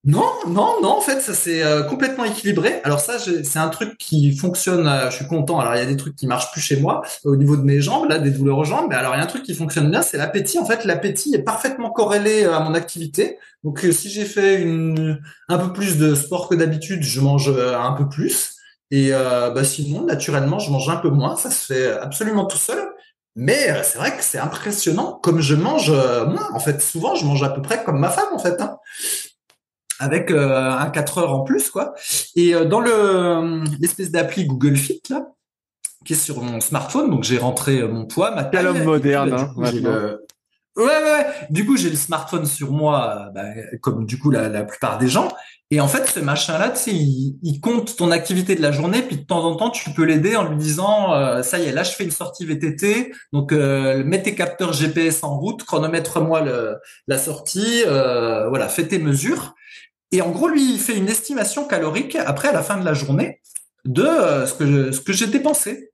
Non, 0.09 0.25
non, 0.47 0.81
non. 0.81 0.97
En 0.97 1.01
fait, 1.03 1.21
ça 1.21 1.35
c'est 1.35 1.63
euh, 1.63 1.83
complètement 1.83 2.25
équilibré. 2.25 2.81
Alors 2.83 2.99
ça, 2.99 3.19
c'est 3.19 3.59
un 3.59 3.69
truc 3.69 3.99
qui 3.99 4.35
fonctionne. 4.35 4.87
Euh, 4.87 5.11
je 5.11 5.17
suis 5.17 5.27
content. 5.27 5.61
Alors 5.61 5.75
il 5.75 5.81
y 5.81 5.83
a 5.83 5.87
des 5.87 5.99
trucs 5.99 6.17
qui 6.17 6.27
marchent 6.27 6.51
plus 6.51 6.63
chez 6.63 6.81
moi 6.81 7.03
au 7.25 7.37
niveau 7.37 7.59
de 7.59 7.63
mes 7.63 7.83
jambes, 7.83 8.09
là, 8.09 8.19
des 8.19 8.31
douleurs 8.31 8.57
aux 8.57 8.65
jambes. 8.65 8.87
Mais 8.89 8.95
alors 8.95 9.15
il 9.15 9.19
y 9.19 9.21
a 9.21 9.25
un 9.25 9.27
truc 9.27 9.43
qui 9.43 9.55
fonctionne 9.55 9.91
bien, 9.91 10.01
c'est 10.01 10.17
l'appétit. 10.17 10.59
En 10.59 10.65
fait, 10.65 10.87
l'appétit 10.87 11.35
est 11.35 11.43
parfaitement 11.43 11.91
corrélé 11.91 12.45
euh, 12.45 12.57
à 12.57 12.61
mon 12.61 12.73
activité. 12.73 13.37
Donc 13.63 13.81
si 13.93 14.09
j'ai 14.09 14.25
fait 14.25 14.67
un 15.49 15.59
peu 15.59 15.75
plus 15.75 15.99
de 15.99 16.15
sport 16.15 16.49
que 16.49 16.55
d'habitude, 16.55 17.03
je 17.03 17.21
mange 17.21 17.51
un 17.51 17.93
peu 17.93 18.09
plus. 18.09 18.55
Et 18.91 19.11
bah, 19.11 19.65
sinon, 19.65 20.07
naturellement, 20.07 20.61
je 20.61 20.71
mange 20.71 20.89
un 20.89 20.97
peu 20.97 21.11
moins. 21.11 21.37
Ça 21.37 21.51
se 21.51 21.67
fait 21.67 21.91
absolument 21.91 22.47
tout 22.47 22.57
seul. 22.57 22.79
Mais 23.35 23.83
c'est 23.83 23.99
vrai 23.99 24.17
que 24.17 24.23
c'est 24.23 24.39
impressionnant 24.39 25.19
comme 25.23 25.41
je 25.41 25.57
mange 25.57 25.91
moins. 25.91 26.49
En 26.55 26.61
fait, 26.61 26.81
souvent, 26.81 27.17
je 27.17 27.27
mange 27.27 27.43
à 27.43 27.49
peu 27.49 27.63
près 27.63 27.83
comme 27.83 27.99
ma 27.99 28.11
femme, 28.11 28.33
en 28.33 28.39
fait. 28.39 28.61
Hein 28.61 28.79
avec 29.99 30.31
euh, 30.31 30.71
un 30.71 30.91
4 30.91 31.19
heures 31.19 31.33
en 31.35 31.41
plus 31.41 31.71
quoi. 31.71 31.95
Et 32.37 32.55
euh, 32.55 32.65
dans 32.65 32.81
le 32.81 33.65
l'espèce 33.81 34.11
d'appli 34.11 34.47
Google 34.47 34.77
Fit 34.77 35.03
là, 35.11 35.27
qui 36.05 36.13
est 36.13 36.17
sur 36.17 36.43
mon 36.43 36.61
smartphone, 36.61 37.11
donc 37.11 37.25
j'ai 37.25 37.39
rentré 37.39 37.81
euh, 37.81 37.89
mon 37.89 38.07
poids, 38.07 38.31
ma 38.35 38.45
taille. 38.45 38.67
Quel 38.73 38.85
moderne, 38.85 39.33
hein, 39.33 40.19
Ouais, 40.77 40.85
ouais, 40.85 41.27
Du 41.51 41.67
coup, 41.67 41.77
j'ai 41.77 41.91
le 41.91 41.97
smartphone 41.97 42.47
sur 42.47 42.71
moi, 42.71 43.31
bah, 43.35 43.47
comme 43.81 44.07
du 44.07 44.17
coup 44.17 44.31
la, 44.31 44.49
la, 44.49 44.63
plupart 44.63 44.99
des 44.99 45.09
gens. 45.09 45.29
Et 45.73 45.81
en 45.81 45.89
fait, 45.89 46.07
ce 46.07 46.21
machin-là, 46.21 46.71
tu 46.71 46.79
sais, 46.79 46.91
il, 46.93 47.37
il, 47.43 47.61
compte 47.61 47.97
ton 47.97 48.13
activité 48.13 48.55
de 48.55 48.63
la 48.63 48.71
journée, 48.71 49.03
puis 49.03 49.17
de 49.17 49.25
temps 49.25 49.45
en 49.45 49.57
temps, 49.57 49.71
tu 49.71 49.91
peux 49.91 50.05
l'aider 50.05 50.37
en 50.37 50.49
lui 50.49 50.57
disant, 50.57 51.43
ça 51.43 51.59
y 51.59 51.65
est, 51.65 51.73
là, 51.73 51.83
je 51.83 51.91
fais 51.91 52.05
une 52.05 52.13
sortie 52.13 52.47
VTT, 52.47 53.13
donc 53.33 53.51
euh, 53.51 54.05
mets 54.05 54.23
tes 54.23 54.37
capteurs 54.37 54.73
GPS 54.73 55.25
en 55.25 55.37
route, 55.37 55.65
chronomètre-moi 55.65 56.45
la 57.09 57.19
sortie, 57.19 57.83
euh, 57.87 58.49
voilà, 58.49 58.69
fais 58.69 58.87
tes 58.87 59.01
mesures. 59.01 59.57
Et 60.13 60.23
en 60.23 60.31
gros, 60.31 60.49
lui, 60.49 60.75
il 60.75 60.81
fait 60.81 60.97
une 60.97 61.09
estimation 61.09 61.67
calorique 61.67 62.17
après 62.17 62.49
à 62.49 62.53
la 62.53 62.63
fin 62.63 62.79
de 62.79 62.85
la 62.85 62.95
journée 62.95 63.41
de 63.85 64.03
euh, 64.03 64.47
ce 64.47 65.01
que 65.01 65.13
j'ai 65.13 65.27
dépensé. 65.27 65.91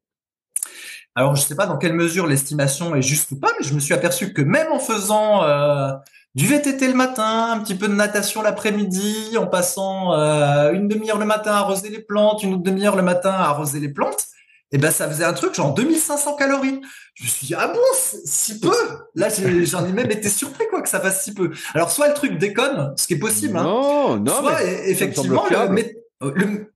Alors, 1.17 1.37
je 1.37 1.43
ne 1.43 1.47
sais 1.47 1.55
pas 1.55 1.67
dans 1.67 1.79
quelle 1.79 1.93
mesure 1.93 2.27
l'estimation 2.27 2.95
est 2.97 3.03
juste 3.03 3.31
ou 3.31 3.39
pas, 3.39 3.51
mais 3.59 3.67
je 3.67 3.75
me 3.75 3.81
suis 3.81 3.95
aperçu 3.95 4.33
que 4.33 4.43
même 4.43 4.73
en 4.73 4.81
faisant 4.81 5.45
euh, 5.45 5.93
du 6.35 6.47
VTT 6.47 6.89
le 6.89 6.95
matin, 6.95 7.53
un 7.53 7.61
petit 7.61 7.77
peu 7.77 7.87
de 7.87 7.95
natation 7.95 8.43
l'après-midi, 8.43 9.37
en 9.39 9.47
passant 9.47 10.13
euh, 10.15 10.73
une 10.73 10.89
demi-heure 10.89 11.19
le 11.19 11.25
matin 11.25 11.53
à 11.53 11.59
arroser 11.59 11.89
les 11.89 12.01
plantes, 12.01 12.43
une 12.43 12.55
autre 12.55 12.65
demi-heure 12.65 12.97
le 12.97 13.03
matin 13.03 13.31
à 13.31 13.45
arroser 13.45 13.79
les 13.79 13.89
plantes, 13.89 14.27
et 14.75 14.77
eh 14.77 14.81
ben 14.81 14.91
ça 14.91 15.09
faisait 15.09 15.25
un 15.25 15.33
truc 15.33 15.55
genre 15.55 15.73
2500 15.73 16.35
calories. 16.35 16.81
Je 17.15 17.23
me 17.23 17.29
suis 17.29 17.47
dit 17.47 17.55
ah 17.57 17.69
bon 17.69 17.79
si 18.25 18.59
peu? 18.59 18.75
Là 19.15 19.29
j'en 19.29 19.87
ai, 19.87 19.93
même 19.93 20.11
été 20.11 20.29
surpris 20.29 20.65
quoi 20.69 20.83
que 20.83 20.89
ça 20.89 20.99
fasse 20.99 21.23
si 21.23 21.33
peu. 21.33 21.53
Alors 21.75 21.93
soit 21.93 22.09
le 22.09 22.15
truc 22.15 22.39
déconne, 22.39 22.93
ce 22.97 23.07
qui 23.07 23.15
est 23.15 23.19
possible. 23.19 23.57
Hein. 23.57 23.63
Non 23.63 24.17
non. 24.17 24.41
Soit 24.41 24.59
mais 24.65 24.91
effectivement 24.91 25.47
le, 25.49 26.73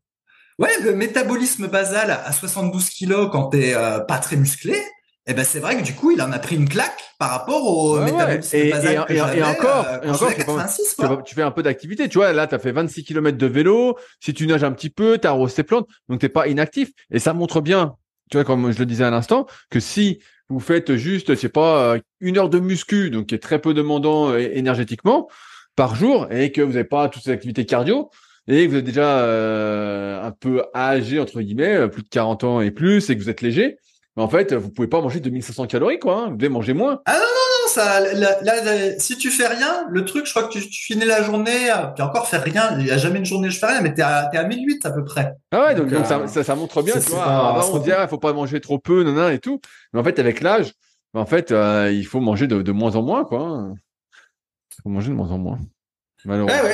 ouais 0.61 0.81
le 0.81 0.95
métabolisme 0.95 1.67
basal 1.67 2.13
à 2.13 2.31
72 2.31 2.89
kilos 2.89 3.31
quand 3.33 3.49
t'es 3.49 3.75
euh, 3.75 3.99
pas 3.99 4.19
très 4.19 4.37
musclé, 4.37 4.81
et 5.29 5.33
eh 5.33 5.35
ben 5.35 5.45
c'est 5.45 5.61
vrai 5.61 5.77
que 5.77 5.83
du 5.83 5.95
coup 5.95 6.11
il 6.11 6.23
en 6.23 6.33
a 6.33 6.39
pris 6.39 6.57
une 6.57 6.67
claque 6.67 7.03
par 7.19 7.29
rapport 7.29 7.63
au 7.63 8.01
métabolisme 8.01 8.57
et, 8.57 8.71
basal 8.71 9.05
et, 9.11 9.17
et, 9.17 9.21
encore, 9.43 9.87
euh, 9.87 10.01
et 10.03 10.09
encore 10.09 11.23
tu, 11.23 11.35
fais 11.35 11.43
un 11.43 11.51
peu 11.51 11.63
d'activité 11.63 12.09
tu 12.09 12.17
vois 12.17 12.33
là 12.33 12.47
tu 12.47 12.55
as 12.55 12.59
fait 12.59 12.73
26 12.73 13.05
km 13.05 13.37
de 13.37 13.47
vélo 13.47 13.99
si 14.21 14.33
tu 14.33 14.47
nages 14.47 14.65
un 14.65 14.73
petit 14.73 14.89
peu 14.89 15.19
tu 15.19 15.27
arroses 15.27 15.53
tes 15.53 15.65
plantes 15.65 15.87
donc 16.09 16.21
t'es 16.21 16.31
pas 16.31 16.49
inactif. 16.49 16.93
Et 17.11 17.19
ça 17.19 17.35
montre 17.35 17.61
bien 17.61 17.97
tu 18.31 18.39
vois 18.39 18.45
comme 18.45 18.73
je 18.73 18.79
le 18.79 18.87
disais 18.87 19.05
à 19.05 19.11
l'instant 19.11 19.47
que 19.69 19.81
si 19.81 20.19
vous 20.49 20.61
faites 20.61 20.97
juste 20.97 21.35
je 21.35 21.39
sais 21.39 21.51
pas 21.51 21.97
euh, 21.97 21.99
une 22.21 22.39
heure 22.39 22.49
de 22.49 22.59
muscu 22.59 23.11
donc 23.11 23.27
qui 23.27 23.35
est 23.35 23.39
très 23.39 23.59
peu 23.59 23.75
demandant 23.75 24.31
euh, 24.31 24.39
énergétiquement 24.39 25.29
par 25.77 25.95
jour 25.95 26.27
et 26.33 26.53
que 26.53 26.63
vous 26.63 26.73
n'avez 26.73 26.85
pas 26.85 27.11
toutes 27.11 27.25
ces 27.25 27.33
activités 27.33 27.67
cardio 27.67 28.09
et 28.47 28.65
que 28.65 28.71
vous 28.71 28.79
êtes 28.79 28.85
déjà 28.85 30.25
un 30.25 30.31
peu 30.31 30.65
âgé 30.75 31.21
entre 31.21 31.43
guillemets 31.43 31.87
plus 31.89 32.03
de 32.03 32.09
40 32.09 32.45
ans 32.45 32.61
et 32.63 32.71
plus 32.71 33.11
et 33.11 33.19
que 33.19 33.23
vous 33.23 33.29
êtes 33.29 33.43
léger 33.43 33.77
mais 34.19 34.25
en 34.25 34.29
fait, 34.29 34.53
vous 34.53 34.71
pouvez 34.71 34.89
pas 34.89 35.01
manger 35.01 35.21
2500 35.21 35.69
calories, 35.69 36.01
quoi. 36.01 36.25
Hein. 36.25 36.31
Vous 36.31 36.37
devez 36.37 36.49
manger 36.49 36.75
moins. 36.75 37.01
Ah 37.05 37.13
non, 37.13 37.21
non, 37.21 37.23
non, 37.63 37.69
ça, 37.69 38.01
là, 38.15 38.99
si 38.99 39.17
tu 39.17 39.31
fais 39.31 39.47
rien, 39.47 39.87
le 39.89 40.05
truc, 40.05 40.27
je 40.27 40.33
crois 40.33 40.49
que 40.49 40.59
tu, 40.59 40.61
finis 40.61 41.05
la 41.05 41.23
journée, 41.23 41.73
puis 41.95 42.03
encore 42.03 42.27
faire 42.27 42.43
rien, 42.43 42.77
il 42.81 42.87
y 42.87 42.91
a 42.91 42.99
jamais 42.99 43.21
une 43.21 43.25
journée 43.25 43.47
où 43.47 43.51
je 43.53 43.61
fais 43.61 43.67
rien, 43.67 43.81
mais 43.81 43.95
t'es 43.95 44.03
à, 44.03 44.29
es 44.33 44.37
à 44.37 44.43
1008 44.43 44.85
à 44.87 44.91
peu 44.91 45.05
près. 45.05 45.35
Ah 45.53 45.67
ouais, 45.67 45.77
donc, 45.77 45.93
euh, 45.93 46.03
ça, 46.03 46.43
ça, 46.43 46.55
montre 46.57 46.83
bien, 46.83 46.95
tu 46.95 47.11
vois. 47.11 47.65
on 47.73 47.79
dit, 47.79 47.93
ah, 47.93 48.09
faut 48.09 48.19
pas 48.19 48.33
manger 48.33 48.61
trop 48.61 48.81
peu, 48.81 49.05
non, 49.05 49.29
et 49.29 49.39
tout. 49.39 49.61
Mais 49.93 50.01
en 50.01 50.03
fait, 50.03 50.19
avec 50.19 50.41
l'âge, 50.41 50.73
en 51.15 51.25
fait, 51.25 51.53
euh, 51.53 51.89
il 51.93 52.05
faut 52.05 52.19
manger 52.19 52.49
de, 52.49 52.61
de 52.61 52.73
moins 52.73 52.97
en 52.97 53.03
moins, 53.03 53.25
quoi. 53.25 53.71
Il 53.71 54.83
faut 54.83 54.89
manger 54.89 55.11
de 55.11 55.15
moins 55.15 55.31
en 55.31 55.39
moins. 55.39 55.59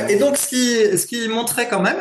Et 0.08 0.16
donc, 0.16 0.36
ce 0.36 0.48
qui, 0.48 0.98
ce 0.98 1.06
qui 1.06 1.28
montrait 1.28 1.68
quand 1.68 1.80
même, 1.80 1.98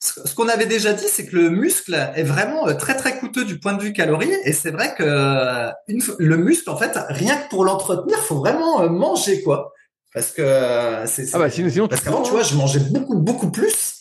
ce, 0.00 0.34
qu'on 0.34 0.48
avait 0.48 0.66
déjà 0.66 0.92
dit, 0.92 1.06
c'est 1.08 1.26
que 1.26 1.36
le 1.36 1.50
muscle 1.50 1.94
est 2.14 2.22
vraiment 2.22 2.68
euh, 2.68 2.74
très 2.74 2.96
très 2.96 3.18
coûteux 3.18 3.44
du 3.44 3.58
point 3.58 3.74
de 3.74 3.82
vue 3.82 3.92
calories. 3.92 4.32
Et 4.44 4.52
c'est 4.52 4.70
vrai 4.70 4.94
que 4.96 5.02
euh, 5.02 5.70
une, 5.88 6.00
le 6.18 6.36
muscle, 6.36 6.70
en 6.70 6.76
fait, 6.76 6.98
rien 7.08 7.36
que 7.36 7.48
pour 7.48 7.64
l'entretenir, 7.64 8.18
faut 8.18 8.36
vraiment 8.36 8.82
euh, 8.82 8.88
manger 8.88 9.42
quoi. 9.42 9.72
Parce 10.14 10.32
que 10.32 11.02
c'est. 11.06 11.26
Ah 11.34 11.38
bah 11.38 11.50
sinon, 11.50 11.68
sinon 11.68 11.88
parce 11.88 12.00
qu'avant, 12.00 12.22
tu 12.22 12.30
vois, 12.30 12.42
je 12.42 12.54
mangeais 12.54 12.80
beaucoup 12.80 13.18
beaucoup 13.18 13.50
plus. 13.50 13.96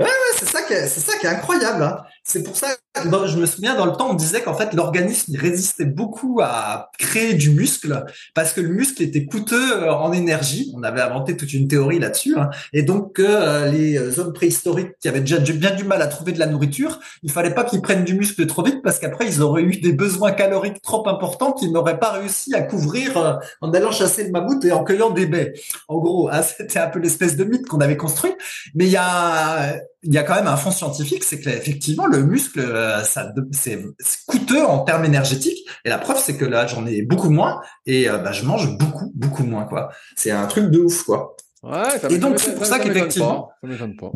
Ouais, 0.00 0.06
ouais, 0.06 0.36
c'est 0.38 0.48
ça 0.48 0.62
qui 0.62 0.72
est, 0.72 0.86
c'est 0.86 1.00
ça 1.00 1.18
qui 1.18 1.26
est 1.26 1.30
incroyable. 1.30 1.82
Hein. 1.82 1.98
C'est 2.30 2.42
pour 2.42 2.56
ça 2.56 2.68
que 2.94 3.26
je 3.26 3.38
me 3.38 3.46
souviens 3.46 3.74
dans 3.74 3.86
le 3.86 3.92
temps, 3.92 4.10
on 4.10 4.14
disait 4.14 4.42
qu'en 4.42 4.52
fait 4.52 4.74
l'organisme 4.74 5.34
résistait 5.34 5.86
beaucoup 5.86 6.40
à 6.42 6.90
créer 6.98 7.32
du 7.32 7.50
muscle 7.50 8.04
parce 8.34 8.52
que 8.52 8.60
le 8.60 8.68
muscle 8.68 9.02
était 9.02 9.24
coûteux 9.24 9.84
euh, 9.84 9.94
en 9.94 10.12
énergie. 10.12 10.70
On 10.76 10.82
avait 10.82 11.00
inventé 11.00 11.38
toute 11.38 11.54
une 11.54 11.68
théorie 11.68 11.98
là-dessus, 11.98 12.36
hein. 12.38 12.50
et 12.74 12.82
donc 12.82 13.18
euh, 13.18 13.70
les 13.70 14.18
hommes 14.18 14.34
préhistoriques 14.34 14.90
qui 15.00 15.08
avaient 15.08 15.20
déjà 15.20 15.38
bien 15.38 15.70
du 15.70 15.84
mal 15.84 16.02
à 16.02 16.06
trouver 16.06 16.32
de 16.32 16.38
la 16.38 16.44
nourriture, 16.44 17.00
il 17.22 17.30
fallait 17.30 17.54
pas 17.54 17.64
qu'ils 17.64 17.80
prennent 17.80 18.04
du 18.04 18.14
muscle 18.14 18.44
trop 18.46 18.62
vite 18.62 18.82
parce 18.82 18.98
qu'après 18.98 19.26
ils 19.26 19.40
auraient 19.40 19.62
eu 19.62 19.80
des 19.80 19.94
besoins 19.94 20.32
caloriques 20.32 20.82
trop 20.82 21.08
importants 21.08 21.52
qu'ils 21.52 21.72
n'auraient 21.72 21.98
pas 21.98 22.10
réussi 22.10 22.54
à 22.54 22.60
couvrir 22.60 23.16
euh, 23.16 23.34
en 23.62 23.72
allant 23.72 23.90
chasser 23.90 24.24
le 24.24 24.32
mammouth 24.32 24.62
et 24.66 24.72
en 24.72 24.84
cueillant 24.84 25.10
des 25.10 25.24
baies. 25.24 25.54
En 25.88 25.96
gros, 25.96 26.28
hein, 26.30 26.42
c'était 26.58 26.80
un 26.80 26.88
peu 26.88 26.98
l'espèce 26.98 27.36
de 27.36 27.44
mythe 27.44 27.66
qu'on 27.66 27.80
avait 27.80 27.96
construit, 27.96 28.34
mais 28.74 28.84
il 28.84 28.92
y 28.92 28.98
a 28.98 29.78
il 30.04 30.14
y 30.14 30.18
a 30.18 30.22
quand 30.22 30.36
même 30.36 30.46
un 30.46 30.56
fond 30.56 30.70
scientifique, 30.70 31.24
c'est 31.24 31.40
que 31.40 31.48
effectivement 31.48 32.06
le 32.06 32.17
muscle, 32.22 32.60
euh, 32.60 33.02
ça, 33.02 33.32
c'est 33.52 33.84
coûteux 34.26 34.64
en 34.64 34.80
termes 34.80 35.04
énergétiques. 35.04 35.66
Et 35.84 35.88
la 35.88 35.98
preuve, 35.98 36.18
c'est 36.18 36.36
que 36.36 36.44
là, 36.44 36.66
j'en 36.66 36.86
ai 36.86 37.02
beaucoup 37.02 37.30
moins 37.30 37.60
et 37.86 38.08
euh, 38.08 38.18
bah, 38.18 38.32
je 38.32 38.44
mange 38.44 38.76
beaucoup, 38.78 39.12
beaucoup 39.14 39.44
moins 39.44 39.64
quoi. 39.64 39.90
C'est 40.16 40.30
un 40.30 40.46
truc 40.46 40.70
de 40.70 40.78
ouf 40.78 41.02
quoi. 41.02 41.36
Ouais, 41.62 41.88
et 42.10 42.18
donc 42.18 42.38
c'est 42.38 42.54
pour 42.54 42.66
ça, 42.66 42.78
qu'effectivement. 42.78 43.50
pas. 43.62 44.12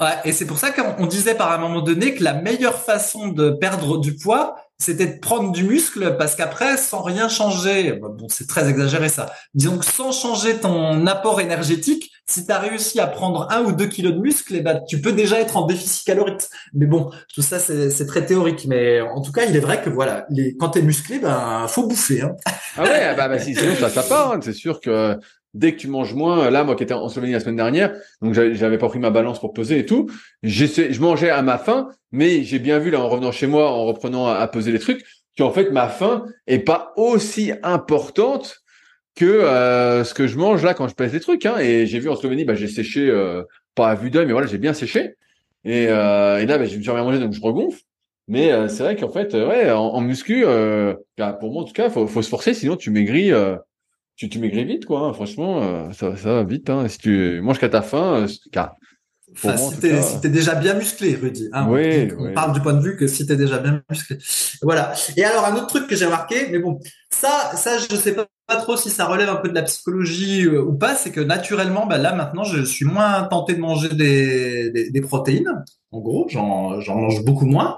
Ouais, 0.00 0.12
et 0.24 0.32
c'est 0.32 0.46
pour 0.46 0.58
ça 0.58 0.70
qu'on 0.70 1.06
disait 1.06 1.34
par 1.34 1.52
un 1.52 1.58
moment 1.58 1.82
donné 1.82 2.14
que 2.14 2.22
la 2.22 2.34
meilleure 2.34 2.78
façon 2.80 3.28
de 3.28 3.50
perdre 3.50 3.98
du 3.98 4.16
poids, 4.16 4.56
c'était 4.78 5.06
de 5.06 5.18
prendre 5.20 5.52
du 5.52 5.64
muscle 5.64 6.16
parce 6.18 6.34
qu'après, 6.34 6.76
sans 6.76 7.02
rien 7.02 7.28
changer, 7.28 7.92
bon, 7.92 8.26
c'est 8.28 8.48
très 8.48 8.68
exagéré 8.68 9.08
ça. 9.08 9.32
Disons 9.54 9.78
que 9.78 9.84
sans 9.84 10.12
changer 10.12 10.56
ton 10.56 11.06
apport 11.06 11.40
énergétique, 11.40 12.10
si 12.26 12.46
tu 12.46 12.52
as 12.52 12.58
réussi 12.58 13.00
à 13.00 13.06
prendre 13.06 13.46
un 13.50 13.62
ou 13.62 13.72
deux 13.72 13.86
kilos 13.86 14.14
de 14.14 14.18
muscle, 14.18 14.54
eh 14.56 14.60
ben, 14.60 14.80
tu 14.88 15.00
peux 15.00 15.12
déjà 15.12 15.40
être 15.40 15.56
en 15.56 15.66
déficit 15.66 16.06
calorique. 16.06 16.42
Mais 16.72 16.86
bon, 16.86 17.10
tout 17.34 17.42
ça, 17.42 17.58
c'est 17.58 18.06
très 18.06 18.26
théorique. 18.26 18.66
Mais 18.66 19.00
en 19.00 19.20
tout 19.20 19.32
cas, 19.32 19.44
il 19.44 19.54
est 19.54 19.60
vrai 19.60 19.82
que 19.82 19.90
voilà, 19.90 20.26
les, 20.30 20.56
quand 20.56 20.70
tu 20.70 20.78
es 20.78 20.82
musclé, 20.82 21.18
ben, 21.18 21.66
faut 21.68 21.86
bouffer. 21.86 22.22
Hein. 22.22 22.34
Ah 22.76 22.82
ouais, 22.82 23.14
bah, 23.16 23.28
bah 23.28 23.38
sinon 23.38 23.74
ça 23.76 24.02
pas. 24.02 24.32
Hein. 24.34 24.40
C'est 24.42 24.52
sûr 24.52 24.80
que 24.80 25.18
dès 25.54 25.72
que 25.72 25.78
tu 25.78 25.88
manges 25.88 26.14
moins, 26.14 26.50
là, 26.50 26.64
moi 26.64 26.74
qui 26.74 26.82
étais 26.82 26.94
en 26.94 27.08
Slovénie 27.08 27.32
la 27.32 27.40
semaine 27.40 27.56
dernière, 27.56 27.94
donc 28.20 28.34
j'avais 28.34 28.78
pas 28.78 28.88
pris 28.88 28.98
ma 28.98 29.10
balance 29.10 29.40
pour 29.40 29.52
peser 29.52 29.78
et 29.78 29.86
tout, 29.86 30.10
je 30.42 31.00
mangeais 31.00 31.30
à 31.30 31.40
ma 31.42 31.58
faim, 31.58 31.88
mais 32.12 32.42
j'ai 32.42 32.58
bien 32.58 32.78
vu 32.78 32.90
là 32.90 33.00
en 33.00 33.08
revenant 33.08 33.32
chez 33.32 33.46
moi, 33.46 33.70
en 33.70 33.84
reprenant 33.84 34.26
à, 34.26 34.46
peser 34.48 34.72
les 34.72 34.80
trucs, 34.80 35.04
qu'en 35.38 35.52
fait 35.52 35.70
ma 35.70 35.88
faim 35.88 36.26
est 36.46 36.58
pas 36.58 36.92
aussi 36.96 37.52
importante 37.62 38.60
que 39.14 39.24
euh, 39.24 40.02
ce 40.02 40.12
que 40.12 40.26
je 40.26 40.36
mange 40.36 40.64
là 40.64 40.74
quand 40.74 40.88
je 40.88 40.94
pèse 40.94 41.12
les 41.12 41.20
trucs. 41.20 41.46
Hein. 41.46 41.58
Et 41.58 41.86
j'ai 41.86 42.00
vu 42.00 42.08
en 42.08 42.16
Slovénie, 42.16 42.44
bah, 42.44 42.54
j'ai 42.54 42.66
séché, 42.66 43.08
euh, 43.08 43.42
pas 43.76 43.88
à 43.90 43.94
vue 43.94 44.10
d'œil, 44.10 44.26
mais 44.26 44.32
voilà, 44.32 44.48
j'ai 44.48 44.58
bien 44.58 44.72
séché. 44.72 45.14
Et, 45.64 45.86
euh, 45.88 46.38
et 46.38 46.46
là, 46.46 46.58
bah, 46.58 46.66
suis 46.66 46.78
rien 46.78 47.04
mangé, 47.04 47.20
donc 47.20 47.32
je 47.32 47.40
regonfle. 47.40 47.80
Mais 48.26 48.50
c'est 48.68 48.82
vrai 48.82 48.96
qu'en 48.96 49.10
fait, 49.10 49.34
ouais, 49.34 49.70
en, 49.70 50.00
muscu, 50.00 50.46
bah, 51.18 51.32
pour 51.34 51.52
moi 51.52 51.62
en 51.62 51.64
tout 51.66 51.74
cas, 51.74 51.90
faut, 51.90 52.06
faut 52.06 52.22
se 52.22 52.30
forcer, 52.30 52.54
sinon 52.54 52.74
tu 52.74 52.90
maigris 52.90 53.30
tu, 54.16 54.28
tu 54.28 54.38
maigris 54.38 54.64
vite, 54.64 54.86
quoi. 54.86 55.00
Hein. 55.00 55.12
Franchement, 55.12 55.62
euh, 55.62 55.92
ça, 55.92 56.16
ça 56.16 56.34
va 56.34 56.44
vite. 56.44 56.70
Hein. 56.70 56.88
Si 56.88 56.98
tu 56.98 57.40
manges 57.42 57.58
qu'à 57.58 57.68
ta 57.68 57.82
faim, 57.82 58.22
euh, 58.22 58.28
car, 58.52 58.76
Enfin, 59.36 59.56
si 59.56 59.78
t'es 59.80 60.00
si 60.00 60.20
déjà 60.30 60.54
bien 60.54 60.74
musclé, 60.74 61.16
Rudy. 61.16 61.48
Hein, 61.52 61.66
oui, 61.68 62.08
on, 62.16 62.32
parle 62.34 62.52
du 62.52 62.60
point 62.60 62.74
de 62.74 62.80
vue 62.80 62.96
que 62.96 63.08
si 63.08 63.26
t'es 63.26 63.36
déjà 63.36 63.58
bien 63.58 63.82
musclé. 63.90 64.18
Voilà. 64.62 64.94
Et 65.16 65.24
alors 65.24 65.44
un 65.44 65.56
autre 65.56 65.66
truc 65.66 65.88
que 65.88 65.96
j'ai 65.96 66.04
remarqué, 66.04 66.46
mais 66.52 66.60
bon, 66.60 66.78
ça, 67.10 67.50
ça, 67.56 67.78
je 67.78 67.96
sais 67.96 68.14
pas, 68.14 68.26
pas 68.46 68.56
trop 68.56 68.76
si 68.76 68.90
ça 68.90 69.06
relève 69.06 69.28
un 69.28 69.36
peu 69.36 69.48
de 69.48 69.54
la 69.54 69.62
psychologie 69.62 70.46
euh, 70.46 70.62
ou 70.62 70.72
pas, 70.72 70.94
c'est 70.94 71.10
que 71.10 71.20
naturellement, 71.20 71.86
bah, 71.86 71.98
là 71.98 72.14
maintenant, 72.14 72.44
je 72.44 72.62
suis 72.62 72.84
moins 72.84 73.24
tenté 73.24 73.54
de 73.54 73.60
manger 73.60 73.88
des, 73.88 74.70
des, 74.70 74.90
des 74.90 75.00
protéines. 75.00 75.64
En 75.90 76.00
gros, 76.00 76.28
j'en 76.28 76.80
mange 76.94 77.24
beaucoup 77.24 77.46
moins 77.46 77.76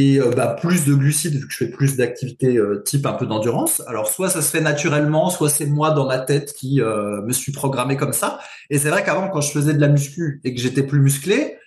et 0.00 0.18
euh, 0.18 0.30
bah, 0.30 0.56
plus 0.58 0.86
de 0.86 0.94
glucides 0.94 1.34
vu 1.34 1.46
que 1.46 1.52
je 1.52 1.58
fais 1.58 1.68
plus 1.68 1.96
d'activités 1.96 2.56
euh, 2.56 2.82
type 2.82 3.04
un 3.04 3.12
peu 3.12 3.26
d'endurance. 3.26 3.82
Alors 3.86 4.08
soit 4.08 4.30
ça 4.30 4.40
se 4.40 4.50
fait 4.50 4.62
naturellement, 4.62 5.28
soit 5.28 5.50
c'est 5.50 5.66
moi 5.66 5.90
dans 5.90 6.06
ma 6.06 6.18
tête 6.18 6.54
qui 6.54 6.80
euh, 6.80 7.20
me 7.22 7.32
suis 7.32 7.52
programmé 7.52 7.96
comme 7.96 8.14
ça. 8.14 8.40
Et 8.70 8.78
c'est 8.78 8.88
vrai 8.88 9.04
qu'avant 9.04 9.28
quand 9.28 9.42
je 9.42 9.52
faisais 9.52 9.74
de 9.74 9.80
la 9.80 9.88
muscu 9.88 10.40
et 10.44 10.54
que 10.54 10.60
j'étais 10.60 10.82
plus 10.82 11.00
musclé, 11.00 11.58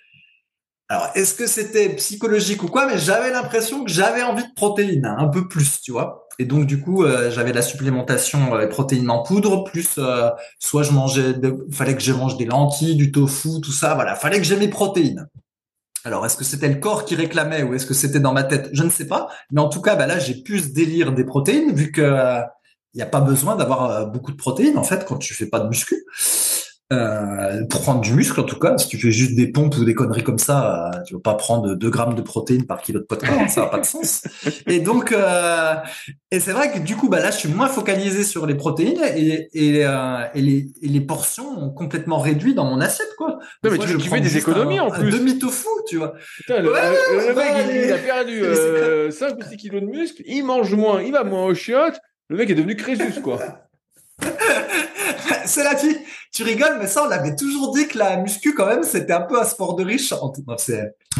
alors 0.88 1.08
est-ce 1.14 1.34
que 1.34 1.46
c'était 1.46 1.88
psychologique 1.90 2.62
ou 2.64 2.68
quoi, 2.68 2.86
mais 2.86 2.98
j'avais 2.98 3.30
l'impression 3.30 3.84
que 3.84 3.90
j'avais 3.90 4.22
envie 4.22 4.42
de 4.42 4.54
protéines, 4.54 5.06
un 5.06 5.28
peu 5.28 5.48
plus, 5.48 5.80
tu 5.80 5.92
vois. 5.92 6.26
Et 6.38 6.44
donc 6.44 6.66
du 6.66 6.80
coup 6.80 7.06
j'avais 7.30 7.52
la 7.52 7.62
supplémentation 7.62 8.50
protéines 8.68 9.08
en 9.08 9.22
poudre, 9.22 9.64
plus 9.64 9.98
soit 10.58 10.82
je 10.82 10.92
mangeais, 10.92 11.34
fallait 11.70 11.94
que 11.94 12.02
je 12.02 12.12
mange 12.12 12.36
des 12.36 12.44
lentilles, 12.44 12.96
du 12.96 13.12
tofu, 13.12 13.60
tout 13.62 13.72
ça, 13.72 13.94
voilà, 13.94 14.14
fallait 14.14 14.38
que 14.38 14.44
j'ai 14.44 14.56
mes 14.56 14.68
protéines. 14.68 15.28
Alors, 16.04 16.26
est-ce 16.26 16.36
que 16.36 16.44
c'était 16.44 16.68
le 16.68 16.76
corps 16.76 17.04
qui 17.04 17.14
réclamait 17.14 17.62
ou 17.62 17.74
est-ce 17.74 17.86
que 17.86 17.94
c'était 17.94 18.20
dans 18.20 18.32
ma 18.32 18.44
tête? 18.44 18.68
Je 18.72 18.82
ne 18.82 18.90
sais 18.90 19.06
pas. 19.06 19.28
Mais 19.50 19.60
en 19.60 19.68
tout 19.68 19.80
cas, 19.80 19.96
bah 19.96 20.06
là, 20.06 20.18
j'ai 20.18 20.34
pu 20.34 20.60
ce 20.60 20.68
délire 20.68 21.12
des 21.12 21.24
protéines 21.24 21.74
vu 21.74 21.92
que 21.92 22.44
il 22.94 22.98
n'y 22.98 23.02
a 23.02 23.06
pas 23.06 23.20
besoin 23.20 23.56
d'avoir 23.56 23.90
euh, 23.90 24.04
beaucoup 24.06 24.30
de 24.30 24.36
protéines 24.36 24.78
en 24.78 24.84
fait 24.84 25.04
quand 25.04 25.16
tu 25.16 25.34
fais 25.34 25.46
pas 25.46 25.60
de 25.60 25.68
muscu. 25.68 26.04
Euh, 26.92 27.64
prendre 27.66 28.02
du 28.02 28.12
muscle, 28.12 28.38
en 28.38 28.44
tout 28.44 28.58
cas, 28.58 28.76
si 28.76 28.88
tu 28.88 28.98
fais 28.98 29.10
juste 29.10 29.34
des 29.34 29.50
pompes 29.50 29.74
ou 29.78 29.86
des 29.86 29.94
conneries 29.94 30.22
comme 30.22 30.38
ça, 30.38 30.92
euh, 30.94 31.02
tu 31.06 31.14
vas 31.14 31.20
pas 31.20 31.34
prendre 31.34 31.74
2 31.74 31.90
grammes 31.90 32.14
de 32.14 32.20
protéines 32.20 32.66
par 32.66 32.82
kilo 32.82 33.00
de 33.00 33.04
poids 33.04 33.16
de 33.16 33.26
corps, 33.26 33.48
ça 33.48 33.62
n'a 33.62 33.66
pas 33.68 33.78
de 33.78 33.86
sens. 33.86 34.24
Et 34.66 34.80
donc, 34.80 35.10
euh, 35.12 35.74
et 36.30 36.40
c'est 36.40 36.52
vrai 36.52 36.70
que 36.70 36.78
du 36.78 36.94
coup, 36.94 37.08
bah 37.08 37.20
là, 37.20 37.30
je 37.30 37.38
suis 37.38 37.48
moins 37.48 37.68
focalisé 37.68 38.22
sur 38.22 38.44
les 38.44 38.54
protéines 38.54 39.00
et, 39.14 39.48
et, 39.54 39.86
euh, 39.86 40.26
et, 40.34 40.42
les, 40.42 40.66
et 40.82 40.88
les 40.88 41.00
portions 41.00 41.48
ont 41.58 41.70
complètement 41.70 42.18
réduit 42.18 42.54
dans 42.54 42.64
mon 42.64 42.80
assiette, 42.80 43.14
quoi. 43.16 43.38
Non, 43.62 43.70
mais 43.70 43.78
tu, 43.78 43.86
fais 44.00 44.20
des 44.20 44.36
économies 44.36 44.80
en 44.80 44.90
plus. 44.90 45.10
Demi 45.10 45.38
tofu, 45.38 45.66
tu 45.88 45.96
vois. 45.96 46.14
Putain, 46.36 46.60
le, 46.60 46.70
le, 46.70 47.34
mec, 47.34 47.86
il, 47.86 47.92
a 47.92 47.98
perdu 47.98 48.42
5 49.10 49.38
ou 49.38 49.48
6 49.48 49.56
kilos 49.56 49.80
de 49.80 49.86
muscle, 49.86 50.22
il 50.26 50.42
mange 50.42 50.74
moins, 50.74 51.00
il 51.02 51.12
va 51.12 51.24
moins 51.24 51.46
au 51.46 51.54
chiottes. 51.54 51.98
Le 52.28 52.36
mec 52.36 52.50
est 52.50 52.54
devenu 52.54 52.76
Crésus, 52.76 53.20
quoi. 53.22 53.38
c'est 55.44 55.64
la 55.64 55.74
vie 55.74 55.96
tu 56.34 56.42
rigoles, 56.42 56.78
mais 56.80 56.88
ça, 56.88 57.04
on 57.04 57.08
l'avait 57.08 57.36
toujours 57.36 57.72
dit 57.72 57.86
que 57.86 57.96
la 57.96 58.16
muscu, 58.16 58.54
quand 58.54 58.66
même, 58.66 58.82
c'était 58.82 59.12
un 59.12 59.20
peu 59.20 59.40
un 59.40 59.44
sport 59.44 59.76
de 59.76 59.84
riche. 59.84 60.12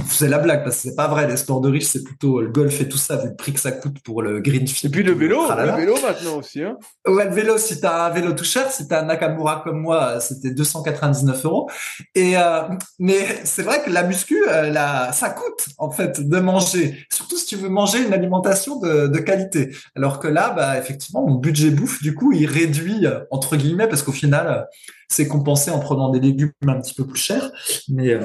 C'est 0.08 0.28
la 0.28 0.40
blague, 0.40 0.64
parce 0.64 0.74
que 0.74 0.88
c'est 0.88 0.96
pas 0.96 1.06
vrai. 1.06 1.28
Les 1.28 1.36
sports 1.36 1.60
de 1.60 1.70
riche, 1.70 1.84
c'est 1.84 2.02
plutôt 2.02 2.40
le 2.40 2.48
golf 2.48 2.80
et 2.80 2.88
tout 2.88 2.98
ça, 2.98 3.16
vu 3.16 3.28
le 3.28 3.36
prix 3.36 3.52
que 3.52 3.60
ça 3.60 3.70
coûte 3.70 4.00
pour 4.02 4.22
le 4.22 4.40
green 4.40 4.64
Et 4.64 4.88
puis 4.88 5.04
le 5.04 5.12
vélo, 5.12 5.46
le 5.48 5.76
vélo 5.76 5.94
maintenant 6.02 6.38
aussi. 6.38 6.64
Hein. 6.64 6.76
Ouais, 7.06 7.26
le 7.26 7.30
vélo, 7.30 7.58
si 7.58 7.80
t'as 7.80 8.06
un 8.06 8.10
vélo 8.10 8.32
tout 8.32 8.42
cher, 8.42 8.68
si 8.72 8.88
t'as 8.88 9.02
un 9.02 9.04
Nakamura 9.04 9.60
comme 9.62 9.80
moi, 9.80 10.18
c'était 10.18 10.50
299 10.50 11.44
euros. 11.44 11.70
Et 12.16 12.36
euh, 12.36 12.62
mais 12.98 13.24
c'est 13.44 13.62
vrai 13.62 13.84
que 13.84 13.90
la 13.90 14.02
muscu, 14.02 14.42
euh, 14.48 14.68
la, 14.70 15.12
ça 15.12 15.30
coûte 15.30 15.68
en 15.78 15.92
fait 15.92 16.28
de 16.28 16.40
manger, 16.40 17.06
surtout 17.12 17.36
si 17.36 17.46
tu 17.46 17.54
veux 17.54 17.68
manger 17.68 18.04
une 18.04 18.12
alimentation 18.12 18.80
de, 18.80 19.06
de 19.06 19.18
qualité. 19.20 19.70
Alors 19.94 20.18
que 20.18 20.26
là, 20.26 20.50
bah 20.50 20.76
effectivement, 20.76 21.24
mon 21.24 21.36
budget 21.36 21.70
bouffe, 21.70 22.02
du 22.02 22.16
coup, 22.16 22.32
il 22.32 22.46
réduit 22.46 23.06
entre 23.30 23.54
guillemets, 23.54 23.86
parce 23.86 24.02
qu'au 24.02 24.10
final 24.10 24.66
c'est 25.08 25.28
compensé 25.28 25.70
en 25.70 25.78
prenant 25.78 26.10
des 26.10 26.20
légumes 26.20 26.52
un 26.66 26.80
petit 26.80 26.94
peu 26.94 27.06
plus 27.06 27.20
chers. 27.20 27.50
Mais, 27.88 28.10
euh, 28.10 28.20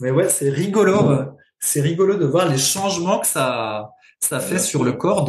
mais 0.00 0.10
ouais, 0.10 0.28
c'est 0.28 0.50
rigolo. 0.50 1.10
Euh, 1.10 1.24
c'est 1.60 1.80
rigolo 1.80 2.16
de 2.16 2.24
voir 2.24 2.48
les 2.48 2.58
changements 2.58 3.18
que 3.18 3.26
ça, 3.26 3.90
ça 4.20 4.38
fait 4.40 4.58
sur 4.58 4.84
le 4.84 4.92
corps 4.92 5.24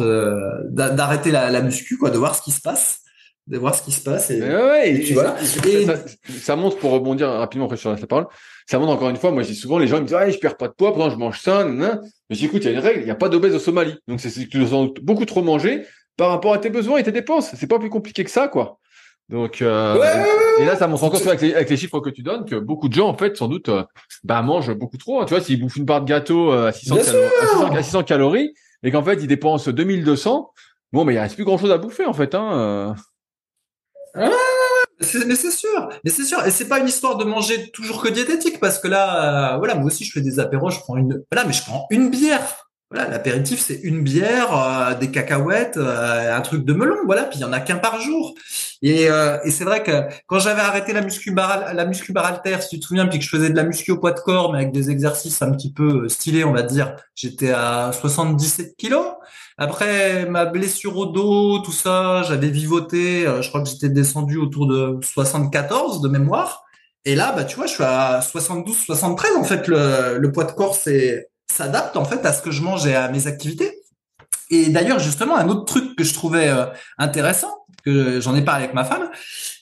d'arrêter 0.70 1.30
la, 1.30 1.50
la 1.50 1.60
muscu, 1.60 1.98
quoi, 1.98 2.10
de 2.10 2.18
voir 2.18 2.34
ce 2.34 2.42
qui 2.42 2.52
se 2.52 2.60
passe 2.60 3.00
de 3.46 3.58
voir 3.58 3.74
ce 3.74 3.82
qui 3.82 3.90
se 3.90 4.02
passe 4.02 4.30
et, 4.30 4.40
ouais, 4.40 5.00
tu 5.00 5.14
vois. 5.14 5.34
ça, 6.40 6.54
montre 6.54 6.76
pour 6.76 6.92
rebondir 6.92 7.30
rapidement 7.30 7.64
après 7.64 7.78
sur 7.78 7.90
la 7.90 7.96
parole 8.06 8.26
ça 8.68 8.78
montre 8.78 8.92
encore 8.92 9.08
une 9.08 9.16
fois 9.16 9.32
moi 9.32 9.42
je 9.42 9.48
dis 9.48 9.56
souvent 9.56 9.78
les 9.78 9.88
gens 9.88 9.96
me 9.98 10.04
disent 10.04 10.14
ah 10.14 10.30
je 10.30 10.38
perds 10.38 10.56
pas 10.56 10.68
de 10.68 10.74
poids 10.74 10.92
pourtant 10.92 11.10
je 11.10 11.16
mange 11.16 11.40
ça 11.40 11.64
mais 11.64 11.88
j'écoute 12.28 12.62
il 12.62 12.66
y 12.66 12.68
a 12.68 12.72
une 12.72 12.78
règle 12.78 13.00
il 13.00 13.06
n'y 13.06 13.10
a 13.10 13.16
pas 13.16 13.30
d'obèse 13.30 13.54
au 13.54 13.58
Somalie 13.58 13.96
donc 14.06 14.20
c'est 14.20 14.28
que 14.28 14.48
tu 14.48 14.58
dois 14.58 14.88
beaucoup 15.02 15.24
trop 15.24 15.42
manger 15.42 15.84
par 16.20 16.28
rapport 16.28 16.52
à 16.52 16.58
tes 16.58 16.68
besoins 16.68 16.98
et 16.98 17.02
tes 17.02 17.12
dépenses. 17.12 17.54
C'est 17.56 17.66
pas 17.66 17.78
plus 17.78 17.88
compliqué 17.88 18.24
que 18.24 18.30
ça 18.30 18.46
quoi 18.46 18.78
donc, 19.30 19.62
euh, 19.62 19.94
et, 20.58 20.64
là, 20.64 20.74
ça 20.74 20.88
montre 20.88 21.04
encore 21.04 21.20
avec 21.24 21.40
les, 21.40 21.54
avec 21.54 21.70
les, 21.70 21.76
chiffres 21.76 22.00
que 22.00 22.10
tu 22.10 22.22
donnes 22.22 22.44
que 22.44 22.56
beaucoup 22.56 22.88
de 22.88 22.94
gens, 22.94 23.06
en 23.06 23.16
fait, 23.16 23.36
sans 23.36 23.46
doute, 23.46 23.68
euh, 23.68 23.84
bah, 24.24 24.42
mangent 24.42 24.74
beaucoup 24.74 24.96
trop. 24.96 25.24
Tu 25.24 25.32
vois, 25.32 25.40
s'ils 25.40 25.60
bouffent 25.60 25.76
une 25.76 25.84
barre 25.84 26.00
de 26.00 26.08
gâteau 26.08 26.52
euh, 26.52 26.66
à 26.66 26.72
600, 26.72 26.96
à 27.70 27.82
600, 27.82 28.02
calories 28.02 28.52
et 28.82 28.90
qu'en 28.90 29.04
fait, 29.04 29.14
ils 29.22 29.28
dépensent 29.28 29.70
2200, 29.70 30.50
bon, 30.92 31.04
mais 31.04 31.14
il 31.14 31.18
reste 31.20 31.36
plus 31.36 31.44
grand 31.44 31.58
chose 31.58 31.70
à 31.70 31.78
bouffer, 31.78 32.06
en 32.06 32.12
fait. 32.12 32.34
Hein, 32.34 32.96
mais 34.16 35.36
c'est 35.36 35.52
sûr, 35.52 35.88
mais 36.04 36.10
c'est 36.10 36.24
sûr, 36.24 36.44
et 36.44 36.50
c'est 36.50 36.66
pas 36.66 36.80
une 36.80 36.88
histoire 36.88 37.16
de 37.16 37.24
manger 37.24 37.70
toujours 37.70 38.02
que 38.02 38.08
diététique, 38.08 38.58
parce 38.58 38.80
que 38.80 38.88
là, 38.88 39.58
voilà, 39.58 39.76
moi 39.76 39.86
aussi 39.86 40.04
je 40.04 40.10
fais 40.10 40.20
des 40.20 40.40
apéros, 40.40 40.70
je 40.70 40.80
prends 40.80 40.96
une, 40.96 41.22
voilà, 41.30 41.46
mais 41.46 41.52
je 41.52 41.62
prends 41.62 41.86
une 41.90 42.10
bière 42.10 42.69
voilà, 42.90 43.08
l'apéritif, 43.08 43.60
c'est 43.60 43.80
une 43.84 44.02
bière, 44.02 44.52
euh, 44.52 44.94
des 44.96 45.12
cacahuètes, 45.12 45.76
euh, 45.76 46.36
un 46.36 46.40
truc 46.40 46.64
de 46.64 46.72
melon, 46.72 46.96
voilà. 47.06 47.22
Puis 47.22 47.38
il 47.38 47.42
y 47.42 47.44
en 47.44 47.52
a 47.52 47.60
qu'un 47.60 47.76
par 47.76 48.00
jour. 48.00 48.34
Et, 48.82 49.08
euh, 49.08 49.38
c'est 49.48 49.62
vrai 49.62 49.84
que 49.84 49.92
quand 50.26 50.40
j'avais 50.40 50.60
arrêté 50.60 50.92
la 50.92 51.00
muscu 51.00 51.30
bar, 51.30 51.72
la 51.72 51.84
muscu 51.84 52.12
si 52.60 52.68
tu 52.68 52.80
te 52.80 52.84
souviens, 52.84 53.06
puis 53.06 53.20
que 53.20 53.24
je 53.24 53.30
faisais 53.30 53.50
de 53.50 53.54
la 53.54 53.62
muscu 53.62 53.92
au 53.92 53.98
poids 53.98 54.10
de 54.10 54.18
corps, 54.18 54.52
mais 54.52 54.58
avec 54.58 54.72
des 54.72 54.90
exercices 54.90 55.40
un 55.40 55.52
petit 55.52 55.72
peu 55.72 56.08
stylés, 56.08 56.42
on 56.42 56.52
va 56.52 56.62
dire, 56.62 56.96
j'étais 57.14 57.52
à 57.52 57.92
77 57.92 58.76
kilos. 58.76 59.06
Après 59.56 60.26
ma 60.26 60.46
blessure 60.46 60.96
au 60.96 61.06
dos, 61.06 61.60
tout 61.60 61.72
ça, 61.72 62.22
j'avais 62.24 62.48
vivoté. 62.48 63.24
je 63.40 63.48
crois 63.48 63.62
que 63.62 63.68
j'étais 63.68 63.90
descendu 63.90 64.38
autour 64.38 64.66
de 64.66 64.98
74 65.02 66.00
de 66.00 66.08
mémoire. 66.08 66.64
Et 67.04 67.14
là, 67.14 67.32
bah 67.32 67.44
tu 67.44 67.56
vois, 67.56 67.66
je 67.66 67.74
suis 67.74 67.84
à 67.84 68.20
72, 68.20 68.76
73. 68.76 69.36
En 69.36 69.44
fait, 69.44 69.68
le, 69.68 70.18
le 70.18 70.32
poids 70.32 70.44
de 70.44 70.52
corps, 70.52 70.74
c'est 70.74 71.29
s'adapte 71.50 71.96
en 71.96 72.04
fait 72.04 72.24
à 72.24 72.32
ce 72.32 72.42
que 72.42 72.50
je 72.50 72.62
mange 72.62 72.86
et 72.86 72.94
à 72.94 73.08
mes 73.08 73.26
activités. 73.26 73.80
Et 74.50 74.68
d'ailleurs, 74.68 74.98
justement, 74.98 75.36
un 75.36 75.48
autre 75.48 75.64
truc 75.64 75.96
que 75.96 76.04
je 76.04 76.12
trouvais 76.12 76.48
euh, 76.48 76.66
intéressant, 76.98 77.66
que 77.84 78.20
j'en 78.20 78.34
ai 78.34 78.42
parlé 78.42 78.64
avec 78.64 78.74
ma 78.74 78.84
femme, 78.84 79.08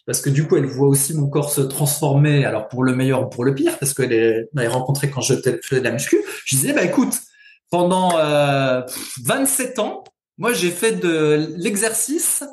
parce 0.06 0.20
que 0.20 0.30
du 0.30 0.46
coup, 0.46 0.56
elle 0.56 0.66
voit 0.66 0.88
aussi 0.88 1.14
mon 1.14 1.28
corps 1.28 1.50
se 1.50 1.60
transformer, 1.60 2.46
alors 2.46 2.68
pour 2.68 2.82
le 2.82 2.94
meilleur 2.94 3.22
ou 3.22 3.28
pour 3.28 3.44
le 3.44 3.54
pire, 3.54 3.78
parce 3.78 3.92
qu'elle 3.92 4.48
m'avait 4.54 4.68
rencontré 4.68 5.10
quand 5.10 5.20
je 5.20 5.34
faisais 5.62 5.80
de 5.80 5.84
la 5.84 5.92
muscu. 5.92 6.16
Je 6.46 6.56
disais, 6.56 6.72
bah 6.72 6.82
écoute, 6.82 7.14
pendant 7.70 8.16
27 9.22 9.78
euh, 9.78 9.82
ans, 9.82 10.04
moi 10.38 10.54
j'ai 10.54 10.70
fait 10.70 10.92
de 10.92 11.52
l'exercice, 11.56 12.44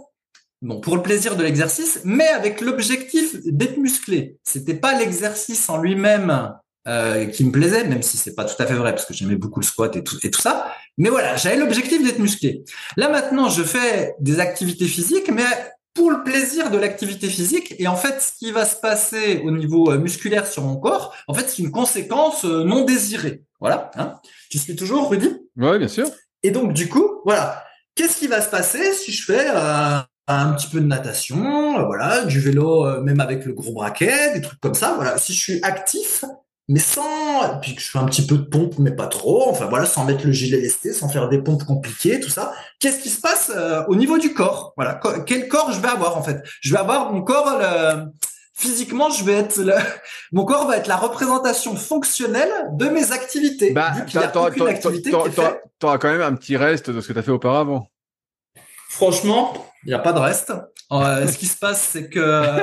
bon 0.61 0.81
pour 0.81 0.97
le 0.97 1.01
plaisir 1.01 1.38
de 1.38 1.43
l'exercice, 1.43 2.01
mais 2.03 2.27
avec 2.27 2.59
l'objectif 2.59 3.38
d'être 3.45 3.77
musclé. 3.77 4.38
C'était 4.43 4.73
pas 4.73 4.97
l'exercice 4.97 5.69
en 5.69 5.77
lui-même 5.77 6.53
euh, 6.88 7.25
qui 7.25 7.43
me 7.43 7.51
plaisait, 7.51 7.86
même 7.86 8.01
si 8.01 8.17
c'est 8.17 8.36
pas 8.36 8.45
tout 8.45 8.61
à 8.61 8.65
fait 8.65 8.73
vrai 8.73 8.91
parce 8.91 9.05
que 9.05 9.13
j'aimais 9.13 9.36
beaucoup 9.36 9.59
le 9.59 9.65
squat 9.65 9.95
et 9.95 10.03
tout 10.03 10.17
et 10.23 10.31
tout 10.31 10.41
ça. 10.41 10.71
Mais 10.97 11.09
voilà, 11.09 11.36
j'avais 11.36 11.57
l'objectif 11.57 12.03
d'être 12.03 12.19
musclé. 12.19 12.63
Là 12.97 13.09
maintenant, 13.09 13.49
je 13.49 13.63
fais 13.63 14.15
des 14.19 14.39
activités 14.39 14.86
physiques, 14.86 15.29
mais 15.31 15.45
pour 15.93 16.11
le 16.11 16.23
plaisir 16.23 16.69
de 16.71 16.77
l'activité 16.77 17.27
physique. 17.27 17.73
Et 17.79 17.88
en 17.88 17.95
fait, 17.95 18.21
ce 18.21 18.33
qui 18.38 18.51
va 18.51 18.65
se 18.65 18.75
passer 18.75 19.41
au 19.45 19.51
niveau 19.51 19.91
euh, 19.91 19.97
musculaire 19.97 20.45
sur 20.45 20.63
mon 20.63 20.75
corps, 20.75 21.15
en 21.27 21.33
fait, 21.33 21.49
c'est 21.49 21.61
une 21.61 21.71
conséquence 21.71 22.45
euh, 22.45 22.63
non 22.63 22.83
désirée. 22.83 23.43
Voilà. 23.59 23.91
Hein 23.95 24.15
tu 24.49 24.59
suis 24.59 24.75
toujours, 24.75 25.09
Rudy? 25.09 25.29
Oui, 25.57 25.77
bien 25.79 25.88
sûr. 25.88 26.07
Et 26.43 26.51
donc, 26.51 26.73
du 26.73 26.89
coup, 26.89 27.21
voilà. 27.23 27.63
Qu'est-ce 27.95 28.19
qui 28.19 28.27
va 28.27 28.41
se 28.41 28.49
passer 28.49 28.93
si 28.93 29.13
je 29.13 29.23
fais 29.23 29.47
euh, 29.49 29.99
un 30.27 30.53
petit 30.53 30.67
peu 30.67 30.79
de 30.79 30.86
natation, 30.86 31.86
voilà, 31.86 32.25
du 32.25 32.39
vélo, 32.39 32.86
euh, 32.86 33.01
même 33.01 33.19
avec 33.19 33.45
le 33.45 33.53
gros 33.53 33.73
braquet, 33.73 34.33
des 34.33 34.41
trucs 34.41 34.59
comme 34.59 34.73
ça. 34.73 34.93
Voilà, 34.95 35.17
si 35.17 35.33
je 35.33 35.39
suis 35.39 35.59
actif, 35.63 36.25
mais 36.68 36.80
sans, 36.80 37.59
puis 37.61 37.76
que 37.76 37.82
je 37.82 37.89
fais 37.89 37.99
un 37.99 38.05
petit 38.05 38.26
peu 38.26 38.38
de 38.38 38.43
pompe, 38.43 38.80
mais 38.80 38.91
pas 38.91 39.07
trop. 39.07 39.49
Enfin 39.49 39.66
voilà, 39.66 39.86
sans 39.86 40.05
mettre 40.05 40.26
le 40.26 40.32
gilet 40.32 40.57
lesté, 40.57 40.93
sans 40.93 41.09
faire 41.09 41.30
des 41.30 41.39
pompes 41.39 41.63
compliquées, 41.63 42.20
tout 42.20 42.30
ça. 42.30 42.53
Qu'est-ce 42.80 42.99
qui 42.99 43.09
se 43.09 43.22
passe 43.22 43.51
au 43.88 43.95
niveau 43.95 44.18
du 44.18 44.34
corps? 44.34 44.74
Voilà, 44.76 44.99
quel 45.26 45.47
corps 45.47 45.72
je 45.72 45.80
vais 45.80 45.89
avoir 45.89 46.18
en 46.18 46.24
fait? 46.24 46.41
Je 46.61 46.72
vais 46.72 46.80
avoir 46.80 47.13
mon 47.13 47.22
corps. 47.22 47.59
physiquement, 48.53 49.09
je 49.09 49.24
vais 49.24 49.34
être 49.34 49.61
mon 50.32 50.45
corps 50.45 50.68
va 50.68 50.78
être 50.78 50.88
la 50.88 50.97
représentation 50.97 51.76
fonctionnelle 51.76 52.51
de 52.74 52.88
mes 52.88 53.11
activités. 53.11 53.72
Bah, 53.72 53.93
t'auras 54.34 55.97
quand 55.97 56.09
même 56.09 56.22
un 56.22 56.34
petit 56.34 56.57
reste 56.57 56.89
de 56.89 56.99
ce 57.01 57.07
que 57.07 57.13
tu 57.13 57.20
as 57.20 57.24
fait 57.24 57.32
auparavant. 57.32 57.89
Franchement, 58.89 59.53
il 59.84 59.89
n'y 59.89 59.93
a 59.93 59.99
pas 59.99 60.13
de 60.13 60.20
reste. 60.20 60.53
Euh, 60.91 61.28
ce 61.28 61.38
qui 61.38 61.47
se 61.47 61.57
passe, 61.57 61.82
c'est 61.91 62.09
que 62.09 62.59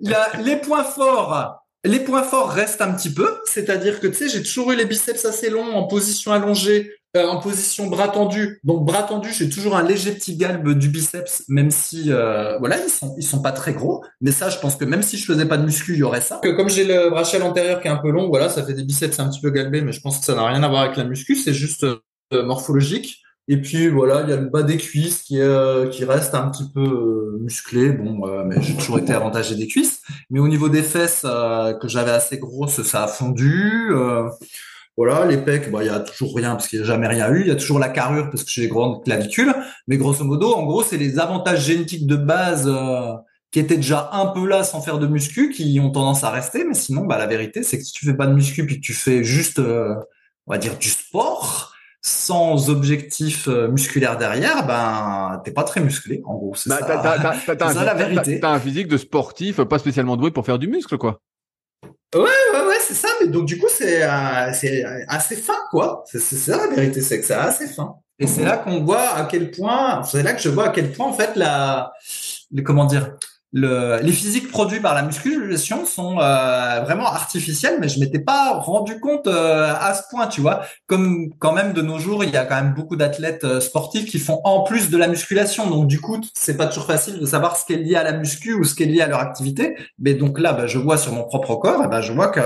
les 0.42 0.56
points 0.56 0.84
forts, 0.84 1.63
les 1.84 2.00
points 2.00 2.22
forts 2.22 2.50
restent 2.50 2.82
un 2.82 2.92
petit 2.92 3.12
peu. 3.12 3.28
C'est-à-dire 3.44 4.00
que 4.00 4.06
tu 4.06 4.14
sais, 4.14 4.28
j'ai 4.28 4.42
toujours 4.42 4.72
eu 4.72 4.76
les 4.76 4.86
biceps 4.86 5.24
assez 5.24 5.50
longs 5.50 5.74
en 5.74 5.84
position 5.84 6.32
allongée, 6.32 6.92
euh, 7.16 7.26
en 7.26 7.40
position 7.40 7.86
bras 7.86 8.08
tendu. 8.08 8.60
Donc 8.64 8.84
bras 8.84 9.02
tendu, 9.02 9.32
j'ai 9.32 9.48
toujours 9.48 9.76
un 9.76 9.82
léger 9.82 10.12
petit 10.12 10.36
galbe 10.36 10.70
du 10.70 10.88
biceps, 10.88 11.44
même 11.48 11.70
si 11.70 12.10
euh, 12.10 12.58
voilà, 12.58 12.78
ils 12.82 12.90
sont 12.90 13.14
ils 13.18 13.22
sont 13.22 13.42
pas 13.42 13.52
très 13.52 13.72
gros. 13.72 14.04
Mais 14.20 14.32
ça, 14.32 14.50
je 14.50 14.58
pense 14.58 14.76
que 14.76 14.84
même 14.84 15.02
si 15.02 15.16
je 15.16 15.24
faisais 15.24 15.46
pas 15.46 15.56
de 15.56 15.64
muscu, 15.64 15.92
il 15.92 15.98
y 15.98 16.02
aurait 16.02 16.20
ça. 16.20 16.40
Comme 16.56 16.68
j'ai 16.68 16.84
le 16.84 17.10
brachel 17.10 17.42
antérieur 17.42 17.80
qui 17.80 17.88
est 17.88 17.92
un 17.92 17.98
peu 17.98 18.10
long, 18.10 18.28
voilà, 18.28 18.48
ça 18.48 18.64
fait 18.64 18.74
des 18.74 18.84
biceps 18.84 19.20
un 19.20 19.28
petit 19.28 19.40
peu 19.40 19.50
galbés, 19.50 19.82
mais 19.82 19.92
je 19.92 20.00
pense 20.00 20.18
que 20.18 20.24
ça 20.24 20.34
n'a 20.34 20.46
rien 20.46 20.62
à 20.62 20.68
voir 20.68 20.82
avec 20.82 20.96
la 20.96 21.04
muscu. 21.04 21.36
C'est 21.36 21.54
juste 21.54 21.86
morphologique. 22.32 23.23
Et 23.46 23.60
puis 23.60 23.88
voilà, 23.88 24.22
il 24.22 24.30
y 24.30 24.32
a 24.32 24.36
le 24.36 24.46
bas 24.46 24.62
des 24.62 24.78
cuisses 24.78 25.22
qui, 25.22 25.38
euh, 25.38 25.88
qui 25.88 26.04
reste 26.04 26.34
un 26.34 26.48
petit 26.48 26.64
peu 26.72 26.80
euh, 26.80 27.38
musclé. 27.40 27.90
Bon, 27.90 28.26
euh, 28.26 28.42
mais 28.44 28.60
j'ai 28.62 28.74
toujours 28.74 28.98
été 28.98 29.12
avantagé 29.12 29.54
des 29.54 29.66
cuisses. 29.66 30.00
Mais 30.30 30.40
au 30.40 30.48
niveau 30.48 30.68
des 30.68 30.82
fesses 30.82 31.22
que 31.22 31.88
j'avais 31.88 32.10
assez 32.10 32.38
grosses, 32.38 32.82
ça 32.82 33.04
a 33.04 33.06
fondu. 33.08 33.92
voilà, 34.96 35.26
les 35.26 35.38
pecs, 35.38 35.70
bah 35.70 35.82
il 35.82 35.86
y 35.86 35.90
a 35.90 36.00
toujours 36.00 36.34
rien 36.36 36.52
parce 36.52 36.68
qu'il 36.68 36.78
n'y 36.78 36.84
a 36.84 36.86
jamais 36.86 37.06
rien 37.06 37.30
eu. 37.30 37.42
Il 37.42 37.48
y 37.48 37.50
a 37.50 37.56
toujours 37.56 37.78
la 37.78 37.88
carrure 37.90 38.30
parce 38.30 38.44
que 38.44 38.50
j'ai 38.50 38.62
des 38.62 38.68
grandes 38.68 39.04
clavicules. 39.04 39.54
Mais 39.88 39.98
grosso 39.98 40.24
modo, 40.24 40.54
en 40.54 40.64
gros, 40.64 40.82
c'est 40.82 40.96
les 40.96 41.18
avantages 41.18 41.64
génétiques 41.66 42.06
de 42.06 42.16
base 42.16 42.70
qui 43.50 43.60
étaient 43.60 43.76
déjà 43.76 44.10
un 44.12 44.26
peu 44.26 44.48
là 44.48 44.64
sans 44.64 44.80
faire 44.80 44.98
de 44.98 45.06
muscu 45.06 45.50
qui 45.50 45.78
ont 45.80 45.90
tendance 45.90 46.24
à 46.24 46.30
rester. 46.30 46.64
Mais 46.64 46.74
sinon, 46.74 47.04
bah 47.04 47.18
la 47.18 47.26
vérité, 47.26 47.62
c'est 47.62 47.76
que 47.78 47.84
si 47.84 47.92
tu 47.92 48.06
fais 48.06 48.14
pas 48.14 48.26
de 48.26 48.32
muscu 48.32 48.64
puis 48.64 48.76
que 48.76 48.86
tu 48.86 48.94
fais 48.94 49.22
juste, 49.22 49.58
on 49.58 50.52
va 50.52 50.56
dire, 50.56 50.78
du 50.78 50.88
sport 50.88 51.73
sans 52.06 52.68
objectif 52.68 53.48
euh, 53.48 53.68
musculaire 53.68 54.18
derrière, 54.18 54.66
ben 54.66 55.40
t'es 55.42 55.52
pas 55.52 55.64
très 55.64 55.80
musclé. 55.80 56.20
En 56.26 56.34
gros, 56.34 56.54
c'est 56.54 56.68
bah, 56.68 56.80
ça, 56.80 57.82
la 57.82 57.94
vérité. 57.94 58.40
T'as 58.40 58.50
un 58.50 58.60
physique 58.60 58.88
de 58.88 58.98
sportif, 58.98 59.62
pas 59.62 59.78
spécialement 59.78 60.18
doué 60.18 60.30
pour 60.30 60.44
faire 60.44 60.58
du 60.58 60.68
muscle, 60.68 60.98
quoi. 60.98 61.22
Ouais, 62.14 62.20
ouais, 62.20 62.66
ouais, 62.66 62.76
c'est 62.80 62.92
ça. 62.92 63.08
Mais 63.22 63.28
donc 63.28 63.46
du 63.46 63.58
coup, 63.58 63.68
c'est 63.70 64.04
euh, 64.04 64.52
c'est 64.52 64.84
assez 65.08 65.36
fin, 65.36 65.56
quoi. 65.70 66.04
C'est 66.04 66.20
ça 66.20 66.58
la 66.58 66.74
vérité, 66.74 67.00
c'est 67.00 67.20
que 67.20 67.26
c'est 67.26 67.32
assez 67.32 67.68
fin. 67.68 67.94
Et 68.18 68.26
c'est 68.26 68.44
là 68.44 68.58
qu'on 68.58 68.84
voit 68.84 69.08
à 69.14 69.24
quel 69.24 69.50
point, 69.50 70.02
c'est 70.02 70.22
là 70.22 70.34
que 70.34 70.42
je 70.42 70.50
vois 70.50 70.66
à 70.66 70.68
quel 70.68 70.92
point 70.92 71.06
en 71.06 71.14
fait 71.14 71.34
la, 71.36 71.94
comment 72.64 72.84
dire, 72.84 73.16
les 73.54 74.12
physiques 74.12 74.50
produits 74.50 74.80
par 74.80 74.94
la 74.94 75.02
musculation 75.02 75.86
sont 75.86 76.18
euh, 76.18 76.80
vraiment 76.80 77.06
artificiels, 77.06 77.76
mais 77.80 77.88
je 77.88 78.00
m'étais 78.00 78.18
pas 78.18 78.54
rendu 78.54 78.98
compte 78.98 79.28
euh, 79.28 79.72
à 79.80 79.94
ce 79.94 80.02
point, 80.10 80.26
tu 80.26 80.40
vois. 80.40 80.62
Comme 80.86 81.30
quand 81.38 81.52
même 81.52 81.72
de 81.72 81.80
nos 81.80 81.98
jours, 81.98 82.24
il 82.24 82.30
y 82.30 82.36
a 82.36 82.44
quand 82.44 82.56
même 82.56 82.74
beaucoup 82.74 82.96
d'athlètes 82.96 83.44
euh, 83.44 83.60
sportifs 83.60 84.10
qui 84.10 84.18
font 84.18 84.40
en 84.42 84.64
plus 84.64 84.90
de 84.90 84.96
la 84.96 85.06
musculation, 85.06 85.70
donc 85.70 85.86
du 85.86 86.00
coup, 86.00 86.20
c'est 86.34 86.56
pas 86.56 86.66
toujours 86.66 86.86
facile 86.86 87.20
de 87.20 87.26
savoir 87.26 87.56
ce 87.56 87.64
qui 87.64 87.74
est 87.74 87.78
lié 87.78 87.94
à 87.94 88.02
la 88.02 88.12
muscu 88.12 88.54
ou 88.54 88.64
ce 88.64 88.74
qui 88.74 88.82
est 88.82 88.86
lié 88.86 89.02
à 89.02 89.06
leur 89.06 89.20
activité. 89.20 89.76
Mais 90.00 90.14
donc 90.14 90.40
là, 90.40 90.52
bah, 90.52 90.66
je 90.66 90.78
vois 90.78 90.98
sur 90.98 91.12
mon 91.12 91.22
propre 91.22 91.54
corps, 91.54 91.88
bah, 91.88 92.00
je 92.00 92.12
vois 92.12 92.28
que 92.28 92.40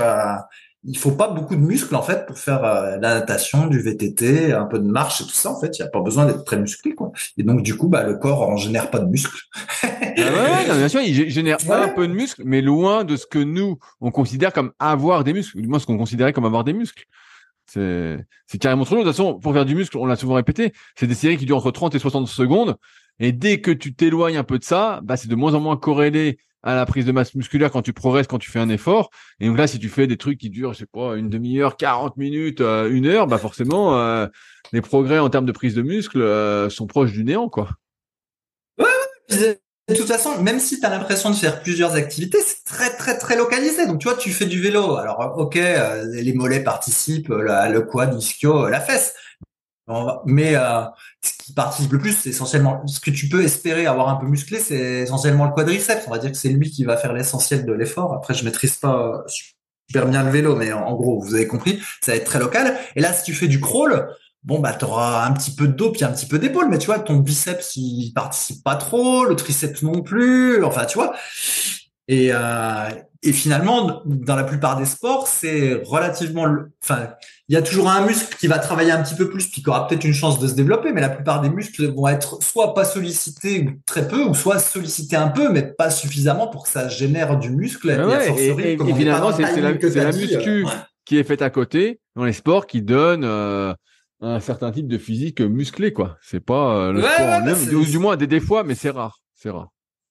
il 0.83 0.97
faut 0.97 1.11
pas 1.11 1.27
beaucoup 1.27 1.55
de 1.55 1.61
muscles 1.61 1.93
en 1.95 2.01
fait 2.01 2.25
pour 2.25 2.37
faire 2.37 2.63
euh, 2.63 2.97
la 2.97 3.15
natation, 3.15 3.67
du 3.67 3.81
VTT, 3.81 4.53
un 4.53 4.65
peu 4.65 4.79
de 4.79 4.87
marche 4.87 5.21
et 5.21 5.25
tout 5.25 5.31
ça. 5.31 5.51
En 5.51 5.59
fait, 5.59 5.77
il 5.77 5.81
y 5.81 5.85
a 5.85 5.89
pas 5.89 5.99
besoin 5.99 6.25
d'être 6.25 6.45
très 6.45 6.57
musclé 6.57 6.95
quoi. 6.95 7.11
Et 7.37 7.43
donc 7.43 7.63
du 7.63 7.75
coup, 7.75 7.89
bah 7.89 8.03
le 8.03 8.15
corps 8.15 8.41
en 8.41 8.55
génère 8.55 8.89
pas 8.89 8.99
de 8.99 9.09
muscles. 9.09 9.41
Ah 9.83 9.87
ouais, 10.17 10.65
bien 10.65 10.89
sûr, 10.89 11.01
il 11.01 11.29
génère 11.29 11.57
un 11.69 11.89
peu 11.89 12.07
de 12.07 12.13
muscles, 12.13 12.43
mais 12.45 12.61
loin 12.61 13.03
de 13.03 13.15
ce 13.15 13.25
que 13.25 13.39
nous 13.39 13.77
on 14.01 14.11
considère 14.11 14.53
comme 14.53 14.71
avoir 14.79 15.23
des 15.23 15.33
muscles, 15.33 15.61
du 15.61 15.67
moins 15.67 15.79
ce 15.79 15.85
qu'on 15.85 15.97
considérait 15.97 16.33
comme 16.33 16.45
avoir 16.45 16.63
des 16.63 16.73
muscles. 16.73 17.05
C'est 17.65 18.25
c'est 18.47 18.57
carrément 18.57 18.85
trop 18.85 18.95
long. 18.95 19.01
De 19.01 19.07
toute 19.07 19.15
façon, 19.15 19.39
pour 19.39 19.53
faire 19.53 19.65
du 19.65 19.75
muscle, 19.75 19.97
on 19.97 20.05
l'a 20.05 20.15
souvent 20.15 20.35
répété, 20.35 20.73
c'est 20.95 21.07
des 21.07 21.13
séries 21.15 21.37
qui 21.37 21.45
durent 21.45 21.57
entre 21.57 21.71
30 21.71 21.95
et 21.95 21.99
60 21.99 22.27
secondes. 22.27 22.77
Et 23.19 23.33
dès 23.33 23.59
que 23.59 23.71
tu 23.71 23.93
t'éloignes 23.93 24.37
un 24.37 24.43
peu 24.43 24.57
de 24.57 24.63
ça, 24.63 25.01
bah 25.03 25.17
c'est 25.17 25.27
de 25.27 25.35
moins 25.35 25.53
en 25.53 25.59
moins 25.59 25.75
corrélé 25.75 26.39
à 26.63 26.75
la 26.75 26.85
prise 26.85 27.05
de 27.05 27.11
masse 27.11 27.35
musculaire 27.35 27.71
quand 27.71 27.81
tu 27.81 27.93
progresses, 27.93 28.27
quand 28.27 28.39
tu 28.39 28.51
fais 28.51 28.59
un 28.59 28.69
effort. 28.69 29.09
Et 29.39 29.47
donc 29.47 29.57
là, 29.57 29.67
si 29.67 29.79
tu 29.79 29.89
fais 29.89 30.07
des 30.07 30.17
trucs 30.17 30.37
qui 30.37 30.49
durent, 30.49 30.73
je 30.73 30.79
sais 30.79 30.85
pas, 30.85 31.15
une 31.15 31.29
demi-heure, 31.29 31.77
40 31.77 32.17
minutes, 32.17 32.61
euh, 32.61 32.89
une 32.91 33.05
heure, 33.05 33.27
bah 33.27 33.37
forcément, 33.37 33.97
euh, 33.97 34.27
les 34.73 34.81
progrès 34.81 35.19
en 35.19 35.29
termes 35.29 35.45
de 35.45 35.51
prise 35.51 35.75
de 35.75 35.81
muscle 35.81 36.21
euh, 36.21 36.69
sont 36.69 36.87
proches 36.87 37.11
du 37.11 37.23
néant, 37.23 37.49
quoi. 37.49 37.69
Ouais, 38.77 39.59
de 39.87 39.95
toute 39.95 40.07
façon, 40.07 40.41
même 40.41 40.59
si 40.59 40.79
tu 40.79 40.85
as 40.85 40.89
l'impression 40.89 41.31
de 41.31 41.35
faire 41.35 41.61
plusieurs 41.61 41.95
activités, 41.95 42.39
c'est 42.45 42.63
très 42.63 42.95
très 42.95 43.17
très 43.17 43.35
localisé. 43.35 43.87
Donc 43.87 43.99
tu 43.99 44.07
vois, 44.07 44.17
tu 44.17 44.29
fais 44.31 44.45
du 44.45 44.61
vélo. 44.61 44.97
Alors 44.97 45.35
ok, 45.37 45.55
les 45.55 46.33
mollets 46.33 46.63
participent, 46.63 47.29
le 47.29 47.79
quad, 47.79 48.13
l'ischio, 48.13 48.69
la 48.69 48.81
fesse. 48.81 49.15
Mais 50.25 50.55
euh, 50.55 50.81
ce 51.23 51.31
qui 51.43 51.53
participe 51.53 51.91
le 51.91 51.99
plus, 51.99 52.13
c'est 52.13 52.29
essentiellement 52.29 52.85
ce 52.87 52.99
que 52.99 53.11
tu 53.11 53.27
peux 53.27 53.43
espérer 53.43 53.87
avoir 53.87 54.09
un 54.09 54.15
peu 54.15 54.27
musclé, 54.27 54.59
c'est 54.59 55.01
essentiellement 55.01 55.45
le 55.45 55.51
quadriceps. 55.51 56.05
On 56.07 56.11
va 56.11 56.19
dire 56.19 56.31
que 56.31 56.37
c'est 56.37 56.49
lui 56.49 56.69
qui 56.69 56.83
va 56.83 56.97
faire 56.97 57.13
l'essentiel 57.13 57.65
de 57.65 57.73
l'effort. 57.73 58.13
Après, 58.13 58.33
je 58.33 58.43
maîtrise 58.45 58.75
pas 58.77 59.23
super 59.27 60.07
bien 60.07 60.23
le 60.23 60.29
vélo, 60.29 60.55
mais 60.55 60.71
en, 60.71 60.93
gros, 60.95 61.19
vous 61.19 61.33
avez 61.33 61.47
compris, 61.47 61.81
ça 62.01 62.11
va 62.11 62.17
être 62.17 62.25
très 62.25 62.39
local. 62.39 62.77
Et 62.95 63.01
là, 63.01 63.11
si 63.13 63.23
tu 63.23 63.33
fais 63.33 63.47
du 63.47 63.59
crawl, 63.59 64.09
bon 64.43 64.59
bah 64.59 64.73
t'auras 64.73 65.25
un 65.25 65.33
petit 65.33 65.51
peu 65.51 65.67
de 65.67 65.73
dos 65.73 65.91
puis 65.91 66.05
un 66.05 66.11
petit 66.11 66.27
peu 66.27 66.39
d'épaule, 66.39 66.69
mais 66.69 66.77
tu 66.77 66.85
vois, 66.85 66.99
ton 66.99 67.17
biceps 67.17 67.75
il 67.75 68.13
participe 68.13 68.63
pas 68.63 68.75
trop, 68.75 69.25
le 69.25 69.35
triceps 69.35 69.81
non 69.81 70.01
plus. 70.01 70.63
Enfin, 70.63 70.85
tu 70.85 70.97
vois. 70.97 71.15
Et, 72.07 72.29
euh, 72.31 72.89
et 73.23 73.33
finalement, 73.33 74.01
dans 74.05 74.35
la 74.35 74.43
plupart 74.43 74.77
des 74.77 74.85
sports, 74.85 75.27
c'est 75.27 75.81
relativement, 75.85 76.47
enfin, 76.83 77.09
il 77.49 77.55
y 77.55 77.57
a 77.57 77.63
toujours 77.63 77.89
un 77.89 78.05
muscle 78.05 78.37
qui 78.37 78.45
va 78.45 78.59
travailler 78.59 78.91
un 78.91 79.01
petit 79.01 79.15
peu 79.15 79.27
plus, 79.27 79.47
puis 79.47 79.63
qui 79.63 79.69
aura 79.69 79.87
peut-être 79.87 80.03
une 80.03 80.13
chance 80.13 80.39
de 80.39 80.47
se 80.47 80.53
développer, 80.53 80.91
mais 80.93 81.01
la 81.01 81.09
plupart 81.09 81.41
des 81.41 81.49
muscles 81.49 81.87
vont 81.87 82.07
être 82.07 82.43
soit 82.43 82.75
pas 82.75 82.85
sollicités 82.85 83.71
très 83.87 84.07
peu, 84.07 84.23
ou 84.23 84.35
soit 84.35 84.59
sollicités 84.59 85.15
un 85.15 85.29
peu, 85.29 85.51
mais 85.51 85.63
pas 85.63 85.89
suffisamment 85.89 86.47
pour 86.47 86.65
que 86.65 86.69
ça 86.69 86.87
génère 86.87 87.39
du 87.39 87.49
muscle. 87.49 87.89
et, 87.89 88.77
finalement, 88.95 89.33
c'est 89.33 89.41
la, 89.61 90.11
muscu 90.11 90.63
euh, 90.63 90.69
qui 91.05 91.17
est 91.17 91.23
faite 91.23 91.41
à 91.41 91.49
côté 91.49 91.99
dans 92.15 92.23
les 92.23 92.33
sports 92.33 92.67
qui 92.67 92.83
donne 92.83 93.23
euh, 93.23 93.73
un 94.21 94.39
certain 94.39 94.71
type 94.71 94.87
de 94.87 94.99
physique 94.99 95.41
musclé, 95.41 95.91
quoi. 95.91 96.17
C'est 96.21 96.45
pas 96.45 96.75
euh, 96.75 96.93
le 96.93 97.01
sport 97.01 97.17
bah, 97.17 97.53
du, 97.53 97.91
du 97.91 97.97
moins 97.97 98.15
des, 98.15 98.27
des 98.27 98.39
fois, 98.39 98.63
mais 98.63 98.75
c'est 98.75 98.91
rare, 98.91 99.21
c'est 99.33 99.49
rare. 99.49 99.69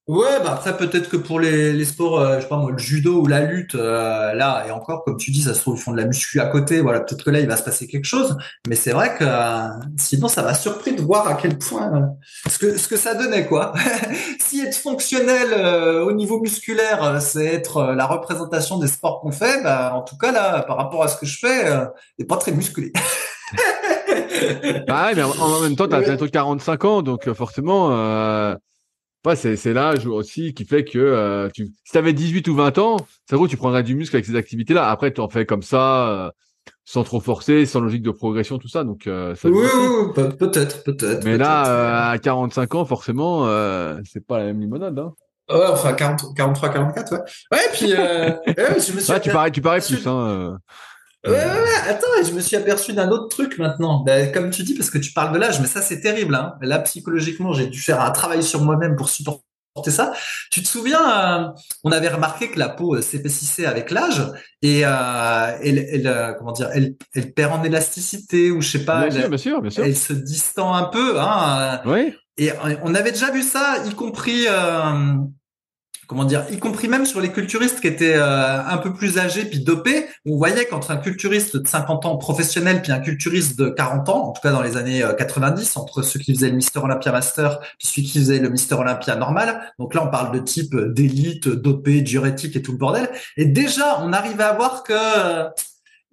Ouais, 0.09 0.41
bah 0.43 0.53
après 0.53 0.75
peut-être 0.75 1.11
que 1.11 1.19
pour 1.19 1.39
les, 1.39 1.75
les 1.75 1.85
sports, 1.85 2.19
euh, 2.19 2.37
je 2.37 2.41
sais 2.41 2.49
pas 2.49 2.57
moi, 2.57 2.71
le 2.71 2.79
judo 2.79 3.21
ou 3.21 3.27
la 3.27 3.43
lutte, 3.43 3.75
euh, 3.75 4.33
là 4.33 4.65
et 4.67 4.71
encore, 4.71 5.05
comme 5.05 5.19
tu 5.19 5.31
dis, 5.31 5.43
ça 5.43 5.53
se 5.53 5.61
trouve 5.61 5.77
ils 5.77 5.83
font 5.83 5.93
de 5.93 5.99
la 5.99 6.07
muscu 6.07 6.41
à 6.41 6.47
côté. 6.47 6.81
Voilà, 6.81 7.01
peut-être 7.01 7.23
que 7.23 7.29
là 7.29 7.41
il 7.41 7.47
va 7.47 7.59
se 7.59 7.63
passer 7.63 7.87
quelque 7.87 8.07
chose. 8.07 8.35
Mais 8.67 8.75
c'est 8.75 8.93
vrai 8.93 9.15
que 9.19 9.25
euh, 9.25 9.69
sinon 9.99 10.29
ça 10.29 10.43
m'a 10.43 10.55
surpris 10.55 10.97
de 10.97 11.03
voir 11.03 11.29
à 11.29 11.35
quel 11.35 11.59
point 11.59 12.15
ce 12.49 12.59
que 12.59 12.79
ce 12.79 12.89
que 12.89 12.97
ça 12.97 13.15
donnait 13.17 13.45
quoi. 13.45 13.75
si 14.41 14.63
être 14.63 14.79
fonctionnel 14.79 15.53
au 16.01 16.13
niveau 16.13 16.41
musculaire, 16.41 17.21
c'est 17.21 17.45
être 17.45 17.93
la 17.93 18.07
représentation 18.07 18.79
des 18.79 18.89
sports 18.89 19.21
qu'on 19.21 19.31
fait, 19.31 19.63
bah 19.63 19.93
en 19.95 20.01
tout 20.01 20.17
cas 20.17 20.33
là, 20.33 20.63
par 20.63 20.79
rapport 20.79 21.03
à 21.03 21.09
ce 21.09 21.19
que 21.19 21.27
je 21.27 21.39
fais, 21.39 21.71
n'est 22.19 22.25
pas 22.25 22.39
très 22.39 22.53
musclé. 22.53 22.93
bah 24.89 25.07
ouais, 25.07 25.15
mais 25.15 25.23
en, 25.23 25.61
même 25.61 25.77
temps, 25.77 25.87
t'as 25.87 26.01
bientôt 26.01 26.27
45 26.27 26.85
ans, 26.87 27.03
donc 27.03 27.31
forcément 27.35 27.91
c'est 29.37 29.73
l'âge 29.73 30.07
aussi 30.07 30.55
qui 30.55 30.65
fait 30.65 30.85
que 30.85 30.99
euh, 30.99 31.49
tu, 31.53 31.67
si 31.85 31.93
tu 31.93 31.99
avais 31.99 32.13
18 32.13 32.49
ou 32.49 32.55
20 32.55 32.79
ans, 32.79 32.97
ça 33.29 33.37
vaut 33.37 33.49
tu 33.49 33.57
prendrais 33.57 33.83
du 33.83 33.95
muscle 33.95 34.17
avec 34.17 34.27
ces 34.27 34.37
activités-là. 34.37 34.91
Après, 34.91 35.13
tu 35.13 35.21
en 35.21 35.29
fais 35.29 35.47
comme 35.47 35.63
ça, 35.63 36.09
euh, 36.09 36.31
sans 36.85 37.05
trop 37.05 37.21
forcer, 37.21 37.67
sans 37.67 37.81
logique 37.81 38.03
de 38.03 38.11
progression, 38.11 38.59
tout 38.59 38.69
ça. 38.69 38.85
Donc, 38.85 39.07
euh, 39.07 39.35
ça 39.35 39.49
oui, 39.49 39.67
peut-être, 40.15 40.85
peut-être. 40.85 41.25
Mais 41.25 41.37
là, 41.37 42.11
à 42.11 42.19
45 42.19 42.75
ans, 42.75 42.85
forcément, 42.85 43.47
c'est 44.05 44.27
pas 44.27 44.39
la 44.39 44.45
même 44.45 44.61
limonade. 44.61 44.99
Hein. 44.99 45.15
Ouais, 45.51 45.67
enfin 45.71 45.95
40, 45.95 46.35
43, 46.37 46.69
44, 46.69 47.13
ouais. 47.13 47.19
Ouais, 47.53 47.59
puis 47.73 47.89
je 47.91 48.93
me 48.93 49.01
suis. 49.01 49.21
tu 49.21 49.31
parais, 49.31 49.51
tu 49.51 49.63
parais 49.63 49.81
plus, 49.81 50.07
hein. 50.07 50.59
Ouais, 51.27 51.33
ouais, 51.33 51.37
ouais, 51.37 51.89
attends, 51.89 52.07
je 52.25 52.33
me 52.33 52.41
suis 52.41 52.57
aperçu 52.57 52.93
d'un 52.93 53.11
autre 53.11 53.29
truc 53.29 53.59
maintenant. 53.59 54.05
Ben, 54.05 54.31
comme 54.31 54.51
tu 54.51 54.63
dis, 54.63 54.75
parce 54.75 54.91
que 54.91 54.99
tu 54.99 55.13
parles 55.13 55.33
de 55.33 55.39
l'âge, 55.39 55.61
mais 55.61 55.67
ça 55.67 55.83
c'est 55.83 56.01
terrible. 56.01 56.35
Hein. 56.35 56.55
Là, 56.61 56.79
psychologiquement, 56.81 57.53
j'ai 57.53 57.67
dû 57.67 57.81
faire 57.81 58.01
un 58.01 58.11
travail 58.13 58.43
sur 58.43 58.63
moi-même 58.63 58.95
pour 58.95 59.09
supporter 59.09 59.43
ça. 59.89 60.13
Tu 60.51 60.63
te 60.63 60.69
souviens, 60.69 61.55
on 61.85 61.93
avait 61.93 62.09
remarqué 62.09 62.51
que 62.51 62.59
la 62.59 62.69
peau 62.69 63.01
s'épaississait 63.01 63.67
avec 63.67 63.91
l'âge 63.91 64.23
et 64.63 64.81
elle, 64.81 65.79
elle, 65.79 66.37
comment 66.39 66.53
dire, 66.53 66.69
elle, 66.73 66.95
elle 67.15 67.33
perd 67.33 67.53
en 67.53 67.63
élasticité 67.63 68.51
ou 68.51 68.61
je 68.61 68.71
sais 68.71 68.85
pas. 68.85 69.09
Bien 69.09 69.21
sûr, 69.21 69.29
bien 69.29 69.39
sûr, 69.39 69.63
bien 69.63 69.71
sûr. 69.71 69.85
Elle 69.85 69.97
se 69.97 70.13
distend 70.13 70.75
un 70.75 70.85
peu. 70.85 71.21
Hein, 71.21 71.81
oui. 71.85 72.15
Et 72.37 72.53
on 72.83 72.95
avait 72.95 73.11
déjà 73.11 73.33
vu 73.33 73.43
ça, 73.43 73.79
y 73.87 73.95
compris 73.95 74.47
comment 76.09 76.25
dire, 76.25 76.47
y 76.51 76.59
compris 76.59 76.89
même 76.89 77.07
sur 77.07 77.21
les 77.21 77.31
culturistes 77.31 77.81
qui 77.81 77.87
étaient 77.87 78.17
euh, 78.17 78.65
un 78.65 78.79
peu 78.79 78.95
plus 78.95 79.19
âgés 79.19 79.45
puis 79.45 79.61
dopés, 79.61 80.07
on 80.27 80.37
voyait 80.37 80.65
qu'entre 80.65 80.91
un 80.91 80.97
culturiste 80.97 81.57
de 81.59 81.69
50 81.69 82.07
ans 82.07 82.17
professionnel 82.17 82.81
puis 82.83 82.91
un 82.91 82.99
culturiste 82.99 83.59
de 83.59 83.69
40 83.69 84.09
ans, 84.09 84.29
en 84.29 84.33
tout 84.33 84.41
cas 84.41 84.51
dans 84.51 84.63
les 84.63 84.77
années 84.79 85.05
90, 85.17 85.77
euh, 85.77 85.81
entre 85.81 86.03
ceux 86.03 86.19
qui 86.19 86.35
faisaient 86.35 86.49
le 86.49 86.57
Mister 86.57 86.81
Olympia 86.81 87.13
Master 87.13 87.61
puis 87.79 87.87
celui 87.87 88.03
qui 88.05 88.19
faisait 88.19 88.39
le 88.39 88.49
Mister 88.49 88.75
Olympia 88.75 89.17
normal, 89.17 89.61
donc 89.79 89.95
là 89.95 90.03
on 90.05 90.11
parle 90.11 90.35
de 90.35 90.39
type 90.41 90.75
d'élite, 90.75 91.47
dopé, 91.47 92.01
diurétique 92.01 92.57
et 92.57 92.63
tout 92.63 92.73
le 92.73 92.79
bordel, 92.79 93.11
et 93.37 93.45
déjà 93.45 94.01
on 94.03 94.13
arrivait 94.15 94.45
à 94.45 94.55
voir 94.55 94.83
que 94.83 94.95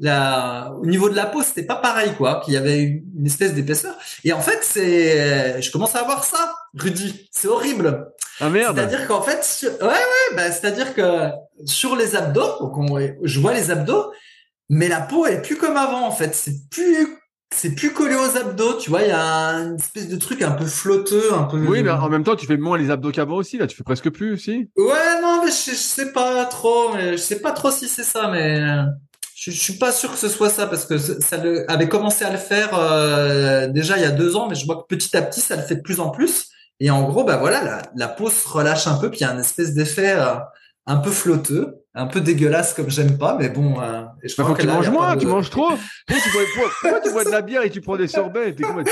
au 0.01 0.85
niveau 0.85 1.09
de 1.09 1.15
la 1.15 1.25
peau, 1.25 1.41
c'était 1.41 1.63
pas 1.63 1.77
pareil, 1.77 2.11
quoi, 2.17 2.41
qu'il 2.43 2.53
y 2.53 2.57
avait 2.57 2.81
une 2.83 3.25
espèce 3.25 3.53
d'épaisseur. 3.53 3.95
Et 4.23 4.33
en 4.33 4.41
fait, 4.41 4.59
c'est, 4.61 5.61
je 5.61 5.71
commence 5.71 5.95
à 5.95 6.03
voir 6.03 6.23
ça, 6.23 6.53
Rudy. 6.77 7.29
C'est 7.31 7.47
horrible. 7.47 8.07
Ah 8.39 8.49
merde. 8.49 8.75
C'est-à-dire 8.75 9.07
qu'en 9.07 9.21
fait, 9.21 9.45
ouais, 9.63 9.87
ouais, 9.87 10.35
bah, 10.35 10.51
c'est-à-dire 10.51 10.93
que 10.93 11.29
sur 11.65 11.95
les 11.95 12.15
abdos, 12.15 12.59
donc 12.59 12.75
je 13.23 13.39
vois 13.39 13.53
les 13.53 13.71
abdos, 13.71 14.11
mais 14.69 14.87
la 14.87 15.01
peau 15.01 15.25
est 15.25 15.41
plus 15.41 15.57
comme 15.57 15.77
avant, 15.77 16.05
en 16.05 16.11
fait. 16.11 16.35
C'est 16.35 16.69
plus, 16.69 17.17
c'est 17.53 17.75
plus 17.75 17.93
collé 17.93 18.15
aux 18.15 18.37
abdos, 18.37 18.77
tu 18.77 18.89
vois. 18.89 19.03
Il 19.03 19.09
y 19.09 19.11
a 19.11 19.53
une 19.59 19.75
espèce 19.75 20.09
de 20.09 20.17
truc 20.17 20.41
un 20.41 20.51
peu 20.51 20.65
flotteux, 20.65 21.33
un 21.33 21.43
peu. 21.43 21.57
Oui, 21.57 21.83
mais 21.83 21.91
en 21.91 22.09
même 22.09 22.23
temps, 22.23 22.35
tu 22.35 22.45
fais 22.45 22.57
moins 22.57 22.77
les 22.77 22.91
abdos 22.91 23.11
qu'avant 23.11 23.37
aussi, 23.37 23.57
là. 23.57 23.67
Tu 23.67 23.77
fais 23.77 23.83
presque 23.83 24.09
plus 24.09 24.33
aussi. 24.33 24.69
Ouais, 24.75 25.21
non, 25.21 25.41
mais 25.43 25.51
je, 25.51 25.71
je 25.71 25.75
sais 25.75 26.11
pas 26.11 26.45
trop, 26.45 26.93
mais 26.93 27.13
je 27.13 27.17
sais 27.17 27.39
pas 27.39 27.51
trop 27.51 27.71
si 27.71 27.87
c'est 27.87 28.03
ça, 28.03 28.29
mais 28.29 28.59
je, 29.35 29.51
je, 29.51 29.57
suis 29.57 29.73
pas 29.77 29.91
sûr 29.91 30.11
que 30.11 30.17
ce 30.17 30.27
soit 30.27 30.49
ça 30.49 30.67
parce 30.67 30.85
que 30.85 30.97
ça 30.97 31.37
avait 31.67 31.87
commencé 31.87 32.25
à 32.25 32.31
le 32.31 32.37
faire 32.37 32.71
euh, 32.73 33.67
déjà 33.67 33.97
il 33.97 34.01
y 34.01 34.05
a 34.05 34.11
deux 34.11 34.35
ans, 34.35 34.47
mais 34.49 34.55
je 34.55 34.65
vois 34.65 34.77
que 34.77 34.95
petit 34.95 35.15
à 35.15 35.21
petit 35.21 35.41
ça 35.41 35.55
le 35.55 35.61
fait 35.61 35.75
de 35.75 35.81
plus 35.81 35.99
en 35.99 36.09
plus. 36.09 36.49
Et 36.79 36.89
en 36.89 37.03
gros, 37.03 37.23
bah 37.23 37.37
voilà, 37.37 37.63
la, 37.63 37.81
la 37.95 38.07
peau 38.07 38.29
se 38.29 38.47
relâche 38.47 38.87
un 38.87 38.95
peu, 38.95 39.09
puis 39.09 39.19
il 39.19 39.23
y 39.23 39.25
a 39.25 39.31
un 39.31 39.39
espèce 39.39 39.73
d'effet 39.73 40.15
euh, 40.17 40.35
un 40.87 40.97
peu 40.97 41.09
flotteux, 41.09 41.85
un 41.95 42.05
peu 42.07 42.21
dégueulasse 42.21 42.73
comme 42.73 42.89
j'aime 42.89 43.17
pas, 43.17 43.37
mais 43.39 43.49
bon. 43.49 43.81
Euh, 43.81 44.03
et 44.21 44.27
je 44.27 44.35
bah, 44.35 44.43
crois 44.43 44.55
que 44.55 44.61
tu 44.61 44.67
manges 44.67 44.89
moins, 44.89 45.17
tu 45.17 45.25
manges 45.25 45.49
trop. 45.49 45.69
pourquoi, 46.07 46.99
tu 46.99 47.11
bois 47.11 47.23
de 47.23 47.29
la 47.29 47.41
bière 47.41 47.63
et 47.63 47.69
tu 47.69 47.81
prends 47.81 47.95
des 47.95 48.07
sorbets 48.07 48.53
Non, 48.59 48.73
mais 48.75 48.83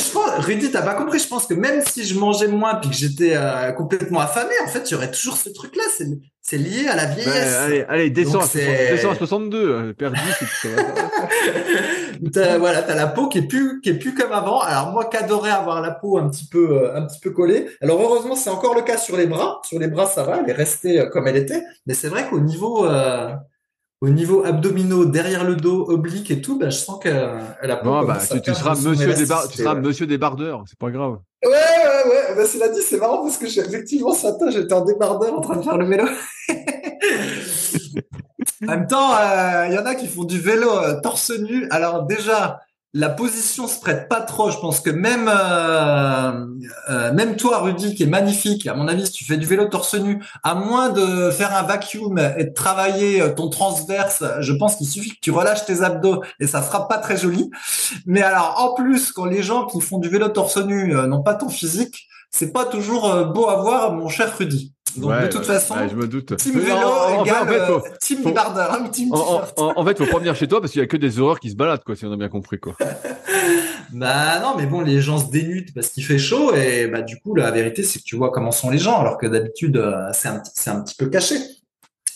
je 0.00 0.12
pense, 0.12 0.44
Rudy, 0.44 0.70
t'as 0.70 0.82
pas 0.82 0.94
compris. 0.94 1.18
Je 1.18 1.28
pense 1.28 1.46
que 1.46 1.54
même 1.54 1.82
si 1.84 2.04
je 2.04 2.18
mangeais 2.18 2.48
moins 2.48 2.76
puis 2.76 2.90
que 2.90 2.96
j'étais 2.96 3.36
euh, 3.36 3.72
complètement 3.72 4.20
affamé, 4.20 4.54
en 4.64 4.68
fait, 4.68 4.88
il 4.88 4.92
y 4.92 4.96
aurait 4.96 5.10
toujours 5.10 5.36
ce 5.36 5.50
truc-là. 5.50 5.82
C'est 5.96 6.06
c'est 6.42 6.58
lié 6.58 6.88
à 6.88 6.96
la 6.96 7.06
vieillesse. 7.06 7.56
allez, 7.56 7.84
allez, 7.88 8.10
descends, 8.10 8.40
à 8.40 9.14
62, 9.14 9.92
perdu. 9.94 10.18
t'as, 12.32 12.58
voilà, 12.58 12.82
t'as 12.82 12.94
la 12.94 13.06
peau 13.06 13.28
qui 13.28 13.38
est 13.38 13.46
plus, 13.46 13.80
qui 13.80 13.90
est 13.90 13.98
plus 13.98 14.14
comme 14.14 14.32
avant. 14.32 14.60
Alors 14.60 14.92
moi, 14.92 15.04
qu'adorais 15.06 15.50
avoir 15.50 15.80
la 15.80 15.90
peau 15.90 16.18
un 16.18 16.28
petit 16.28 16.46
peu, 16.46 16.82
euh, 16.82 16.96
un 16.96 17.06
petit 17.06 17.20
peu 17.20 17.30
collée. 17.30 17.68
Alors 17.80 18.00
heureusement, 18.00 18.36
c'est 18.36 18.50
encore 18.50 18.74
le 18.74 18.82
cas 18.82 18.96
sur 18.96 19.16
les 19.16 19.26
bras. 19.26 19.60
Sur 19.64 19.78
les 19.78 19.88
bras, 19.88 20.06
ça 20.06 20.22
va, 20.22 20.40
elle 20.42 20.48
est 20.48 20.54
restée 20.54 21.00
euh, 21.00 21.06
comme 21.06 21.26
elle 21.26 21.36
était. 21.36 21.62
Mais 21.86 21.94
c'est 21.94 22.08
vrai 22.08 22.26
qu'au 22.28 22.40
niveau, 22.40 22.86
euh, 22.86 23.32
au 24.00 24.08
niveau 24.08 24.44
abdominaux, 24.44 25.04
derrière 25.04 25.44
le 25.44 25.56
dos, 25.56 25.84
oblique 25.90 26.30
et 26.30 26.40
tout, 26.40 26.58
ben, 26.58 26.70
je 26.70 26.78
sens 26.78 26.98
qu'elle 27.02 27.16
a 27.16 27.76
pas. 27.76 27.84
Non, 27.84 28.04
bah, 28.04 28.18
tu, 28.18 28.54
seras 28.54 28.74
monsieur 28.74 29.14
des 29.14 29.26
tu 29.50 29.62
seras 29.62 29.74
monsieur 29.74 30.06
débardeur, 30.06 30.64
c'est 30.66 30.78
pas 30.78 30.90
grave. 30.90 31.18
Ouais, 31.44 31.50
ouais, 31.50 32.10
ouais. 32.10 32.34
Bah, 32.36 32.46
cela 32.46 32.68
dit, 32.68 32.80
c'est 32.80 32.96
marrant 32.98 33.22
parce 33.22 33.36
que 33.36 33.46
effectivement, 33.46 34.14
ce 34.14 34.26
matin, 34.28 34.50
j'étais 34.50 34.72
en 34.72 34.84
débardeur 34.84 35.34
en 35.34 35.40
train 35.40 35.56
de 35.56 35.62
faire 35.62 35.76
le 35.76 35.86
vélo. 35.86 36.04
en 38.62 38.66
même 38.66 38.86
temps, 38.86 39.12
euh, 39.14 39.66
il 39.68 39.74
y 39.74 39.78
en 39.78 39.84
a 39.84 39.94
qui 39.94 40.08
font 40.08 40.24
du 40.24 40.38
vélo 40.38 40.70
euh, 40.70 41.00
torse 41.02 41.30
nu. 41.30 41.66
Alors 41.70 42.04
déjà, 42.04 42.60
la 42.94 43.10
position 43.10 43.66
se 43.66 43.78
prête 43.80 44.08
pas 44.08 44.22
trop. 44.22 44.50
Je 44.50 44.58
pense 44.58 44.80
que 44.80 44.90
même 44.90 45.28
euh, 45.28 46.46
euh, 47.10 47.14
même 47.14 47.36
toi, 47.36 47.58
Rudy, 47.58 47.94
qui 47.94 48.04
est 48.04 48.06
magnifique, 48.06 48.66
à 48.66 48.74
mon 48.74 48.88
avis, 48.88 49.06
si 49.06 49.12
tu 49.12 49.24
fais 49.24 49.36
du 49.36 49.46
vélo 49.46 49.66
torse 49.66 49.94
nu, 49.94 50.22
à 50.42 50.54
moins 50.54 50.90
de 50.90 51.30
faire 51.30 51.54
un 51.56 51.62
vacuum 51.62 52.18
et 52.38 52.44
de 52.44 52.52
travailler 52.52 53.20
euh, 53.20 53.34
ton 53.34 53.48
transverse, 53.48 54.24
je 54.40 54.52
pense 54.52 54.76
qu'il 54.76 54.88
suffit 54.88 55.10
que 55.10 55.20
tu 55.20 55.30
relâches 55.30 55.64
tes 55.64 55.82
abdos 55.82 56.22
et 56.38 56.46
ça 56.46 56.62
sera 56.62 56.88
pas 56.88 56.98
très 56.98 57.16
joli. 57.16 57.50
Mais 58.06 58.22
alors, 58.22 58.56
en 58.58 58.74
plus, 58.74 59.12
quand 59.12 59.26
les 59.26 59.42
gens 59.42 59.66
qui 59.66 59.80
font 59.80 59.98
du 59.98 60.08
vélo 60.08 60.28
torse 60.28 60.58
nu 60.58 60.92
n'ont 60.92 61.22
pas 61.22 61.34
ton 61.34 61.48
physique, 61.48 62.06
c'est 62.30 62.52
pas 62.52 62.64
toujours 62.64 63.26
beau 63.26 63.48
à 63.48 63.56
voir, 63.56 63.92
mon 63.92 64.08
cher 64.08 64.36
Rudy. 64.38 64.72
Donc 64.96 65.22
de 65.22 65.26
toute 65.28 65.44
façon, 65.44 65.74
je 65.88 65.94
me 65.94 66.06
doute. 66.06 66.36
Team 66.36 66.58
vélo 66.58 66.76
en, 66.76 67.24
égale 67.24 67.42
en 67.42 67.46
fait, 67.46 67.66
faut, 67.66 67.82
team 68.00 68.18
faut, 68.22 68.30
team 68.90 69.12
en, 69.12 69.72
en, 69.76 69.84
fait, 69.84 69.98
faut 69.98 70.06
pas 70.06 70.18
venir 70.18 70.34
chez 70.34 70.48
toi 70.48 70.60
parce 70.60 70.72
qu'il 70.72 70.80
y 70.80 70.84
a 70.84 70.86
que 70.86 70.96
des 70.96 71.18
horreurs 71.18 71.40
qui 71.40 71.50
se 71.50 71.56
baladent, 71.56 71.84
quoi, 71.84 71.96
si 71.96 72.04
on 72.06 72.12
a 72.12 72.16
bien 72.16 72.28
compris, 72.28 72.58
quoi. 72.58 72.74
bah 73.92 74.40
non, 74.40 74.54
mais 74.56 74.66
bon, 74.66 74.80
les 74.80 75.00
gens 75.00 75.18
se 75.18 75.30
dénudent 75.30 75.72
parce 75.74 75.88
qu'il 75.88 76.04
fait 76.04 76.18
chaud 76.18 76.54
et 76.54 76.86
bah 76.86 77.02
du 77.02 77.18
coup, 77.20 77.34
la 77.34 77.50
vérité, 77.50 77.82
c'est 77.82 77.98
que 77.98 78.04
tu 78.04 78.16
vois 78.16 78.30
comment 78.30 78.52
sont 78.52 78.70
les 78.70 78.78
gens, 78.78 78.98
alors 78.98 79.18
que 79.18 79.26
d'habitude, 79.26 79.76
euh, 79.76 80.08
c'est 80.12 80.28
un, 80.28 80.42
c'est 80.54 80.70
un 80.70 80.80
petit 80.80 80.94
peu 80.94 81.06
caché. 81.06 81.36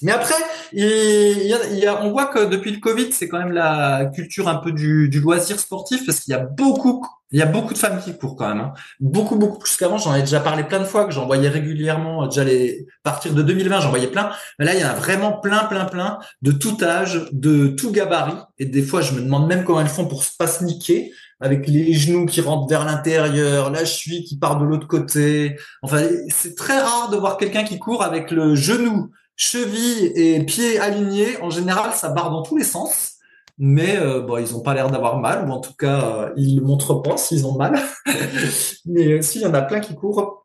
Mais 0.03 0.13
après, 0.13 0.35
il 0.73 1.47
y 1.47 1.55
a, 1.55 1.59
il 1.71 1.79
y 1.79 1.87
a, 1.87 2.03
on 2.03 2.11
voit 2.11 2.27
que 2.27 2.45
depuis 2.47 2.73
le 2.73 2.81
Covid, 2.81 3.13
c'est 3.13 3.29
quand 3.29 3.39
même 3.39 3.53
la 3.53 4.07
culture 4.15 4.49
un 4.49 4.57
peu 4.57 4.73
du, 4.73 5.09
du 5.09 5.21
loisir 5.21 5.59
sportif 5.59 6.05
parce 6.07 6.21
qu'il 6.21 6.33
y 6.33 6.35
a 6.35 6.41
beaucoup, 6.41 7.07
il 7.31 7.39
y 7.39 7.43
a 7.43 7.47
beaucoup 7.47 7.75
de 7.75 7.79
femmes 7.79 8.01
qui 8.03 8.17
courent 8.17 8.37
quand 8.37 8.49
même. 8.49 8.61
Hein. 8.61 8.73
Beaucoup, 9.01 9.37
beaucoup 9.37 9.59
plus 9.59 9.77
qu'avant. 9.77 9.99
J'en 9.99 10.15
ai 10.15 10.21
déjà 10.21 10.41
parlé 10.41 10.65
plein 10.65 10.81
de 10.81 10.85
fois, 10.85 11.05
que 11.05 11.13
j'en 11.13 11.27
voyais 11.27 11.49
régulièrement. 11.49 12.27
Déjà 12.27 12.45
les, 12.45 12.87
à 13.05 13.11
partir 13.11 13.35
de 13.35 13.43
2020, 13.43 13.81
j'en 13.81 13.91
voyais 13.91 14.07
plein. 14.07 14.31
Mais 14.59 14.65
là, 14.65 14.75
il 14.75 14.81
y 14.81 14.85
en 14.85 14.89
a 14.89 14.95
vraiment 14.95 15.33
plein, 15.33 15.65
plein, 15.65 15.85
plein 15.85 16.19
de 16.43 16.53
tout 16.53 16.77
âge, 16.83 17.29
de 17.33 17.69
tout 17.69 17.91
gabarit. 17.91 18.37
Et 18.59 18.67
des 18.67 18.83
fois, 18.83 19.01
je 19.01 19.15
me 19.15 19.21
demande 19.21 19.49
même 19.49 19.65
comment 19.65 19.81
elles 19.81 19.89
font 19.89 20.07
pour 20.07 20.25
pas 20.39 20.47
se 20.47 20.65
niquer 20.65 21.13
avec 21.41 21.67
les 21.67 21.93
genoux 21.93 22.27
qui 22.27 22.41
rentrent 22.41 22.69
vers 22.69 22.85
l'intérieur, 22.85 23.71
la 23.71 23.85
cheville 23.85 24.25
qui 24.25 24.39
part 24.39 24.59
de 24.59 24.65
l'autre 24.65 24.87
côté. 24.87 25.59
Enfin, 25.83 26.03
c'est 26.29 26.55
très 26.55 26.81
rare 26.81 27.11
de 27.11 27.17
voir 27.17 27.37
quelqu'un 27.37 27.65
qui 27.65 27.79
court 27.79 28.03
avec 28.03 28.31
le 28.31 28.55
genou 28.55 29.11
cheville 29.37 30.13
et 30.15 30.43
pieds 30.45 30.79
alignés, 30.79 31.41
en 31.41 31.51
général, 31.51 31.93
ça 31.93 32.11
barre 32.11 32.31
dans 32.31 32.43
tous 32.43 32.57
les 32.57 32.65
sens. 32.65 33.13
Mais 33.57 33.97
euh, 33.99 34.21
bon, 34.21 34.39
ils 34.39 34.55
ont 34.57 34.61
pas 34.61 34.75
l'air 34.75 34.91
d'avoir 34.91 35.19
mal, 35.19 35.49
ou 35.49 35.53
en 35.53 35.61
tout 35.61 35.75
cas, 35.75 36.01
euh, 36.01 36.33
ils 36.37 36.61
montrent 36.61 36.97
pas 37.03 37.17
s'ils 37.17 37.47
ont 37.47 37.57
mal. 37.57 37.79
mais 38.87 39.13
euh, 39.13 39.23
s'il 39.23 39.43
y 39.43 39.47
en 39.47 39.55
a 39.55 39.63
plein 39.63 39.81
qui 39.81 39.95
courent, 39.95 40.45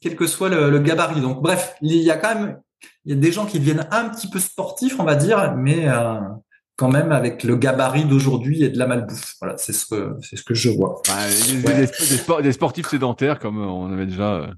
quel 0.00 0.16
que 0.16 0.26
soit 0.26 0.48
le, 0.48 0.78
gabarit. 0.78 1.20
Donc 1.20 1.42
bref, 1.42 1.74
il 1.82 1.96
y 1.96 2.10
a 2.10 2.16
quand 2.16 2.34
même 2.34 2.60
il 3.04 3.14
y 3.14 3.16
a 3.16 3.20
des 3.20 3.32
gens 3.32 3.46
qui 3.46 3.58
deviennent 3.58 3.86
un 3.90 4.08
petit 4.08 4.28
peu 4.28 4.38
sportifs, 4.38 4.98
on 4.98 5.04
va 5.04 5.16
dire, 5.16 5.54
mais 5.56 5.88
euh, 5.88 6.20
quand 6.76 6.90
même 6.90 7.12
avec 7.12 7.42
le 7.42 7.56
gabarit 7.56 8.04
d'aujourd'hui 8.04 8.62
et 8.62 8.68
de 8.68 8.78
la 8.78 8.86
malbouffe. 8.86 9.34
Voilà, 9.40 9.56
c'est 9.58 9.72
ce 9.72 9.86
que 9.86 10.16
c'est 10.22 10.36
ce 10.36 10.42
que 10.42 10.54
je 10.54 10.70
vois. 10.70 11.02
des, 11.62 12.42
des, 12.42 12.52
sportifs 12.52 12.88
sédentaires, 12.88 13.38
comme 13.38 13.58
on 13.58 13.92
avait 13.92 14.06
déjà 14.06 14.50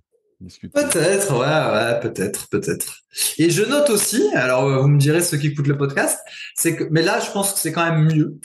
Peut-être, 0.73 1.33
ouais, 1.33 1.95
ouais, 1.95 2.01
peut-être, 2.01 2.49
peut-être. 2.49 2.99
Et 3.39 3.51
je 3.51 3.65
note 3.65 3.91
aussi, 3.91 4.23
alors 4.35 4.65
euh, 4.65 4.79
vous 4.83 4.89
me 4.89 4.99
direz 4.99 5.21
ceux 5.21 5.37
qui 5.37 5.49
écoutent 5.49 5.67
le 5.67 5.77
podcast, 5.77 6.21
c'est 6.55 6.77
que, 6.77 6.85
mais 6.93 7.03
là 7.03 7.19
je 7.19 7.31
pense 7.33 7.53
que 7.53 7.59
c'est 7.59 7.73
quand 7.73 7.85
même 7.85 8.05
mieux. 8.05 8.39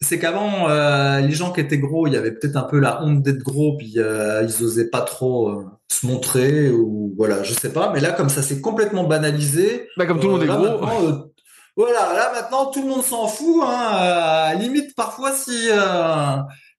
C'est 0.00 0.18
qu'avant, 0.18 0.70
euh, 0.70 1.20
les 1.20 1.32
gens 1.32 1.52
qui 1.52 1.60
étaient 1.60 1.78
gros, 1.78 2.06
il 2.06 2.14
y 2.14 2.16
avait 2.16 2.32
peut-être 2.32 2.56
un 2.56 2.62
peu 2.62 2.78
la 2.78 3.02
honte 3.02 3.22
d'être 3.22 3.42
gros, 3.42 3.76
puis 3.76 3.94
euh, 3.98 4.42
ils 4.42 4.64
osaient 4.64 4.88
pas 4.88 5.02
trop 5.02 5.64
se 5.90 6.06
montrer 6.06 6.70
ou 6.70 7.12
voilà, 7.16 7.42
je 7.42 7.52
sais 7.52 7.72
pas. 7.72 7.90
Mais 7.92 8.00
là, 8.00 8.12
comme 8.12 8.30
ça 8.30 8.42
s'est 8.42 8.62
complètement 8.62 9.04
banalisé, 9.04 9.88
bah, 9.98 10.06
comme 10.06 10.20
tout 10.20 10.28
le 10.28 10.32
monde 10.32 10.42
est 10.42 10.46
gros. 10.46 11.30
voilà, 11.76 12.14
là 12.14 12.32
maintenant 12.34 12.70
tout 12.70 12.82
le 12.82 12.88
monde 12.88 13.04
s'en 13.04 13.28
fout. 13.28 13.62
Hein, 13.66 14.54
limite 14.54 14.94
parfois 14.96 15.32
si 15.32 15.68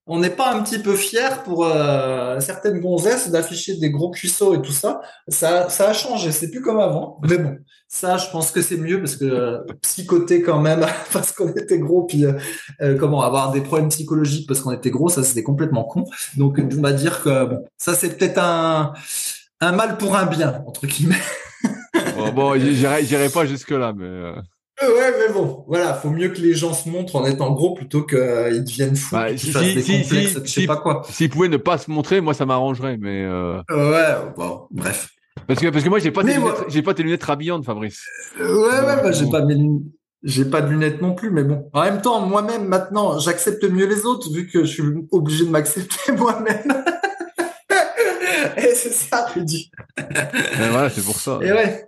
on 0.08 0.20
n'est 0.20 0.30
pas 0.30 0.54
un 0.54 0.62
petit 0.62 0.78
peu 0.78 0.96
fier 0.96 1.42
pour 1.44 1.66
euh, 1.66 2.40
certaines 2.40 2.80
gonzesses 2.80 3.32
d'afficher 3.32 3.76
des 3.78 3.90
gros 3.90 4.12
cuisseaux 4.12 4.54
et 4.54 4.62
tout 4.62 4.72
ça. 4.72 5.02
Ça, 5.28 5.68
ça 5.70 5.90
a 5.90 5.94
changé. 5.94 6.32
C'est 6.32 6.52
plus 6.52 6.62
comme 6.62 6.80
avant. 6.80 7.20
Mais 7.28 7.40
bon, 7.40 7.58
ça, 7.88 8.18
je 8.18 8.30
pense 8.30 8.52
que 8.52 8.62
c'est 8.62 8.78
mieux 8.78 9.00
parce 9.00 9.16
que 9.16 9.26
euh, 9.26 9.60
psychoter 9.82 10.44
quand 10.44 10.60
même 10.60 10.86
parce 11.14 11.32
qu'on 11.32 11.50
était 11.50 11.80
gros, 11.80 12.04
puis 12.04 12.26
euh, 12.26 12.98
comment 13.00 13.22
avoir 13.22 13.52
des 13.52 13.62
problèmes 13.62 13.90
psychologiques 13.90 14.48
parce 14.48 14.62
qu'on 14.62 14.72
était 14.72 14.92
gros, 14.92 15.10
ça 15.10 15.24
c'était 15.24 15.44
complètement 15.44 15.86
con. 15.86 16.06
Donc 16.38 16.60
on 16.60 16.82
va 16.82 16.94
dire 16.94 17.24
que 17.24 17.46
bon, 17.46 17.66
ça 17.78 17.96
c'est 17.96 18.16
peut-être 18.16 18.38
un 18.38 18.94
un 19.62 19.72
mal 19.72 19.98
pour 19.98 20.16
un 20.16 20.28
bien 20.28 20.64
entre 20.68 20.86
guillemets. 20.86 21.16
bon, 22.16 22.32
bon 22.32 22.60
j'irai 22.60 23.30
pas 23.30 23.48
jusque 23.48 23.72
là, 23.72 23.92
mais. 23.96 24.34
Euh, 24.84 24.94
ouais, 24.94 25.14
mais 25.20 25.34
bon, 25.34 25.64
voilà, 25.68 25.94
faut 25.94 26.10
mieux 26.10 26.28
que 26.30 26.42
les 26.42 26.54
gens 26.54 26.74
se 26.74 26.90
montrent 26.90 27.16
en 27.16 27.26
étant 27.26 27.54
gros 27.54 27.74
plutôt 27.74 28.04
qu'ils 28.04 28.18
euh, 28.18 28.60
deviennent 28.60 28.98
fous, 28.98 29.16
bah, 29.16 29.34
qu'ils 29.34 29.54
fassent 29.54 29.74
des 29.74 29.82
complexes, 29.82 30.38
je 30.44 30.52
sais 30.52 30.66
pas 30.66 30.76
quoi. 30.76 31.04
S'ils 31.10 31.30
pouvaient 31.30 31.48
ne 31.48 31.58
pas 31.58 31.78
se 31.78 31.90
montrer, 31.90 32.20
moi 32.20 32.34
ça 32.34 32.46
m'arrangerait, 32.46 32.98
mais. 32.98 33.24
Euh... 33.24 33.62
Ouais, 33.70 34.34
bon, 34.36 34.68
bref. 34.72 35.12
Parce 35.48 35.60
que 35.62 35.68
parce 35.68 35.84
que 35.84 35.90
moi 35.90 36.00
j'ai 36.00 36.12
pas 36.12 36.24
tes 36.24 36.34
lunettes, 36.34 36.66
j'ai 36.68 36.82
pas 36.82 36.94
tes 36.94 37.04
lunettes 37.04 37.24
rhabillantes, 37.24 37.64
Fabrice. 37.64 38.04
Euh, 38.40 38.64
ouais, 38.64 38.86
ouais, 38.86 39.02
bah, 39.02 39.12
j'ai 39.14 39.30
pas 39.30 39.46
mes 39.46 39.56
lunettes. 39.56 39.84
J'ai 40.24 40.46
pas 40.46 40.62
de 40.62 40.70
lunettes 40.70 41.02
non 41.02 41.14
plus, 41.14 41.30
mais 41.30 41.44
bon. 41.44 41.70
En 41.72 41.84
même 41.84 42.02
temps, 42.02 42.20
moi-même, 42.20 42.66
maintenant, 42.66 43.20
j'accepte 43.20 43.64
mieux 43.64 43.86
les 43.86 44.06
autres 44.06 44.34
vu 44.34 44.48
que 44.48 44.62
je 44.62 44.72
suis 44.72 44.84
obligé 45.12 45.46
de 45.46 45.52
m'accepter 45.52 46.12
moi-même. 46.18 46.84
Et 48.58 48.74
c'est 48.74 48.92
ça, 48.92 49.28
dis. 49.38 49.70
voilà, 50.58 50.90
c'est 50.90 51.04
pour 51.04 51.18
ça. 51.18 51.40
Et 51.44 51.52
ouais. 51.52 51.86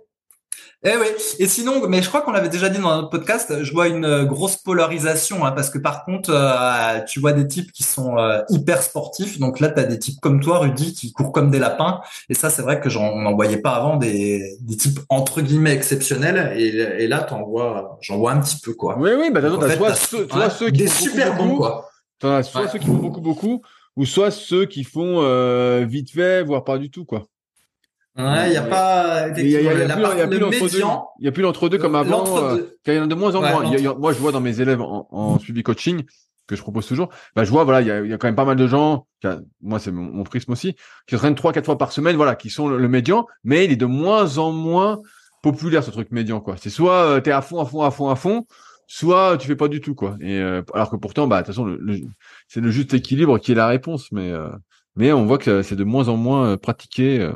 Eh 0.84 0.90
oui. 0.96 1.06
Et 1.40 1.48
sinon, 1.48 1.88
mais 1.88 2.02
je 2.02 2.08
crois 2.08 2.20
qu'on 2.20 2.30
l'avait 2.30 2.48
déjà 2.48 2.68
dit 2.68 2.78
dans 2.78 2.94
notre 2.94 3.10
podcast, 3.10 3.64
je 3.64 3.72
vois 3.72 3.88
une 3.88 4.04
euh, 4.04 4.24
grosse 4.24 4.56
polarisation, 4.58 5.44
hein, 5.44 5.50
parce 5.50 5.70
que 5.70 5.78
par 5.78 6.04
contre, 6.04 6.30
euh, 6.32 7.00
tu 7.04 7.18
vois 7.18 7.32
des 7.32 7.48
types 7.48 7.72
qui 7.72 7.82
sont 7.82 8.16
euh, 8.16 8.42
hyper 8.48 8.80
sportifs. 8.82 9.40
Donc 9.40 9.58
là, 9.58 9.70
tu 9.70 9.80
as 9.80 9.84
des 9.84 9.98
types 9.98 10.20
comme 10.20 10.38
toi, 10.40 10.58
Rudy, 10.60 10.94
qui 10.94 11.12
courent 11.12 11.32
comme 11.32 11.50
des 11.50 11.58
lapins. 11.58 12.00
Et 12.28 12.34
ça, 12.34 12.48
c'est 12.48 12.62
vrai 12.62 12.78
que 12.80 12.88
j'en 12.88 13.16
n'en 13.16 13.34
voyais 13.34 13.56
pas 13.56 13.72
avant 13.72 13.96
des, 13.96 14.56
des 14.60 14.76
types 14.76 15.00
entre 15.08 15.40
guillemets 15.40 15.72
exceptionnels. 15.74 16.52
Et, 16.56 16.68
et 16.68 17.08
là, 17.08 17.22
t'en 17.24 17.42
vois, 17.42 17.98
j'en 18.00 18.16
vois 18.18 18.30
un 18.30 18.40
petit 18.40 18.60
peu 18.62 18.72
quoi. 18.74 18.96
Oui, 19.00 19.10
oui, 19.18 19.30
bah 19.32 19.40
t'as, 19.42 19.76
soit, 19.76 19.94
ceux, 19.96 20.28
soit 20.28 20.48
ceux 20.50 20.66
qui 20.66 20.78
des 20.78 20.86
super 20.86 21.34
beaucoup, 21.34 21.48
bons 21.48 21.56
quoi. 21.56 21.88
t'en 22.20 22.30
as 22.36 22.44
soit 22.44 22.62
Ouais. 22.62 22.68
ceux 22.72 22.78
qui 22.78 22.86
font 22.86 22.94
beaucoup, 22.94 23.20
beaucoup, 23.20 23.62
ou 23.96 24.04
soit 24.06 24.30
ceux 24.30 24.64
qui 24.66 24.84
font 24.84 25.22
euh, 25.24 25.84
vite 25.88 26.12
fait, 26.12 26.44
voire 26.44 26.62
pas 26.62 26.78
du 26.78 26.88
tout, 26.88 27.04
quoi. 27.04 27.24
Ouais, 28.18 28.48
il 28.48 28.52
y 28.54 28.56
a 28.56 28.62
pas 28.62 29.28
Il 29.38 29.48
y 29.48 29.56
a, 29.56 29.60
il 29.60 29.64
y 29.64 29.68
a- 29.68 29.72
il 29.74 29.78
y 29.78 29.82
a 29.82 29.86
la 29.86 29.94
plus, 29.94 30.02
part- 30.02 30.12
il 30.14 30.18
y 30.18 30.22
a 30.22 30.26
plus 30.28 30.38
le 30.38 30.44
l'entre-deux. 30.46 30.82
Il 31.20 31.24
y 31.24 31.28
a 31.28 31.32
plus 31.32 31.42
l'entre-deux 31.42 31.78
comme 31.78 31.94
avant. 31.94 32.36
euh, 32.38 32.62
qu'il 32.84 32.94
y 32.94 32.98
en 32.98 33.04
a 33.04 33.06
de 33.06 33.14
moins 33.14 33.34
en 33.36 33.42
Ouais, 33.42 33.52
moins. 33.52 33.64
Il 33.64 33.78
y 33.78 33.82
il 33.84 33.88
moi, 33.98 34.12
je 34.12 34.18
vois 34.18 34.32
dans 34.32 34.40
mes 34.40 34.60
élèves 34.60 34.80
en, 34.80 35.06
en 35.10 35.38
suivi 35.38 35.62
coaching 35.62 36.02
que 36.48 36.56
je 36.56 36.62
propose 36.62 36.86
toujours, 36.86 37.10
bah, 37.36 37.44
je 37.44 37.50
vois, 37.50 37.64
voilà, 37.64 37.82
il 37.82 37.86
y 37.86 37.90
a, 37.90 38.00
il 38.00 38.16
quand 38.18 38.26
même 38.26 38.34
pas 38.34 38.46
mal 38.46 38.56
de 38.56 38.66
gens, 38.66 39.06
moi, 39.60 39.78
c'est 39.78 39.92
mon, 39.92 40.02
mon 40.10 40.24
prisme 40.24 40.50
aussi, 40.52 40.74
qui 41.06 41.14
s'entraînent 41.14 41.34
trois, 41.34 41.52
quatre 41.52 41.66
fois 41.66 41.76
par 41.76 41.92
semaine, 41.92 42.16
voilà, 42.16 42.36
qui 42.36 42.48
sont 42.48 42.68
le, 42.68 42.78
le 42.78 42.88
médian, 42.88 43.26
mais 43.44 43.66
il 43.66 43.70
est 43.72 43.76
de 43.76 43.84
moins 43.84 44.38
en 44.38 44.50
moins 44.50 44.98
populaire, 45.42 45.84
ce 45.84 45.90
truc 45.90 46.10
médian, 46.10 46.40
quoi. 46.40 46.56
C'est 46.56 46.70
soit 46.70 47.02
euh, 47.04 47.20
t'es 47.20 47.32
à 47.32 47.42
fond, 47.42 47.60
à 47.60 47.66
fond, 47.66 47.82
à 47.82 47.90
fond, 47.90 48.08
à 48.08 48.16
fond, 48.16 48.46
soit 48.86 49.36
tu 49.36 49.46
fais 49.46 49.56
pas 49.56 49.68
du 49.68 49.82
tout, 49.82 49.94
quoi. 49.94 50.16
Et, 50.22 50.38
euh, 50.40 50.62
alors 50.72 50.88
que 50.90 50.96
pourtant, 50.96 51.26
bah, 51.26 51.36
de 51.36 51.42
toute 51.42 51.54
façon, 51.54 51.66
le, 51.66 51.76
le- 51.80 52.00
c'est 52.48 52.60
le 52.62 52.70
juste 52.70 52.94
équilibre 52.94 53.38
qui 53.38 53.52
est 53.52 53.54
la 53.54 53.66
réponse, 53.68 54.10
mais, 54.10 54.32
euh, 54.32 54.48
mais 54.96 55.12
on 55.12 55.26
voit 55.26 55.36
que 55.38 55.60
c'est 55.62 55.76
de 55.76 55.84
moins 55.84 56.08
en 56.08 56.16
moins 56.16 56.52
euh, 56.52 56.56
pratiqué, 56.56 57.20
euh, 57.20 57.32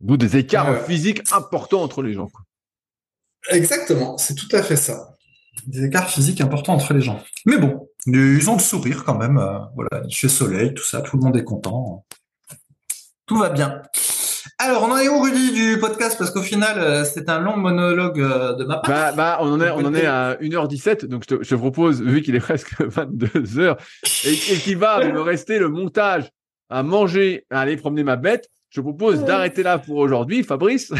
d'où 0.00 0.16
des 0.16 0.36
écarts 0.36 0.70
Ouais. 0.70 0.80
physiques 0.86 1.22
importants 1.32 1.82
entre 1.82 2.02
les 2.02 2.12
gens. 2.14 2.28
Exactement, 3.50 4.16
c'est 4.18 4.34
tout 4.34 4.48
à 4.56 4.62
fait 4.62 4.76
ça. 4.76 5.10
Des 5.66 5.84
écarts 5.84 6.08
physiques 6.10 6.40
importants 6.40 6.74
entre 6.74 6.94
les 6.94 7.00
gens. 7.00 7.22
Mais 7.46 7.58
bon, 7.58 7.88
ils 8.06 8.48
ont 8.50 8.54
le 8.54 8.60
sourire 8.62 9.04
quand 9.04 9.16
même. 9.16 9.38
euh, 9.38 9.58
voilà, 9.74 10.02
il 10.08 10.14
fait 10.14 10.28
soleil, 10.28 10.74
tout 10.74 10.82
ça, 10.84 11.00
tout 11.02 11.16
le 11.16 11.22
monde 11.22 11.36
est 11.36 11.44
content. 11.44 12.04
Tout 13.26 13.38
va 13.38 13.50
bien. 13.50 13.82
Alors, 14.58 14.82
on 14.84 14.92
en 14.92 14.96
est 14.98 15.08
où, 15.08 15.20
Rudy, 15.20 15.52
du 15.52 15.78
podcast? 15.80 16.16
Parce 16.18 16.30
qu'au 16.30 16.42
final, 16.42 16.78
euh, 16.78 17.04
c'est 17.04 17.28
un 17.28 17.40
long 17.40 17.56
monologue 17.56 18.20
euh, 18.20 18.54
de 18.54 18.64
ma 18.64 18.76
part. 18.78 18.90
Bah, 18.90 19.12
bah, 19.12 19.38
on 19.40 19.52
en 19.52 19.60
est, 19.60 19.70
on 19.70 19.84
en 19.84 19.94
est 19.94 20.06
à 20.06 20.36
1h17, 20.40 21.06
donc 21.06 21.24
je 21.28 21.36
te, 21.36 21.42
je 21.42 21.48
te 21.48 21.54
propose, 21.54 22.02
vu 22.02 22.22
qu'il 22.22 22.34
est 22.34 22.40
presque 22.40 22.72
22h, 22.80 23.76
et, 24.26 24.32
et 24.32 24.58
qu'il 24.58 24.76
va 24.78 25.04
me 25.04 25.20
rester 25.20 25.58
le 25.58 25.68
montage 25.68 26.30
à 26.70 26.82
manger, 26.82 27.46
à 27.50 27.60
aller 27.60 27.76
promener 27.76 28.04
ma 28.04 28.16
bête, 28.16 28.48
je 28.74 28.80
te 28.80 28.84
propose 28.84 29.24
d'arrêter 29.24 29.62
là 29.62 29.78
pour 29.78 29.98
aujourd'hui, 29.98 30.42
Fabrice, 30.42 30.92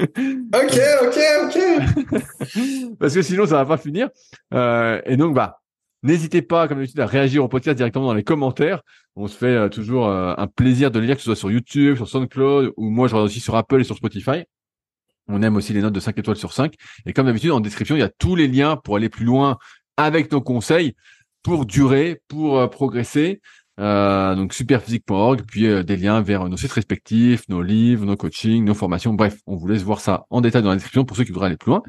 Ok, 0.00 0.80
ok, 1.02 1.18
ok. 1.44 2.96
parce 2.98 3.12
que 3.12 3.20
sinon 3.20 3.44
ça 3.44 3.56
va 3.56 3.66
pas 3.66 3.76
finir. 3.76 4.08
Euh, 4.54 5.02
et 5.04 5.18
donc, 5.18 5.34
bah, 5.34 5.60
n'hésitez 6.02 6.40
pas, 6.40 6.66
comme 6.66 6.78
d'habitude, 6.78 7.00
à 7.00 7.04
réagir 7.04 7.44
au 7.44 7.48
podcast 7.48 7.76
directement 7.76 8.06
dans 8.06 8.14
les 8.14 8.24
commentaires. 8.24 8.80
On 9.16 9.26
se 9.28 9.36
fait 9.36 9.46
euh, 9.48 9.68
toujours 9.68 10.08
euh, 10.08 10.32
un 10.38 10.46
plaisir 10.46 10.90
de 10.90 10.98
le 10.98 11.04
lire, 11.04 11.16
que 11.16 11.20
ce 11.20 11.26
soit 11.26 11.36
sur 11.36 11.50
YouTube, 11.50 11.96
sur 11.96 12.08
SoundCloud, 12.08 12.72
ou 12.78 12.88
moi 12.88 13.08
je 13.08 13.14
regarde 13.14 13.28
aussi 13.28 13.40
sur 13.40 13.54
Apple 13.56 13.82
et 13.82 13.84
sur 13.84 13.96
Spotify. 13.96 14.44
On 15.28 15.42
aime 15.42 15.56
aussi 15.56 15.74
les 15.74 15.82
notes 15.82 15.92
de 15.92 16.00
5 16.00 16.18
étoiles 16.18 16.36
sur 16.36 16.54
5. 16.54 16.72
Et 17.04 17.12
comme 17.12 17.26
d'habitude, 17.26 17.50
en 17.50 17.60
description, 17.60 17.96
il 17.96 18.00
y 18.00 18.02
a 18.02 18.08
tous 18.08 18.34
les 18.34 18.48
liens 18.48 18.76
pour 18.76 18.96
aller 18.96 19.10
plus 19.10 19.26
loin 19.26 19.58
avec 19.98 20.32
nos 20.32 20.40
conseils, 20.40 20.94
pour 21.42 21.66
durer, 21.66 22.22
pour 22.28 22.58
euh, 22.58 22.66
progresser. 22.66 23.40
Euh, 23.78 24.34
donc 24.34 24.52
superphysique.org, 24.52 25.42
puis 25.46 25.66
euh, 25.66 25.82
des 25.82 25.96
liens 25.96 26.20
vers 26.20 26.48
nos 26.48 26.56
sites 26.56 26.72
respectifs, 26.72 27.48
nos 27.48 27.62
livres, 27.62 28.04
nos 28.04 28.16
coachings, 28.16 28.64
nos 28.64 28.74
formations. 28.74 29.14
Bref, 29.14 29.38
on 29.46 29.56
vous 29.56 29.66
laisse 29.68 29.82
voir 29.82 30.00
ça 30.00 30.26
en 30.28 30.40
détail 30.40 30.62
dans 30.62 30.68
la 30.68 30.74
description 30.74 31.04
pour 31.04 31.16
ceux 31.16 31.24
qui 31.24 31.32
voudraient 31.32 31.46
aller 31.46 31.56
plus 31.56 31.70
loin. 31.70 31.82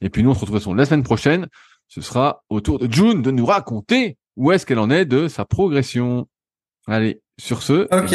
Et 0.00 0.08
puis 0.08 0.22
nous, 0.22 0.30
on 0.30 0.34
se 0.34 0.40
retrouve 0.40 0.76
la 0.76 0.84
semaine 0.84 1.02
prochaine. 1.02 1.48
Ce 1.88 2.00
sera 2.00 2.44
au 2.48 2.60
tour 2.60 2.78
de 2.78 2.92
June 2.92 3.22
de 3.22 3.30
nous 3.30 3.46
raconter 3.46 4.16
où 4.36 4.52
est-ce 4.52 4.66
qu'elle 4.66 4.78
en 4.78 4.90
est 4.90 5.04
de 5.04 5.28
sa 5.28 5.44
progression. 5.44 6.28
Allez, 6.86 7.20
sur 7.38 7.62
ce, 7.62 7.88
Ok. 7.92 8.14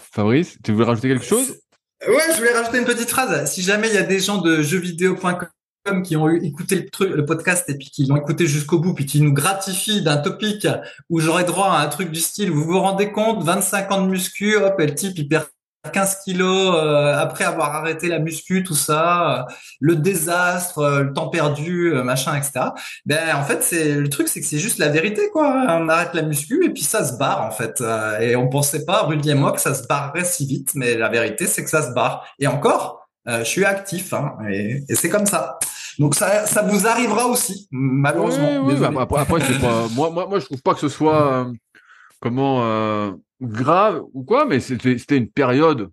Fabrice, 0.00 0.58
tu 0.64 0.72
voulais 0.72 0.86
rajouter 0.86 1.08
quelque 1.08 1.24
chose? 1.24 1.60
Ouais, 2.06 2.22
je 2.32 2.38
voulais 2.38 2.52
rajouter 2.52 2.78
une 2.78 2.84
petite 2.84 3.10
phrase. 3.10 3.50
Si 3.50 3.62
jamais 3.62 3.88
il 3.88 3.94
y 3.94 3.98
a 3.98 4.02
des 4.02 4.20
gens 4.20 4.38
de 4.40 4.62
jeuxvideo.com 4.62 5.48
qui 6.02 6.16
ont 6.16 6.28
écouté 6.28 6.76
le 6.76 6.88
truc, 6.88 7.14
le 7.14 7.24
podcast 7.24 7.68
et 7.68 7.74
puis 7.76 7.90
qui 7.90 8.06
l'ont 8.06 8.16
écouté 8.16 8.46
jusqu'au 8.46 8.78
bout, 8.78 8.94
puis 8.94 9.06
qui 9.06 9.20
nous 9.20 9.32
gratifient 9.32 10.02
d'un 10.02 10.16
topic 10.16 10.66
où 11.10 11.20
j'aurais 11.20 11.44
droit 11.44 11.68
à 11.68 11.80
un 11.80 11.88
truc 11.88 12.10
du 12.10 12.20
style, 12.20 12.50
vous 12.50 12.64
vous 12.64 12.80
rendez 12.80 13.12
compte, 13.12 13.42
25 13.42 13.92
ans 13.92 14.02
de 14.02 14.08
muscu, 14.08 14.56
hop, 14.56 14.78
et 14.78 14.86
le 14.86 14.94
type, 14.94 15.18
il 15.18 15.28
perd 15.28 15.46
15 15.92 16.22
kilos 16.24 16.74
euh, 16.76 17.16
après 17.16 17.44
avoir 17.44 17.74
arrêté 17.74 18.08
la 18.08 18.18
muscu, 18.18 18.64
tout 18.64 18.74
ça, 18.74 19.38
euh, 19.38 19.42
le 19.80 19.96
désastre, 19.96 20.78
euh, 20.78 21.02
le 21.04 21.12
temps 21.12 21.28
perdu, 21.28 21.92
machin, 22.04 22.36
etc. 22.36 22.66
Ben 23.06 23.34
en 23.36 23.44
fait, 23.44 23.62
c'est 23.62 23.94
le 23.94 24.08
truc, 24.08 24.28
c'est 24.28 24.40
que 24.40 24.46
c'est 24.46 24.58
juste 24.58 24.78
la 24.78 24.88
vérité, 24.88 25.30
quoi. 25.32 25.66
On 25.68 25.88
arrête 25.88 26.14
la 26.14 26.22
muscu 26.22 26.64
et 26.64 26.70
puis 26.70 26.82
ça 26.82 27.04
se 27.04 27.16
barre 27.16 27.42
en 27.42 27.50
fait. 27.50 27.82
Et 28.20 28.36
on 28.36 28.48
pensait 28.48 28.84
pas, 28.84 29.02
Rudy 29.02 29.30
et 29.30 29.34
moi, 29.34 29.52
que 29.52 29.60
ça 29.60 29.74
se 29.74 29.86
barrerait 29.86 30.24
si 30.24 30.46
vite, 30.46 30.72
mais 30.74 30.96
la 30.96 31.08
vérité, 31.08 31.46
c'est 31.46 31.64
que 31.64 31.70
ça 31.70 31.82
se 31.82 31.92
barre. 31.92 32.26
Et 32.38 32.46
encore, 32.46 33.08
je 33.26 33.44
suis 33.44 33.64
actif, 33.64 34.12
hein, 34.14 34.36
et 34.50 34.82
c'est 34.94 35.08
comme 35.08 35.26
ça. 35.26 35.58
Donc 35.98 36.14
ça, 36.14 36.46
ça 36.46 36.62
vous 36.62 36.86
arrivera 36.86 37.26
aussi, 37.26 37.68
malheureusement. 37.70 38.48
Oui, 38.52 38.58
oui, 38.66 38.74
Désolé. 38.74 38.94
bah, 38.94 39.02
après, 39.02 39.20
après, 39.20 39.40
c'est 39.40 39.60
pas, 39.60 39.88
moi, 39.94 40.10
moi, 40.10 40.26
moi, 40.28 40.38
je 40.38 40.44
trouve 40.46 40.62
pas 40.62 40.74
que 40.74 40.80
ce 40.80 40.88
soit, 40.88 41.32
euh, 41.32 41.52
comment, 42.20 42.62
euh, 42.64 43.12
grave 43.40 44.02
ou 44.12 44.22
quoi, 44.24 44.46
mais 44.46 44.60
c'était, 44.60 44.98
c'était 44.98 45.16
une 45.16 45.30
période 45.30 45.90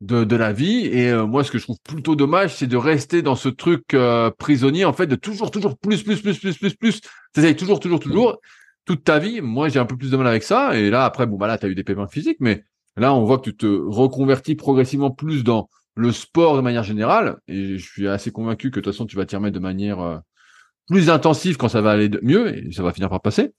de, 0.00 0.24
de 0.24 0.36
la 0.36 0.52
vie. 0.52 0.86
Et 0.86 1.10
euh, 1.10 1.26
moi, 1.26 1.44
ce 1.44 1.50
que 1.50 1.58
je 1.58 1.64
trouve 1.64 1.78
plutôt 1.82 2.14
dommage, 2.14 2.54
c'est 2.54 2.66
de 2.66 2.76
rester 2.76 3.22
dans 3.22 3.36
ce 3.36 3.48
truc 3.48 3.94
euh, 3.94 4.30
prisonnier, 4.30 4.84
en 4.84 4.92
fait, 4.92 5.06
de 5.06 5.16
toujours, 5.16 5.50
toujours 5.50 5.76
plus, 5.78 6.02
plus, 6.02 6.20
plus, 6.20 6.38
plus, 6.38 6.56
plus, 6.56 6.74
plus. 6.74 7.00
T'essayes 7.32 7.56
toujours, 7.56 7.80
toujours, 7.80 8.00
toujours, 8.00 8.38
toute 8.84 9.02
ta 9.04 9.18
vie. 9.18 9.40
Moi, 9.40 9.68
j'ai 9.68 9.78
un 9.78 9.86
peu 9.86 9.96
plus 9.96 10.10
de 10.10 10.16
mal 10.16 10.26
avec 10.26 10.42
ça. 10.42 10.76
Et 10.76 10.90
là, 10.90 11.04
après, 11.04 11.26
bon, 11.26 11.36
bah 11.36 11.46
là, 11.46 11.58
t'as 11.58 11.68
eu 11.68 11.74
des 11.74 11.84
paiements 11.84 12.08
physiques, 12.08 12.38
mais 12.40 12.64
là, 12.96 13.14
on 13.14 13.24
voit 13.24 13.38
que 13.38 13.50
tu 13.50 13.56
te 13.56 13.66
reconvertis 13.66 14.54
progressivement 14.54 15.10
plus 15.10 15.42
dans 15.42 15.68
le 15.96 16.12
sport 16.12 16.56
de 16.56 16.60
manière 16.60 16.82
générale. 16.82 17.38
Et 17.48 17.78
je 17.78 17.84
suis 17.84 18.08
assez 18.08 18.30
convaincu 18.30 18.70
que 18.70 18.80
de 18.80 18.84
toute 18.84 18.92
façon, 18.92 19.06
tu 19.06 19.16
vas 19.16 19.26
t'y 19.26 19.36
remettre 19.36 19.54
de 19.54 19.60
manière 19.60 20.00
euh, 20.00 20.18
plus 20.88 21.10
intensive 21.10 21.56
quand 21.56 21.68
ça 21.68 21.80
va 21.80 21.90
aller 21.90 22.08
de 22.08 22.20
mieux 22.22 22.56
et 22.56 22.72
ça 22.72 22.82
va 22.82 22.92
finir 22.92 23.08
par 23.08 23.20
passer. 23.20 23.52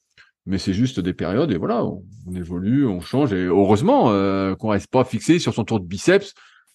Mais 0.45 0.59
c'est 0.59 0.73
juste 0.73 0.99
des 0.99 1.13
périodes 1.13 1.51
et 1.51 1.57
voilà, 1.57 1.83
on, 1.83 2.03
évolue, 2.35 2.85
on 2.85 3.01
change 3.01 3.33
et 3.33 3.45
heureusement 3.45 4.11
euh, 4.11 4.55
qu'on 4.55 4.69
reste 4.69 4.91
pas 4.91 5.03
fixé 5.03 5.39
sur 5.39 5.53
son 5.55 5.63
tour 5.63 5.79
de 5.79 5.85
biceps 5.85 6.33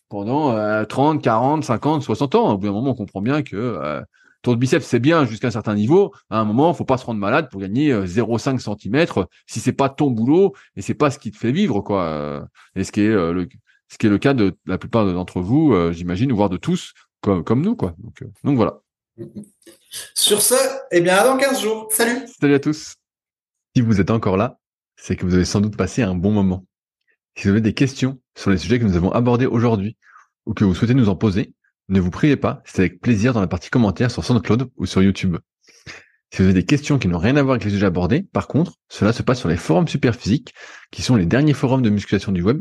pendant 0.09 0.57
euh, 0.57 0.85
30, 0.85 1.23
40, 1.23 1.65
50, 1.65 2.03
60 2.03 2.35
ans. 2.35 2.53
Au 2.55 2.59
bout 2.59 2.66
d'un 2.66 2.73
moment, 2.73 2.91
on 2.91 2.95
comprend 2.95 3.23
bien 3.23 3.43
que 3.43 3.57
euh, 3.57 4.01
tour 4.43 4.55
de 4.55 4.59
biceps 4.59 4.87
c'est 4.87 5.01
bien 5.01 5.24
jusqu'à 5.24 5.49
un 5.49 5.53
certain 5.53 5.74
niveau. 5.74 6.12
À 6.31 6.39
un 6.41 6.45
moment, 6.45 6.73
faut 6.74 6.85
pas 6.85 6.99
se 6.99 7.05
rendre 7.05 7.20
malade 7.20 7.49
pour 7.51 7.61
gagner 7.61 7.93
euh, 7.93 8.07
0,5 8.07 8.59
cm 8.59 9.07
si 9.47 9.61
c'est 9.61 9.73
pas 9.73 9.89
ton 9.89 10.11
boulot 10.11 10.55
et 10.77 10.82
c'est 10.82 10.95
pas 10.95 11.11
ce 11.11 11.19
qui 11.19 11.31
te 11.31 11.37
fait 11.37 11.53
vivre 11.53 11.81
quoi. 11.81 12.05
Euh, 12.05 12.41
Et 12.77 12.85
ce 12.85 12.93
qui 12.93 13.03
est 13.03 13.09
euh, 13.09 13.32
le 13.32 13.49
ce 13.91 13.99
qui 13.99 14.07
est 14.07 14.11
le 14.11 14.19
cas 14.19 14.35
de 14.35 14.57
la 14.67 14.79
plupart 14.79 15.05
d'entre 15.12 15.41
vous, 15.41 15.75
euh, 15.75 15.93
j'imagine, 15.93 16.33
voire 16.33 16.49
de 16.49 16.57
tous 16.57 16.93
comme 17.21 17.45
comme 17.45 17.62
nous 17.62 17.77
quoi. 17.77 17.95
Donc, 17.99 18.23
euh, 18.23 18.27
donc 18.45 18.57
voilà. 18.57 18.81
Sur 20.15 20.41
ce, 20.41 20.55
eh 20.93 21.01
bien, 21.01 21.17
à 21.17 21.25
dans 21.25 21.37
15 21.37 21.61
jours. 21.61 21.89
Salut 21.91 22.27
Salut 22.41 22.55
à 22.55 22.61
tous. 22.61 22.95
Si 23.75 23.83
vous 23.83 24.01
êtes 24.01 24.11
encore 24.11 24.37
là, 24.37 24.59
c'est 24.97 25.17
que 25.17 25.27
vous 25.27 25.35
avez 25.35 25.45
sans 25.45 25.61
doute 25.61 25.77
passé 25.77 26.03
un 26.03 26.15
bon 26.15 26.31
moment. 26.31 26.65
Si 27.37 27.45
vous 27.45 27.51
avez 27.51 27.61
des 27.61 27.75
questions 27.75 28.21
sur 28.37 28.51
les 28.51 28.59
sujets 28.59 28.79
que 28.79 28.85
nous 28.85 28.97
avons 28.97 29.12
abordés 29.12 29.47
aujourd'hui 29.47 29.97
ou 30.47 30.55
que 30.55 30.65
vous 30.65 30.75
souhaitez 30.75 30.95
nous 30.95 31.09
en 31.09 31.17
poser, 31.17 31.55
ne 31.89 32.01
vous 32.01 32.11
priez 32.11 32.37
pas, 32.37 32.62
c'est 32.65 32.81
avec 32.81 33.01
plaisir 33.01 33.33
dans 33.33 33.41
la 33.41 33.47
partie 33.47 33.69
commentaires 33.69 34.11
sur 34.11 34.25
SoundCloud 34.25 34.71
ou 34.77 34.87
sur 34.87 35.03
YouTube. 35.03 35.37
Si 36.33 36.39
vous 36.39 36.45
avez 36.45 36.55
des 36.55 36.65
questions 36.65 36.99
qui 36.99 37.09
n'ont 37.09 37.19
rien 37.19 37.37
à 37.37 37.43
voir 37.43 37.55
avec 37.55 37.65
les 37.65 37.71
sujets 37.71 37.87
abordés, 37.87 38.23
par 38.23 38.47
contre, 38.47 38.75
cela 38.89 39.12
se 39.12 39.23
passe 39.23 39.41
sur 39.41 39.49
les 39.49 39.57
forums 39.57 39.89
Superphysique, 39.89 40.55
qui 40.93 41.03
sont 41.03 41.17
les 41.17 41.27
derniers 41.27 41.55
forums 41.55 41.83
de 41.83 41.91
musculation 41.91 42.31
du 42.31 42.43
web 42.43 42.61